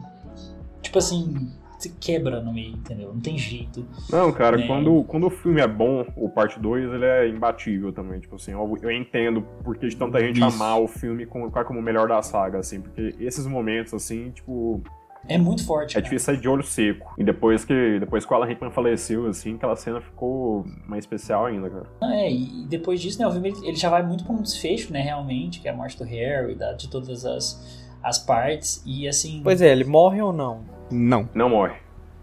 Tipo 0.81 0.97
assim. 0.99 1.53
Se 1.79 1.91
quebra 2.01 2.41
no 2.41 2.53
meio, 2.55 2.75
entendeu? 2.75 3.13
Não 3.13 3.21
tem 3.21 3.37
jeito. 3.37 3.85
Não, 4.11 4.33
cara, 4.33 4.61
É. 4.61 4.67
quando, 4.67 5.05
quando 5.05 5.27
o 5.27 5.31
filme 5.31 5.61
é 5.61 5.67
bom, 5.69 6.07
o 6.17 6.29
parte 6.29 6.59
2, 6.59 6.93
ele 6.95 7.05
é 7.05 7.29
imbatível 7.29 7.93
também. 7.93 8.19
Tipo 8.21 8.37
assim, 8.37 8.53
eu, 8.53 8.79
eu 8.83 8.91
entendo 8.91 9.43
porque 9.63 9.87
de 9.89 9.95
tanta 9.97 10.19
gente 10.21 10.37
Isso. 10.41 10.45
amar 10.57 10.81
o 10.81 10.89
filme 10.89 11.27
como, 11.27 11.45
colocar 11.45 11.65
como 11.65 11.79
o 11.79 11.83
melhor 11.83 12.09
da 12.09 12.23
saga, 12.23 12.59
assim, 12.59 12.81
porque 12.81 13.15
esses 13.21 13.47
momentos, 13.47 13.93
assim, 13.93 14.31
tipo, 14.31 14.81
É 15.29 15.37
muito 15.37 15.67
forte. 15.67 15.91
é 15.91 15.95
cara. 15.95 16.05
difícil 16.05 16.25
sair 16.35 16.41
de 16.41 16.49
olho 16.49 16.63
seco. 16.63 17.13
E 17.19 17.23
depois 17.25 17.65
que, 17.65 17.99
depois 18.01 18.25
que 18.25 18.33
o 18.33 18.37
Alan 18.37 18.47
Rickman 18.47 18.71
faleceu, 18.71 19.27
assim, 19.27 19.57
aquela 19.57 19.77
cena 19.77 20.01
ficou 20.01 20.65
mais 20.87 21.03
especial 21.05 21.47
ainda, 21.47 21.69
cara. 21.69 21.87
É, 22.15 22.33
e 22.33 22.65
depois 22.69 23.01
disso, 23.01 23.21
né, 23.21 23.27
o 23.27 23.33
filme 23.33 23.49
ele 23.65 23.75
já 23.77 23.91
vai 23.91 24.03
muito 24.03 24.25
pra 24.25 24.33
um 24.33 24.41
desfecho, 24.41 24.93
né, 24.93 25.01
realmente, 25.03 25.61
que 25.61 25.69
é 25.69 25.73
a 25.73 25.77
morte 25.77 25.99
do 25.99 26.05
Harry, 26.05 26.55
da, 26.55 26.73
de 26.73 26.89
todas 26.89 27.27
as, 27.27 27.86
as 28.09 28.19
partes. 28.19 28.83
E 28.87 29.09
assim. 29.09 29.41
Pois 29.43 29.61
é, 29.61 29.71
ele 29.73 29.85
morre 29.85 30.21
ou 30.23 30.33
não? 30.33 30.61
Não. 30.91 31.29
Não 31.35 31.49
morre. 31.51 31.75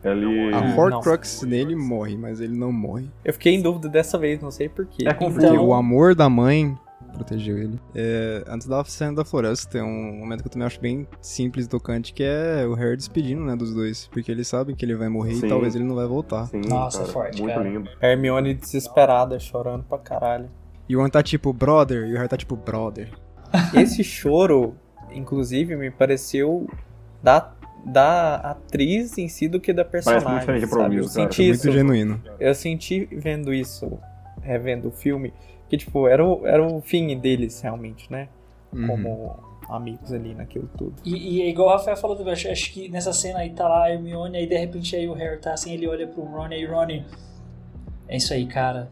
Ele... 0.03 0.53
A 0.53 0.75
Horcrux 0.75 1.43
nele 1.43 1.75
morre, 1.75 2.17
mas 2.17 2.41
ele 2.41 2.55
não 2.57 2.71
morre. 2.73 3.09
Eu 3.23 3.31
fiquei 3.33 3.53
em 3.55 3.61
dúvida 3.61 3.87
dessa 3.87 4.17
vez, 4.17 4.41
não 4.41 4.51
sei 4.51 4.67
porquê. 4.67 5.07
É 5.07 5.13
confuso. 5.13 5.39
Porque 5.39 5.53
Então- 5.53 5.65
o 5.67 5.73
amor 5.73 6.13
da 6.13 6.29
mãe 6.29 6.77
protegeu 7.13 7.57
ele. 7.57 7.79
É, 7.95 8.43
antes 8.47 8.67
da 8.67 8.83
cena 8.83 9.13
da 9.17 9.23
floresta, 9.23 9.71
tem 9.71 9.81
um 9.81 10.17
momento 10.19 10.41
que 10.41 10.47
eu 10.47 10.51
também 10.51 10.65
acho 10.65 10.81
bem 10.81 11.07
simples 11.21 11.65
e 11.67 11.69
tocante, 11.69 12.11
que 12.11 12.23
é 12.23 12.65
o 12.67 12.73
Harry 12.73 12.97
despedindo, 12.97 13.43
né, 13.45 13.55
dos 13.55 13.73
dois. 13.73 14.07
Porque 14.11 14.29
eles 14.31 14.47
sabem 14.47 14.75
que 14.75 14.83
ele 14.83 14.95
vai 14.95 15.07
morrer 15.07 15.35
Sim. 15.35 15.45
e 15.45 15.49
talvez 15.49 15.73
ele 15.75 15.85
não 15.85 15.95
vai 15.95 16.07
voltar. 16.07 16.47
Sim, 16.47 16.61
Nossa, 16.67 16.99
cara, 16.99 17.11
forte, 17.11 17.41
muito 17.41 17.55
cara. 17.55 17.69
lindo. 17.69 17.89
Hermione 18.01 18.53
desesperada, 18.55 19.39
chorando 19.39 19.83
pra 19.83 19.99
caralho. 19.99 20.49
E 20.89 20.97
o 20.97 21.01
Ron 21.01 21.07
tá 21.09 21.23
tipo, 21.23 21.53
brother, 21.53 22.07
e 22.09 22.13
o 22.13 22.17
Harry 22.17 22.27
tá 22.27 22.35
tipo, 22.35 22.57
brother. 22.57 23.09
Esse 23.73 24.03
choro, 24.03 24.75
inclusive, 25.13 25.75
me 25.75 25.89
pareceu 25.91 26.67
da, 27.21 27.53
da 27.85 28.35
atriz 28.35 29.17
em 29.17 29.27
si 29.27 29.47
do 29.47 29.59
que 29.59 29.71
da 29.73 29.83
Parece 29.85 30.09
personagem. 30.09 30.47
muito 30.47 30.65
diferente 30.65 30.69
sabe? 30.69 30.95
Eu 30.95 31.03
cara. 31.03 31.13
senti 31.13 31.41
Muito 31.43 31.55
isso. 31.55 31.71
genuíno. 31.71 32.21
Eu 32.39 32.55
senti 32.55 33.05
vendo 33.11 33.53
isso, 33.53 33.99
revendo 34.41 34.89
o 34.89 34.91
filme, 34.91 35.33
que 35.69 35.77
tipo, 35.77 36.07
era 36.07 36.25
o, 36.25 36.45
era 36.45 36.63
o 36.65 36.81
fim 36.81 37.17
deles 37.17 37.61
realmente, 37.61 38.11
né? 38.11 38.27
Uhum. 38.73 38.87
Como 38.87 39.53
amigos 39.69 40.11
ali 40.11 40.33
naquilo 40.35 40.69
tudo. 40.77 40.95
E, 41.05 41.37
e 41.37 41.41
é 41.41 41.49
igual 41.49 41.69
o 41.69 41.71
Rafael 41.71 41.95
falou 41.97 42.15
do 42.15 42.29
acho, 42.29 42.49
acho 42.49 42.71
que 42.73 42.89
nessa 42.89 43.13
cena 43.13 43.39
aí 43.39 43.51
tá 43.51 43.67
lá 43.67 43.85
a 43.85 43.91
Hermione, 43.91 44.37
aí 44.37 44.45
de 44.47 44.57
repente 44.57 44.95
aí 44.95 45.07
o 45.07 45.13
Harry 45.13 45.39
tá 45.39 45.53
assim, 45.53 45.73
ele 45.73 45.87
olha 45.87 46.05
pro 46.07 46.21
Ron 46.23 46.49
e 46.49 46.53
aí 46.55 46.65
o 46.67 46.71
Ron. 46.71 47.03
É 48.07 48.17
isso 48.17 48.33
aí, 48.33 48.45
cara. 48.45 48.91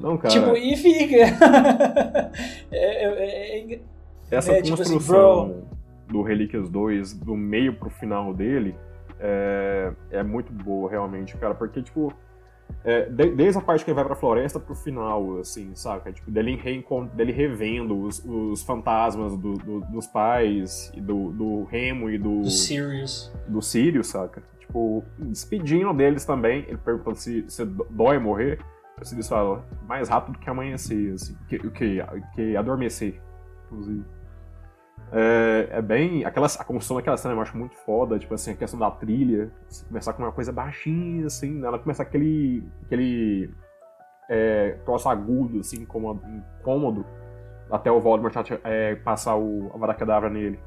Não, 0.00 0.16
cara, 0.16 0.32
Tipo, 0.32 0.56
e 0.56 0.74
fica. 0.76 1.16
é, 2.72 3.04
é- 3.04 3.60
é- 3.68 3.74
é- 3.74 3.78
essa 4.30 4.52
é, 4.52 4.62
tipo 4.62 4.80
assim, 4.80 4.94
construção 4.94 5.68
do 6.06 6.22
Relíquias 6.22 6.68
2, 6.68 7.14
do 7.14 7.36
meio 7.36 7.74
pro 7.74 7.88
final 7.90 8.32
dele, 8.34 8.74
é, 9.18 9.92
é 10.10 10.22
muito 10.22 10.52
boa, 10.52 10.90
realmente, 10.90 11.36
cara. 11.36 11.54
Porque, 11.54 11.82
tipo, 11.82 12.12
é, 12.84 13.04
de- 13.08 13.30
desde 13.30 13.58
a 13.58 13.60
parte 13.62 13.84
que 13.84 13.90
ele 13.90 13.96
vai 13.96 14.04
pra 14.04 14.14
floresta 14.16 14.58
pro 14.58 14.74
final, 14.74 15.38
assim, 15.38 15.74
saca? 15.74 16.12
Tipo, 16.12 16.30
dele, 16.30 16.56
reencont- 16.56 17.10
dele 17.14 17.32
revendo 17.32 18.00
os, 18.02 18.24
os 18.24 18.62
fantasmas 18.62 19.36
do- 19.36 19.54
do- 19.54 19.80
dos 19.82 20.06
pais, 20.06 20.92
do, 20.96 21.30
do 21.32 21.64
Remo 21.64 22.08
e 22.10 22.18
do, 22.18 22.40
do 22.42 22.50
Sirius. 22.50 23.32
do 23.46 23.60
Sirius, 23.60 24.06
saca? 24.08 24.42
Tipo, 24.58 25.04
despedindo 25.18 25.92
deles 25.92 26.24
também, 26.24 26.64
ele 26.68 26.78
perguntando 26.78 27.16
se, 27.16 27.44
se 27.48 27.64
dói 27.64 28.18
morrer. 28.18 28.58
O 29.00 29.04
Sirius 29.04 29.28
fala, 29.28 29.64
mais 29.88 30.08
rápido 30.08 30.38
que 30.38 30.48
amanhecer, 30.48 31.14
assim, 31.14 31.36
que, 31.48 31.58
que, 31.70 32.02
que 32.34 32.56
adormecer, 32.56 33.20
inclusive. 33.66 34.04
É, 35.12 35.68
é 35.70 35.82
bem. 35.82 36.24
Aquela, 36.24 36.46
a 36.46 36.64
construção 36.64 36.96
daquela 36.96 37.16
cena 37.16 37.34
eu 37.34 37.40
acho 37.40 37.56
muito 37.56 37.74
foda, 37.76 38.18
tipo 38.18 38.34
assim, 38.34 38.52
a 38.52 38.56
questão 38.56 38.78
da 38.78 38.90
trilha. 38.90 39.50
assim, 39.68 39.84
começar 39.86 40.12
com 40.12 40.22
uma 40.22 40.32
coisa 40.32 40.52
baixinha, 40.52 41.26
assim, 41.26 41.52
né? 41.52 41.66
ela 41.66 41.78
começar 41.78 42.02
aquele. 42.02 42.64
aquele. 42.84 43.50
É, 44.28 44.78
troço 44.84 45.08
agudo, 45.08 45.58
assim, 45.58 45.82
incômodo, 45.82 46.22
incômodo 46.60 47.04
até 47.70 47.90
o 47.90 48.00
Voldemort 48.00 48.34
é, 48.64 48.94
passar 48.96 49.36
o, 49.36 49.70
a 49.74 49.78
Varacadabra 49.78 50.28
nele. 50.28 50.58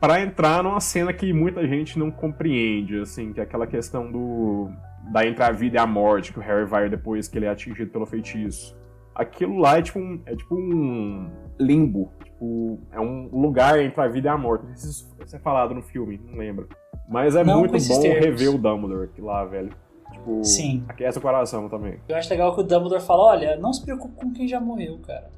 Pra 0.00 0.20
entrar 0.20 0.62
numa 0.62 0.80
cena 0.80 1.12
que 1.12 1.32
muita 1.32 1.66
gente 1.66 1.98
não 1.98 2.10
compreende, 2.10 3.00
assim, 3.00 3.32
que 3.32 3.40
é 3.40 3.42
aquela 3.42 3.66
questão 3.66 4.10
do. 4.10 4.68
da 5.10 5.26
entre 5.26 5.42
a 5.42 5.50
vida 5.50 5.76
e 5.76 5.78
a 5.78 5.86
morte 5.86 6.32
que 6.32 6.38
o 6.38 6.42
Harry 6.42 6.64
vai 6.66 6.88
depois 6.88 7.28
que 7.28 7.38
ele 7.38 7.46
é 7.46 7.50
atingido 7.50 7.90
pelo 7.90 8.06
feitiço. 8.06 8.76
Aquilo 9.14 9.58
lá 9.58 9.78
é 9.78 9.82
tipo 9.82 9.98
um, 9.98 10.20
é 10.26 10.34
tipo 10.34 10.56
um 10.56 11.30
limbo. 11.58 12.12
Tipo, 12.44 12.78
é 12.92 13.00
um 13.00 13.28
lugar 13.32 13.78
entre 13.80 14.00
a 14.00 14.08
vida 14.08 14.28
e 14.28 14.30
a 14.30 14.36
morte. 14.36 14.66
Não 14.66 14.76
sei 14.76 14.90
se 14.90 15.06
isso 15.24 15.36
é 15.36 15.38
falado 15.38 15.74
no 15.74 15.82
filme, 15.82 16.20
não 16.24 16.38
lembro. 16.38 16.68
Mas 17.08 17.34
é 17.34 17.44
Não 17.44 17.60
muito 17.60 17.72
bom 17.72 18.00
termos. 18.00 18.24
rever 18.24 18.54
o 18.54 18.58
Dumbledore 18.58 19.10
lá, 19.18 19.44
velho. 19.44 19.70
Tipo, 20.12 20.44
Sim. 20.44 20.84
aquece 20.88 21.18
o 21.18 21.20
coração 21.20 21.68
também. 21.68 21.98
Eu 22.08 22.16
acho 22.16 22.30
legal 22.30 22.54
que 22.54 22.60
o 22.60 22.64
Dumbledore 22.64 23.02
fala: 23.02 23.22
olha, 23.24 23.56
não 23.56 23.72
se 23.72 23.82
preocupe 23.82 24.14
com 24.16 24.32
quem 24.32 24.46
já 24.46 24.60
morreu, 24.60 24.98
cara. 25.06 25.30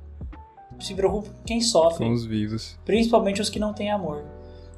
Se 0.79 0.95
preocupe 0.95 1.31
com 1.31 1.43
quem 1.45 1.61
sofre. 1.61 2.05
Com 2.05 2.13
os 2.13 2.25
vivos. 2.27 2.79
Principalmente 2.85 3.41
os 3.41 3.49
que 3.49 3.59
não 3.59 3.73
têm 3.73 3.91
amor. 3.91 4.23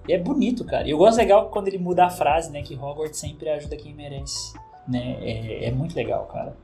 E 0.07 0.13
é 0.13 0.19
bonito, 0.19 0.65
cara. 0.65 0.87
E 0.87 0.91
eu 0.91 0.99
gosto 0.99 1.19
legal 1.19 1.49
quando 1.51 1.69
ele 1.69 1.79
muda 1.79 2.07
a 2.07 2.11
frase, 2.11 2.51
né? 2.51 2.63
Que 2.63 2.75
Hogwarts 2.75 3.19
sempre 3.19 3.49
ajuda 3.51 3.77
quem 3.77 3.95
merece. 3.95 4.55
Né? 4.87 5.19
É, 5.21 5.67
é 5.67 5.71
muito 5.71 5.95
legal, 5.95 6.25
cara. 6.27 6.57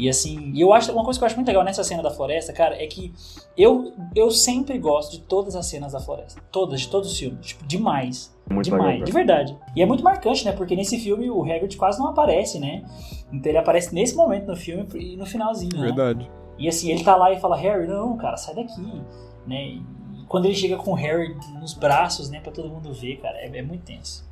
E 0.00 0.08
assim, 0.08 0.50
e 0.54 0.62
eu 0.62 0.72
acho 0.72 0.90
uma 0.92 1.04
coisa 1.04 1.20
que 1.20 1.24
eu 1.24 1.26
acho 1.26 1.36
muito 1.36 1.48
legal 1.48 1.62
nessa 1.62 1.84
cena 1.84 2.02
da 2.02 2.10
floresta, 2.10 2.54
cara, 2.54 2.82
é 2.82 2.86
que 2.86 3.12
eu, 3.54 3.92
eu 4.16 4.30
sempre 4.30 4.78
gosto 4.78 5.12
de 5.12 5.20
todas 5.20 5.54
as 5.54 5.66
cenas 5.66 5.92
da 5.92 6.00
floresta. 6.00 6.40
Todas, 6.50 6.80
de 6.80 6.88
todos 6.88 7.12
os 7.12 7.18
filmes. 7.18 7.48
Tipo, 7.48 7.66
demais. 7.66 8.34
Muito 8.50 8.64
demais, 8.64 8.92
legal, 8.92 9.04
de 9.04 9.12
verdade. 9.12 9.58
E 9.76 9.82
é 9.82 9.84
muito 9.84 10.02
marcante, 10.02 10.42
né? 10.46 10.52
Porque 10.52 10.74
nesse 10.74 10.98
filme 10.98 11.28
o 11.30 11.42
Hagrid 11.42 11.76
quase 11.76 11.98
não 11.98 12.08
aparece, 12.08 12.58
né? 12.58 12.82
Então 13.30 13.52
ele 13.52 13.58
aparece 13.58 13.94
nesse 13.94 14.16
momento 14.16 14.46
no 14.46 14.56
filme 14.56 14.88
e 14.94 15.18
no 15.18 15.26
finalzinho, 15.26 15.76
né? 15.76 15.88
Verdade. 15.88 16.30
E 16.58 16.66
assim, 16.66 16.90
ele 16.90 17.04
tá 17.04 17.14
lá 17.14 17.30
e 17.30 17.38
fala, 17.38 17.54
Harry, 17.54 17.86
não, 17.86 18.16
cara, 18.16 18.38
sai 18.38 18.54
daqui, 18.54 19.02
né? 19.46 19.66
E 19.66 19.82
quando 20.26 20.46
ele 20.46 20.54
chega 20.54 20.78
com 20.78 20.92
o 20.92 20.94
Harry 20.94 21.36
nos 21.60 21.74
braços, 21.74 22.30
né, 22.30 22.40
pra 22.40 22.50
todo 22.50 22.70
mundo 22.70 22.90
ver, 22.94 23.18
cara, 23.18 23.36
é, 23.36 23.50
é 23.54 23.62
muito 23.62 23.84
tenso. 23.84 24.26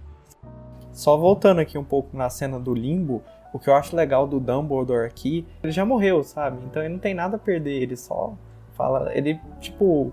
Só 0.93 1.15
voltando 1.15 1.61
aqui 1.61 1.77
um 1.77 1.85
pouco 1.85 2.17
na 2.17 2.31
cena 2.31 2.59
do 2.59 2.73
limbo, 2.73 3.23
o 3.53 3.59
que 3.59 3.69
eu 3.69 3.75
acho 3.75 3.97
legal 3.97 4.27
do 4.27 4.39
Dumbledore 4.39 5.07
aqui, 5.07 5.47
ele 5.63 5.73
já 5.73 5.85
morreu, 5.85 6.23
sabe? 6.23 6.59
Então 6.67 6.83
ele 6.83 6.93
não 6.93 7.01
tem 7.01 7.15
nada 7.15 7.37
a 7.37 7.39
perder, 7.39 7.83
ele 7.83 7.97
só 7.97 8.35
fala. 8.75 9.11
Ele, 9.15 9.41
tipo, 9.61 10.13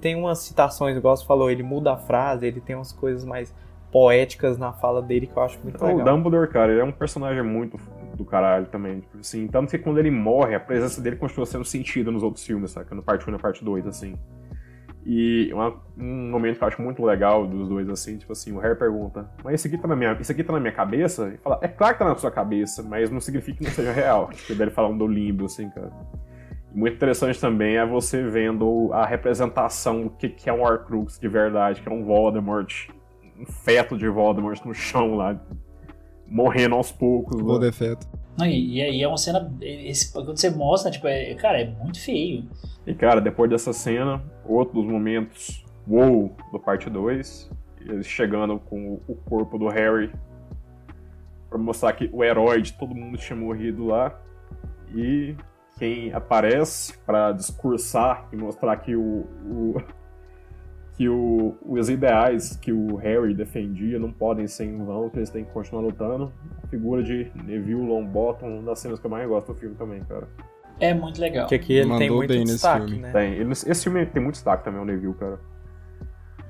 tem 0.00 0.14
umas 0.14 0.40
citações, 0.40 0.96
igual 0.96 1.16
você 1.16 1.24
falou, 1.24 1.50
ele 1.50 1.62
muda 1.62 1.92
a 1.92 1.96
frase, 1.96 2.46
ele 2.46 2.60
tem 2.60 2.76
umas 2.76 2.92
coisas 2.92 3.24
mais 3.24 3.54
poéticas 3.90 4.56
na 4.56 4.72
fala 4.72 5.02
dele 5.02 5.26
que 5.26 5.36
eu 5.36 5.42
acho 5.42 5.58
muito 5.62 5.82
legal. 5.84 6.00
O 6.00 6.04
Dumbledore, 6.04 6.48
cara, 6.48 6.72
ele 6.72 6.80
é 6.80 6.84
um 6.84 6.92
personagem 6.92 7.42
muito 7.42 7.78
do 8.14 8.24
caralho 8.24 8.66
também. 8.66 9.00
Tipo 9.00 9.18
assim, 9.18 9.46
tanto 9.46 9.70
que 9.70 9.78
quando 9.78 9.98
ele 9.98 10.10
morre, 10.10 10.54
a 10.54 10.60
presença 10.60 11.00
dele 11.00 11.16
continua 11.16 11.44
sendo 11.44 11.64
sentida 11.64 12.10
nos 12.10 12.22
outros 12.22 12.44
filmes, 12.44 12.70
saca? 12.70 12.94
No 12.94 13.02
parte 13.02 13.26
1 13.26 13.28
e 13.28 13.32
na 13.32 13.38
parte 13.38 13.64
2, 13.64 13.86
assim. 13.86 14.14
E 15.04 15.52
uma, 15.52 15.74
um 15.98 16.30
momento 16.30 16.58
que 16.58 16.64
eu 16.64 16.68
acho 16.68 16.80
muito 16.80 17.04
legal 17.04 17.44
dos 17.46 17.68
dois, 17.68 17.88
assim, 17.88 18.16
tipo 18.18 18.32
assim, 18.32 18.52
o 18.52 18.58
Harry 18.58 18.78
pergunta, 18.78 19.28
mas 19.42 19.54
isso 19.54 19.66
aqui 19.66 19.76
tá 19.76 19.88
na 19.88 19.96
minha, 19.96 20.16
isso 20.20 20.30
aqui 20.30 20.44
tá 20.44 20.52
na 20.52 20.60
minha 20.60 20.72
cabeça? 20.72 21.32
E 21.34 21.38
fala, 21.38 21.58
é 21.60 21.66
claro 21.66 21.94
que 21.94 21.98
tá 21.98 22.04
na 22.04 22.14
sua 22.14 22.30
cabeça, 22.30 22.82
mas 22.84 23.10
não 23.10 23.20
significa 23.20 23.58
que 23.58 23.64
não 23.64 23.70
seja 23.70 23.92
real. 23.92 24.30
Tipo, 24.30 24.54
dele 24.54 24.70
falando 24.70 24.98
do 24.98 25.06
limbo, 25.06 25.46
assim, 25.46 25.68
cara. 25.70 25.90
Muito 26.72 26.94
interessante 26.94 27.40
também 27.40 27.76
é 27.76 27.84
você 27.84 28.22
vendo 28.22 28.90
a 28.92 29.04
representação 29.04 30.04
do 30.04 30.10
que, 30.10 30.28
que 30.28 30.48
é 30.48 30.52
um 30.52 30.62
Horcrux 30.62 31.18
de 31.18 31.28
verdade, 31.28 31.82
que 31.82 31.88
é 31.88 31.92
um 31.92 32.04
Voldemort, 32.04 32.88
um 33.38 33.44
feto 33.44 33.98
de 33.98 34.08
Voldemort 34.08 34.64
no 34.64 34.72
chão 34.72 35.16
lá, 35.16 35.38
morrendo 36.32 36.74
aos 36.74 36.90
poucos. 36.90 37.40
Vou 37.40 37.60
né? 37.60 37.66
defeito. 37.66 38.06
Não, 38.38 38.46
e, 38.46 38.76
e 38.76 38.82
aí 38.82 39.02
é 39.02 39.06
uma 39.06 39.18
cena. 39.18 39.52
Esse, 39.60 40.10
quando 40.12 40.36
você 40.36 40.50
mostra, 40.50 40.90
tipo, 40.90 41.06
é, 41.06 41.34
cara, 41.34 41.60
é 41.60 41.66
muito 41.66 42.00
feio. 42.00 42.48
E 42.86 42.94
cara, 42.94 43.20
depois 43.20 43.50
dessa 43.50 43.72
cena, 43.72 44.22
outro 44.44 44.80
dos 44.80 44.90
momentos 44.90 45.64
wow 45.86 46.34
do 46.50 46.58
parte 46.58 46.88
2, 46.88 47.50
eles 47.80 48.06
chegando 48.06 48.58
com 48.58 49.00
o 49.06 49.14
corpo 49.14 49.58
do 49.58 49.68
Harry 49.68 50.10
pra 51.48 51.58
mostrar 51.58 51.92
que 51.92 52.08
o 52.12 52.24
herói 52.24 52.62
de 52.62 52.72
todo 52.72 52.94
mundo 52.94 53.18
tinha 53.18 53.38
morrido 53.38 53.86
lá. 53.86 54.18
E 54.94 55.36
quem 55.78 56.12
aparece 56.12 56.96
para 56.98 57.32
discursar 57.32 58.28
e 58.32 58.36
mostrar 58.36 58.76
que 58.78 58.96
o, 58.96 59.26
o 59.44 59.74
que 61.02 61.08
o, 61.08 61.56
os 61.66 61.88
ideais 61.88 62.56
que 62.56 62.72
o 62.72 62.94
Harry 62.94 63.34
defendia 63.34 63.98
não 63.98 64.12
podem 64.12 64.46
ser 64.46 64.66
em 64.66 64.84
vão, 64.84 65.10
que 65.10 65.18
eles 65.18 65.30
têm 65.30 65.44
que 65.44 65.50
continuar 65.50 65.82
lutando. 65.82 66.32
A 66.62 66.66
figura 66.68 67.02
de 67.02 67.28
Neville 67.44 67.80
Longbottom, 67.84 68.46
uma 68.58 68.62
das 68.70 68.78
cenas 68.78 69.00
que 69.00 69.06
eu 69.06 69.10
mais 69.10 69.28
gosto 69.28 69.52
do 69.52 69.58
filme 69.58 69.74
também, 69.74 70.00
cara. 70.04 70.28
É 70.78 70.94
muito 70.94 71.20
legal. 71.20 71.48
Que 71.48 71.56
aqui 71.56 71.72
ele 71.72 71.86
Mandou 71.86 71.98
tem 71.98 72.10
muito 72.10 72.44
destaque, 72.44 72.86
filme. 72.86 73.02
né? 73.02 73.10
Tem. 73.12 73.32
Ele- 73.34 73.50
esse 73.50 73.82
filme 73.82 74.06
tem 74.06 74.22
muito 74.22 74.34
destaque 74.34 74.64
também, 74.64 74.80
o 74.80 74.84
Neville, 74.84 75.14
cara. 75.14 75.40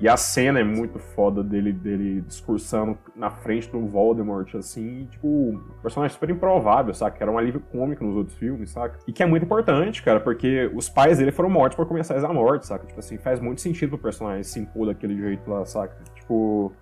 E 0.03 0.09
a 0.09 0.17
cena 0.17 0.59
é 0.59 0.65
muito 0.65 0.99
foda 0.99 1.45
dele, 1.45 1.73
dele 1.73 2.23
discursando 2.23 2.99
na 3.15 3.31
frente 3.31 3.71
do 3.71 3.87
Voldemort, 3.87 4.53
assim, 4.57 5.03
e, 5.03 5.07
tipo, 5.07 5.29
um 5.29 5.61
personagem 5.81 6.13
super 6.13 6.29
improvável, 6.29 6.93
saca? 6.93 7.17
Que 7.17 7.23
era 7.23 7.31
um 7.31 7.39
alívio 7.39 7.61
cômico 7.61 8.03
nos 8.03 8.17
outros 8.17 8.37
filmes, 8.37 8.71
saca? 8.71 8.99
E 9.07 9.13
que 9.13 9.23
é 9.23 9.27
muito 9.27 9.45
importante, 9.45 10.03
cara, 10.03 10.19
porque 10.19 10.69
os 10.75 10.89
pais 10.89 11.19
dele 11.19 11.31
foram 11.31 11.49
mortos 11.49 11.77
por 11.77 11.87
começar 11.87 12.19
a 12.19 12.33
morte, 12.33 12.67
saca? 12.67 12.85
Tipo 12.85 12.99
assim, 12.99 13.17
faz 13.17 13.39
muito 13.39 13.61
sentido 13.61 13.91
pro 13.91 13.99
personagem 13.99 14.43
se 14.43 14.59
impor 14.59 14.89
daquele 14.89 15.17
jeito 15.17 15.49
lá, 15.49 15.65
saca? 15.65 15.97
Tipo. 16.17 16.73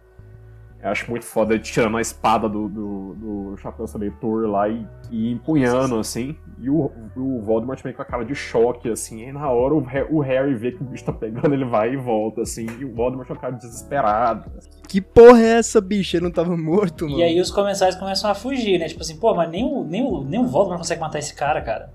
Eu 0.82 0.90
acho 0.90 1.10
muito 1.10 1.26
foda 1.26 1.52
ele 1.52 1.62
tirando 1.62 1.96
a 1.98 2.00
espada 2.00 2.48
do, 2.48 2.66
do, 2.68 3.14
do 3.14 3.56
chapéu 3.58 3.86
seletor 3.86 4.48
lá 4.48 4.66
e, 4.68 4.86
e 5.10 5.30
empunhando, 5.30 5.98
assim. 5.98 6.34
E 6.58 6.70
o, 6.70 6.90
o 7.16 7.40
Voldemort 7.42 7.82
meio 7.84 7.94
com 7.94 8.00
a 8.00 8.04
cara 8.04 8.24
de 8.24 8.34
choque, 8.34 8.90
assim. 8.90 9.28
E 9.28 9.32
na 9.32 9.50
hora 9.50 9.74
o, 9.74 9.84
o 10.10 10.20
Harry 10.20 10.54
vê 10.54 10.72
que 10.72 10.80
o 10.82 10.84
bicho 10.86 11.04
tá 11.04 11.12
pegando, 11.12 11.52
ele 11.52 11.66
vai 11.66 11.92
e 11.92 11.96
volta, 11.98 12.40
assim. 12.42 12.66
E 12.78 12.84
o 12.86 12.94
Voldemort 12.94 13.26
com 13.26 13.34
a 13.34 13.36
cara 13.36 13.52
desesperado. 13.52 14.50
Que 14.88 15.02
porra 15.02 15.40
é 15.40 15.58
essa, 15.58 15.80
bicho? 15.82 16.16
Ele 16.16 16.24
não 16.24 16.32
tava 16.32 16.56
morto, 16.56 17.04
mano. 17.04 17.18
E 17.18 17.22
aí 17.22 17.38
os 17.40 17.50
comensais 17.50 17.94
começam 17.94 18.30
a 18.30 18.34
fugir, 18.34 18.78
né? 18.78 18.88
Tipo 18.88 19.02
assim, 19.02 19.16
pô, 19.18 19.34
mas 19.34 19.50
nem 19.50 19.62
o, 19.64 19.84
nem 19.84 20.02
o, 20.02 20.24
nem 20.24 20.40
o 20.40 20.46
Voldemort 20.46 20.78
consegue 20.78 21.00
matar 21.00 21.18
esse 21.18 21.34
cara, 21.34 21.60
cara. 21.60 21.90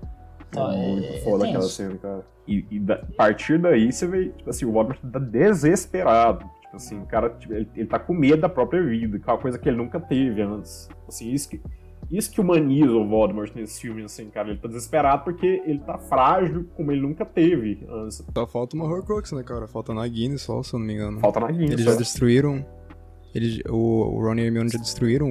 Então, 0.48 0.70
é 0.70 0.76
muito 0.76 1.06
é, 1.12 1.18
foda 1.22 1.44
é 1.44 1.48
aquela 1.48 1.64
cena, 1.64 1.96
cara. 1.98 2.24
E, 2.46 2.64
e 2.70 2.78
da- 2.78 2.94
a 2.94 3.16
partir 3.16 3.58
daí 3.58 3.92
você 3.92 4.06
vê, 4.06 4.28
tipo 4.28 4.48
assim, 4.48 4.64
o 4.64 4.70
Voldemort 4.70 5.00
tá 5.12 5.18
desesperado. 5.18 6.48
Tipo 6.66 6.76
assim, 6.76 7.00
o 7.00 7.06
cara, 7.06 7.30
tipo, 7.30 7.52
ele, 7.54 7.68
ele 7.74 7.86
tá 7.88 7.98
com 7.98 8.12
medo 8.12 8.42
da 8.42 8.48
própria 8.48 8.82
vida, 8.84 9.18
que 9.18 9.28
é 9.28 9.32
uma 9.32 9.38
coisa 9.40 9.58
que 9.58 9.68
ele 9.68 9.76
nunca 9.78 9.98
teve 9.98 10.42
antes. 10.42 10.88
Assim, 11.08 11.30
isso 11.32 11.48
que, 11.48 11.60
isso 12.10 12.30
que 12.30 12.40
humaniza 12.40 12.92
o 12.92 13.08
Voldemort 13.08 13.50
nesse 13.54 13.80
filme, 13.80 14.02
assim, 14.04 14.28
cara. 14.30 14.50
Ele 14.50 14.58
tá 14.58 14.68
desesperado 14.68 15.24
porque 15.24 15.62
ele 15.64 15.78
tá 15.80 15.96
frágil 15.98 16.66
como 16.76 16.92
ele 16.92 17.00
nunca 17.00 17.24
teve 17.24 17.86
antes. 17.90 18.22
Só 18.36 18.46
falta 18.46 18.76
uma 18.76 18.84
Horcrux, 18.84 19.32
né, 19.32 19.42
cara? 19.42 19.66
Falta 19.66 19.94
na 19.94 20.06
Guinness 20.06 20.42
só, 20.42 20.62
se 20.62 20.74
eu 20.74 20.78
não 20.78 20.86
me 20.86 20.94
engano. 20.94 21.20
Falta 21.20 21.40
na 21.40 21.50
guinha. 21.50 21.72
Eles 21.72 21.84
já 21.84 21.94
destruíram. 21.94 22.64
Eles, 23.34 23.60
o, 23.68 23.74
o 24.16 24.22
Ron 24.22 24.34
e 24.36 24.40
a 24.40 24.44
Hermione 24.44 24.68
já 24.70 24.78
destruíram 24.78 25.28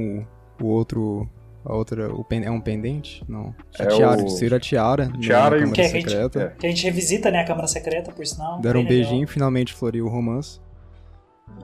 o, 0.59 0.63
o 0.63 0.67
outro. 0.67 1.29
A 1.67 1.73
outra. 1.73 2.13
O 2.13 2.23
pen, 2.23 2.43
é 2.45 2.51
um 2.51 2.61
pendente? 2.61 3.23
Não. 3.27 3.53
A 3.79 3.83
É 3.83 3.88
tiara. 3.88 4.21
o- 4.21 4.25
Destruíram 4.25 4.57
a 4.57 4.59
tiara. 4.59 5.05
na 5.09 5.17
tiara 5.17 5.57
e 5.59 5.63
o- 5.65 5.71
Que 5.71 5.81
a 5.81 5.88
gente- 5.88 6.09
Secreta. 6.09 6.39
é. 6.41 6.47
Que 6.59 6.67
a 6.67 6.69
gente 6.69 6.83
revisita, 6.83 7.31
né, 7.31 7.39
a 7.39 7.45
Câmara 7.45 7.65
Secreta, 7.67 8.11
por 8.11 8.25
sinal. 8.25 8.59
Deram 8.61 8.81
um 8.81 8.83
bem 8.83 8.97
legal. 8.97 9.09
beijinho, 9.09 9.27
finalmente 9.27 9.73
floriu 9.73 10.05
o 10.05 10.09
romance. 10.09 10.59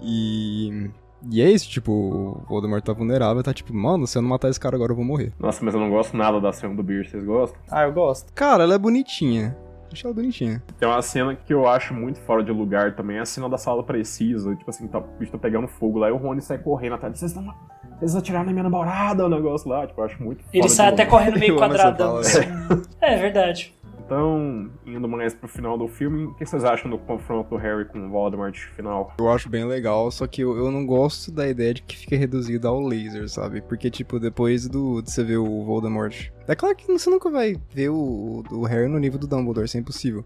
E. 0.01 0.89
E 1.29 1.39
é 1.39 1.51
isso, 1.51 1.69
tipo, 1.69 1.91
o 1.91 2.43
Voldemort 2.49 2.83
tá 2.83 2.93
vulnerável, 2.93 3.43
tá 3.43 3.53
tipo, 3.53 3.71
mano, 3.75 4.07
se 4.07 4.17
eu 4.17 4.23
não 4.23 4.29
matar 4.29 4.49
esse 4.49 4.59
cara 4.59 4.75
agora 4.75 4.91
eu 4.91 4.95
vou 4.95 5.05
morrer. 5.05 5.31
Nossa, 5.39 5.63
mas 5.63 5.73
eu 5.75 5.79
não 5.79 5.87
gosto 5.89 6.17
nada 6.17 6.41
da 6.41 6.51
cena 6.51 6.73
do 6.73 6.81
Beer, 6.81 7.07
vocês 7.07 7.23
gostam? 7.23 7.59
Ah, 7.69 7.83
eu 7.83 7.93
gosto. 7.93 8.33
Cara, 8.33 8.63
ela 8.63 8.73
é 8.73 8.77
bonitinha. 8.79 9.55
Achei 9.93 10.07
ela 10.07 10.15
bonitinha. 10.15 10.63
Tem 10.79 10.89
uma 10.89 10.99
cena 11.03 11.35
que 11.35 11.53
eu 11.53 11.67
acho 11.67 11.93
muito 11.93 12.19
fora 12.21 12.43
de 12.43 12.51
lugar 12.51 12.95
também, 12.95 13.17
é 13.17 13.19
a 13.19 13.25
cena 13.25 13.47
da 13.47 13.57
sala 13.59 13.83
precisa. 13.83 14.55
Tipo 14.55 14.71
assim, 14.71 14.87
tá, 14.87 14.97
o 14.97 15.03
bicho 15.19 15.31
tá 15.31 15.37
pegando 15.37 15.67
fogo 15.67 15.99
lá 15.99 16.09
e 16.09 16.11
o 16.11 16.17
Rony 16.17 16.41
sai 16.41 16.57
correndo 16.57 16.95
atrás. 16.95 17.19
Vocês 17.19 17.31
estão. 17.31 17.53
Vocês 17.99 18.15
atiraram 18.15 18.45
na 18.47 18.51
minha 18.51 18.63
namorada, 18.63 19.23
o 19.23 19.29
negócio 19.29 19.69
lá. 19.69 19.85
Tipo, 19.85 20.01
eu 20.01 20.05
acho 20.05 20.23
muito 20.23 20.43
Ele 20.51 20.63
fora 20.63 20.73
sai 20.73 20.87
de 20.87 20.93
até 20.93 21.03
lugar. 21.03 21.19
correndo 21.19 21.39
meio 21.39 21.55
quadradão. 21.59 22.19
É 22.99 23.17
verdade. 23.17 23.75
Então, 24.11 24.69
indo 24.85 25.07
mais 25.07 25.33
pro 25.33 25.47
final 25.47 25.77
do 25.77 25.87
filme, 25.87 26.25
o 26.25 26.33
que 26.33 26.45
vocês 26.45 26.65
acham 26.65 26.91
do 26.91 26.97
confronto 26.97 27.51
do 27.51 27.55
Harry 27.55 27.85
com 27.85 28.07
o 28.07 28.09
Voldemort 28.09 28.53
final? 28.75 29.15
Eu 29.17 29.31
acho 29.31 29.47
bem 29.47 29.63
legal, 29.63 30.11
só 30.11 30.27
que 30.27 30.41
eu, 30.41 30.57
eu 30.57 30.69
não 30.69 30.85
gosto 30.85 31.31
da 31.31 31.47
ideia 31.47 31.73
de 31.73 31.81
que 31.81 31.95
fica 31.95 32.17
reduzido 32.17 32.67
ao 32.67 32.81
laser, 32.81 33.29
sabe? 33.29 33.61
Porque, 33.61 33.89
tipo, 33.89 34.19
depois 34.19 34.67
do, 34.67 35.01
de 35.01 35.09
você 35.09 35.23
ver 35.23 35.37
o 35.37 35.63
Voldemort. 35.63 36.29
É 36.45 36.53
claro 36.53 36.75
que 36.75 36.85
você 36.87 37.09
nunca 37.09 37.29
vai 37.29 37.55
ver 37.73 37.87
o, 37.87 38.43
o 38.51 38.65
Harry 38.65 38.89
no 38.89 38.99
nível 38.99 39.17
do 39.17 39.27
Dumbledore, 39.27 39.63
isso 39.63 39.77
é 39.77 39.79
impossível. 39.79 40.25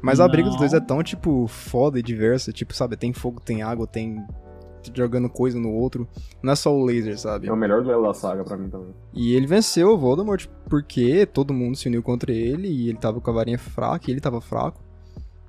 Mas 0.00 0.18
a 0.18 0.26
briga 0.26 0.48
dos 0.48 0.56
dois 0.56 0.72
é 0.72 0.80
tão, 0.80 1.02
tipo, 1.02 1.46
foda 1.46 1.98
e 1.98 2.02
diversa, 2.02 2.54
tipo, 2.54 2.74
sabe? 2.74 2.96
Tem 2.96 3.12
fogo, 3.12 3.38
tem 3.38 3.60
água, 3.60 3.86
tem 3.86 4.24
jogando 4.94 5.28
coisa 5.28 5.58
no 5.58 5.70
outro. 5.70 6.08
Não 6.42 6.52
é 6.52 6.56
só 6.56 6.74
o 6.74 6.84
laser, 6.84 7.18
sabe? 7.18 7.48
É 7.48 7.52
o 7.52 7.56
melhor 7.56 7.82
duelo 7.82 8.06
da 8.06 8.14
saga 8.14 8.44
pra 8.44 8.56
mim 8.56 8.68
também. 8.68 8.94
E 9.12 9.34
ele 9.34 9.46
venceu 9.46 9.90
o 9.90 9.98
Voldemort 9.98 10.46
porque 10.68 11.26
todo 11.26 11.54
mundo 11.54 11.76
se 11.76 11.88
uniu 11.88 12.02
contra 12.02 12.32
ele 12.32 12.68
e 12.68 12.88
ele 12.88 12.98
tava 12.98 13.20
com 13.20 13.30
a 13.30 13.34
varinha 13.34 13.58
fraca 13.58 14.08
e 14.08 14.12
ele 14.12 14.20
tava 14.20 14.40
fraco. 14.40 14.82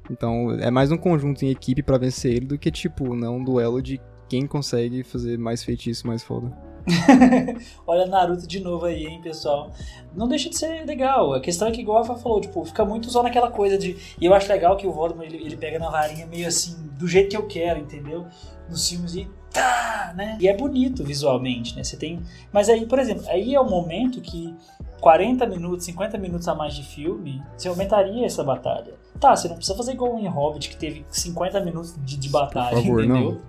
Então 0.10 0.52
é 0.60 0.70
mais 0.70 0.92
um 0.92 0.98
conjunto 0.98 1.44
em 1.44 1.50
equipe 1.50 1.84
pra 1.84 1.98
vencer 1.98 2.34
ele 2.34 2.46
do 2.46 2.58
que, 2.58 2.72
tipo, 2.72 3.16
não 3.16 3.38
um 3.38 3.44
duelo 3.44 3.82
de 3.82 4.02
quem 4.28 4.48
consegue 4.48 5.04
fazer 5.04 5.38
mais 5.38 5.64
feitiço 5.64 6.08
mais 6.08 6.24
foda. 6.24 6.52
Olha 7.86 8.06
Naruto 8.06 8.48
de 8.48 8.60
novo 8.60 8.86
aí, 8.86 9.06
hein, 9.06 9.22
pessoal. 9.22 9.72
Não 10.16 10.28
deixa 10.28 10.50
de 10.50 10.58
ser 10.58 10.86
legal. 10.86 11.34
A 11.34 11.42
questão 11.42 11.68
é 11.68 11.72
que, 11.72 11.82
igual 11.82 12.00
a 12.00 12.04
Fá 12.04 12.16
falou, 12.16 12.42
tipo, 12.42 12.64
fica 12.66 12.84
muito 12.84 13.10
só 13.10 13.24
naquela 13.24 13.50
coisa 13.52 13.78
de. 13.78 13.98
E 14.20 14.26
eu 14.26 14.34
acho 14.34 14.50
legal 14.50 14.76
que 14.78 14.88
o 14.88 14.92
Voldemort 14.92 15.28
ele, 15.28 15.44
ele 15.44 15.58
pega 15.58 15.80
na 15.80 15.90
varinha 15.90 16.26
meio 16.26 16.48
assim, 16.48 16.76
do 16.98 17.08
jeito 17.08 17.30
que 17.30 17.38
eu 17.38 17.48
quero, 17.48 17.80
entendeu? 17.80 18.26
Nos 18.70 18.88
filmes 18.90 19.16
e. 19.16 19.28
Tá, 19.52 20.14
né? 20.16 20.38
E 20.40 20.48
é 20.48 20.56
bonito 20.56 21.04
visualmente, 21.04 21.76
né? 21.76 21.84
Você 21.84 21.98
tem. 21.98 22.22
Mas 22.54 22.70
aí, 22.70 22.86
por 22.86 23.00
exemplo, 23.00 23.26
aí 23.28 23.54
é 23.54 23.60
o 23.60 23.70
momento 23.70 24.22
que 24.22 24.56
40 25.02 25.46
minutos, 25.48 25.86
50 25.86 26.18
minutos 26.18 26.48
a 26.48 26.56
mais 26.56 26.74
de 26.74 26.84
filme, 26.84 27.44
você 27.58 27.68
aumentaria 27.68 28.26
essa 28.26 28.44
batalha. 28.44 28.94
Tá, 29.20 29.36
você 29.36 29.50
não 29.50 29.56
precisa 29.56 29.78
fazer 29.78 29.92
igual 29.92 30.18
em 30.18 30.28
Hobbit, 30.28 30.70
que 30.70 30.78
teve 30.78 31.06
50 31.10 31.60
minutos 31.62 31.96
de, 32.04 32.16
de 32.18 32.30
batalha, 32.30 32.76
Por 32.76 32.84
favor, 32.84 33.04
entendeu? 33.04 33.32
não. 33.32 33.42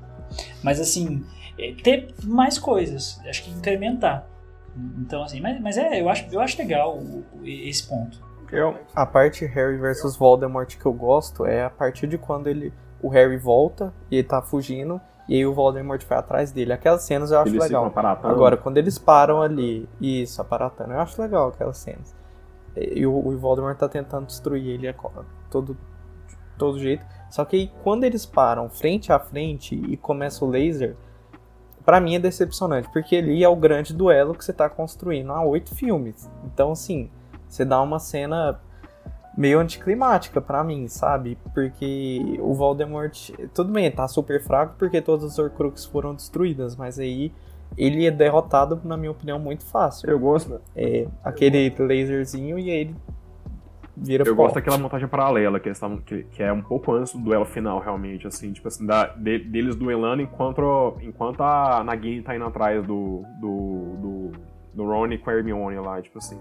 Mas 0.63 0.81
assim, 0.81 1.23
é, 1.59 1.73
ter 1.83 2.15
mais 2.25 2.59
coisas, 2.59 3.21
acho 3.27 3.45
que 3.45 3.51
incrementar. 3.51 4.27
Então, 4.99 5.23
assim, 5.23 5.41
mas, 5.41 5.61
mas 5.61 5.77
é, 5.77 6.01
eu 6.01 6.09
acho, 6.09 6.27
eu 6.33 6.41
acho 6.41 6.57
legal 6.59 6.97
o- 6.97 7.25
o- 7.35 7.47
esse 7.47 7.87
ponto. 7.87 8.19
Eu, 8.51 8.77
A 8.95 9.07
parte 9.07 9.45
Harry 9.47 9.77
versus 9.79 10.15
Voldemort 10.17 10.77
que 10.77 10.85
eu 10.87 10.93
gosto 10.93 11.47
é 11.47 11.65
a 11.65 11.71
partir 11.71 12.07
de 12.07 12.19
quando 12.19 12.49
ele, 12.49 12.73
o 13.03 13.09
Harry 13.09 13.37
volta 13.39 13.93
e 14.11 14.17
ele 14.17 14.29
tá 14.29 14.43
fugindo 14.43 15.01
e 15.29 15.37
aí 15.37 15.47
o 15.47 15.55
Voldemort 15.55 16.03
vai 16.07 16.19
atrás 16.19 16.53
dele. 16.53 16.73
Aquelas 16.73 17.03
cenas 17.03 17.31
eu 17.31 17.39
acho 17.39 17.49
eles 17.51 17.63
legal. 17.63 17.85
Agora, 18.31 18.57
quando 18.57 18.77
eles 18.79 18.99
param 18.99 19.41
ali, 19.41 19.89
isso, 20.01 20.41
aparatando, 20.43 20.93
eu 20.93 21.01
acho 21.01 21.21
legal 21.21 21.49
aquelas 21.49 21.79
cenas. 21.79 22.15
E 22.77 23.07
o, 23.07 23.13
o 23.15 23.39
Voldemort 23.39 23.77
tá 23.79 23.89
tentando 23.89 24.27
destruir 24.27 24.67
ele 24.69 24.89
a 24.89 24.93
co- 24.95 25.25
todo, 25.51 25.77
todo 26.59 26.79
jeito. 26.79 27.05
Só 27.31 27.45
que 27.47 27.57
aí, 27.57 27.71
quando 27.83 28.05
eles 28.05 28.27
param 28.27 28.69
frente 28.69 29.13
a 29.13 29.19
frente 29.19 29.75
e 29.75 29.97
começa 29.97 30.45
o 30.45 30.49
laser, 30.49 30.95
pra 31.85 32.01
mim 32.01 32.15
é 32.15 32.19
decepcionante, 32.19 32.89
porque 32.93 33.17
ali 33.17 33.43
é 33.43 33.49
o 33.49 33.57
grande 33.57 33.93
duelo 33.93 34.35
que 34.35 34.45
você 34.45 34.53
tá 34.53 34.69
construindo 34.69 35.33
há 35.33 35.43
oito 35.45 35.75
filmes. 35.75 36.31
Então, 36.45 36.73
assim, 36.73 37.11
você 37.49 37.65
dá 37.65 37.81
uma 37.81 37.99
cena 37.99 38.61
meio 39.37 39.59
anticlimática 39.59 40.41
pra 40.41 40.63
mim, 40.63 40.89
sabe? 40.89 41.39
Porque 41.55 42.39
o 42.41 42.55
Voldemort, 42.55 43.31
tudo 43.55 43.73
bem, 43.73 43.91
tá 43.91 44.07
super 44.07 44.43
fraco 44.43 44.75
porque 44.79 45.01
todas 45.01 45.25
as 45.25 45.39
Horcruxes 45.39 45.87
foram 45.87 46.15
destruídas, 46.15 46.77
mas 46.77 46.99
aí 46.99 47.33
ele 47.77 48.07
é 48.07 48.11
derrotado, 48.11 48.81
na 48.85 48.97
minha 48.97 49.11
opinião, 49.11 49.39
muito 49.39 49.65
fácil. 49.65 50.11
Eu 50.11 50.19
gosto. 50.19 50.61
É 50.77 51.07
aquele 51.25 51.75
laserzinho 51.79 52.59
e 52.59 52.71
aí 52.71 52.81
ele 52.81 52.97
vira 54.03 54.25
Eu 54.27 54.35
pó. 54.37 54.43
gosto 54.45 54.55
daquela 54.57 54.79
montagem 54.79 55.09
paralela 55.09 55.59
que, 55.61 55.69
eles 55.69 55.79
tavam- 55.79 55.99
que, 55.99 56.25
que 56.25 56.43
é 56.43 56.53
um 56.53 56.63
pouco 56.63 56.93
antes 56.93 57.13
do 57.15 57.21
duelo 57.21 57.45
final, 57.45 57.79
realmente, 57.81 58.27
assim, 58.27 58.53
tipo 58.53 58.69
assim, 58.69 58.85
da- 58.87 59.07
de- 59.09 59.39
deles 59.45 59.75
duelando 59.77 60.23
enquanto, 60.23 60.97
enquanto 61.01 61.43
a 61.43 61.83
Nagini 61.85 62.23
tá 62.23 62.35
indo 62.37 62.45
atrás 62.45 62.85
do, 62.87 63.23
do, 63.41 63.97
do, 63.97 64.31
do 64.75 64.85
Ron 64.85 65.17
com 65.19 65.31
a 65.31 65.35
Hermione 65.35 65.77
lá, 65.79 66.01
tipo 66.03 66.19
assim. 66.19 66.39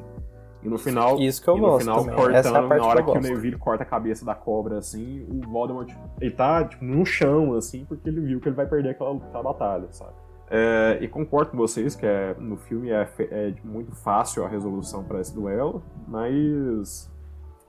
E 0.63 0.69
no 0.69 0.77
final, 0.77 1.19
Isso 1.19 1.41
que 1.43 1.49
eu 1.49 1.57
e 1.57 1.59
no 1.59 1.67
gosto 1.69 1.79
final 1.81 1.99
também. 2.01 2.15
cortando, 2.15 2.55
é 2.73 2.77
na 2.77 2.85
hora 2.85 3.01
que 3.03 3.11
que, 3.11 3.17
o. 3.17 3.21
Neville 3.21 3.57
corta 3.57 3.81
a 3.81 3.85
cabeça 3.85 4.23
da 4.23 4.35
cobra, 4.35 4.77
assim, 4.77 5.25
o 5.27 5.49
Voldemort, 5.49 5.89
ele 6.19 6.31
tá, 6.31 6.63
tipo, 6.63 6.85
no 6.85 7.03
chão, 7.03 7.55
assim, 7.55 7.83
porque 7.85 8.07
ele 8.07 8.21
viu 8.21 8.39
que 8.39 8.47
ele 8.47 8.55
vai 8.55 8.67
perder 8.67 8.89
aquela, 8.89 9.15
aquela 9.15 9.41
batalha, 9.43 9.87
sabe? 9.89 10.11
É, 10.53 10.99
e 11.01 11.07
concordo 11.07 11.51
com 11.51 11.57
vocês 11.57 11.95
que 11.95 12.05
é, 12.05 12.35
no 12.37 12.57
filme 12.57 12.91
é, 12.91 13.07
é 13.31 13.53
muito 13.63 13.95
fácil 13.95 14.43
a 14.45 14.49
resolução 14.49 15.01
para 15.03 15.19
esse 15.21 15.33
duelo, 15.33 15.81
mas 16.07 17.09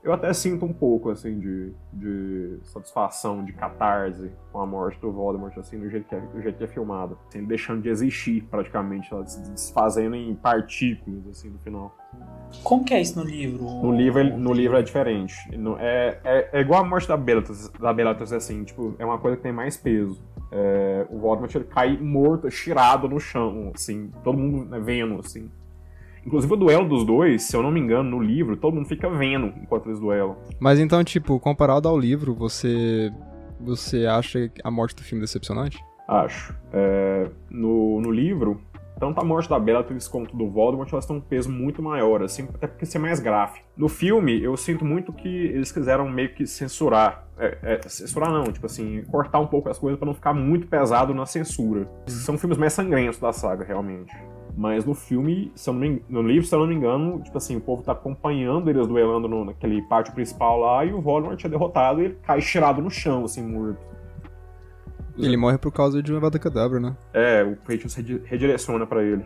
eu 0.03 0.11
até 0.13 0.33
sinto 0.33 0.65
um 0.65 0.73
pouco 0.73 1.09
assim 1.09 1.39
de, 1.39 1.71
de 1.93 2.59
satisfação, 2.63 3.43
de 3.43 3.53
catarse 3.53 4.31
com 4.51 4.59
a 4.59 4.65
morte 4.65 4.99
do 4.99 5.11
Voldemort, 5.11 5.57
assim, 5.57 5.79
do 5.79 5.89
jeito 5.89 6.07
que 6.07 6.15
é, 6.15 6.19
do 6.19 6.41
jeito 6.41 6.57
que 6.57 6.63
é 6.63 6.67
filmado, 6.67 7.17
assim, 7.27 7.43
deixando 7.45 7.81
de 7.81 7.89
existir 7.89 8.43
praticamente, 8.51 9.11
ela 9.13 9.25
se 9.25 9.41
desfazendo 9.51 10.15
em 10.15 10.35
partículas 10.35 11.25
assim 11.27 11.49
no 11.49 11.59
final. 11.59 11.95
Como 12.63 12.83
que 12.83 12.93
é 12.93 13.01
isso 13.01 13.17
no 13.17 13.25
livro? 13.25 13.63
No 13.63 13.91
livro, 13.91 14.19
ele- 14.19 14.35
no 14.37 14.53
livro 14.53 14.77
é 14.77 14.81
diferente. 14.83 15.33
É, 15.79 16.19
é, 16.23 16.49
é 16.53 16.61
igual 16.61 16.81
a 16.83 16.87
morte 16.87 17.07
da 17.07 17.17
Bellatrix, 17.17 17.69
da 17.79 17.91
Bellatrix, 17.93 18.31
assim, 18.33 18.63
tipo, 18.63 18.93
é 18.99 19.05
uma 19.05 19.17
coisa 19.17 19.37
que 19.37 19.43
tem 19.43 19.51
mais 19.51 19.75
peso. 19.77 20.21
É, 20.51 21.07
o 21.09 21.17
Voldemort 21.17 21.55
ele 21.55 21.63
cai 21.63 21.97
morto, 21.97 22.47
estirado 22.47 23.09
no 23.09 23.19
chão, 23.19 23.71
assim, 23.73 24.11
todo 24.23 24.37
mundo 24.37 24.65
né, 24.69 24.79
vendo, 24.79 25.19
assim. 25.19 25.49
Inclusive 26.25 26.53
o 26.53 26.57
duelo 26.57 26.87
dos 26.87 27.05
dois, 27.05 27.43
se 27.43 27.55
eu 27.55 27.61
não 27.61 27.71
me 27.71 27.79
engano, 27.79 28.09
no 28.09 28.19
livro, 28.21 28.55
todo 28.55 28.73
mundo 28.73 28.87
fica 28.87 29.09
vendo 29.09 29.47
enquanto 29.61 29.87
eles 29.87 29.99
duelam. 29.99 30.37
Mas 30.59 30.79
então, 30.79 31.03
tipo, 31.03 31.39
comparado 31.39 31.87
ao 31.87 31.97
livro, 31.97 32.33
você. 32.33 33.11
Você 33.59 34.05
acha 34.05 34.51
a 34.61 34.69
morte 34.69 34.95
do 34.95 35.03
filme 35.03 35.21
decepcionante? 35.21 35.81
Acho. 36.07 36.53
É, 36.73 37.29
no, 37.49 38.01
no 38.01 38.11
livro, 38.11 38.59
tanto 38.99 39.19
a 39.19 39.23
morte 39.23 39.49
da 39.49 39.59
Bellatrix 39.59 40.07
quanto 40.07 40.35
do 40.35 40.49
Voldemort, 40.49 40.91
elas 40.91 41.05
têm 41.05 41.15
um 41.15 41.21
peso 41.21 41.51
muito 41.51 41.81
maior, 41.81 42.21
assim, 42.21 42.47
até 42.53 42.67
porque 42.67 42.85
ser 42.85 42.99
mais 42.99 43.19
gráfico. 43.19 43.65
No 43.75 43.89
filme, 43.89 44.41
eu 44.41 44.55
sinto 44.55 44.85
muito 44.85 45.11
que 45.11 45.27
eles 45.27 45.71
quiseram 45.71 46.09
meio 46.09 46.33
que 46.33 46.45
censurar. 46.45 47.27
É, 47.37 47.57
é, 47.63 47.89
censurar 47.89 48.31
não, 48.31 48.45
tipo 48.45 48.65
assim, 48.65 49.03
cortar 49.09 49.39
um 49.39 49.47
pouco 49.47 49.69
as 49.69 49.79
coisas 49.79 49.97
pra 49.97 50.05
não 50.05 50.13
ficar 50.13 50.33
muito 50.33 50.67
pesado 50.67 51.13
na 51.13 51.25
censura. 51.25 51.89
São 52.07 52.37
filmes 52.37 52.57
mais 52.57 52.73
sangrentos 52.73 53.19
da 53.19 53.33
saga, 53.33 53.65
realmente. 53.65 54.15
Mas 54.55 54.85
no 54.85 54.93
filme, 54.93 55.51
se 55.55 55.67
eu 55.69 55.73
não 55.73 55.81
me 55.81 56.03
no 56.07 56.21
livro, 56.21 56.45
se 56.47 56.53
eu 56.53 56.59
não 56.59 56.67
me 56.67 56.75
engano, 56.75 57.19
tipo 57.21 57.35
assim, 57.37 57.55
o 57.55 57.61
povo 57.61 57.81
tá 57.81 57.91
acompanhando 57.93 58.69
eles 58.69 58.85
duelando 58.85 59.27
no- 59.27 59.43
naquele 59.45 59.81
pátio 59.81 60.13
principal 60.13 60.59
lá 60.59 60.85
e 60.85 60.93
o 60.93 61.01
Voldemort 61.01 61.43
é 61.43 61.49
derrotado 61.49 62.01
e 62.01 62.05
ele 62.05 62.17
cai 62.21 62.37
estirado 62.39 62.81
no 62.81 62.89
chão, 62.91 63.25
assim, 63.25 63.41
morto. 63.41 63.79
Ele 65.17 65.37
morre 65.37 65.57
por 65.57 65.71
causa 65.71 66.01
de 66.01 66.11
uma 66.11 66.17
Avada 66.19 66.39
Kedavra, 66.39 66.79
né? 66.79 66.95
É, 67.13 67.43
o 67.43 67.55
Feitiço 67.65 67.97
redi- 67.97 68.21
redireciona 68.25 68.85
pra 68.85 69.03
ele. 69.03 69.23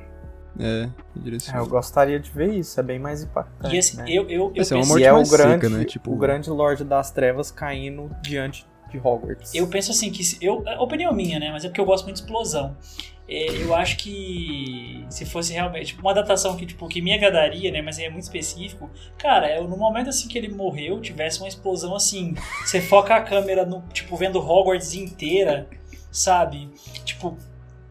É, 0.59 0.83
É, 0.83 0.89
direciona. 1.15 1.59
eu 1.59 1.67
gostaria 1.67 2.19
de 2.19 2.31
ver 2.31 2.53
isso, 2.53 2.79
é 2.79 2.83
bem 2.83 2.97
mais 2.99 3.23
impactante. 3.23 3.75
E 3.75 3.77
assim, 3.77 3.97
né? 3.97 4.05
eu, 4.07 4.23
eu, 4.29 4.51
eu 4.55 4.63
é 4.69 4.75
uma 4.75 4.85
morte 4.85 5.03
é 5.03 5.11
o 5.11 5.15
mais 5.17 5.27
seca, 5.29 5.43
grande, 5.57 5.69
né? 5.69 5.85
Tipo- 5.85 6.11
o 6.11 6.15
grande 6.17 6.49
Lorde 6.49 6.83
das 6.83 7.11
Trevas 7.11 7.51
caindo 7.51 8.09
diante 8.21 8.65
de 8.89 8.97
Hogwarts. 8.97 9.53
eu 9.53 9.67
penso 9.67 9.91
assim 9.91 10.09
que 10.11 10.23
se- 10.23 10.37
eu, 10.43 10.63
é 10.65 10.79
opinião 10.79 11.13
minha, 11.13 11.37
né? 11.39 11.51
Mas 11.51 11.63
é 11.63 11.67
porque 11.67 11.79
eu 11.81 11.85
gosto 11.85 12.05
muito 12.05 12.15
de 12.17 12.23
explosão. 12.23 12.75
É, 13.29 13.61
eu 13.61 13.75
acho 13.75 13.97
que 13.97 15.05
se 15.09 15.25
fosse 15.25 15.51
realmente 15.51 15.87
tipo, 15.87 16.01
uma 16.01 16.11
adaptação 16.11 16.55
que 16.55 16.65
tipo 16.65 16.87
que 16.87 17.01
me 17.01 17.13
agradaria, 17.13 17.71
né? 17.71 17.81
Mas 17.81 17.99
é 17.99 18.09
muito 18.09 18.23
específico. 18.23 18.89
Cara, 19.17 19.53
eu, 19.53 19.67
no 19.67 19.75
momento 19.75 20.09
assim 20.09 20.27
que 20.27 20.37
ele 20.37 20.47
morreu, 20.49 21.01
tivesse 21.01 21.39
uma 21.39 21.47
explosão 21.47 21.93
assim, 21.95 22.35
você 22.65 22.79
foca 22.79 23.15
a 23.15 23.21
câmera 23.21 23.65
no 23.65 23.81
tipo 23.93 24.15
vendo 24.15 24.39
Hogwarts 24.39 24.93
inteira, 24.93 25.67
sabe? 26.11 26.69
Tipo 27.03 27.37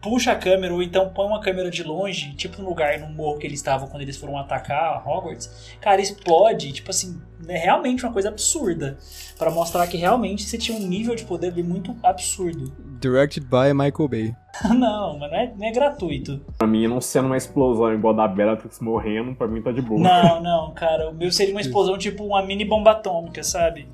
puxa 0.01 0.31
a 0.31 0.35
câmera 0.35 0.73
ou 0.73 0.81
então 0.81 1.09
põe 1.09 1.27
uma 1.27 1.41
câmera 1.41 1.69
de 1.69 1.83
longe, 1.83 2.33
tipo 2.35 2.61
no 2.61 2.69
lugar 2.69 2.99
no 2.99 3.09
morro 3.09 3.39
que 3.39 3.47
eles 3.47 3.59
estavam 3.59 3.87
quando 3.87 4.01
eles 4.01 4.17
foram 4.17 4.37
atacar 4.37 5.07
Hogwarts. 5.07 5.75
Cara, 5.81 6.01
explode, 6.01 6.71
tipo 6.71 6.89
assim, 6.89 7.21
é 7.47 7.57
realmente 7.57 8.03
uma 8.05 8.13
coisa 8.13 8.29
absurda 8.29 8.97
Pra 9.37 9.51
mostrar 9.51 9.85
que 9.85 9.97
realmente 9.97 10.43
você 10.43 10.57
tinha 10.57 10.75
um 10.75 10.81
nível 10.81 11.13
de 11.15 11.23
poder 11.23 11.49
ali 11.49 11.61
muito 11.61 11.95
absurdo. 12.01 12.73
Directed 12.99 13.45
by 13.45 13.71
Michael 13.71 14.07
Bay. 14.09 14.35
não, 14.75 15.19
mas 15.19 15.31
não 15.31 15.37
é, 15.37 15.53
não 15.55 15.67
é 15.67 15.71
gratuito. 15.71 16.41
Pra 16.57 16.65
mim, 16.65 16.87
não 16.87 16.99
sendo 16.99 17.27
uma 17.27 17.37
explosão 17.37 17.93
igual 17.93 18.15
a 18.15 18.17
da 18.17 18.27
Bellatrix 18.27 18.79
morrendo, 18.79 19.35
pra 19.35 19.47
mim 19.47 19.61
tá 19.61 19.71
de 19.71 19.81
boa. 19.81 19.99
Não, 19.99 20.41
não, 20.41 20.73
cara. 20.73 21.11
O 21.11 21.13
meu 21.13 21.31
seria 21.31 21.53
uma 21.53 21.61
explosão 21.61 21.95
tipo 21.99 22.25
uma 22.25 22.41
mini 22.41 22.65
bomba 22.65 22.91
atômica, 22.91 23.43
sabe? 23.43 23.87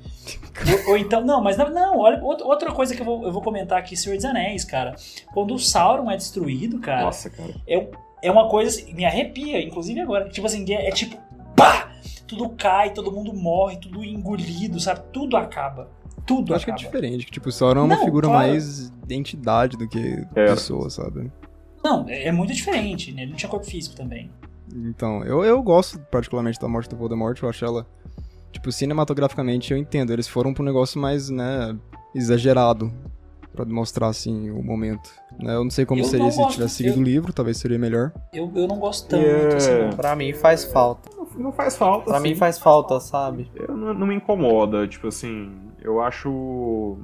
Ou, 0.86 0.92
ou 0.92 0.96
então, 0.96 1.22
não, 1.22 1.42
mas 1.42 1.58
não, 1.58 1.68
não, 1.68 1.98
olha, 1.98 2.22
outra 2.22 2.46
outra 2.46 2.72
coisa 2.72 2.94
que 2.94 3.02
eu 3.02 3.04
vou, 3.04 3.24
eu 3.24 3.32
vou 3.32 3.42
comentar 3.42 3.78
aqui, 3.78 3.94
Senhor 3.94 4.16
dos 4.16 4.24
Anéis, 4.24 4.64
cara. 4.64 4.94
Quando 5.34 5.52
o 5.52 5.58
Sauron 5.58 6.10
é 6.10 6.16
destruído, 6.16 6.78
cara, 6.78 7.02
Nossa, 7.02 7.28
cara. 7.28 7.54
é, 7.68 7.86
é 8.22 8.30
uma 8.30 8.48
coisa, 8.48 8.70
assim, 8.70 8.94
me 8.94 9.04
arrepia, 9.04 9.62
inclusive 9.62 10.00
agora. 10.00 10.30
Tipo 10.30 10.46
assim, 10.46 10.64
é, 10.72 10.88
é 10.88 10.90
tipo, 10.90 11.18
pá! 11.54 11.93
Tudo 12.26 12.48
cai, 12.50 12.92
todo 12.92 13.12
mundo 13.12 13.32
morre, 13.32 13.76
tudo 13.76 14.02
engolido, 14.04 14.80
sabe? 14.80 15.02
Tudo 15.12 15.36
acaba. 15.36 15.88
Tudo 16.26 16.52
Eu 16.52 16.56
acho 16.56 16.64
que 16.64 16.70
é 16.70 16.74
acaba. 16.74 16.86
diferente, 16.90 17.26
que 17.26 17.32
tipo, 17.32 17.48
o 17.48 17.52
Sauron 17.52 17.80
é 17.80 17.84
uma 17.84 17.96
Não, 17.96 18.04
figura 18.04 18.28
claro. 18.28 18.48
mais 18.48 18.90
de 18.90 19.14
entidade 19.14 19.76
do 19.76 19.86
que 19.88 20.24
É. 20.34 20.46
pessoa, 20.46 20.88
sabe? 20.88 21.30
Não, 21.84 22.08
é, 22.08 22.28
é 22.28 22.32
muito 22.32 22.52
diferente, 22.54 23.12
né? 23.12 23.22
Ele 23.22 23.32
não 23.32 23.36
tinha 23.36 23.48
corpo 23.50 23.66
físico 23.66 23.94
também. 23.94 24.30
Então, 24.74 25.22
eu, 25.24 25.44
eu 25.44 25.62
gosto 25.62 25.98
particularmente 26.10 26.58
da 26.58 26.66
morte 26.66 26.88
do 26.88 26.96
Voldemort, 26.96 27.40
eu 27.42 27.48
acho 27.48 27.62
ela. 27.64 27.86
Tipo, 28.50 28.72
cinematograficamente 28.72 29.70
eu 29.72 29.76
entendo, 29.78 30.12
eles 30.12 30.26
foram 30.26 30.54
pra 30.54 30.62
um 30.62 30.66
negócio 30.66 30.98
mais, 30.98 31.28
né, 31.28 31.76
exagerado. 32.14 32.90
Pra 33.52 33.64
demonstrar, 33.64 34.08
assim, 34.08 34.50
o 34.50 34.62
momento. 34.64 35.08
Né? 35.38 35.54
Eu 35.54 35.64
não 35.64 35.70
sei 35.70 35.84
como 35.86 36.00
Eu 36.00 36.04
seria 36.04 36.30
se 36.30 36.38
gosto, 36.38 36.54
tivesse 36.54 36.74
seguido 36.76 36.96
eu- 36.96 37.00
o 37.00 37.04
livro, 37.04 37.32
talvez 37.32 37.56
seria 37.56 37.78
melhor. 37.78 38.12
Eu, 38.32 38.50
eu 38.54 38.66
não 38.68 38.78
gosto 38.78 39.08
tanto, 39.08 39.24
É. 39.24 39.56
assim. 39.56 39.96
Pra 39.96 40.14
mim 40.16 40.32
faz 40.32 40.64
falta. 40.64 41.08
Não, 41.16 41.26
não 41.36 41.52
faz 41.52 41.76
falta. 41.76 42.04
Pra 42.06 42.18
assim. 42.18 42.28
mim 42.28 42.34
faz 42.34 42.58
falta, 42.58 42.98
sabe? 43.00 43.50
Eu 43.54 43.76
não, 43.76 43.92
não 43.94 44.06
me 44.06 44.14
incomoda, 44.14 44.86
tipo 44.86 45.08
assim, 45.08 45.52
eu 45.82 46.00
acho 46.00 46.98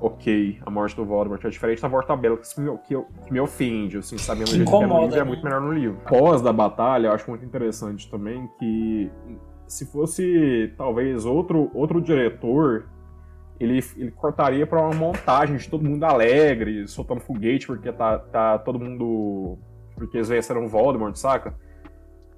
ok 0.00 0.58
a 0.64 0.70
morte 0.70 0.94
do 0.96 1.04
Voldemort. 1.04 1.42
É 1.44 1.48
diferente 1.48 1.80
da 1.80 1.88
morte 1.88 2.08
da 2.08 2.16
Bellatrix 2.16 2.52
que 2.52 2.60
me, 2.60 2.78
que, 2.78 2.94
que 3.26 3.32
me 3.32 3.40
ofende, 3.40 3.98
assim, 3.98 4.18
sabendo 4.18 4.50
Que 4.50 4.56
é 4.58 4.62
incomoda, 4.62 5.04
livro, 5.06 5.20
é 5.20 5.24
muito 5.24 5.42
melhor 5.44 5.60
no 5.60 5.72
livro. 5.72 5.98
Pós 6.08 6.42
da 6.42 6.52
batalha, 6.52 7.08
eu 7.08 7.12
acho 7.12 7.28
muito 7.30 7.44
interessante 7.44 8.10
também 8.10 8.48
que 8.58 9.10
se 9.66 9.86
fosse 9.86 10.72
talvez 10.76 11.24
outro, 11.24 11.70
outro 11.74 12.00
diretor, 12.00 12.86
ele, 13.58 13.82
ele 13.96 14.10
cortaria 14.10 14.66
pra 14.66 14.80
uma 14.80 14.94
montagem 14.94 15.56
de 15.56 15.68
todo 15.68 15.84
mundo 15.88 16.04
alegre, 16.04 16.86
soltando 16.88 17.20
foguete 17.20 17.66
porque 17.66 17.90
tá, 17.92 18.18
tá 18.18 18.58
todo 18.58 18.78
mundo. 18.78 19.58
Porque 19.94 20.16
eles 20.18 20.28
venceram 20.28 20.64
o 20.66 20.68
Voldemort, 20.68 21.14
saca? 21.16 21.54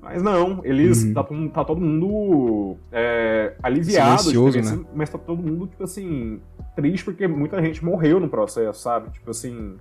Mas 0.01 0.23
não, 0.23 0.61
eles. 0.65 1.03
Uhum. 1.05 1.15
Tá, 1.15 1.25
todo 1.25 1.37
mundo- 1.37 1.51
tá 1.53 1.65
todo 1.65 1.81
mundo 1.81 2.77
é, 2.93 3.55
aliviado, 3.63 4.19
Silencioso, 4.21 4.61
tipo, 4.63 4.77
né? 4.77 4.85
mas 4.95 5.11
tá 5.11 5.19
todo 5.19 5.43
mundo, 5.43 5.67
tipo 5.67 5.83
assim, 5.83 6.41
triste 6.77 7.05
porque 7.05 7.27
muita 7.27 7.61
gente 7.61 7.85
morreu 7.85 8.21
no 8.21 8.29
processo, 8.29 8.81
sabe? 8.81 9.11
Tipo 9.11 9.31
assim. 9.31 9.77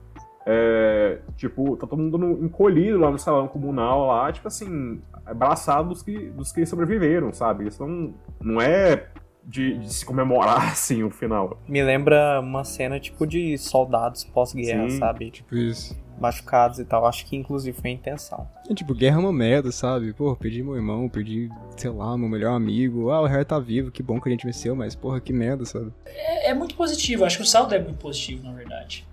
é, 0.49 1.19
tipo, 1.35 1.75
tá 1.75 1.85
todo 1.85 2.01
mundo 2.01 2.17
no- 2.17 2.43
encolhido 2.43 2.97
lá 2.97 3.11
no 3.11 3.19
salão 3.19 3.47
comunal 3.49 4.07
lá, 4.07 4.31
tipo 4.31 4.47
assim, 4.47 5.01
abraçado 5.25 5.89
dos 5.89 6.01
que, 6.01 6.17
dos 6.29 6.51
que 6.53 6.65
sobreviveram, 6.65 7.33
sabe? 7.33 7.67
Isso 7.67 7.85
não, 7.85 8.13
não 8.41 8.61
é 8.61 9.07
de, 9.47 9.77
de 9.77 9.93
se 9.93 10.05
comemorar, 10.05 10.67
assim, 10.73 11.01
o 11.03 11.09
final. 11.09 11.57
Me 11.67 11.81
lembra 11.81 12.39
uma 12.41 12.63
cena 12.65 12.99
tipo 12.99 13.25
de 13.25 13.57
soldados 13.57 14.23
pós-guerra, 14.25 14.89
Sim. 14.89 14.97
sabe? 14.99 15.31
Tipo 15.31 15.55
isso. 15.55 15.97
Machucados 16.19 16.79
e 16.79 16.85
tal. 16.85 17.05
Acho 17.05 17.25
que 17.27 17.35
inclusive 17.35 17.79
foi 17.79 17.91
a 17.91 17.93
intenção. 17.93 18.47
É, 18.69 18.73
tipo, 18.73 18.93
guerra 18.93 19.17
é 19.17 19.19
uma 19.19 19.31
merda, 19.31 19.71
sabe? 19.71 20.11
Pô, 20.13 20.35
perdi 20.35 20.63
meu 20.63 20.75
irmão, 20.75 21.07
perdi, 21.07 21.47
sei 21.77 21.91
lá, 21.91 22.17
meu 22.17 22.27
melhor 22.27 22.53
amigo. 22.55 23.09
Ah, 23.11 23.21
o 23.21 23.25
Harry 23.25 23.45
tá 23.45 23.59
vivo, 23.59 23.91
que 23.91 24.01
bom 24.03 24.19
que 24.19 24.27
a 24.27 24.31
gente 24.31 24.45
venceu, 24.45 24.75
mas 24.75 24.95
porra, 24.95 25.21
que 25.21 25.31
merda, 25.31 25.63
sabe? 25.63 25.93
É, 26.05 26.49
é 26.49 26.53
muito 26.55 26.75
positivo, 26.75 27.23
acho 27.23 27.37
que 27.37 27.43
o 27.43 27.45
saldo 27.45 27.73
é 27.75 27.79
muito 27.79 27.97
positivo, 27.99 28.43
na 28.43 28.51
verdade. 28.53 29.07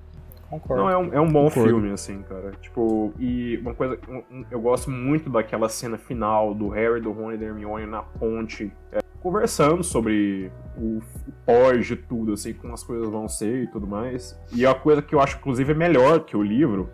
Concordo. 0.49 0.83
Não, 0.85 0.91
é 0.91 0.97
um, 0.97 1.13
é 1.15 1.21
um 1.21 1.29
bom 1.31 1.45
Concordo. 1.49 1.69
filme, 1.69 1.91
assim, 1.91 2.23
cara. 2.23 2.53
Tipo, 2.63 3.13
e 3.19 3.59
uma 3.59 3.75
coisa. 3.75 3.99
um- 4.09 4.39
um- 4.39 4.45
eu 4.51 4.61
gosto 4.61 4.91
muito 4.91 5.29
daquela 5.29 5.69
cena 5.69 5.99
final 5.99 6.55
do 6.55 6.69
Harry, 6.69 7.01
do 7.01 7.13
Ron 7.13 7.33
e 7.33 7.37
da 7.37 7.45
Hermione 7.47 7.87
na 7.87 8.03
ponte, 8.03 8.73
é, 8.93 9.01
conversando 9.25 9.83
sobre 9.83 10.53
o, 10.77 10.99
o 10.99 11.33
pós 11.47 11.87
de 11.87 11.97
tudo, 11.97 12.35
assim, 12.35 12.53
como 12.53 12.75
as 12.75 12.85
coisas 12.85 13.09
vão 13.09 13.27
ser 13.27 13.63
e 13.63 13.67
tudo 13.67 13.87
mais. 13.87 14.39
E 14.53 14.67
a 14.67 14.75
coisa 14.75 15.01
que 15.01 15.15
eu 15.15 15.21
acho, 15.21 15.39
inclusive, 15.39 15.73
é 15.73 15.75
melhor 15.75 16.21
que 16.21 16.37
o 16.37 16.43
livro, 16.43 16.91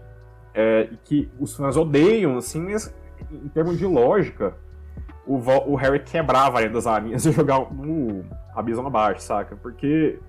é 0.54 0.88
que 1.02 1.28
os 1.40 1.56
fãs 1.56 1.76
odeiam, 1.76 2.38
assim, 2.38 2.60
mas 2.60 2.94
em 3.32 3.48
termos 3.48 3.76
de 3.76 3.84
lógica, 3.84 4.54
o, 5.26 5.38
o 5.66 5.74
Harry 5.74 5.98
quebrar 5.98 6.56
a 6.56 6.68
das 6.68 6.86
aranhas 6.86 7.26
e 7.26 7.32
jogar 7.32 7.58
no 7.74 8.24
abismo 8.54 8.86
abaixo, 8.86 9.22
saca? 9.22 9.56
Porque 9.56 10.20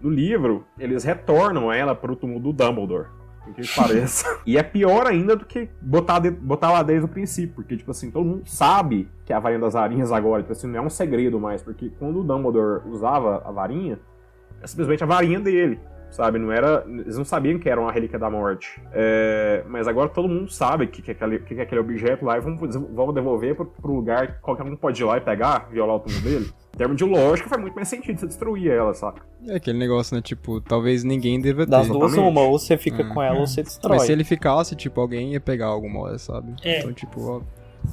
no 0.00 0.08
livro, 0.08 0.64
eles 0.78 1.04
retornam 1.04 1.70
ela 1.70 1.94
pro 1.94 2.16
túmulo 2.16 2.40
do 2.40 2.52
Dumbledore. 2.54 3.08
Que 3.52 3.74
pareça. 3.74 4.40
e 4.46 4.56
é 4.56 4.62
pior 4.62 5.06
ainda 5.06 5.36
do 5.36 5.44
que 5.44 5.68
botar, 5.80 6.18
de, 6.18 6.30
botar 6.30 6.72
lá 6.72 6.82
desde 6.82 7.04
o 7.04 7.08
princípio, 7.08 7.54
porque, 7.54 7.76
tipo 7.76 7.90
assim, 7.90 8.10
todo 8.10 8.24
mundo 8.24 8.42
sabe 8.46 9.08
que 9.24 9.32
é 9.32 9.36
a 9.36 9.40
varinha 9.40 9.60
das 9.60 9.74
varinhas 9.74 10.12
agora, 10.12 10.42
tipo 10.42 10.52
assim, 10.52 10.66
não 10.66 10.78
é 10.78 10.82
um 10.82 10.90
segredo 10.90 11.38
mais, 11.38 11.62
porque 11.62 11.90
quando 11.98 12.20
o 12.20 12.24
Dumbledore 12.24 12.82
usava 12.88 13.42
a 13.44 13.50
varinha, 13.50 13.98
é 14.62 14.66
simplesmente 14.66 15.02
a 15.02 15.06
varinha 15.06 15.40
dele 15.40 15.80
sabe? 16.10 16.38
Não 16.38 16.52
era, 16.52 16.84
eles 16.86 17.16
não 17.16 17.24
sabiam 17.24 17.58
que 17.58 17.68
era 17.68 17.80
uma 17.80 17.92
relíquia 17.92 18.18
da 18.18 18.30
morte. 18.30 18.80
É, 18.92 19.62
mas 19.68 19.86
agora 19.88 20.08
todo 20.08 20.28
mundo 20.28 20.50
sabe 20.50 20.86
que, 20.86 21.02
que, 21.02 21.10
é 21.10 21.14
aquele, 21.14 21.38
que 21.38 21.54
é 21.54 21.62
aquele 21.62 21.80
objeto 21.80 22.24
lá 22.24 22.36
e 22.36 22.40
vão, 22.40 22.56
vão 22.56 23.12
devolver 23.12 23.54
pro, 23.54 23.66
pro 23.66 23.94
lugar 23.94 24.34
que 24.34 24.40
qualquer 24.40 24.64
um 24.64 24.76
pode 24.76 25.02
ir 25.02 25.04
lá 25.04 25.16
e 25.16 25.20
pegar, 25.20 25.68
violar 25.70 25.96
o 25.96 26.00
túmulo 26.00 26.22
dele. 26.22 26.50
Em 26.74 26.78
termos 26.78 26.96
de 26.96 27.04
lógica, 27.04 27.48
faz 27.48 27.60
muito 27.60 27.74
mais 27.74 27.88
sentido 27.88 28.18
você 28.18 28.26
destruir 28.26 28.70
ela, 28.70 28.94
saca? 28.94 29.22
É 29.46 29.56
aquele 29.56 29.78
negócio, 29.78 30.14
né? 30.14 30.22
Tipo, 30.22 30.60
talvez 30.60 31.04
ninguém 31.04 31.40
deva 31.40 31.64
ter. 31.64 31.70
Das 31.70 31.88
duas, 31.88 32.14
uma, 32.14 32.40
ou 32.40 32.58
você 32.58 32.76
fica 32.76 33.02
é. 33.02 33.04
com 33.04 33.22
ela 33.22 33.40
ou 33.40 33.46
você 33.46 33.62
destrói. 33.62 33.96
Mas 33.96 34.06
se 34.06 34.12
ele 34.12 34.24
ficasse, 34.24 34.74
tipo, 34.74 35.00
alguém 35.00 35.32
ia 35.32 35.40
pegar 35.40 35.66
alguma 35.66 36.00
hora, 36.00 36.18
sabe? 36.18 36.54
É. 36.64 36.78
Então, 36.78 36.92
tipo, 36.92 37.20
ó, 37.22 37.40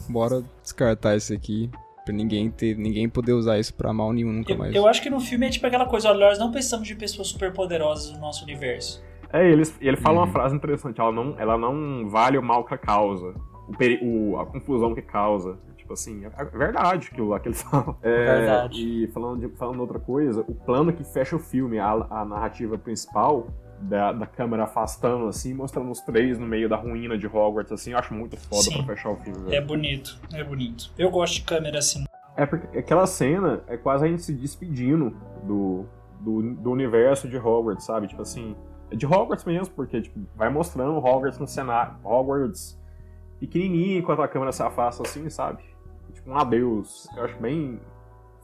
bora 0.08 0.44
descartar 0.62 1.16
isso 1.16 1.34
aqui. 1.34 1.70
Pra 2.08 2.16
ninguém 2.16 2.50
ter, 2.50 2.78
ninguém 2.78 3.10
poder 3.10 3.34
usar 3.34 3.60
isso 3.60 3.74
pra 3.74 3.92
mal 3.92 4.14
nenhum 4.14 4.32
nunca 4.32 4.54
eu, 4.54 4.58
mais. 4.58 4.74
Eu 4.74 4.88
acho 4.88 5.02
que 5.02 5.10
no 5.10 5.20
filme 5.20 5.46
é 5.46 5.50
tipo 5.50 5.68
aquela 5.68 5.86
coisa, 5.86 6.08
olha, 6.08 6.28
nós 6.28 6.40
não 6.40 6.52
precisamos 6.52 6.88
de 6.88 6.96
pessoas 6.96 7.28
super 7.28 7.52
poderosas 7.52 8.14
no 8.14 8.20
nosso 8.20 8.46
universo. 8.46 9.04
É, 9.34 9.46
ele, 9.46 9.64
ele 9.82 9.98
fala 9.98 10.20
uhum. 10.20 10.24
uma 10.24 10.32
frase 10.32 10.56
interessante, 10.56 11.02
ela 11.02 11.12
não, 11.12 11.36
ela 11.38 11.58
não 11.58 12.08
vale 12.08 12.38
o 12.38 12.42
mal 12.42 12.64
que 12.64 12.78
causa, 12.78 13.36
o, 13.68 13.76
peri, 13.78 14.00
o 14.02 14.40
a 14.40 14.46
confusão 14.46 14.96
que 14.96 15.02
causa. 15.02 15.58
Tipo 15.76 15.92
assim, 15.94 16.26
é, 16.26 16.32
é 16.38 16.46
verdade 16.46 17.10
aquilo 17.12 17.28
lá 17.28 17.42
que 17.42 17.50
ele 17.50 17.56
fala. 17.60 17.98
É, 18.02 18.38
verdade. 18.38 19.04
E 19.04 19.08
falando, 19.08 19.42
de, 19.42 19.58
falando 19.58 19.82
outra 19.82 20.00
coisa, 20.00 20.46
o 20.48 20.56
plano 20.56 20.94
que 20.94 21.04
fecha 21.04 21.36
o 21.36 21.40
filme, 21.40 21.78
a, 21.78 21.92
a 22.10 22.24
narrativa 22.24 22.78
principal, 22.78 23.48
da, 23.80 24.12
da 24.12 24.26
câmera 24.26 24.64
afastando, 24.64 25.28
assim, 25.28 25.54
mostrando 25.54 25.90
os 25.92 26.02
três 26.02 26.38
no 26.40 26.46
meio 26.46 26.68
da 26.68 26.76
ruína 26.76 27.18
de 27.18 27.28
Hogwarts, 27.28 27.72
assim, 27.72 27.92
eu 27.92 27.98
acho 27.98 28.14
muito 28.14 28.38
foda 28.38 28.64
Sim. 28.64 28.78
pra 28.78 28.96
fechar 28.96 29.10
o 29.10 29.16
filme. 29.18 29.40
Velho. 29.46 29.56
É 29.56 29.62
bonito, 29.62 30.20
é 30.34 30.44
bonito. 30.44 30.92
Eu 30.98 31.10
gosto 31.10 31.36
de 31.36 31.42
câmera 31.44 31.80
assim. 31.80 32.04
É 32.36 32.46
porque 32.46 32.78
aquela 32.78 33.08
cena 33.08 33.64
é 33.68 33.78
quase 33.78 34.06
a 34.06 34.08
gente 34.08 34.22
se 34.22 34.34
despedindo 34.34 35.16
do, 35.44 35.86
do, 36.20 36.54
do 36.56 36.72
universo 36.72 37.28
de 37.28 37.38
Hogwarts, 37.38 37.86
sabe? 37.86 38.08
Tipo 38.08 38.22
assim, 38.22 38.56
é 38.92 38.96
de 38.96 39.06
Hogwarts 39.06 39.46
mesmo, 39.46 39.74
porque 39.74 40.02
tipo, 40.02 40.20
vai 40.36 40.50
mostrando 40.50 40.98
Hogwarts 40.98 41.40
no 41.40 41.48
cenário, 41.48 41.96
Hogwarts 42.04 42.80
pequenininho 43.40 44.00
enquanto 44.00 44.22
a 44.22 44.28
câmera 44.28 44.52
se 44.52 44.64
afasta 44.64 45.04
assim, 45.04 45.30
sabe? 45.30 45.64
Tipo, 46.14 46.32
um 46.32 46.38
adeus. 46.38 47.08
Eu 47.16 47.26
acho 47.26 47.38
bem 47.40 47.80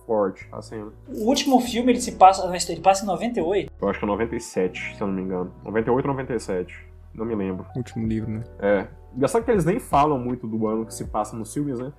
forte 0.05 0.47
a 0.51 0.61
cena. 0.61 0.91
O 1.07 1.27
último 1.27 1.59
filme 1.61 1.91
ele 1.91 2.01
se 2.01 2.13
passa, 2.13 2.45
ele 2.69 2.81
passa 2.81 3.03
em 3.03 3.07
98? 3.07 3.71
Eu 3.81 3.89
acho 3.89 3.99
que 3.99 4.05
é 4.05 4.07
97, 4.07 4.95
se 4.95 5.01
eu 5.01 5.07
não 5.07 5.13
me 5.13 5.21
engano. 5.21 5.51
98 5.63 6.05
ou 6.05 6.11
97. 6.11 6.93
Não 7.13 7.25
me 7.25 7.35
lembro. 7.35 7.65
Último 7.75 8.07
livro, 8.07 8.31
né? 8.31 8.43
É. 8.59 8.87
Engraçado 9.15 9.43
que 9.43 9.51
eles 9.51 9.65
nem 9.65 9.79
falam 9.79 10.17
muito 10.17 10.47
do 10.47 10.67
ano 10.67 10.85
que 10.85 10.93
se 10.93 11.05
passa 11.05 11.35
nos 11.35 11.53
filmes, 11.53 11.79
né? 11.79 11.93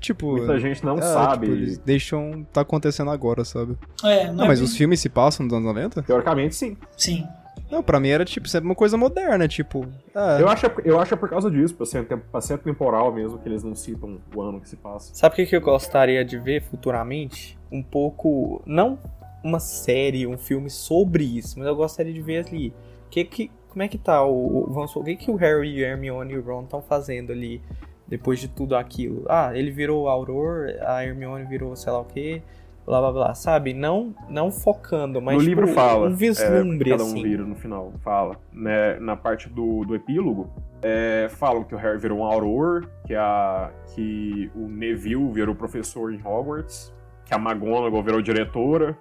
Tipo, 0.00 0.32
muita 0.32 0.58
gente 0.58 0.84
não 0.84 0.98
é, 0.98 1.02
sabe. 1.02 1.46
Tipo, 1.46 1.58
eles 1.58 1.78
deixam 1.78 2.44
tá 2.52 2.62
acontecendo 2.62 3.10
agora, 3.10 3.44
sabe? 3.44 3.76
É, 4.02 4.26
não, 4.26 4.34
não 4.34 4.44
é 4.44 4.48
mas 4.48 4.58
bem... 4.58 4.68
os 4.68 4.76
filmes 4.76 5.00
se 5.00 5.08
passam 5.08 5.46
nos 5.46 5.52
anos 5.52 5.66
90? 5.66 6.02
Teoricamente, 6.02 6.56
sim. 6.56 6.76
Sim. 6.96 7.26
Não, 7.70 7.82
pra 7.82 7.98
mim 7.98 8.08
era 8.08 8.24
tipo 8.24 8.48
sempre 8.48 8.68
uma 8.68 8.74
coisa 8.74 8.96
moderna, 8.96 9.48
tipo. 9.48 9.86
É. 10.14 10.40
Eu, 10.40 10.48
acho, 10.48 10.66
eu 10.84 11.00
acho 11.00 11.14
é 11.14 11.16
por 11.16 11.28
causa 11.28 11.50
disso, 11.50 11.74
pra 11.74 11.86
ser, 11.86 12.04
pra 12.04 12.40
ser 12.40 12.58
temporal 12.58 13.12
mesmo, 13.12 13.38
que 13.38 13.48
eles 13.48 13.62
não 13.64 13.74
citam 13.74 14.18
o 14.34 14.42
ano 14.42 14.60
que 14.60 14.68
se 14.68 14.76
passa. 14.76 15.14
Sabe 15.14 15.32
o 15.32 15.36
que, 15.36 15.46
que 15.46 15.56
eu 15.56 15.60
gostaria 15.60 16.24
de 16.24 16.38
ver 16.38 16.62
futuramente? 16.62 17.58
Um 17.70 17.82
pouco. 17.82 18.62
Não 18.64 18.98
uma 19.42 19.60
série, 19.60 20.26
um 20.26 20.36
filme 20.36 20.68
sobre 20.68 21.24
isso, 21.24 21.58
mas 21.58 21.68
eu 21.68 21.76
gostaria 21.76 22.12
de 22.12 22.20
ver 22.20 22.46
ali. 22.46 22.74
Que, 23.10 23.24
que, 23.24 23.50
como 23.68 23.82
é 23.82 23.88
que 23.88 23.98
tá 23.98 24.24
o. 24.24 24.66
Vamos 24.70 24.94
o 24.94 25.02
que, 25.02 25.16
que 25.16 25.30
o 25.30 25.36
Harry, 25.36 25.82
o 25.82 25.84
Hermione 25.84 26.34
e 26.34 26.38
o 26.38 26.42
Ron 26.42 26.64
estão 26.64 26.82
fazendo 26.82 27.32
ali 27.32 27.62
depois 28.06 28.40
de 28.40 28.48
tudo 28.48 28.76
aquilo? 28.76 29.24
Ah, 29.28 29.50
ele 29.54 29.70
virou 29.70 30.08
Auror, 30.08 30.68
a 30.82 31.04
Hermione 31.04 31.44
virou 31.44 31.74
sei 31.76 31.92
lá 31.92 32.00
o 32.00 32.04
que 32.04 32.42
blá 32.86 33.00
blá 33.00 33.12
blá, 33.12 33.34
sabe? 33.34 33.74
Não, 33.74 34.14
não 34.28 34.50
focando, 34.50 35.20
mas 35.20 35.34
no 35.34 35.40
tipo, 35.42 35.60
livro 35.60 35.74
fala, 35.74 36.08
um 36.08 36.14
vislumbre 36.14 36.90
é, 36.90 36.92
cada 36.92 37.04
um 37.04 37.08
assim. 37.08 37.22
vira 37.22 37.44
no 37.44 37.56
final, 37.56 37.92
fala. 38.02 38.36
Né, 38.52 38.98
na 39.00 39.16
parte 39.16 39.48
do, 39.48 39.84
do 39.84 39.94
epílogo, 39.94 40.48
é, 40.80 41.26
falam 41.28 41.64
que 41.64 41.74
o 41.74 41.78
Harry 41.78 41.98
virou 41.98 42.20
um 42.20 42.24
Auror, 42.24 42.86
que, 43.04 43.14
a, 43.14 43.70
que 43.94 44.50
o 44.54 44.68
Neville 44.68 45.30
virou 45.32 45.54
professor 45.54 46.14
em 46.14 46.20
Hogwarts, 46.24 46.94
que 47.24 47.34
a 47.34 47.38
McGonagall 47.38 48.02
virou 48.04 48.22
diretora, 48.22 48.96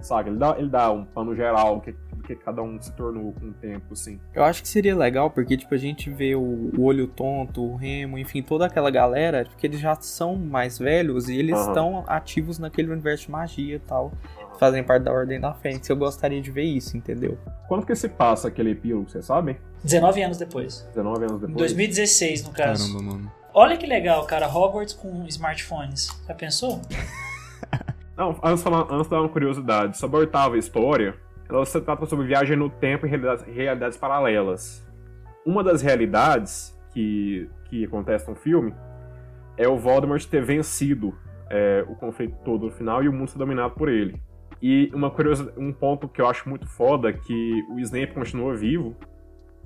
sabe? 0.00 0.30
Ele 0.30 0.38
dá, 0.38 0.56
ele 0.58 0.70
dá 0.70 0.90
um 0.90 1.04
pano 1.04 1.36
geral 1.36 1.80
que, 1.80 1.94
que 2.36 2.44
cada 2.44 2.62
um 2.62 2.80
se 2.80 2.92
tornou 2.92 3.32
com 3.32 3.46
o 3.46 3.52
tempo, 3.52 3.92
assim. 3.92 4.20
Eu 4.34 4.44
acho 4.44 4.62
que 4.62 4.68
seria 4.68 4.96
legal, 4.96 5.30
porque, 5.30 5.56
tipo, 5.56 5.74
a 5.74 5.78
gente 5.78 6.10
vê 6.10 6.34
o, 6.34 6.40
o 6.76 6.82
Olho 6.82 7.06
Tonto, 7.06 7.62
o 7.62 7.76
Remo, 7.76 8.18
enfim, 8.18 8.42
toda 8.42 8.66
aquela 8.66 8.90
galera, 8.90 9.44
porque 9.44 9.66
eles 9.66 9.80
já 9.80 9.94
são 9.96 10.36
mais 10.36 10.78
velhos 10.78 11.28
e 11.28 11.36
eles 11.36 11.56
uhum. 11.56 11.68
estão 11.68 12.04
ativos 12.06 12.58
naquele 12.58 12.90
universo 12.90 13.26
de 13.26 13.30
magia 13.30 13.76
e 13.76 13.80
tal. 13.80 14.06
Uhum. 14.06 14.58
Fazem 14.58 14.82
parte 14.82 15.04
da 15.04 15.12
Ordem 15.12 15.40
da 15.40 15.54
Fênix. 15.54 15.88
Eu 15.88 15.96
gostaria 15.96 16.40
de 16.40 16.50
ver 16.50 16.64
isso, 16.64 16.96
entendeu? 16.96 17.38
Quando 17.68 17.86
que 17.86 17.94
se 17.94 18.08
passa 18.08 18.48
aquele 18.48 18.70
epílogo, 18.70 19.08
vocês 19.08 19.24
sabem? 19.24 19.56
19 19.84 20.22
anos 20.22 20.38
depois. 20.38 20.86
19 20.94 21.24
anos 21.24 21.40
depois? 21.40 21.56
2016, 21.56 22.44
no 22.44 22.50
caso. 22.50 22.92
Caramba, 22.92 23.12
mano. 23.12 23.32
Olha 23.54 23.76
que 23.76 23.86
legal, 23.86 24.24
cara. 24.26 24.48
Hogwarts 24.48 24.94
com 24.94 25.26
smartphones. 25.26 26.08
Já 26.26 26.34
pensou? 26.34 26.80
Não, 28.16 28.36
antes, 28.42 28.64
falando, 28.64 28.92
antes 28.92 29.04
de 29.04 29.10
dar 29.10 29.20
uma 29.20 29.28
curiosidade, 29.28 29.96
sobre 29.96 30.16
a 30.16 30.20
oitava 30.20 30.58
história, 30.58 31.14
ela 31.48 31.64
se 31.64 31.80
trata 31.80 32.04
sobre 32.06 32.26
viagem 32.26 32.56
no 32.56 32.68
tempo 32.68 33.06
e 33.06 33.08
realidades, 33.08 33.44
realidades 33.44 33.98
paralelas. 33.98 34.86
Uma 35.46 35.64
das 35.64 35.80
realidades 35.80 36.78
que, 36.92 37.48
que 37.64 37.84
acontece 37.84 38.28
no 38.28 38.36
filme 38.36 38.74
é 39.56 39.66
o 39.66 39.76
Voldemort 39.76 40.24
ter 40.26 40.44
vencido 40.44 41.14
é, 41.50 41.84
o 41.88 41.94
conflito 41.94 42.36
todo 42.44 42.66
no 42.66 42.72
final 42.72 43.02
e 43.02 43.08
o 43.08 43.12
mundo 43.12 43.30
ser 43.30 43.38
dominado 43.38 43.74
por 43.74 43.88
ele. 43.88 44.20
E 44.60 44.90
uma 44.92 45.10
curiosa, 45.10 45.52
um 45.56 45.72
ponto 45.72 46.08
que 46.08 46.20
eu 46.20 46.26
acho 46.26 46.48
muito 46.48 46.66
foda 46.66 47.10
é 47.10 47.12
que 47.12 47.64
o 47.70 47.78
Snape 47.78 48.12
continua 48.12 48.54
vivo 48.54 48.96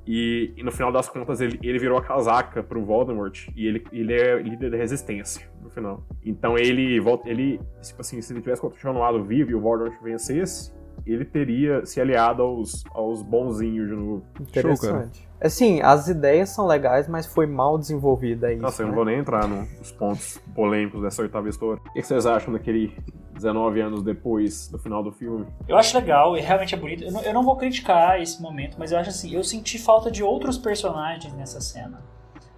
e, 0.06 0.52
e, 0.56 0.62
no 0.62 0.72
final 0.72 0.90
das 0.90 1.08
contas 1.08 1.40
ele, 1.40 1.58
ele 1.62 1.78
virou 1.78 1.96
a 1.96 2.02
casaca 2.02 2.62
pro 2.62 2.84
Voldemort 2.84 3.48
e 3.54 3.66
ele, 3.66 3.84
ele 3.92 4.12
é 4.12 4.36
líder 4.42 4.70
da 4.70 4.76
resistência 4.76 5.48
no 5.62 5.70
final. 5.70 6.04
Então 6.24 6.58
ele 6.58 6.98
volta. 7.00 7.28
Ele, 7.28 7.60
tipo 7.80 8.00
assim, 8.00 8.20
se 8.20 8.32
ele 8.32 8.40
tivesse 8.40 8.60
continuado 8.60 9.22
vivo 9.24 9.50
e 9.50 9.54
o 9.54 9.60
Voldemort 9.60 10.02
vencesse, 10.02 10.74
ele 11.06 11.24
teria 11.24 11.84
se 11.84 12.00
aliado 12.00 12.42
aos, 12.42 12.84
aos 12.92 13.22
bonzinhos 13.22 13.88
de 13.88 13.94
novo. 13.94 14.22
Interessante. 14.40 15.28
assim, 15.40 15.80
as 15.80 16.08
ideias 16.08 16.50
são 16.50 16.66
legais, 16.66 17.08
mas 17.08 17.26
foi 17.26 17.46
mal 17.46 17.78
desenvolvida 17.78 18.52
isso. 18.52 18.62
Nossa, 18.62 18.82
eu 18.82 18.86
não 18.86 18.92
né? 18.92 18.96
vou 18.96 19.04
nem 19.04 19.18
entrar 19.18 19.48
nos 19.48 19.92
pontos 19.92 20.38
polêmicos 20.54 21.02
dessa 21.02 21.22
oitava 21.22 21.48
história. 21.48 21.82
O 21.84 21.92
que 21.92 22.02
vocês 22.02 22.26
acham 22.26 22.52
daquele 22.52 22.96
19 23.34 23.80
anos 23.80 24.02
depois 24.02 24.68
do 24.68 24.78
final 24.78 25.02
do 25.02 25.12
filme? 25.12 25.46
Eu 25.66 25.76
acho 25.76 25.96
legal 25.96 26.36
e 26.36 26.40
realmente 26.40 26.74
é 26.74 26.78
bonito. 26.78 27.04
Eu 27.04 27.12
não, 27.12 27.22
eu 27.22 27.34
não 27.34 27.42
vou 27.42 27.56
criticar 27.56 28.20
esse 28.20 28.40
momento, 28.40 28.76
mas 28.78 28.92
eu 28.92 28.98
acho 28.98 29.10
assim, 29.10 29.34
eu 29.34 29.42
senti 29.42 29.78
falta 29.78 30.10
de 30.10 30.22
outros 30.22 30.58
personagens 30.58 31.32
nessa 31.34 31.60
cena. 31.60 32.02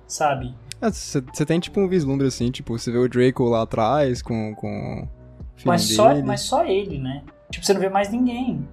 Sabe? 0.07 0.55
Você 0.81 1.19
é, 1.43 1.47
tem 1.47 1.59
tipo 1.59 1.81
um 1.81 1.89
vislumbre 1.89 2.27
assim, 2.27 2.51
tipo, 2.51 2.79
você 2.79 2.91
vê 2.91 2.99
o 2.99 3.09
Draco 3.09 3.45
lá 3.45 3.63
atrás 3.63 4.21
com. 4.21 4.55
com 4.55 5.09
mas, 5.65 5.83
só, 5.83 6.15
mas 6.23 6.43
só 6.43 6.65
ele, 6.65 6.99
né? 6.99 7.23
Tipo, 7.55 7.67
você 7.67 7.75
não 7.75 7.81
vê 7.81 7.89
mais 7.89 8.11
ninguém. 8.11 8.69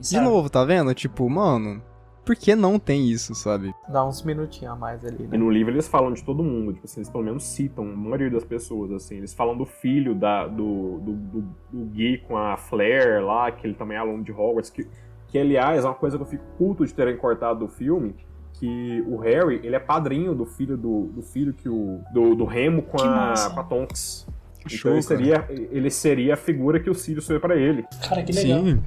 Sabe? 0.00 0.24
De 0.24 0.30
novo, 0.30 0.48
tá 0.48 0.64
vendo? 0.64 0.94
Tipo, 0.94 1.28
mano, 1.28 1.82
por 2.24 2.34
que 2.34 2.54
não 2.54 2.78
tem 2.78 3.10
isso, 3.10 3.34
sabe? 3.34 3.74
Dá 3.86 4.02
uns 4.02 4.22
minutinhos 4.22 4.72
a 4.72 4.76
mais 4.76 5.04
ali, 5.04 5.24
né? 5.24 5.30
E 5.32 5.38
no 5.38 5.50
livro 5.50 5.72
eles 5.72 5.86
falam 5.86 6.10
de 6.12 6.24
todo 6.24 6.42
mundo, 6.42 6.72
tipo 6.72 6.86
assim, 6.86 7.00
eles 7.00 7.10
pelo 7.10 7.22
menos 7.22 7.42
citam 7.44 7.84
a 7.84 7.96
maioria 7.96 8.30
das 8.30 8.44
pessoas, 8.44 8.90
assim. 8.92 9.16
Eles 9.16 9.34
falam 9.34 9.56
do 9.56 9.66
filho 9.66 10.14
da, 10.14 10.46
do, 10.46 10.98
do, 11.00 11.12
do, 11.12 11.40
do 11.70 11.84
Gui 11.90 12.18
com 12.26 12.36
a 12.36 12.56
Flair 12.56 13.22
lá, 13.22 13.52
que 13.52 13.66
ele 13.66 13.74
também 13.74 13.98
é 13.98 14.00
aluno 14.00 14.24
de 14.24 14.32
Hogwarts, 14.32 14.70
que, 14.70 14.88
que 15.28 15.38
aliás 15.38 15.84
é 15.84 15.88
uma 15.88 15.94
coisa 15.94 16.16
que 16.16 16.22
eu 16.22 16.28
fico 16.28 16.44
puto 16.56 16.86
de 16.86 16.94
terem 16.94 17.16
cortado 17.16 17.60
do 17.60 17.68
filme, 17.68 18.14
que 18.54 19.04
o 19.06 19.18
Harry, 19.18 19.60
ele 19.62 19.76
é 19.76 19.80
padrinho 19.80 20.34
do 20.34 20.46
filho 20.46 20.78
do, 20.78 21.08
do 21.08 21.22
filho 21.22 21.52
que 21.52 21.68
o 21.68 22.00
do, 22.10 22.34
do 22.34 22.46
Remo 22.46 22.82
com 22.82 23.02
a, 23.02 23.34
com 23.52 23.60
a 23.60 23.64
Tonks. 23.64 24.26
Então 24.66 24.78
Show, 24.78 24.92
ele, 24.92 25.02
seria, 25.02 25.44
ele 25.50 25.90
seria 25.90 26.34
a 26.34 26.36
figura 26.36 26.80
que 26.80 26.90
o 26.90 26.94
Sirius 26.94 27.26
foi 27.26 27.38
para 27.38 27.56
ele. 27.56 27.84
Cara, 28.08 28.22
que 28.22 28.32
legal. 28.32 28.64
Sim. 28.64 28.82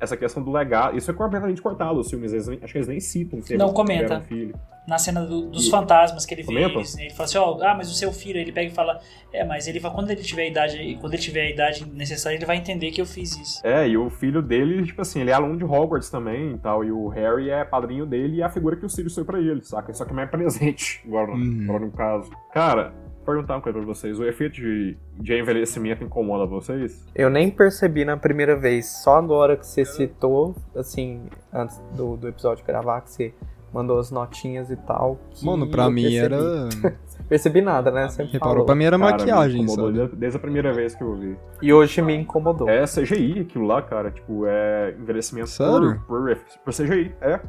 Essa 0.00 0.16
questão 0.16 0.42
do 0.42 0.52
legado. 0.52 0.96
Isso 0.96 1.10
é 1.10 1.14
completamente 1.14 1.60
cortado 1.60 1.98
os 1.98 2.08
filmes. 2.08 2.32
Eles, 2.32 2.48
acho 2.48 2.72
que 2.72 2.78
eles 2.78 2.86
nem 2.86 3.00
citam 3.00 3.40
que 3.40 3.56
Não 3.56 3.72
comenta. 3.72 4.22
Um 4.30 4.52
Na 4.86 4.96
cena 4.96 5.26
do, 5.26 5.50
dos 5.50 5.66
e... 5.66 5.70
fantasmas 5.70 6.24
que 6.24 6.34
ele 6.34 6.44
vê, 6.44 6.54
ele, 6.54 6.82
ele 6.98 7.10
fala 7.10 7.24
assim, 7.24 7.38
ó, 7.38 7.56
oh, 7.56 7.62
ah, 7.64 7.74
mas 7.74 7.90
o 7.90 7.94
seu 7.94 8.12
filho, 8.12 8.38
ele 8.38 8.52
pega 8.52 8.70
e 8.70 8.72
fala, 8.72 9.00
é, 9.32 9.44
mas 9.44 9.66
ele 9.66 9.80
vai, 9.80 9.92
quando 9.92 10.10
ele 10.10 10.22
tiver 10.22 10.42
a 10.42 10.48
idade, 10.48 10.98
quando 11.00 11.14
ele 11.14 11.22
tiver 11.22 11.42
a 11.42 11.50
idade 11.50 11.84
necessária, 11.90 12.36
ele 12.36 12.46
vai 12.46 12.56
entender 12.56 12.92
que 12.92 13.00
eu 13.00 13.06
fiz 13.06 13.36
isso. 13.36 13.60
É, 13.66 13.88
e 13.88 13.98
o 13.98 14.08
filho 14.08 14.40
dele, 14.40 14.86
tipo 14.86 15.02
assim, 15.02 15.20
ele 15.20 15.30
é 15.30 15.34
aluno 15.34 15.58
de 15.58 15.64
Hogwarts 15.64 16.08
também 16.08 16.52
e 16.52 16.58
tal, 16.58 16.84
e 16.84 16.92
o 16.92 17.08
Harry 17.08 17.50
é 17.50 17.64
padrinho 17.64 18.06
dele 18.06 18.36
e 18.36 18.40
é 18.40 18.44
a 18.44 18.50
figura 18.50 18.76
que 18.76 18.86
o 18.86 18.88
Sirius 18.88 19.16
foi 19.16 19.24
para 19.24 19.40
ele, 19.40 19.62
saca? 19.64 19.92
Só 19.92 20.04
que 20.04 20.14
mais 20.14 20.30
presente, 20.30 21.02
agora, 21.04 21.32
uhum. 21.32 21.60
agora 21.64 21.84
no 21.84 21.90
caso. 21.90 22.30
Cara, 22.52 22.94
perguntar 23.34 23.54
uma 23.56 23.60
coisa 23.62 23.78
pra 23.78 23.86
vocês. 23.86 24.18
O 24.18 24.24
efeito 24.24 24.54
de, 24.56 24.96
de 25.20 25.34
envelhecimento 25.38 26.02
incomoda 26.04 26.46
vocês? 26.46 27.06
Eu 27.14 27.28
nem 27.30 27.50
percebi 27.50 28.04
na 28.04 28.16
primeira 28.16 28.56
vez. 28.56 28.86
Só 29.02 29.16
agora 29.16 29.56
que 29.56 29.66
você 29.66 29.84
citou, 29.84 30.54
assim, 30.74 31.22
antes 31.52 31.78
do, 31.96 32.16
do 32.16 32.28
episódio 32.28 32.64
gravar, 32.64 33.00
que 33.02 33.10
você 33.10 33.34
mandou 33.72 33.98
as 33.98 34.10
notinhas 34.10 34.70
e 34.70 34.76
tal. 34.76 35.18
que 35.30 35.44
Mano, 35.44 35.70
pra 35.70 35.84
eu 35.84 35.90
mim 35.90 36.02
percebi. 36.02 36.24
era. 36.34 36.98
Percebi 37.28 37.60
nada, 37.60 37.90
né? 37.90 38.08
Sempre 38.08 38.32
Reparou, 38.32 38.54
falou. 38.54 38.66
pra 38.66 38.74
mim 38.74 38.84
era 38.84 38.98
Cara, 38.98 39.12
me 39.12 39.18
maquiagem, 39.18 39.62
incomodou 39.62 40.06
sabe? 40.06 40.16
desde- 40.16 40.38
a 40.38 40.40
primeira 40.40 40.72
vez 40.72 40.94
que 40.94 41.02
eu 41.04 41.14
vi. 41.14 41.36
E 41.60 41.70
hoje 41.70 42.00
me 42.00 42.14
incomodou. 42.14 42.66
É 42.70 42.84
CGI 42.84 43.40
aquilo 43.40 43.66
lá, 43.66 43.82
cara. 43.82 44.10
Tipo, 44.10 44.46
é 44.46 44.94
envelhecimento 44.98 45.50
Sério? 45.50 46.00
por, 46.08 46.24
por, 46.34 46.38
por 46.64 46.72
CGI. 46.72 47.12
É. 47.20 47.40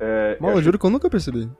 é 0.00 0.36
Mano, 0.40 0.46
eu 0.46 0.48
achei- 0.52 0.62
juro 0.62 0.78
que 0.78 0.86
eu 0.86 0.90
nunca 0.90 1.10
percebi. 1.10 1.50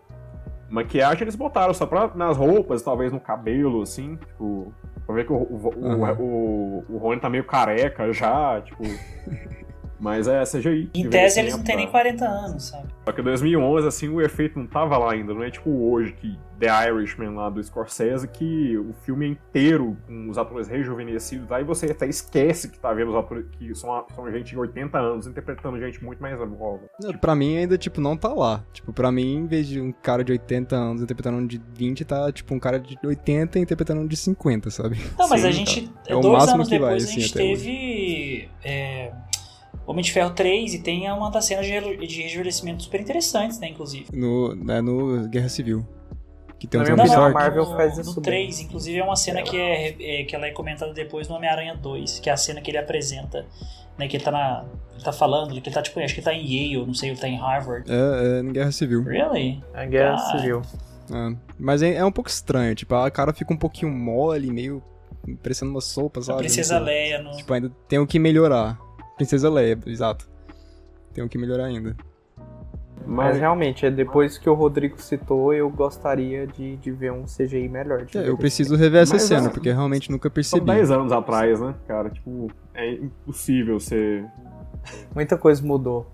Maquiagem 0.68 1.22
eles 1.22 1.36
botaram 1.36 1.72
só 1.72 1.86
pra, 1.86 2.10
nas 2.14 2.36
roupas, 2.36 2.82
talvez 2.82 3.12
no 3.12 3.20
cabelo, 3.20 3.82
assim. 3.82 4.16
Tipo, 4.16 4.72
pra 5.06 5.14
ver 5.14 5.26
que 5.26 5.32
o, 5.32 5.36
o, 5.36 5.72
o, 5.76 6.04
Aham. 6.04 6.16
o, 6.18 6.84
o 6.88 6.98
Rony 6.98 7.20
tá 7.20 7.30
meio 7.30 7.44
careca 7.44 8.12
já, 8.12 8.60
tipo. 8.60 8.82
Mas 10.00 10.28
é 10.28 10.42
CGI. 10.44 10.90
Em 10.94 11.08
tese 11.08 11.40
eles 11.40 11.54
envelhecimento, 11.54 11.56
não 11.56 11.64
têm 11.64 11.76
nem 11.76 11.86
tá? 11.86 11.92
40 11.92 12.24
anos, 12.24 12.64
sabe? 12.68 12.88
Só 13.04 13.12
que 13.12 13.20
em 13.20 13.24
2011, 13.24 13.88
assim, 13.88 14.08
o 14.08 14.20
efeito 14.20 14.58
não 14.58 14.66
tava 14.66 14.96
lá 14.96 15.12
ainda. 15.12 15.34
Não 15.34 15.42
é 15.42 15.50
tipo 15.50 15.70
hoje, 15.70 16.12
que 16.12 16.38
The 16.58 16.88
Irishman 16.88 17.34
lá 17.34 17.48
do 17.48 17.62
Scorsese, 17.62 18.26
que 18.26 18.76
o 18.76 18.92
filme 19.04 19.26
é 19.26 19.28
inteiro 19.30 19.96
com 20.06 20.28
os 20.28 20.36
atores 20.36 20.68
rejuvenescidos. 20.68 21.50
Aí 21.52 21.62
você 21.62 21.86
até 21.86 22.06
esquece 22.06 22.68
que 22.68 22.78
tá 22.78 22.92
vendo 22.92 23.10
os 23.10 23.16
atores 23.16 23.46
que 23.52 23.74
são, 23.74 24.04
são 24.14 24.30
gente 24.30 24.50
de 24.50 24.58
80 24.58 24.98
anos 24.98 25.26
interpretando 25.26 25.78
gente 25.78 26.02
muito 26.04 26.20
mais 26.20 26.38
nova. 26.38 26.80
Não, 27.00 27.12
Pra 27.18 27.34
mim 27.34 27.56
ainda, 27.56 27.78
tipo, 27.78 28.00
não 28.00 28.16
tá 28.16 28.28
lá. 28.28 28.64
Tipo, 28.72 28.92
pra 28.92 29.12
mim, 29.12 29.36
em 29.36 29.46
vez 29.46 29.66
de 29.66 29.80
um 29.80 29.92
cara 29.92 30.24
de 30.24 30.32
80 30.32 30.74
anos 30.74 31.02
interpretando 31.02 31.38
um 31.38 31.46
de 31.46 31.60
20, 31.74 32.04
tá, 32.04 32.30
tipo, 32.32 32.54
um 32.54 32.58
cara 32.58 32.78
de 32.80 32.96
80 33.04 33.58
interpretando 33.58 34.00
um 34.00 34.06
de 34.06 34.16
50, 34.16 34.70
sabe? 34.70 34.98
Não, 35.18 35.28
mas 35.28 35.42
Sim, 35.42 35.46
a 35.46 35.50
gente, 35.50 35.92
É 36.06 36.16
o 36.16 36.20
dois 36.20 36.34
máximo 36.38 36.54
anos 36.56 36.68
que 36.68 36.78
vai, 36.78 36.94
depois, 36.94 37.04
assim, 37.04 37.18
a 37.18 37.20
gente 37.20 37.34
teve 37.34 38.48
é, 38.64 39.12
Homem 39.90 40.04
de 40.04 40.12
Ferro 40.12 40.30
3 40.30 40.74
e 40.74 40.78
tem 40.80 41.10
uma 41.10 41.30
das 41.30 41.46
cenas 41.46 41.64
de, 41.66 42.06
de 42.06 42.22
rejuvenescimento 42.22 42.82
super 42.82 43.00
interessantes, 43.00 43.58
né, 43.58 43.68
inclusive. 43.68 44.06
No, 44.12 44.52
é 44.70 44.80
no 44.82 45.26
Guerra 45.28 45.48
Civil. 45.48 45.86
Que 46.58 46.66
tem 46.66 46.80
minha 46.80 46.94
Não, 46.96 47.06
não, 47.06 47.24
a. 47.24 47.30
Marvel 47.30 47.64
no, 47.64 47.76
faz 47.76 47.96
isso 47.96 48.10
no 48.10 48.14
bem. 48.16 48.44
3, 48.46 48.60
inclusive 48.60 48.98
é 48.98 49.04
uma 49.04 49.14
cena 49.16 49.42
que 49.42 49.56
é, 49.56 50.20
é- 50.20 50.24
que 50.24 50.34
ela 50.34 50.46
é 50.46 50.50
comentada 50.50 50.92
depois 50.92 51.28
no 51.28 51.36
Homem-Aranha 51.36 51.74
2, 51.76 52.18
que 52.20 52.28
é 52.28 52.32
a 52.32 52.36
cena 52.36 52.60
que 52.60 52.70
ele 52.70 52.78
apresenta, 52.78 53.46
né, 53.96 54.06
que 54.08 54.16
ele 54.16 54.24
tá 54.24 54.30
na 54.30 54.64
ele 54.94 55.04
tá 55.04 55.12
falando, 55.12 55.52
que 55.52 55.68
ele 55.68 55.70
tá 55.74 55.80
tipo, 55.80 56.00
acho 56.00 56.12
que 56.12 56.18
ele 56.20 56.24
tá 56.24 56.34
em 56.34 56.42
Yale, 56.74 56.84
não 56.84 56.92
sei, 56.92 57.10
ele 57.10 57.18
tá 57.20 57.28
em 57.28 57.36
Harvard. 57.38 57.88
É, 57.88 58.38
é 58.40 58.42
no 58.42 58.52
Guerra 58.52 58.72
Civil. 58.72 59.04
Really? 59.04 59.62
A 59.72 59.84
guerra 59.86 60.14
Ah. 60.14 60.36
civil. 60.36 60.62
É. 61.10 61.36
Mas 61.56 61.80
é, 61.82 61.94
é 61.94 62.04
um 62.04 62.10
pouco 62.10 62.28
estranho, 62.28 62.74
tipo, 62.74 62.92
a 62.96 63.08
cara 63.10 63.32
fica 63.32 63.54
um 63.54 63.56
pouquinho 63.56 63.90
mole, 63.92 64.50
meio 64.50 64.82
parecendo 65.42 65.70
uma 65.70 65.80
sopa, 65.80 66.18
A 66.18 66.22
sabe? 66.24 66.38
Princesa 66.40 66.80
Não 66.80 66.86
sei. 66.86 66.94
Leia 66.94 67.22
no 67.22 67.36
Tipo, 67.36 67.54
ainda 67.54 67.70
tem 67.88 67.98
o 68.00 68.06
que 68.06 68.18
melhorar. 68.18 68.76
Princesa 69.18 69.50
Leia, 69.50 69.78
exato. 69.86 70.28
Tem 71.12 71.22
o 71.22 71.28
que 71.28 71.36
melhorar 71.36 71.66
ainda. 71.66 71.96
Mas 73.06 73.28
Mas 73.28 73.38
realmente, 73.38 73.86
é 73.86 73.90
depois 73.90 74.38
que 74.38 74.48
o 74.48 74.54
Rodrigo 74.54 75.00
citou, 75.00 75.52
eu 75.52 75.68
gostaria 75.70 76.46
de, 76.46 76.76
de 76.76 76.90
ver 76.90 77.12
um 77.12 77.24
CGI 77.24 77.68
melhor. 77.68 78.06
É, 78.14 78.28
eu 78.28 78.36
preciso 78.36 78.76
rever 78.76 79.02
essa 79.02 79.14
Mas, 79.14 79.22
cena, 79.22 79.48
ó, 79.48 79.50
porque 79.50 79.68
eu 79.68 79.74
realmente 79.74 80.10
nunca 80.10 80.28
são 80.28 80.34
percebi. 80.34 80.66
10 80.66 80.90
anos 80.90 81.12
atrás, 81.12 81.60
né, 81.60 81.74
cara? 81.86 82.10
Tipo, 82.10 82.50
é 82.74 82.92
impossível 82.92 83.80
ser. 83.80 84.26
Muita 85.14 85.36
coisa 85.36 85.64
mudou. 85.66 86.06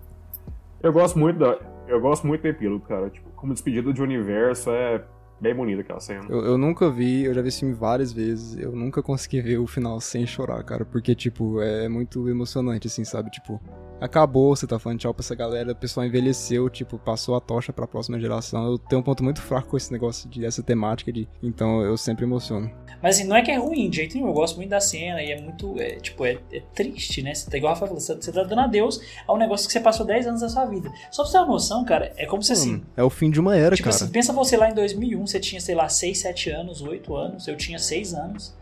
Eu 0.83 0.93
gosto 0.93 1.19
muito 1.19 1.39
da. 1.39 1.59
Eu 1.87 2.01
gosto 2.01 2.27
muito 2.27 2.43
do 2.43 2.49
epílogo, 2.49 2.85
cara. 2.87 3.11
Tipo, 3.11 3.29
como 3.31 3.53
despedida 3.53 3.93
de 3.93 4.01
universo 4.03 4.71
é 4.71 5.03
bem 5.41 5.55
bonita 5.55 5.81
aquela 5.81 6.01
cena. 6.01 6.25
Eu, 6.29 6.45
eu 6.45 6.59
nunca 6.59 6.91
vi, 6.91 7.25
eu 7.25 7.35
já 7.35 7.43
vi 7.43 7.49
esse 7.49 7.61
filme 7.61 7.75
várias 7.75 8.13
vezes, 8.13 8.57
eu 8.57 8.73
nunca 8.73 9.03
consegui 9.03 9.41
ver 9.41 9.59
o 9.59 9.67
final 9.67 10.01
sem 10.01 10.27
chorar, 10.27 10.63
cara, 10.65 10.85
porque, 10.85 11.15
tipo, 11.15 11.61
é 11.61 11.89
muito 11.89 12.29
emocionante, 12.29 12.87
assim, 12.87 13.05
sabe? 13.05 13.31
Tipo, 13.31 13.61
acabou, 14.05 14.55
você 14.55 14.67
tá 14.67 14.79
falando 14.79 14.99
tchau 14.99 15.15
pra 15.15 15.23
essa 15.23 15.35
galera, 15.35 15.73
o 15.73 15.77
pessoal 15.77 16.07
envelheceu, 16.07 16.69
tipo, 16.69 16.99
passou 16.99 17.35
a 17.35 17.41
tocha 17.41 17.73
pra 17.73 17.87
próxima 17.87 18.21
geração. 18.21 18.65
Eu 18.73 18.79
tenho 18.79 19.01
um 19.01 19.03
ponto 19.05 19.25
muito 19.25 19.41
fraco 19.41 19.69
com 19.69 19.77
esse 19.77 19.93
negócio, 19.93 20.29
de, 20.29 20.41
dessa 20.41 20.63
temática, 20.63 21.13
de, 21.13 21.29
então 21.43 21.81
eu 21.83 21.97
sempre 21.97 22.25
emociono. 22.25 22.71
Mas 23.03 23.17
assim, 23.17 23.29
não 23.29 23.37
é 23.37 23.43
que 23.43 23.51
é 23.51 23.57
ruim, 23.57 23.91
de 23.91 23.97
jeito 23.97 24.15
nenhum. 24.15 24.29
Eu 24.29 24.35
gosto 24.35 24.57
muito 24.57 24.71
da 24.71 24.81
cena 24.81 25.23
e 25.23 25.31
é 25.31 25.41
muito. 25.41 25.79
É, 25.79 25.97
tipo, 25.97 26.25
é, 26.25 26.39
é 26.53 26.61
triste, 26.75 27.23
né? 27.23 27.35
Você 27.35 27.51
tá 27.51 27.57
igual 27.57 27.75
a 27.75 27.79
Rafa 27.79 27.93
você 27.93 28.15
você 28.15 28.33
tá 28.33 28.43
dando 28.43 28.61
adeus 28.61 29.01
a 29.27 29.33
um 29.35 29.37
negócio 29.37 29.67
que 29.67 29.73
você 29.73 29.81
passou 29.81 30.07
10 30.07 30.27
anos 30.27 30.41
da 30.41 30.49
sua 30.49 30.65
vida. 30.65 30.91
Só 31.11 31.23
pra 31.23 31.31
você 31.31 31.33
ter 31.33 31.45
uma 31.45 31.53
noção, 31.53 31.85
cara, 31.85 32.13
é 32.17 32.27
como 32.27 32.43
se 32.43 32.53
assim. 32.53 32.77
Hum, 32.77 32.83
é 32.97 33.03
o 33.03 33.11
fim 33.11 33.31
de 33.31 33.41
uma 33.41 33.57
era, 33.57 33.77
Tipo 33.77 33.91
cara. 33.91 33.97
assim, 33.97 34.11
pensa 34.11 34.33
você 34.33 34.57
lá 34.57 34.71
em 34.71 34.75
2001, 34.75 35.27
você 35.27 35.39
tinha, 35.41 35.61
sei 35.61 35.75
lá, 35.75 35.89
6, 35.89 36.19
7 36.19 36.51
anos, 36.51 36.81
8 36.81 37.15
anos, 37.15 37.47
eu 37.49 37.57
tinha 37.57 37.79
6 37.79 38.15
anos. 38.15 38.55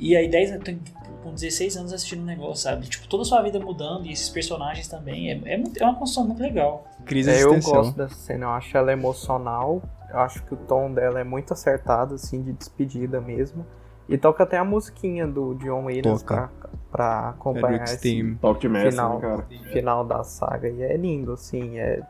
E 0.00 0.16
aí 0.16 0.28
10, 0.28 0.52
eu 0.52 0.60
tenho, 0.60 0.80
com 1.22 1.32
16 1.34 1.76
anos 1.76 1.92
assistindo 1.92 2.22
um 2.22 2.26
negócio, 2.26 2.64
sabe? 2.64 2.86
Tipo, 2.88 3.06
toda 3.06 3.22
a 3.22 3.26
sua 3.26 3.42
vida 3.42 3.60
mudando 3.60 4.06
e 4.06 4.12
esses 4.12 4.28
personagens 4.30 4.88
também. 4.88 5.30
É, 5.30 5.52
é, 5.52 5.56
muito- 5.58 5.80
é 5.80 5.84
uma 5.84 5.94
construção 5.94 6.26
muito 6.26 6.40
legal. 6.42 6.84
Crise 7.04 7.30
É, 7.30 7.42
eu 7.42 7.60
gosto 7.60 7.96
dessa 7.96 8.14
cena, 8.14 8.46
eu 8.46 8.50
acho 8.50 8.76
ela 8.76 8.92
emocional. 8.92 9.82
Eu 10.10 10.18
acho 10.18 10.42
que 10.44 10.54
o 10.54 10.56
tom 10.56 10.92
dela 10.92 11.20
é 11.20 11.24
muito 11.24 11.52
acertado, 11.52 12.14
assim, 12.14 12.42
de 12.42 12.52
despedida 12.52 13.20
mesmo. 13.20 13.64
E 14.08 14.18
toca 14.18 14.42
até 14.42 14.56
a 14.56 14.64
musiquinha 14.64 15.24
do 15.24 15.54
John 15.54 15.84
Williams 15.84 16.24
pra, 16.24 16.50
pra 16.90 17.28
acompanhar 17.28 17.74
Edric 17.84 17.92
esse. 17.92 18.34
Talk 18.40 18.60
final, 18.68 19.14
né, 19.14 19.20
cara? 19.20 19.46
final 19.70 20.04
da 20.04 20.24
saga. 20.24 20.68
E 20.68 20.82
é 20.82 20.96
lindo, 20.96 21.32
assim, 21.34 21.78
é, 21.78 22.00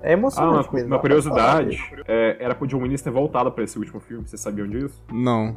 é 0.00 0.10
Ah, 0.10 0.12
emocionante 0.12 0.68
uma, 0.68 0.72
mesmo. 0.74 0.88
uma 0.94 1.00
curiosidade, 1.00 1.76
é, 2.06 2.36
era 2.38 2.54
pro 2.54 2.64
John 2.68 2.78
Williams 2.78 3.02
ter 3.02 3.10
voltado 3.10 3.50
pra 3.50 3.64
esse 3.64 3.76
último 3.76 3.98
filme, 3.98 4.28
vocês 4.28 4.40
sabiam 4.40 4.68
disso? 4.68 5.02
Não. 5.10 5.56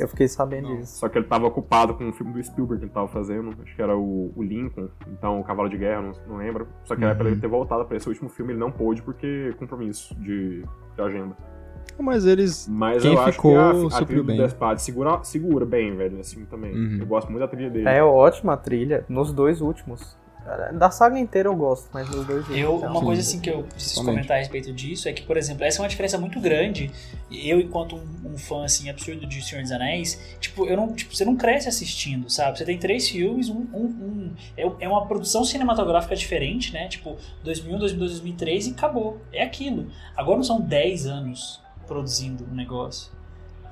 Eu 0.00 0.08
fiquei 0.08 0.26
sabendo 0.28 0.68
disso. 0.76 0.98
Só 0.98 1.08
que 1.08 1.18
ele 1.18 1.26
tava 1.26 1.46
ocupado 1.46 1.94
com 1.94 2.04
um 2.04 2.12
filme 2.12 2.32
do 2.32 2.42
Spielberg 2.42 2.78
que 2.80 2.84
ele 2.86 2.92
tava 2.92 3.06
fazendo, 3.08 3.54
acho 3.62 3.74
que 3.76 3.82
era 3.82 3.96
o, 3.96 4.32
o 4.34 4.42
Lincoln, 4.42 4.88
então 5.12 5.38
o 5.40 5.44
Cavalo 5.44 5.68
de 5.68 5.76
Guerra, 5.76 6.02
não, 6.02 6.12
não 6.26 6.36
lembro. 6.38 6.66
Só 6.84 6.96
que 6.96 7.04
era 7.04 7.14
pra 7.14 7.26
Uhum. 7.26 7.32
ele 7.32 7.40
ter 7.40 7.48
voltado 7.48 7.84
pra 7.84 7.96
esse 7.96 8.08
último 8.08 8.28
filme, 8.28 8.52
ele 8.52 8.60
não 8.60 8.70
pôde 8.72 9.02
porque 9.02 9.54
compromisso 9.58 10.14
de, 10.16 10.62
de 10.96 11.02
agenda. 11.02 11.36
Mas 11.98 12.24
eles. 12.24 12.66
Mas 12.68 13.02
Quem 13.02 13.12
eu 13.12 13.20
acho 13.20 13.32
ficou, 13.32 13.52
que 13.52 13.94
a, 13.94 13.98
a 13.98 14.04
trilha 14.04 14.22
do 14.22 14.26
bem. 14.26 14.36
Despad 14.38 14.78
segura, 14.78 15.22
segura 15.22 15.66
bem, 15.66 15.94
velho, 15.96 16.16
nesse 16.16 16.34
filme 16.34 16.46
também. 16.48 16.72
Uhum. 16.74 16.98
Eu 17.00 17.06
gosto 17.06 17.28
muito 17.30 17.40
da 17.40 17.48
trilha 17.48 17.68
dele. 17.68 17.86
É 17.88 18.02
ótima 18.02 18.54
a 18.54 18.56
trilha, 18.56 19.04
nos 19.08 19.32
dois 19.32 19.60
últimos. 19.60 20.16
Da 20.72 20.90
saga 20.90 21.18
inteira 21.18 21.48
eu 21.48 21.54
gosto, 21.54 21.88
mas 21.92 22.08
nos 22.08 22.26
dois 22.26 22.38
últimos. 22.48 22.58
Eu, 22.58 22.80
não. 22.80 22.90
uma 22.90 23.00
Sim. 23.00 23.06
coisa 23.06 23.20
assim 23.20 23.40
que 23.40 23.50
eu 23.50 23.62
preciso 23.62 24.04
comentar 24.04 24.36
a 24.36 24.40
respeito 24.40 24.72
disso 24.72 25.08
é 25.08 25.12
que, 25.12 25.22
por 25.22 25.36
exemplo, 25.36 25.64
essa 25.64 25.78
é 25.78 25.82
uma 25.82 25.88
diferença 25.88 26.18
muito 26.18 26.40
grande. 26.40 26.90
Eu, 27.30 27.60
enquanto 27.60 27.94
um, 27.96 28.32
um 28.32 28.38
fã 28.38 28.64
assim 28.64 28.88
absurdo 28.90 29.26
de 29.26 29.40
Senhor 29.44 29.62
dos 29.62 29.70
Anéis, 29.70 30.18
tipo, 30.40 30.66
eu 30.66 30.76
não, 30.76 30.92
tipo, 30.92 31.14
você 31.14 31.24
não 31.24 31.36
cresce 31.36 31.68
assistindo, 31.68 32.28
sabe? 32.28 32.58
Você 32.58 32.64
tem 32.64 32.78
três 32.78 33.08
filmes, 33.08 33.48
um, 33.48 33.66
um, 33.72 33.84
um- 33.84 34.32
é, 34.56 34.62
é 34.80 34.88
uma 34.88 35.06
produção 35.06 35.44
cinematográfica 35.44 36.16
diferente, 36.16 36.72
né? 36.72 36.88
Tipo, 36.88 37.16
2001, 37.44 37.78
2002, 37.78 38.10
2003 38.12 38.66
e 38.66 38.70
acabou. 38.70 39.20
É 39.32 39.42
aquilo. 39.44 39.86
Agora 40.16 40.36
não 40.38 40.44
são 40.44 40.60
10 40.60 41.06
anos 41.06 41.60
produzindo 41.86 42.44
um 42.50 42.54
negócio. 42.54 43.12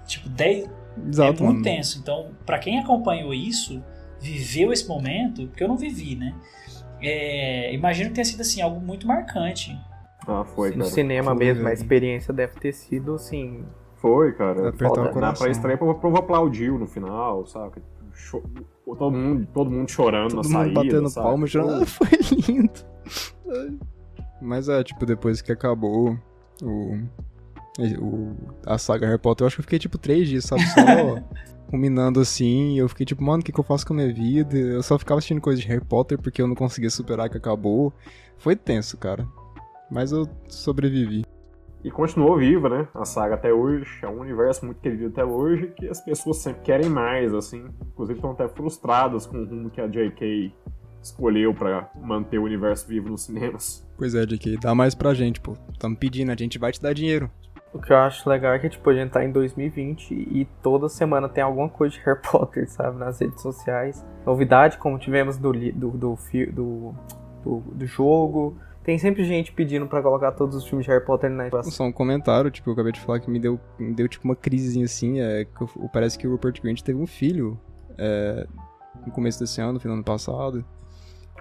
Tipo, 0.07 0.28
10 0.28 0.69
Exato, 1.09 1.28
é 1.43 1.47
muito 1.47 1.53
mano. 1.55 1.62
tenso. 1.62 1.99
Então, 1.99 2.31
pra 2.47 2.59
quem 2.59 2.78
acompanhou 2.78 3.32
isso, 3.32 3.82
viveu 4.20 4.73
esse 4.73 4.86
momento, 4.89 5.47
porque 5.49 5.62
eu 5.65 5.69
não 5.69 5.77
vivi, 5.77 6.15
né? 6.16 6.35
É, 7.01 7.73
imagino 7.74 8.09
que 8.11 8.15
tenha 8.16 8.24
sido 8.24 8.40
assim 8.40 8.61
algo 8.61 8.81
muito 8.81 9.07
marcante. 9.07 9.78
Ah, 10.27 10.45
foi, 10.45 10.70
no 10.70 10.78
cara. 10.78 10.90
cinema 10.90 11.31
Foi, 11.35 11.45
mesmo, 11.45 11.66
a 11.69 11.73
experiência 11.73 12.35
deve 12.35 12.59
ter 12.61 12.73
sido, 12.73 13.15
assim, 13.15 13.65
Foi, 13.97 14.32
cara. 14.32 14.69
Apertar 14.69 15.01
o 15.01 15.05
Na 15.05 15.12
coração. 15.12 15.45
pré-estreia, 15.47 15.77
o 15.81 15.95
povo 15.95 16.16
aplaudiu 16.19 16.78
no 16.78 16.86
final, 16.86 17.47
sabe? 17.47 17.82
Cho- 18.15 18.43
Todo 18.85 19.11
mundo, 19.12 19.47
todo 19.55 19.70
mundo 19.70 19.90
chorando 19.90 20.31
Todo 20.35 20.49
na 20.49 20.59
mundo 20.59 20.73
saída, 20.74 20.74
batendo 20.82 21.09
sabe? 21.09 21.27
palma, 21.27 21.47
chorando. 21.47 21.82
Ah, 21.82 21.86
foi 21.86 22.09
lindo. 22.49 22.81
Mas 24.40 24.69
é, 24.69 24.82
tipo, 24.82 25.05
depois 25.07 25.40
que 25.43 25.53
acabou 25.53 26.16
o, 26.62 26.99
o, 28.01 28.36
a 28.66 28.77
saga 28.78 29.07
Harry 29.07 29.19
Potter, 29.19 29.45
eu 29.45 29.47
acho 29.47 29.57
que 29.57 29.61
eu 29.61 29.65
fiquei, 29.65 29.78
tipo, 29.78 29.99
três 29.99 30.28
dias, 30.28 30.45
sabe? 30.45 30.62
Só 30.66 30.81
ruminando 31.70 32.20
assim. 32.20 32.74
E 32.74 32.78
eu 32.78 32.89
fiquei, 32.89 33.07
tipo, 33.07 33.23
mano, 33.23 33.40
o 33.40 33.45
que, 33.45 33.53
que 33.53 33.61
eu 33.61 33.65
faço 33.65 33.86
com 33.86 33.93
a 33.93 33.97
minha 33.97 34.12
vida? 34.12 34.57
Eu 34.57 34.82
só 34.82 34.99
ficava 34.99 35.19
assistindo 35.19 35.40
coisa 35.40 35.61
de 35.61 35.69
Harry 35.69 35.85
Potter 35.85 36.19
porque 36.20 36.43
eu 36.43 36.49
não 36.49 36.55
conseguia 36.55 36.90
superar 36.90 37.28
que 37.28 37.36
acabou. 37.36 37.93
Foi 38.39 38.57
tenso, 38.57 38.97
cara. 38.97 39.27
Mas 39.90 40.12
eu 40.12 40.28
sobrevivi. 40.49 41.24
E 41.85 41.90
continuou 41.90 42.36
viva, 42.36 42.69
né? 42.69 42.89
A 42.95 43.05
saga 43.05 43.35
até 43.35 43.53
hoje. 43.53 43.86
É 44.03 44.09
um 44.09 44.20
universo 44.20 44.65
muito 44.65 44.81
querido 44.81 45.07
até 45.07 45.24
hoje 45.24 45.73
que 45.77 45.89
as 45.89 46.01
pessoas 46.01 46.39
sempre 46.39 46.62
querem 46.62 46.90
mais, 46.90 47.32
assim. 47.32 47.65
Inclusive 47.93 48.19
estão 48.19 48.32
até 48.32 48.49
frustradas 48.49 49.27
com 49.27 49.39
o 49.39 49.45
rumo 49.45 49.70
que 49.70 49.81
a 49.81 49.86
J.K. 49.86 50.53
escolheu 51.03 51.55
pra 51.55 51.90
manter 52.01 52.39
o 52.39 52.45
universo 52.45 52.86
vivo 52.89 53.09
nos 53.09 53.23
cinemas. 53.23 53.86
Pois 53.97 54.15
é, 54.15 54.27
JK, 54.27 54.59
dá 54.59 54.74
mais 54.74 54.95
pra 54.95 55.15
gente, 55.15 55.40
pô. 55.40 55.55
Tamo 55.78 55.97
pedindo, 55.97 56.32
a 56.32 56.36
gente 56.36 56.59
vai 56.59 56.73
te 56.73 56.82
dar 56.82 56.93
dinheiro. 56.93 57.31
O 57.73 57.78
que 57.81 57.93
eu 57.93 57.97
acho 57.99 58.28
legal 58.28 58.55
é 58.55 58.59
que, 58.59 58.69
tipo, 58.69 58.89
a 58.89 58.95
gente 58.95 59.11
tá 59.11 59.23
em 59.24 59.31
2020 59.31 60.12
e 60.12 60.47
toda 60.62 60.89
semana 60.89 61.28
tem 61.28 61.45
alguma 61.45 61.69
coisa 61.69 61.95
de 61.95 62.01
Harry 62.05 62.19
Potter, 62.31 62.69
sabe, 62.70 62.99
nas 62.99 63.20
redes 63.20 63.43
sociais. 63.43 64.05
Novidade, 64.24 64.78
como 64.78 64.99
tivemos 64.99 65.36
do, 65.36 65.53
do, 65.53 65.90
do, 65.90 66.19
do, 66.53 66.95
do, 67.45 67.61
do 67.61 67.86
jogo. 67.86 68.57
Tem 68.82 68.99
sempre 68.99 69.23
gente 69.24 69.53
pedindo 69.53 69.86
pra 69.86 70.01
colocar 70.01 70.32
todos 70.32 70.57
os 70.57 70.66
filmes 70.66 70.86
de 70.86 70.90
Harry 70.93 71.05
Potter 71.05 71.28
na 71.28 71.51
Só 71.65 71.85
um 71.85 71.93
comentário, 71.93 72.51
tipo, 72.51 72.70
eu 72.70 72.73
acabei 72.73 72.90
de 72.93 73.01
falar 73.01 73.20
que 73.20 73.31
me 73.31 73.39
deu, 73.39 73.61
me 73.78 73.93
deu 73.93 74.09
tipo, 74.09 74.24
uma 74.24 74.35
crisezinha 74.35 74.86
assim, 74.86 75.20
é, 75.20 75.45
que 75.45 75.61
eu- 75.62 75.89
parece 75.93 76.19
que 76.19 76.27
o 76.27 76.31
Rupert 76.31 76.61
Grint 76.62 76.81
teve 76.81 76.99
um 76.99 77.07
filho 77.07 77.61
é, 77.99 78.47
no 79.05 79.12
começo 79.12 79.39
desse 79.39 79.61
ano, 79.61 79.74
no 79.74 79.81
final 79.81 79.95
do 79.95 79.99
ano 79.99 80.05
passado. 80.05 80.65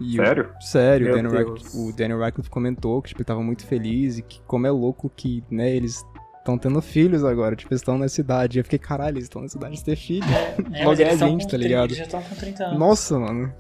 E 0.02 0.18
Sério? 0.18 0.52
O, 0.60 0.62
sério, 0.62 1.10
o 1.12 1.16
Daniel. 1.16 1.32
Radcliffe, 1.32 1.78
o 1.78 1.92
Daniel 1.96 2.20
Radcliffe 2.20 2.50
comentou 2.50 3.02
que 3.02 3.10
tipo, 3.10 3.22
ele 3.22 3.26
tava 3.26 3.42
muito 3.42 3.66
feliz 3.66 4.18
e 4.18 4.22
que 4.22 4.42
como 4.46 4.68
é 4.68 4.72
louco 4.72 5.10
que, 5.10 5.44
né, 5.50 5.74
eles 5.74 6.06
estão 6.48 6.58
tendo 6.58 6.82
filhos 6.82 7.26
agora, 7.26 7.56
tipo, 7.58 7.74
eles 7.74 7.82
estão 7.82 7.98
nessa 7.98 8.22
idade. 8.22 8.58
Eu 8.58 8.64
fiquei, 8.64 8.80
caralho, 8.80 9.16
eles 9.16 9.26
estão 9.26 9.42
nessa 9.42 9.58
idade 9.58 9.76
de 9.76 9.84
ter 9.84 9.98
filho. 9.98 10.26
É, 10.74 10.86
Logo 10.86 11.02
é 11.02 11.06
eles 11.06 11.22
a 11.22 11.28
gente, 11.28 11.44
com 11.44 11.50
tá 11.50 11.58
30, 11.58 11.58
ligado? 11.58 11.86
Eles 11.88 11.98
já 11.98 12.04
estão 12.06 12.22
com 12.22 12.36
30 12.36 12.64
anos. 12.64 12.80
Nossa, 12.80 13.20
mano. 13.20 13.54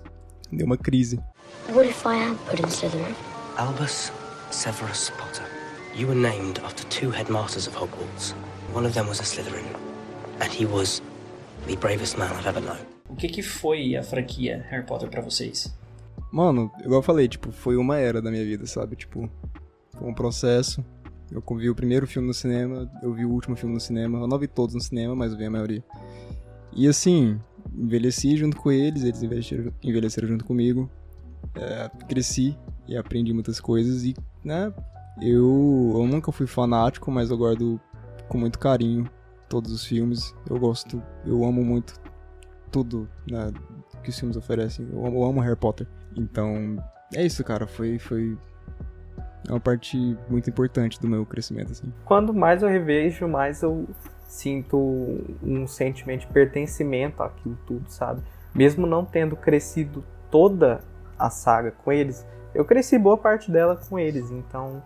Deu 0.51 0.65
uma 0.65 0.77
crise. 0.77 1.19
What 1.69 1.89
if 1.89 2.05
I 2.05 2.23
am 2.23 2.37
put 2.49 2.61
in 2.61 2.67
Slytherin? 2.67 3.13
Albus 3.57 4.11
Severus 4.51 5.11
Potter. 5.17 5.43
You 5.97 6.07
were 6.07 6.19
named 6.19 6.61
after 6.63 6.85
two 6.87 7.11
headmasters 7.11 7.67
of 7.67 7.75
Hogwarts. 7.75 8.33
One 8.73 8.85
of 8.87 8.93
them 8.93 9.07
was 9.07 9.19
a 9.19 9.23
Slytherin, 9.23 9.65
and 10.39 10.49
he 10.49 10.65
was 10.65 11.01
the 11.67 11.75
bravest 11.75 12.17
man 12.17 12.31
I've 12.31 12.47
ever 12.47 12.61
known. 12.61 12.77
O 13.09 13.15
que, 13.15 13.27
que 13.27 13.41
foi 13.41 13.95
a 13.97 14.03
franquia 14.03 14.65
Harry 14.69 14.85
Potter 14.85 15.09
pra 15.09 15.21
vocês? 15.21 15.75
Mano, 16.31 16.71
igual 16.79 16.99
eu 16.99 17.03
falei, 17.03 17.27
tipo, 17.27 17.51
foi 17.51 17.75
uma 17.75 17.97
era 17.97 18.21
da 18.21 18.29
minha 18.29 18.45
vida, 18.45 18.65
sabe? 18.65 18.95
Tipo, 18.95 19.29
foi 19.97 20.07
um 20.07 20.13
processo. 20.13 20.85
Eu 21.31 21.43
vi 21.57 21.69
o 21.69 21.75
primeiro 21.75 22.07
filme 22.07 22.27
no 22.27 22.33
cinema, 22.33 22.89
eu 23.01 23.13
vi 23.13 23.25
o 23.25 23.29
último 23.29 23.55
filme 23.55 23.73
no 23.73 23.81
cinema. 23.81 24.19
Eu 24.19 24.27
não 24.27 24.39
vi 24.39 24.47
todos 24.47 24.75
no 24.75 24.81
cinema, 24.81 25.15
mas 25.15 25.33
vi 25.35 25.45
a 25.45 25.51
maioria. 25.51 25.83
E 26.73 26.87
assim, 26.87 27.39
envelheci 27.75 28.37
junto 28.37 28.57
com 28.57 28.71
eles, 28.71 29.03
eles 29.03 29.21
envelheceram, 29.21 29.73
envelheceram 29.83 30.27
junto 30.27 30.45
comigo. 30.45 30.89
É, 31.55 31.89
cresci 32.07 32.57
e 32.87 32.95
aprendi 32.95 33.33
muitas 33.33 33.59
coisas 33.59 34.03
e, 34.03 34.13
né, 34.43 34.71
eu, 35.21 35.93
eu 35.95 36.07
nunca 36.07 36.31
fui 36.31 36.45
fanático, 36.45 37.11
mas 37.11 37.31
eu 37.31 37.37
guardo 37.37 37.79
com 38.27 38.37
muito 38.37 38.59
carinho 38.59 39.09
todos 39.49 39.71
os 39.71 39.85
filmes. 39.85 40.33
Eu 40.49 40.59
gosto, 40.59 41.01
eu 41.25 41.43
amo 41.43 41.63
muito 41.63 41.99
tudo 42.71 43.09
né, 43.29 43.51
que 44.03 44.09
os 44.09 44.19
filmes 44.19 44.37
oferecem. 44.37 44.87
Eu 44.91 45.05
amo, 45.05 45.17
eu 45.17 45.25
amo 45.25 45.41
Harry 45.41 45.55
Potter. 45.55 45.87
Então, 46.15 46.77
é 47.13 47.25
isso, 47.25 47.43
cara. 47.43 47.65
Foi, 47.65 47.97
foi 47.97 48.37
uma 49.47 49.59
parte 49.59 50.17
muito 50.29 50.49
importante 50.49 50.99
do 50.99 51.07
meu 51.07 51.25
crescimento, 51.25 51.71
assim. 51.71 51.91
Quando 52.05 52.33
mais 52.33 52.63
eu 52.63 52.69
revejo, 52.69 53.27
mais 53.27 53.61
eu 53.61 53.87
sinto 54.27 54.77
um 55.41 55.65
sentimento 55.67 56.21
de 56.21 56.27
pertencimento 56.27 57.23
àquilo 57.23 57.57
tudo, 57.65 57.89
sabe? 57.89 58.21
Mesmo 58.53 58.85
não 58.85 59.05
tendo 59.05 59.35
crescido 59.35 60.03
toda 60.29 60.81
a 61.17 61.29
saga 61.29 61.71
com 61.71 61.91
eles, 61.91 62.25
eu 62.53 62.65
cresci 62.65 62.97
boa 62.97 63.17
parte 63.17 63.51
dela 63.51 63.79
com 63.89 63.97
eles, 63.97 64.29
então 64.31 64.81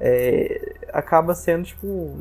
é, 0.00 0.74
acaba 0.92 1.34
sendo 1.34 1.64
tipo 1.64 2.16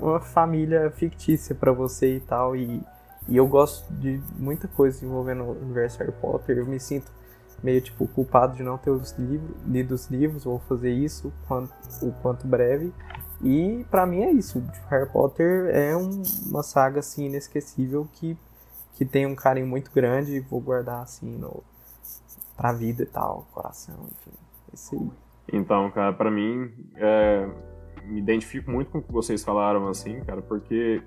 uma 0.00 0.20
família 0.20 0.90
fictícia 0.90 1.54
pra 1.54 1.72
você 1.72 2.16
e 2.16 2.20
tal, 2.20 2.56
e, 2.56 2.82
e 3.28 3.36
eu 3.36 3.46
gosto 3.46 3.92
de 3.94 4.20
muita 4.36 4.66
coisa 4.66 5.04
envolvendo 5.04 5.44
o 5.44 5.52
universo 5.52 5.98
Harry 5.98 6.12
Potter, 6.12 6.58
eu 6.58 6.66
me 6.66 6.80
sinto 6.80 7.10
meio 7.62 7.80
tipo 7.80 8.06
culpado 8.08 8.56
de 8.56 8.62
não 8.62 8.78
ter 8.78 8.90
os 8.90 9.12
livros, 9.18 9.50
lido 9.66 9.94
os 9.94 10.08
livros, 10.08 10.44
vou 10.44 10.58
fazer 10.60 10.92
isso 10.92 11.32
quanto, 11.46 11.72
o 12.02 12.12
quanto 12.22 12.46
breve. 12.46 12.92
E 13.42 13.84
pra 13.90 14.04
mim 14.06 14.22
é 14.22 14.32
isso. 14.32 14.60
Tipo, 14.60 14.86
Harry 14.88 15.08
Potter 15.10 15.70
é 15.74 15.96
um- 15.96 16.22
uma 16.46 16.62
saga 16.62 17.00
assim 17.00 17.26
inesquecível 17.26 18.08
que, 18.12 18.36
que 18.94 19.04
tem 19.04 19.26
um 19.26 19.34
carinho 19.34 19.66
muito 19.66 19.90
grande 19.92 20.36
e 20.36 20.40
vou 20.40 20.60
guardar 20.60 21.02
assim 21.02 21.36
no 21.36 21.62
pra 22.56 22.72
vida 22.72 23.04
e 23.04 23.06
tal, 23.06 23.46
coração, 23.52 23.94
enfim. 24.06 24.36
Isso 24.74 24.94
aí. 24.96 25.10
Então, 25.52 25.88
cara, 25.92 26.12
pra 26.12 26.30
mim, 26.30 26.70
é, 26.96 27.48
me 28.04 28.18
identifico 28.18 28.70
muito 28.70 28.90
com 28.90 28.98
o 28.98 29.02
que 29.02 29.12
vocês 29.12 29.44
falaram, 29.44 29.86
assim, 29.86 30.20
cara, 30.24 30.42
porque 30.42 31.00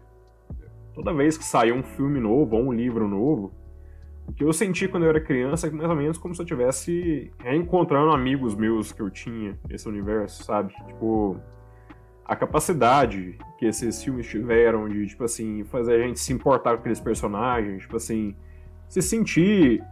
toda 0.95 1.13
vez 1.13 1.37
que 1.37 1.43
saiu 1.43 1.75
um 1.75 1.83
filme 1.83 2.19
novo 2.21 2.55
ou 2.55 2.63
um 2.63 2.71
livro 2.71 3.07
novo, 3.07 3.51
que 4.33 4.43
eu 4.43 4.53
senti 4.53 4.87
quando 4.87 5.03
eu 5.03 5.09
era 5.09 5.19
criança 5.19 5.67
é 5.67 5.71
mais 5.71 5.89
ou 5.89 5.95
menos 5.95 6.17
como 6.17 6.33
se 6.33 6.41
eu 6.41 6.43
estivesse 6.43 7.31
reencontrando 7.39 8.11
amigos 8.11 8.55
meus 8.55 8.91
que 8.91 9.01
eu 9.01 9.09
tinha 9.09 9.57
nesse 9.69 9.87
universo, 9.87 10.43
sabe? 10.43 10.73
Tipo, 10.87 11.39
a 12.25 12.35
capacidade 12.35 13.37
que 13.57 13.65
esses 13.65 14.03
filmes 14.03 14.27
tiveram 14.27 14.87
de, 14.87 15.07
tipo 15.07 15.23
assim, 15.23 15.63
fazer 15.65 15.95
a 15.95 16.07
gente 16.07 16.19
se 16.19 16.31
importar 16.31 16.71
com 16.73 16.79
aqueles 16.79 16.99
personagens, 16.99 17.81
tipo 17.81 17.97
assim, 17.97 18.35
se 18.87 19.01
sentir 19.01 19.83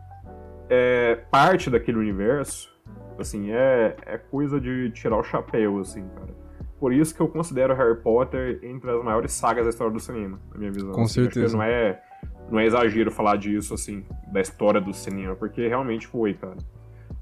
é, 0.69 1.15
parte 1.31 1.69
daquele 1.69 1.97
universo, 1.97 2.73
assim, 3.17 3.51
é, 3.51 3.95
é 4.05 4.17
coisa 4.17 4.59
de 4.59 4.91
tirar 4.91 5.17
o 5.17 5.23
chapéu, 5.23 5.79
assim, 5.79 6.07
cara. 6.15 6.39
Por 6.79 6.93
isso 6.93 7.13
que 7.13 7.21
eu 7.21 7.27
considero 7.27 7.75
Harry 7.75 7.97
Potter 7.97 8.59
entre 8.63 8.89
as 8.89 9.03
maiores 9.03 9.33
sagas 9.33 9.65
da 9.65 9.69
história 9.69 9.91
do 9.91 9.99
cinema, 9.99 10.39
na 10.51 10.57
minha 10.57 10.71
visão. 10.71 10.93
Com 10.93 11.01
assim. 11.01 11.23
Certeza. 11.25 11.57
não 11.57 11.63
é, 11.63 12.01
não 12.51 12.59
é 12.59 12.65
exagero 12.65 13.11
falar 13.11 13.37
disso, 13.37 13.73
assim, 13.73 14.05
da 14.31 14.41
história 14.41 14.81
do 14.81 14.93
cinema, 14.93 15.35
porque 15.35 15.67
realmente 15.67 16.07
foi, 16.07 16.33
cara. 16.33 16.57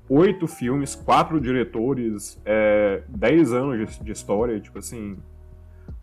Oito 0.10 0.48
filmes, 0.48 0.96
quatro 0.96 1.40
diretores, 1.40 2.42
é, 2.46 3.04
dez 3.10 3.52
anos 3.52 4.00
de, 4.00 4.12
história, 4.12 4.60
tipo 4.60 4.80
assim. 4.80 5.18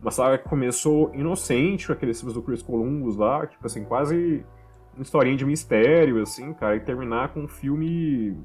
Uma 0.00 0.10
saga 0.10 0.36
que 0.36 0.48
começou 0.48 1.10
inocente, 1.14 1.86
com 1.86 1.94
aqueles 1.94 2.18
filmes 2.18 2.34
do 2.34 2.42
Chris 2.42 2.62
Columbus 2.62 3.16
lá, 3.16 3.46
tipo 3.46 3.66
assim, 3.66 3.84
quase 3.84 4.44
uma 4.94 5.02
historinha 5.02 5.36
de 5.36 5.46
mistério, 5.46 6.20
assim, 6.22 6.52
cara, 6.52 6.76
e 6.76 6.80
terminar 6.80 7.28
com 7.28 7.40
um 7.40 7.48
filme 7.48 8.36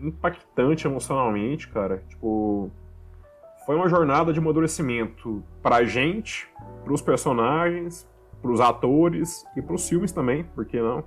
impactante 0.00 0.86
emocionalmente, 0.86 1.68
cara. 1.68 2.02
Tipo, 2.08 2.70
foi 3.66 3.74
uma 3.74 3.88
jornada 3.88 4.32
de 4.32 4.38
amadurecimento 4.38 5.42
pra 5.60 5.84
gente, 5.84 6.48
pros 6.84 7.00
personagens, 7.00 8.08
pros 8.42 8.60
atores 8.60 9.44
e 9.56 9.62
pros 9.62 9.88
filmes 9.88 10.12
também, 10.12 10.44
por 10.44 10.66
que 10.66 10.80
não? 10.80 11.04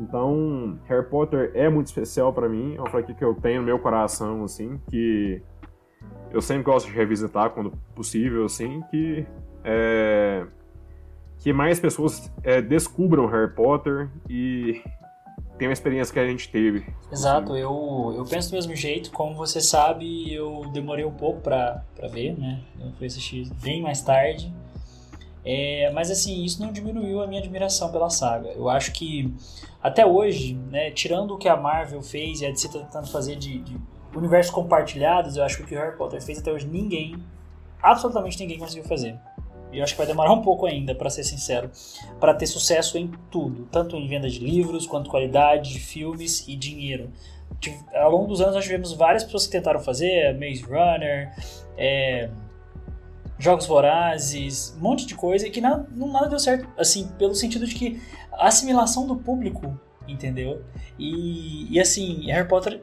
Então, 0.00 0.78
Harry 0.86 1.06
Potter 1.06 1.52
é 1.54 1.68
muito 1.68 1.86
especial 1.86 2.32
pra 2.32 2.48
mim, 2.48 2.74
é 2.74 2.80
uma 2.80 2.90
franquia 2.90 3.14
que 3.14 3.24
eu 3.24 3.34
tenho 3.34 3.60
no 3.60 3.66
meu 3.66 3.78
coração, 3.78 4.42
assim, 4.42 4.80
que 4.90 5.40
eu 6.32 6.42
sempre 6.42 6.64
gosto 6.64 6.86
de 6.86 6.92
revisitar 6.92 7.50
quando 7.50 7.70
possível, 7.94 8.44
assim, 8.44 8.82
que 8.90 9.24
é, 9.62 10.44
que 11.38 11.52
mais 11.52 11.78
pessoas 11.78 12.32
é, 12.42 12.60
descubram 12.60 13.26
Harry 13.26 13.52
Potter 13.52 14.10
e 14.28 14.82
tenham 15.58 15.70
a 15.70 15.72
experiência 15.72 16.12
que 16.12 16.18
a 16.18 16.26
gente 16.26 16.50
teve. 16.50 16.84
Exato, 17.12 17.56
eu, 17.56 18.14
eu 18.16 18.24
penso 18.24 18.50
do 18.50 18.54
mesmo 18.54 18.74
jeito. 18.74 19.12
Como 19.12 19.36
você 19.36 19.60
sabe, 19.60 20.32
eu 20.32 20.62
demorei 20.72 21.04
um 21.04 21.12
pouco 21.12 21.40
pra 21.40 21.84
ver, 22.10 22.36
né? 22.38 22.60
Eu 22.80 22.90
fui 22.92 23.06
assistir 23.06 23.48
bem 23.62 23.80
mais 23.80 24.02
tarde. 24.02 24.52
É, 25.44 25.90
mas 25.92 26.10
assim, 26.10 26.42
isso 26.42 26.62
não 26.62 26.72
diminuiu 26.72 27.22
a 27.22 27.26
minha 27.26 27.40
admiração 27.40 27.92
pela 27.92 28.08
saga. 28.08 28.48
Eu 28.50 28.68
acho 28.70 28.92
que 28.92 29.32
até 29.82 30.06
hoje, 30.06 30.54
né, 30.70 30.90
tirando 30.90 31.34
o 31.34 31.38
que 31.38 31.48
a 31.48 31.56
Marvel 31.56 32.02
fez 32.02 32.40
e 32.40 32.46
a 32.46 32.50
DC 32.50 32.68
tentando 32.70 33.06
fazer 33.08 33.36
de, 33.36 33.58
de 33.58 33.76
universos 34.14 34.52
compartilhados, 34.52 35.36
eu 35.36 35.44
acho 35.44 35.58
que 35.58 35.62
o 35.62 35.66
que 35.66 35.74
o 35.74 35.78
Harry 35.78 35.96
Potter 35.96 36.22
fez 36.22 36.38
até 36.38 36.50
hoje 36.50 36.66
ninguém, 36.66 37.16
absolutamente 37.82 38.38
ninguém 38.40 38.58
conseguiu 38.58 38.84
fazer. 38.84 39.18
E 39.70 39.78
eu 39.78 39.84
acho 39.84 39.92
que 39.92 39.98
vai 39.98 40.06
demorar 40.06 40.32
um 40.32 40.40
pouco 40.40 40.66
ainda, 40.66 40.94
pra 40.94 41.10
ser 41.10 41.24
sincero, 41.24 41.70
pra 42.20 42.32
ter 42.32 42.46
sucesso 42.46 42.96
em 42.96 43.10
tudo, 43.30 43.66
tanto 43.70 43.96
em 43.96 44.06
venda 44.06 44.30
de 44.30 44.38
livros, 44.38 44.86
quanto 44.86 45.10
qualidade 45.10 45.72
de 45.72 45.80
filmes 45.80 46.46
e 46.46 46.56
dinheiro. 46.56 47.10
Ao 47.92 48.10
longo 48.10 48.28
dos 48.28 48.40
anos 48.40 48.54
nós 48.54 48.64
tivemos 48.64 48.92
várias 48.92 49.24
pessoas 49.24 49.46
que 49.46 49.52
tentaram 49.52 49.80
fazer, 49.80 50.32
Maze 50.34 50.62
Runner, 50.62 51.34
é, 51.76 52.30
Jogos 53.38 53.66
Vorazes, 53.66 54.74
um 54.78 54.82
monte 54.82 55.06
de 55.06 55.14
coisa, 55.14 55.48
que 55.50 55.60
nada, 55.60 55.86
não 55.94 56.12
nada 56.12 56.28
deu 56.28 56.38
certo, 56.38 56.68
assim, 56.78 57.08
pelo 57.18 57.34
sentido 57.34 57.66
de 57.66 57.74
que 57.74 58.00
a 58.32 58.48
assimilação 58.48 59.06
do 59.06 59.16
público, 59.16 59.78
entendeu? 60.06 60.62
E, 60.98 61.72
e 61.72 61.80
assim, 61.80 62.26
Harry 62.26 62.48
Potter 62.48 62.80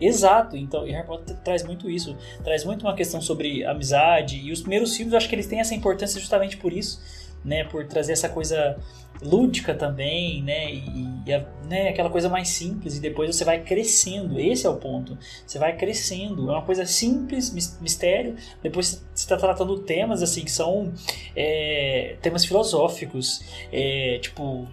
Exato, 0.00 0.56
então 0.56 0.84
Harry 0.84 1.06
Potter 1.06 1.36
traz 1.38 1.62
muito 1.62 1.88
isso, 1.88 2.16
traz 2.44 2.64
muito 2.64 2.82
uma 2.82 2.94
questão 2.94 3.20
sobre 3.20 3.64
amizade 3.64 4.36
e 4.36 4.52
os 4.52 4.60
primeiros 4.60 4.94
filmes 4.94 5.12
eu 5.12 5.16
acho 5.16 5.28
que 5.28 5.34
eles 5.34 5.46
têm 5.46 5.58
essa 5.58 5.74
importância 5.74 6.20
justamente 6.20 6.58
por 6.58 6.72
isso, 6.72 7.00
né, 7.46 7.64
por 7.64 7.86
trazer 7.86 8.12
essa 8.12 8.28
coisa 8.28 8.76
lúdica 9.22 9.74
também, 9.74 10.42
né, 10.42 10.70
e, 10.74 10.84
e 11.26 11.32
a- 11.32 11.46
né, 11.66 11.88
aquela 11.88 12.10
coisa 12.10 12.28
mais 12.28 12.48
simples 12.48 12.98
e 12.98 13.00
depois 13.00 13.34
você 13.34 13.44
vai 13.44 13.62
crescendo, 13.62 14.38
esse 14.38 14.66
é 14.66 14.68
o 14.70 14.76
ponto, 14.76 15.16
você 15.46 15.58
vai 15.58 15.74
crescendo, 15.74 16.50
é 16.50 16.52
uma 16.52 16.62
coisa 16.62 16.84
simples, 16.84 17.50
mis- 17.50 17.78
mistério, 17.80 18.36
depois 18.62 18.88
você 18.88 19.00
está 19.14 19.38
tratando 19.38 19.78
temas 19.78 20.22
assim 20.22 20.44
que 20.44 20.50
são 20.50 20.92
é, 21.34 22.16
temas 22.20 22.44
filosóficos, 22.44 23.40
é, 23.72 24.18
tipo 24.20 24.68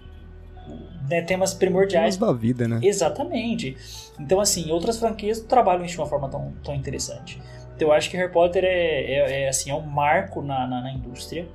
né, 1.08 1.22
temas 1.22 1.52
primordiais 1.54 2.16
Temas 2.16 2.32
da 2.32 2.38
vida, 2.38 2.66
né? 2.66 2.80
Exatamente. 2.82 3.76
Então, 4.18 4.40
assim, 4.40 4.70
outras 4.70 4.98
franquias 4.98 5.40
trabalham 5.40 5.84
isso 5.84 5.94
de 5.94 6.00
uma 6.00 6.06
forma 6.06 6.28
tão, 6.30 6.52
tão 6.64 6.74
interessante. 6.74 7.40
Então, 7.76 7.88
eu 7.88 7.92
acho 7.92 8.08
que 8.08 8.16
Harry 8.16 8.32
Potter 8.32 8.64
é, 8.64 8.68
é, 9.12 9.42
é, 9.42 9.48
assim, 9.48 9.70
é 9.70 9.74
um 9.74 9.82
marco 9.82 10.40
na, 10.40 10.66
na, 10.66 10.80
na 10.80 10.92
indústria. 10.92 11.46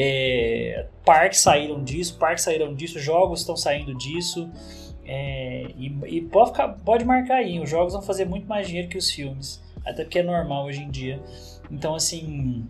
É, 0.00 0.86
parques 1.04 1.40
saíram 1.40 1.82
disso, 1.82 2.16
parques 2.18 2.44
saíram 2.44 2.72
disso, 2.72 3.00
jogos 3.00 3.40
estão 3.40 3.56
saindo 3.56 3.92
disso. 3.96 4.48
É, 5.04 5.66
e 5.76 5.86
e 6.06 6.20
pode, 6.20 6.50
ficar, 6.50 6.68
pode 6.68 7.04
marcar 7.04 7.38
aí, 7.38 7.58
os 7.58 7.68
jogos 7.68 7.94
vão 7.94 8.02
fazer 8.02 8.24
muito 8.24 8.46
mais 8.46 8.68
dinheiro 8.68 8.88
que 8.88 8.96
os 8.96 9.10
filmes. 9.10 9.60
Até 9.84 10.04
porque 10.04 10.20
é 10.20 10.22
normal 10.22 10.66
hoje 10.66 10.82
em 10.82 10.90
dia. 10.90 11.20
Então, 11.68 11.96
assim, 11.96 12.64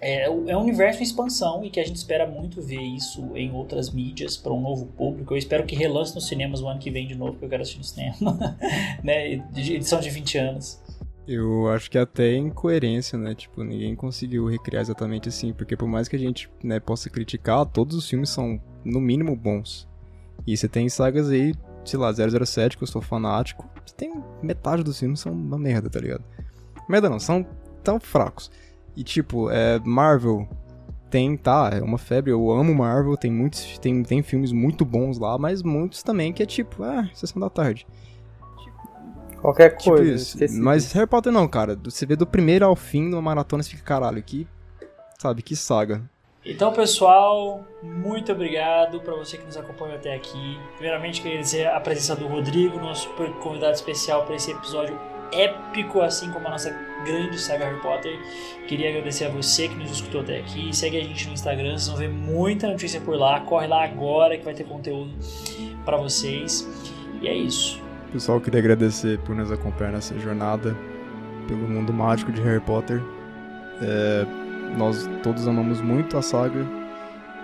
é, 0.00 0.24
é 0.24 0.30
um 0.56 0.60
universo 0.60 1.00
em 1.00 1.02
expansão 1.02 1.64
e 1.64 1.70
que 1.70 1.80
a 1.80 1.84
gente 1.84 1.96
espera 1.96 2.26
muito 2.26 2.60
ver 2.60 2.82
isso 2.82 3.34
em 3.34 3.52
outras 3.52 3.90
mídias 3.90 4.36
para 4.36 4.52
um 4.52 4.60
novo 4.60 4.84
público. 4.86 5.32
Eu 5.32 5.38
espero 5.38 5.64
que 5.64 5.74
relance 5.74 6.14
nos 6.14 6.26
cinemas 6.26 6.60
o 6.60 6.68
ano 6.68 6.78
que 6.78 6.90
vem 6.90 7.06
de 7.06 7.14
novo, 7.14 7.32
porque 7.32 7.46
eu 7.46 7.48
quero 7.48 7.62
assistir 7.62 7.78
no 7.78 7.84
cinema. 7.84 8.56
né? 9.02 9.32
Edição 9.56 9.98
de 9.98 10.10
20 10.10 10.38
anos. 10.38 10.80
Eu 11.26 11.68
acho 11.68 11.90
que 11.90 11.98
até 11.98 12.32
é 12.32 12.36
incoerência, 12.36 13.18
né? 13.18 13.34
Tipo, 13.34 13.62
ninguém 13.62 13.94
conseguiu 13.94 14.46
recriar 14.46 14.82
exatamente 14.82 15.28
assim, 15.28 15.52
porque 15.52 15.76
por 15.76 15.86
mais 15.86 16.08
que 16.08 16.16
a 16.16 16.18
gente 16.18 16.50
né, 16.62 16.80
possa 16.80 17.08
criticar, 17.08 17.64
todos 17.66 17.96
os 17.96 18.08
filmes 18.08 18.30
são, 18.30 18.60
no 18.84 19.00
mínimo, 19.00 19.36
bons. 19.36 19.88
E 20.46 20.56
você 20.56 20.68
tem 20.68 20.88
sagas 20.88 21.30
aí, 21.30 21.54
sei 21.84 21.98
lá, 21.98 22.12
007, 22.12 22.76
que 22.76 22.82
eu 22.82 22.88
sou 22.88 23.02
fanático, 23.02 23.68
você 23.84 23.94
tem 23.94 24.12
metade 24.42 24.82
dos 24.82 24.98
filmes 24.98 25.20
são 25.20 25.32
uma 25.32 25.58
merda, 25.58 25.88
tá 25.90 26.00
ligado? 26.00 26.24
Merda 26.88 27.08
não, 27.08 27.18
são 27.20 27.46
tão 27.84 28.00
fracos. 28.00 28.50
E 28.96 29.04
tipo, 29.04 29.50
é, 29.50 29.78
Marvel 29.84 30.48
tem, 31.10 31.36
tá, 31.36 31.70
é 31.72 31.82
uma 31.82 31.98
febre, 31.98 32.30
eu 32.30 32.50
amo 32.50 32.74
Marvel, 32.74 33.16
tem 33.16 33.30
muitos, 33.30 33.78
tem, 33.78 34.02
tem 34.02 34.22
filmes 34.22 34.52
muito 34.52 34.84
bons 34.84 35.18
lá, 35.18 35.36
mas 35.36 35.62
muitos 35.62 36.02
também 36.02 36.32
que 36.32 36.42
é 36.42 36.46
tipo, 36.46 36.82
ah, 36.82 37.08
sessão 37.14 37.40
da 37.40 37.50
tarde. 37.50 37.86
Qualquer 39.40 39.76
Tipo 39.76 39.96
coisa. 39.96 40.44
isso. 40.44 40.62
Mas. 40.62 40.92
Harry 40.92 41.06
Potter 41.06 41.32
não, 41.32 41.48
cara. 41.48 41.78
Você 41.84 42.04
vê 42.06 42.16
do 42.16 42.26
primeiro 42.26 42.64
ao 42.64 42.76
fim 42.76 43.02
numa 43.08 43.22
maratona 43.22 43.62
e 43.62 43.66
fica, 43.66 43.82
caralho, 43.82 44.22
que. 44.22 44.46
Sabe, 45.18 45.42
que 45.42 45.54
saga. 45.54 46.02
Então, 46.44 46.72
pessoal, 46.72 47.62
muito 47.82 48.32
obrigado 48.32 48.98
para 49.00 49.14
você 49.14 49.36
que 49.36 49.44
nos 49.44 49.58
acompanhou 49.58 49.96
até 49.96 50.14
aqui. 50.14 50.58
Primeiramente, 50.76 51.20
queria 51.20 51.38
dizer 51.38 51.66
a 51.68 51.78
presença 51.78 52.16
do 52.16 52.26
Rodrigo, 52.26 52.78
nosso 52.80 53.08
super 53.08 53.30
convidado 53.34 53.74
especial 53.74 54.24
para 54.24 54.36
esse 54.36 54.50
episódio 54.50 54.98
épico, 55.32 56.00
assim 56.00 56.30
como 56.32 56.46
a 56.48 56.50
nossa 56.52 56.70
grande 57.04 57.38
saga 57.38 57.66
Harry 57.66 57.80
Potter. 57.82 58.18
Queria 58.66 58.88
agradecer 58.88 59.26
a 59.26 59.28
você 59.28 59.68
que 59.68 59.74
nos 59.74 59.90
escutou 59.90 60.22
até 60.22 60.38
aqui. 60.38 60.74
Segue 60.74 60.96
a 60.98 61.04
gente 61.04 61.26
no 61.26 61.34
Instagram, 61.34 61.72
vocês 61.72 61.88
vão 61.88 61.96
ver 61.98 62.08
muita 62.08 62.68
notícia 62.68 63.00
por 63.02 63.16
lá. 63.16 63.40
Corre 63.40 63.66
lá 63.66 63.84
agora 63.84 64.38
que 64.38 64.44
vai 64.44 64.54
ter 64.54 64.64
conteúdo 64.64 65.12
para 65.84 65.98
vocês. 65.98 66.66
E 67.20 67.28
é 67.28 67.34
isso. 67.34 67.82
Pessoal, 68.12 68.40
queria 68.40 68.58
agradecer 68.58 69.20
por 69.20 69.36
nos 69.36 69.52
acompanhar 69.52 69.92
nessa 69.92 70.18
jornada 70.18 70.76
pelo 71.46 71.68
mundo 71.68 71.92
mágico 71.92 72.32
de 72.32 72.40
Harry 72.42 72.60
Potter. 72.60 73.00
É, 73.80 74.26
nós 74.76 75.08
todos 75.22 75.46
amamos 75.46 75.80
muito 75.80 76.18
a 76.18 76.22
saga 76.22 76.66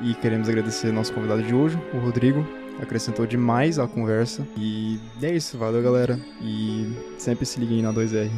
e 0.03 0.13
queremos 0.15 0.49
agradecer 0.49 0.91
nosso 0.93 1.13
convidado 1.13 1.41
de 1.43 1.55
hoje, 1.55 1.79
o 1.95 1.99
Rodrigo. 1.99 2.45
Acrescentou 2.83 3.27
demais 3.27 3.79
à 3.79 3.87
conversa. 3.87 4.45
E 4.57 4.99
é 5.23 5.33
isso, 5.33 5.57
valeu 5.57 5.81
galera. 5.85 6.19
E 6.43 6.93
sempre 7.17 7.47
se 7.47 7.61
liguem 7.61 7.81
na 7.81 7.93
2R. 7.93 8.29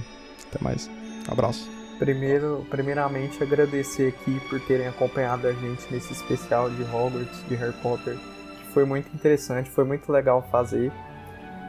Até 0.51 0.63
mais. 0.63 0.91
Abraço. 1.27 1.67
Primeiro, 1.99 2.65
primeiramente, 2.69 3.43
agradecer 3.43 4.09
aqui 4.09 4.39
por 4.51 4.61
terem 4.61 4.87
acompanhado 4.87 5.49
a 5.49 5.53
gente 5.53 5.91
nesse 5.91 6.13
especial 6.13 6.69
de 6.69 6.83
Hogwarts, 6.83 7.43
de 7.49 7.55
Harry 7.55 7.75
Potter. 7.83 8.17
que 8.17 8.73
Foi 8.75 8.85
muito 8.85 9.09
interessante, 9.15 9.71
foi 9.71 9.85
muito 9.85 10.13
legal 10.13 10.47
fazer. 10.53 10.93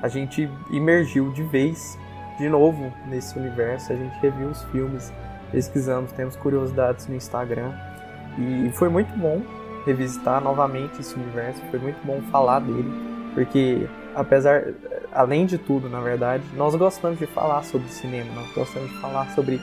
A 0.02 0.08
gente 0.08 0.50
imergiu 0.72 1.32
de 1.32 1.44
vez, 1.44 1.98
de 2.38 2.48
novo, 2.48 2.92
nesse 3.08 3.38
universo. 3.38 3.92
A 3.92 3.96
gente 3.96 4.18
reviu 4.20 4.50
os 4.50 4.64
filmes, 4.66 5.12
pesquisamos, 5.52 6.12
temos 6.12 6.36
curiosidades 6.36 7.08
no 7.08 7.16
Instagram. 7.16 7.74
E 8.38 8.72
foi 8.72 8.90
muito 8.90 9.12
bom 9.18 9.42
revisitar 9.86 10.42
novamente 10.42 11.00
esse 11.00 11.16
universo, 11.16 11.62
foi 11.72 11.80
muito 11.80 12.06
bom 12.06 12.22
falar 12.32 12.60
dele, 12.60 12.92
porque 13.34 13.88
apesar, 14.16 14.66
além 15.12 15.46
de 15.46 15.58
tudo, 15.58 15.90
na 15.90 16.00
verdade, 16.00 16.44
nós 16.56 16.76
gostamos 16.76 17.18
de 17.18 17.26
falar 17.26 17.64
sobre 17.64 17.88
cinema, 17.90 18.30
nós 18.36 18.52
gostamos 18.54 18.90
de 18.90 19.00
falar 19.00 19.30
sobre 19.32 19.60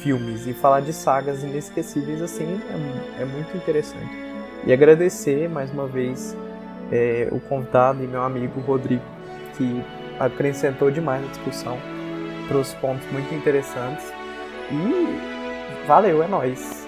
filmes 0.00 0.46
e 0.46 0.54
falar 0.54 0.80
de 0.80 0.92
sagas 0.92 1.42
inesquecíveis 1.42 2.22
assim 2.22 2.60
é, 3.18 3.22
é 3.22 3.24
muito 3.24 3.56
interessante. 3.56 4.10
E 4.66 4.72
agradecer 4.72 5.48
mais 5.48 5.70
uma 5.70 5.86
vez 5.86 6.36
é, 6.90 7.28
o 7.30 7.40
convidado 7.40 8.02
e 8.02 8.06
meu 8.06 8.22
amigo 8.22 8.60
Rodrigo, 8.60 9.02
que 9.58 9.82
acrescentou 10.18 10.90
demais 10.90 11.20
na 11.20 11.28
discussão, 11.28 11.78
trouxe 12.48 12.74
pontos 12.76 13.06
muito 13.12 13.32
interessantes 13.34 14.06
e 14.70 15.86
valeu, 15.86 16.22
é 16.22 16.28
nóis. 16.28 16.86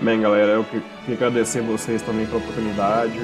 Bem, 0.00 0.20
galera, 0.20 0.52
eu 0.52 0.64
que- 0.64 0.80
queria 1.04 1.14
agradecer 1.16 1.60
vocês 1.60 2.00
também 2.02 2.24
pela 2.26 2.38
oportunidade, 2.38 3.18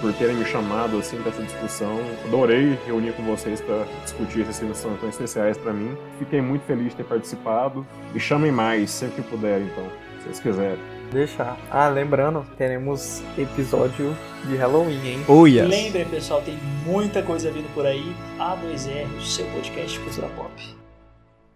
por 0.00 0.12
terem 0.14 0.34
me 0.36 0.44
chamado 0.44 0.98
assim 0.98 1.18
para 1.18 1.30
essa 1.30 1.42
discussão. 1.42 2.00
Adorei 2.24 2.78
reunir 2.86 3.12
com 3.12 3.22
vocês 3.24 3.60
para 3.60 3.84
discutir 4.02 4.40
esses 4.40 4.58
filmes 4.58 4.80
tão 4.80 5.08
especiais 5.08 5.58
para 5.58 5.72
mim. 5.72 5.96
Fiquei 6.18 6.40
muito 6.40 6.62
feliz 6.64 6.88
de 6.90 6.96
ter 6.96 7.04
participado. 7.04 7.86
Me 8.12 8.18
chamem 8.18 8.50
mais 8.50 8.90
sempre 8.90 9.22
que 9.22 9.28
puderem, 9.28 9.66
então, 9.66 9.84
se 10.18 10.24
vocês 10.24 10.40
quiserem. 10.40 10.93
Deixar. 11.12 11.56
Ah, 11.70 11.88
lembrando, 11.88 12.44
teremos 12.56 13.22
episódio 13.38 14.16
de 14.44 14.56
Halloween, 14.56 15.00
hein? 15.06 15.24
Oh 15.28 15.46
yes! 15.46 15.68
Lembrem, 15.68 16.04
pessoal, 16.06 16.42
tem 16.42 16.58
muita 16.84 17.22
coisa 17.22 17.50
vindo 17.50 17.72
por 17.74 17.86
aí. 17.86 18.14
A2R, 18.38 19.06
o 19.16 19.22
seu 19.22 19.46
podcast 19.46 19.98
de 19.98 20.04
cultura 20.04 20.28
pop. 20.36 20.83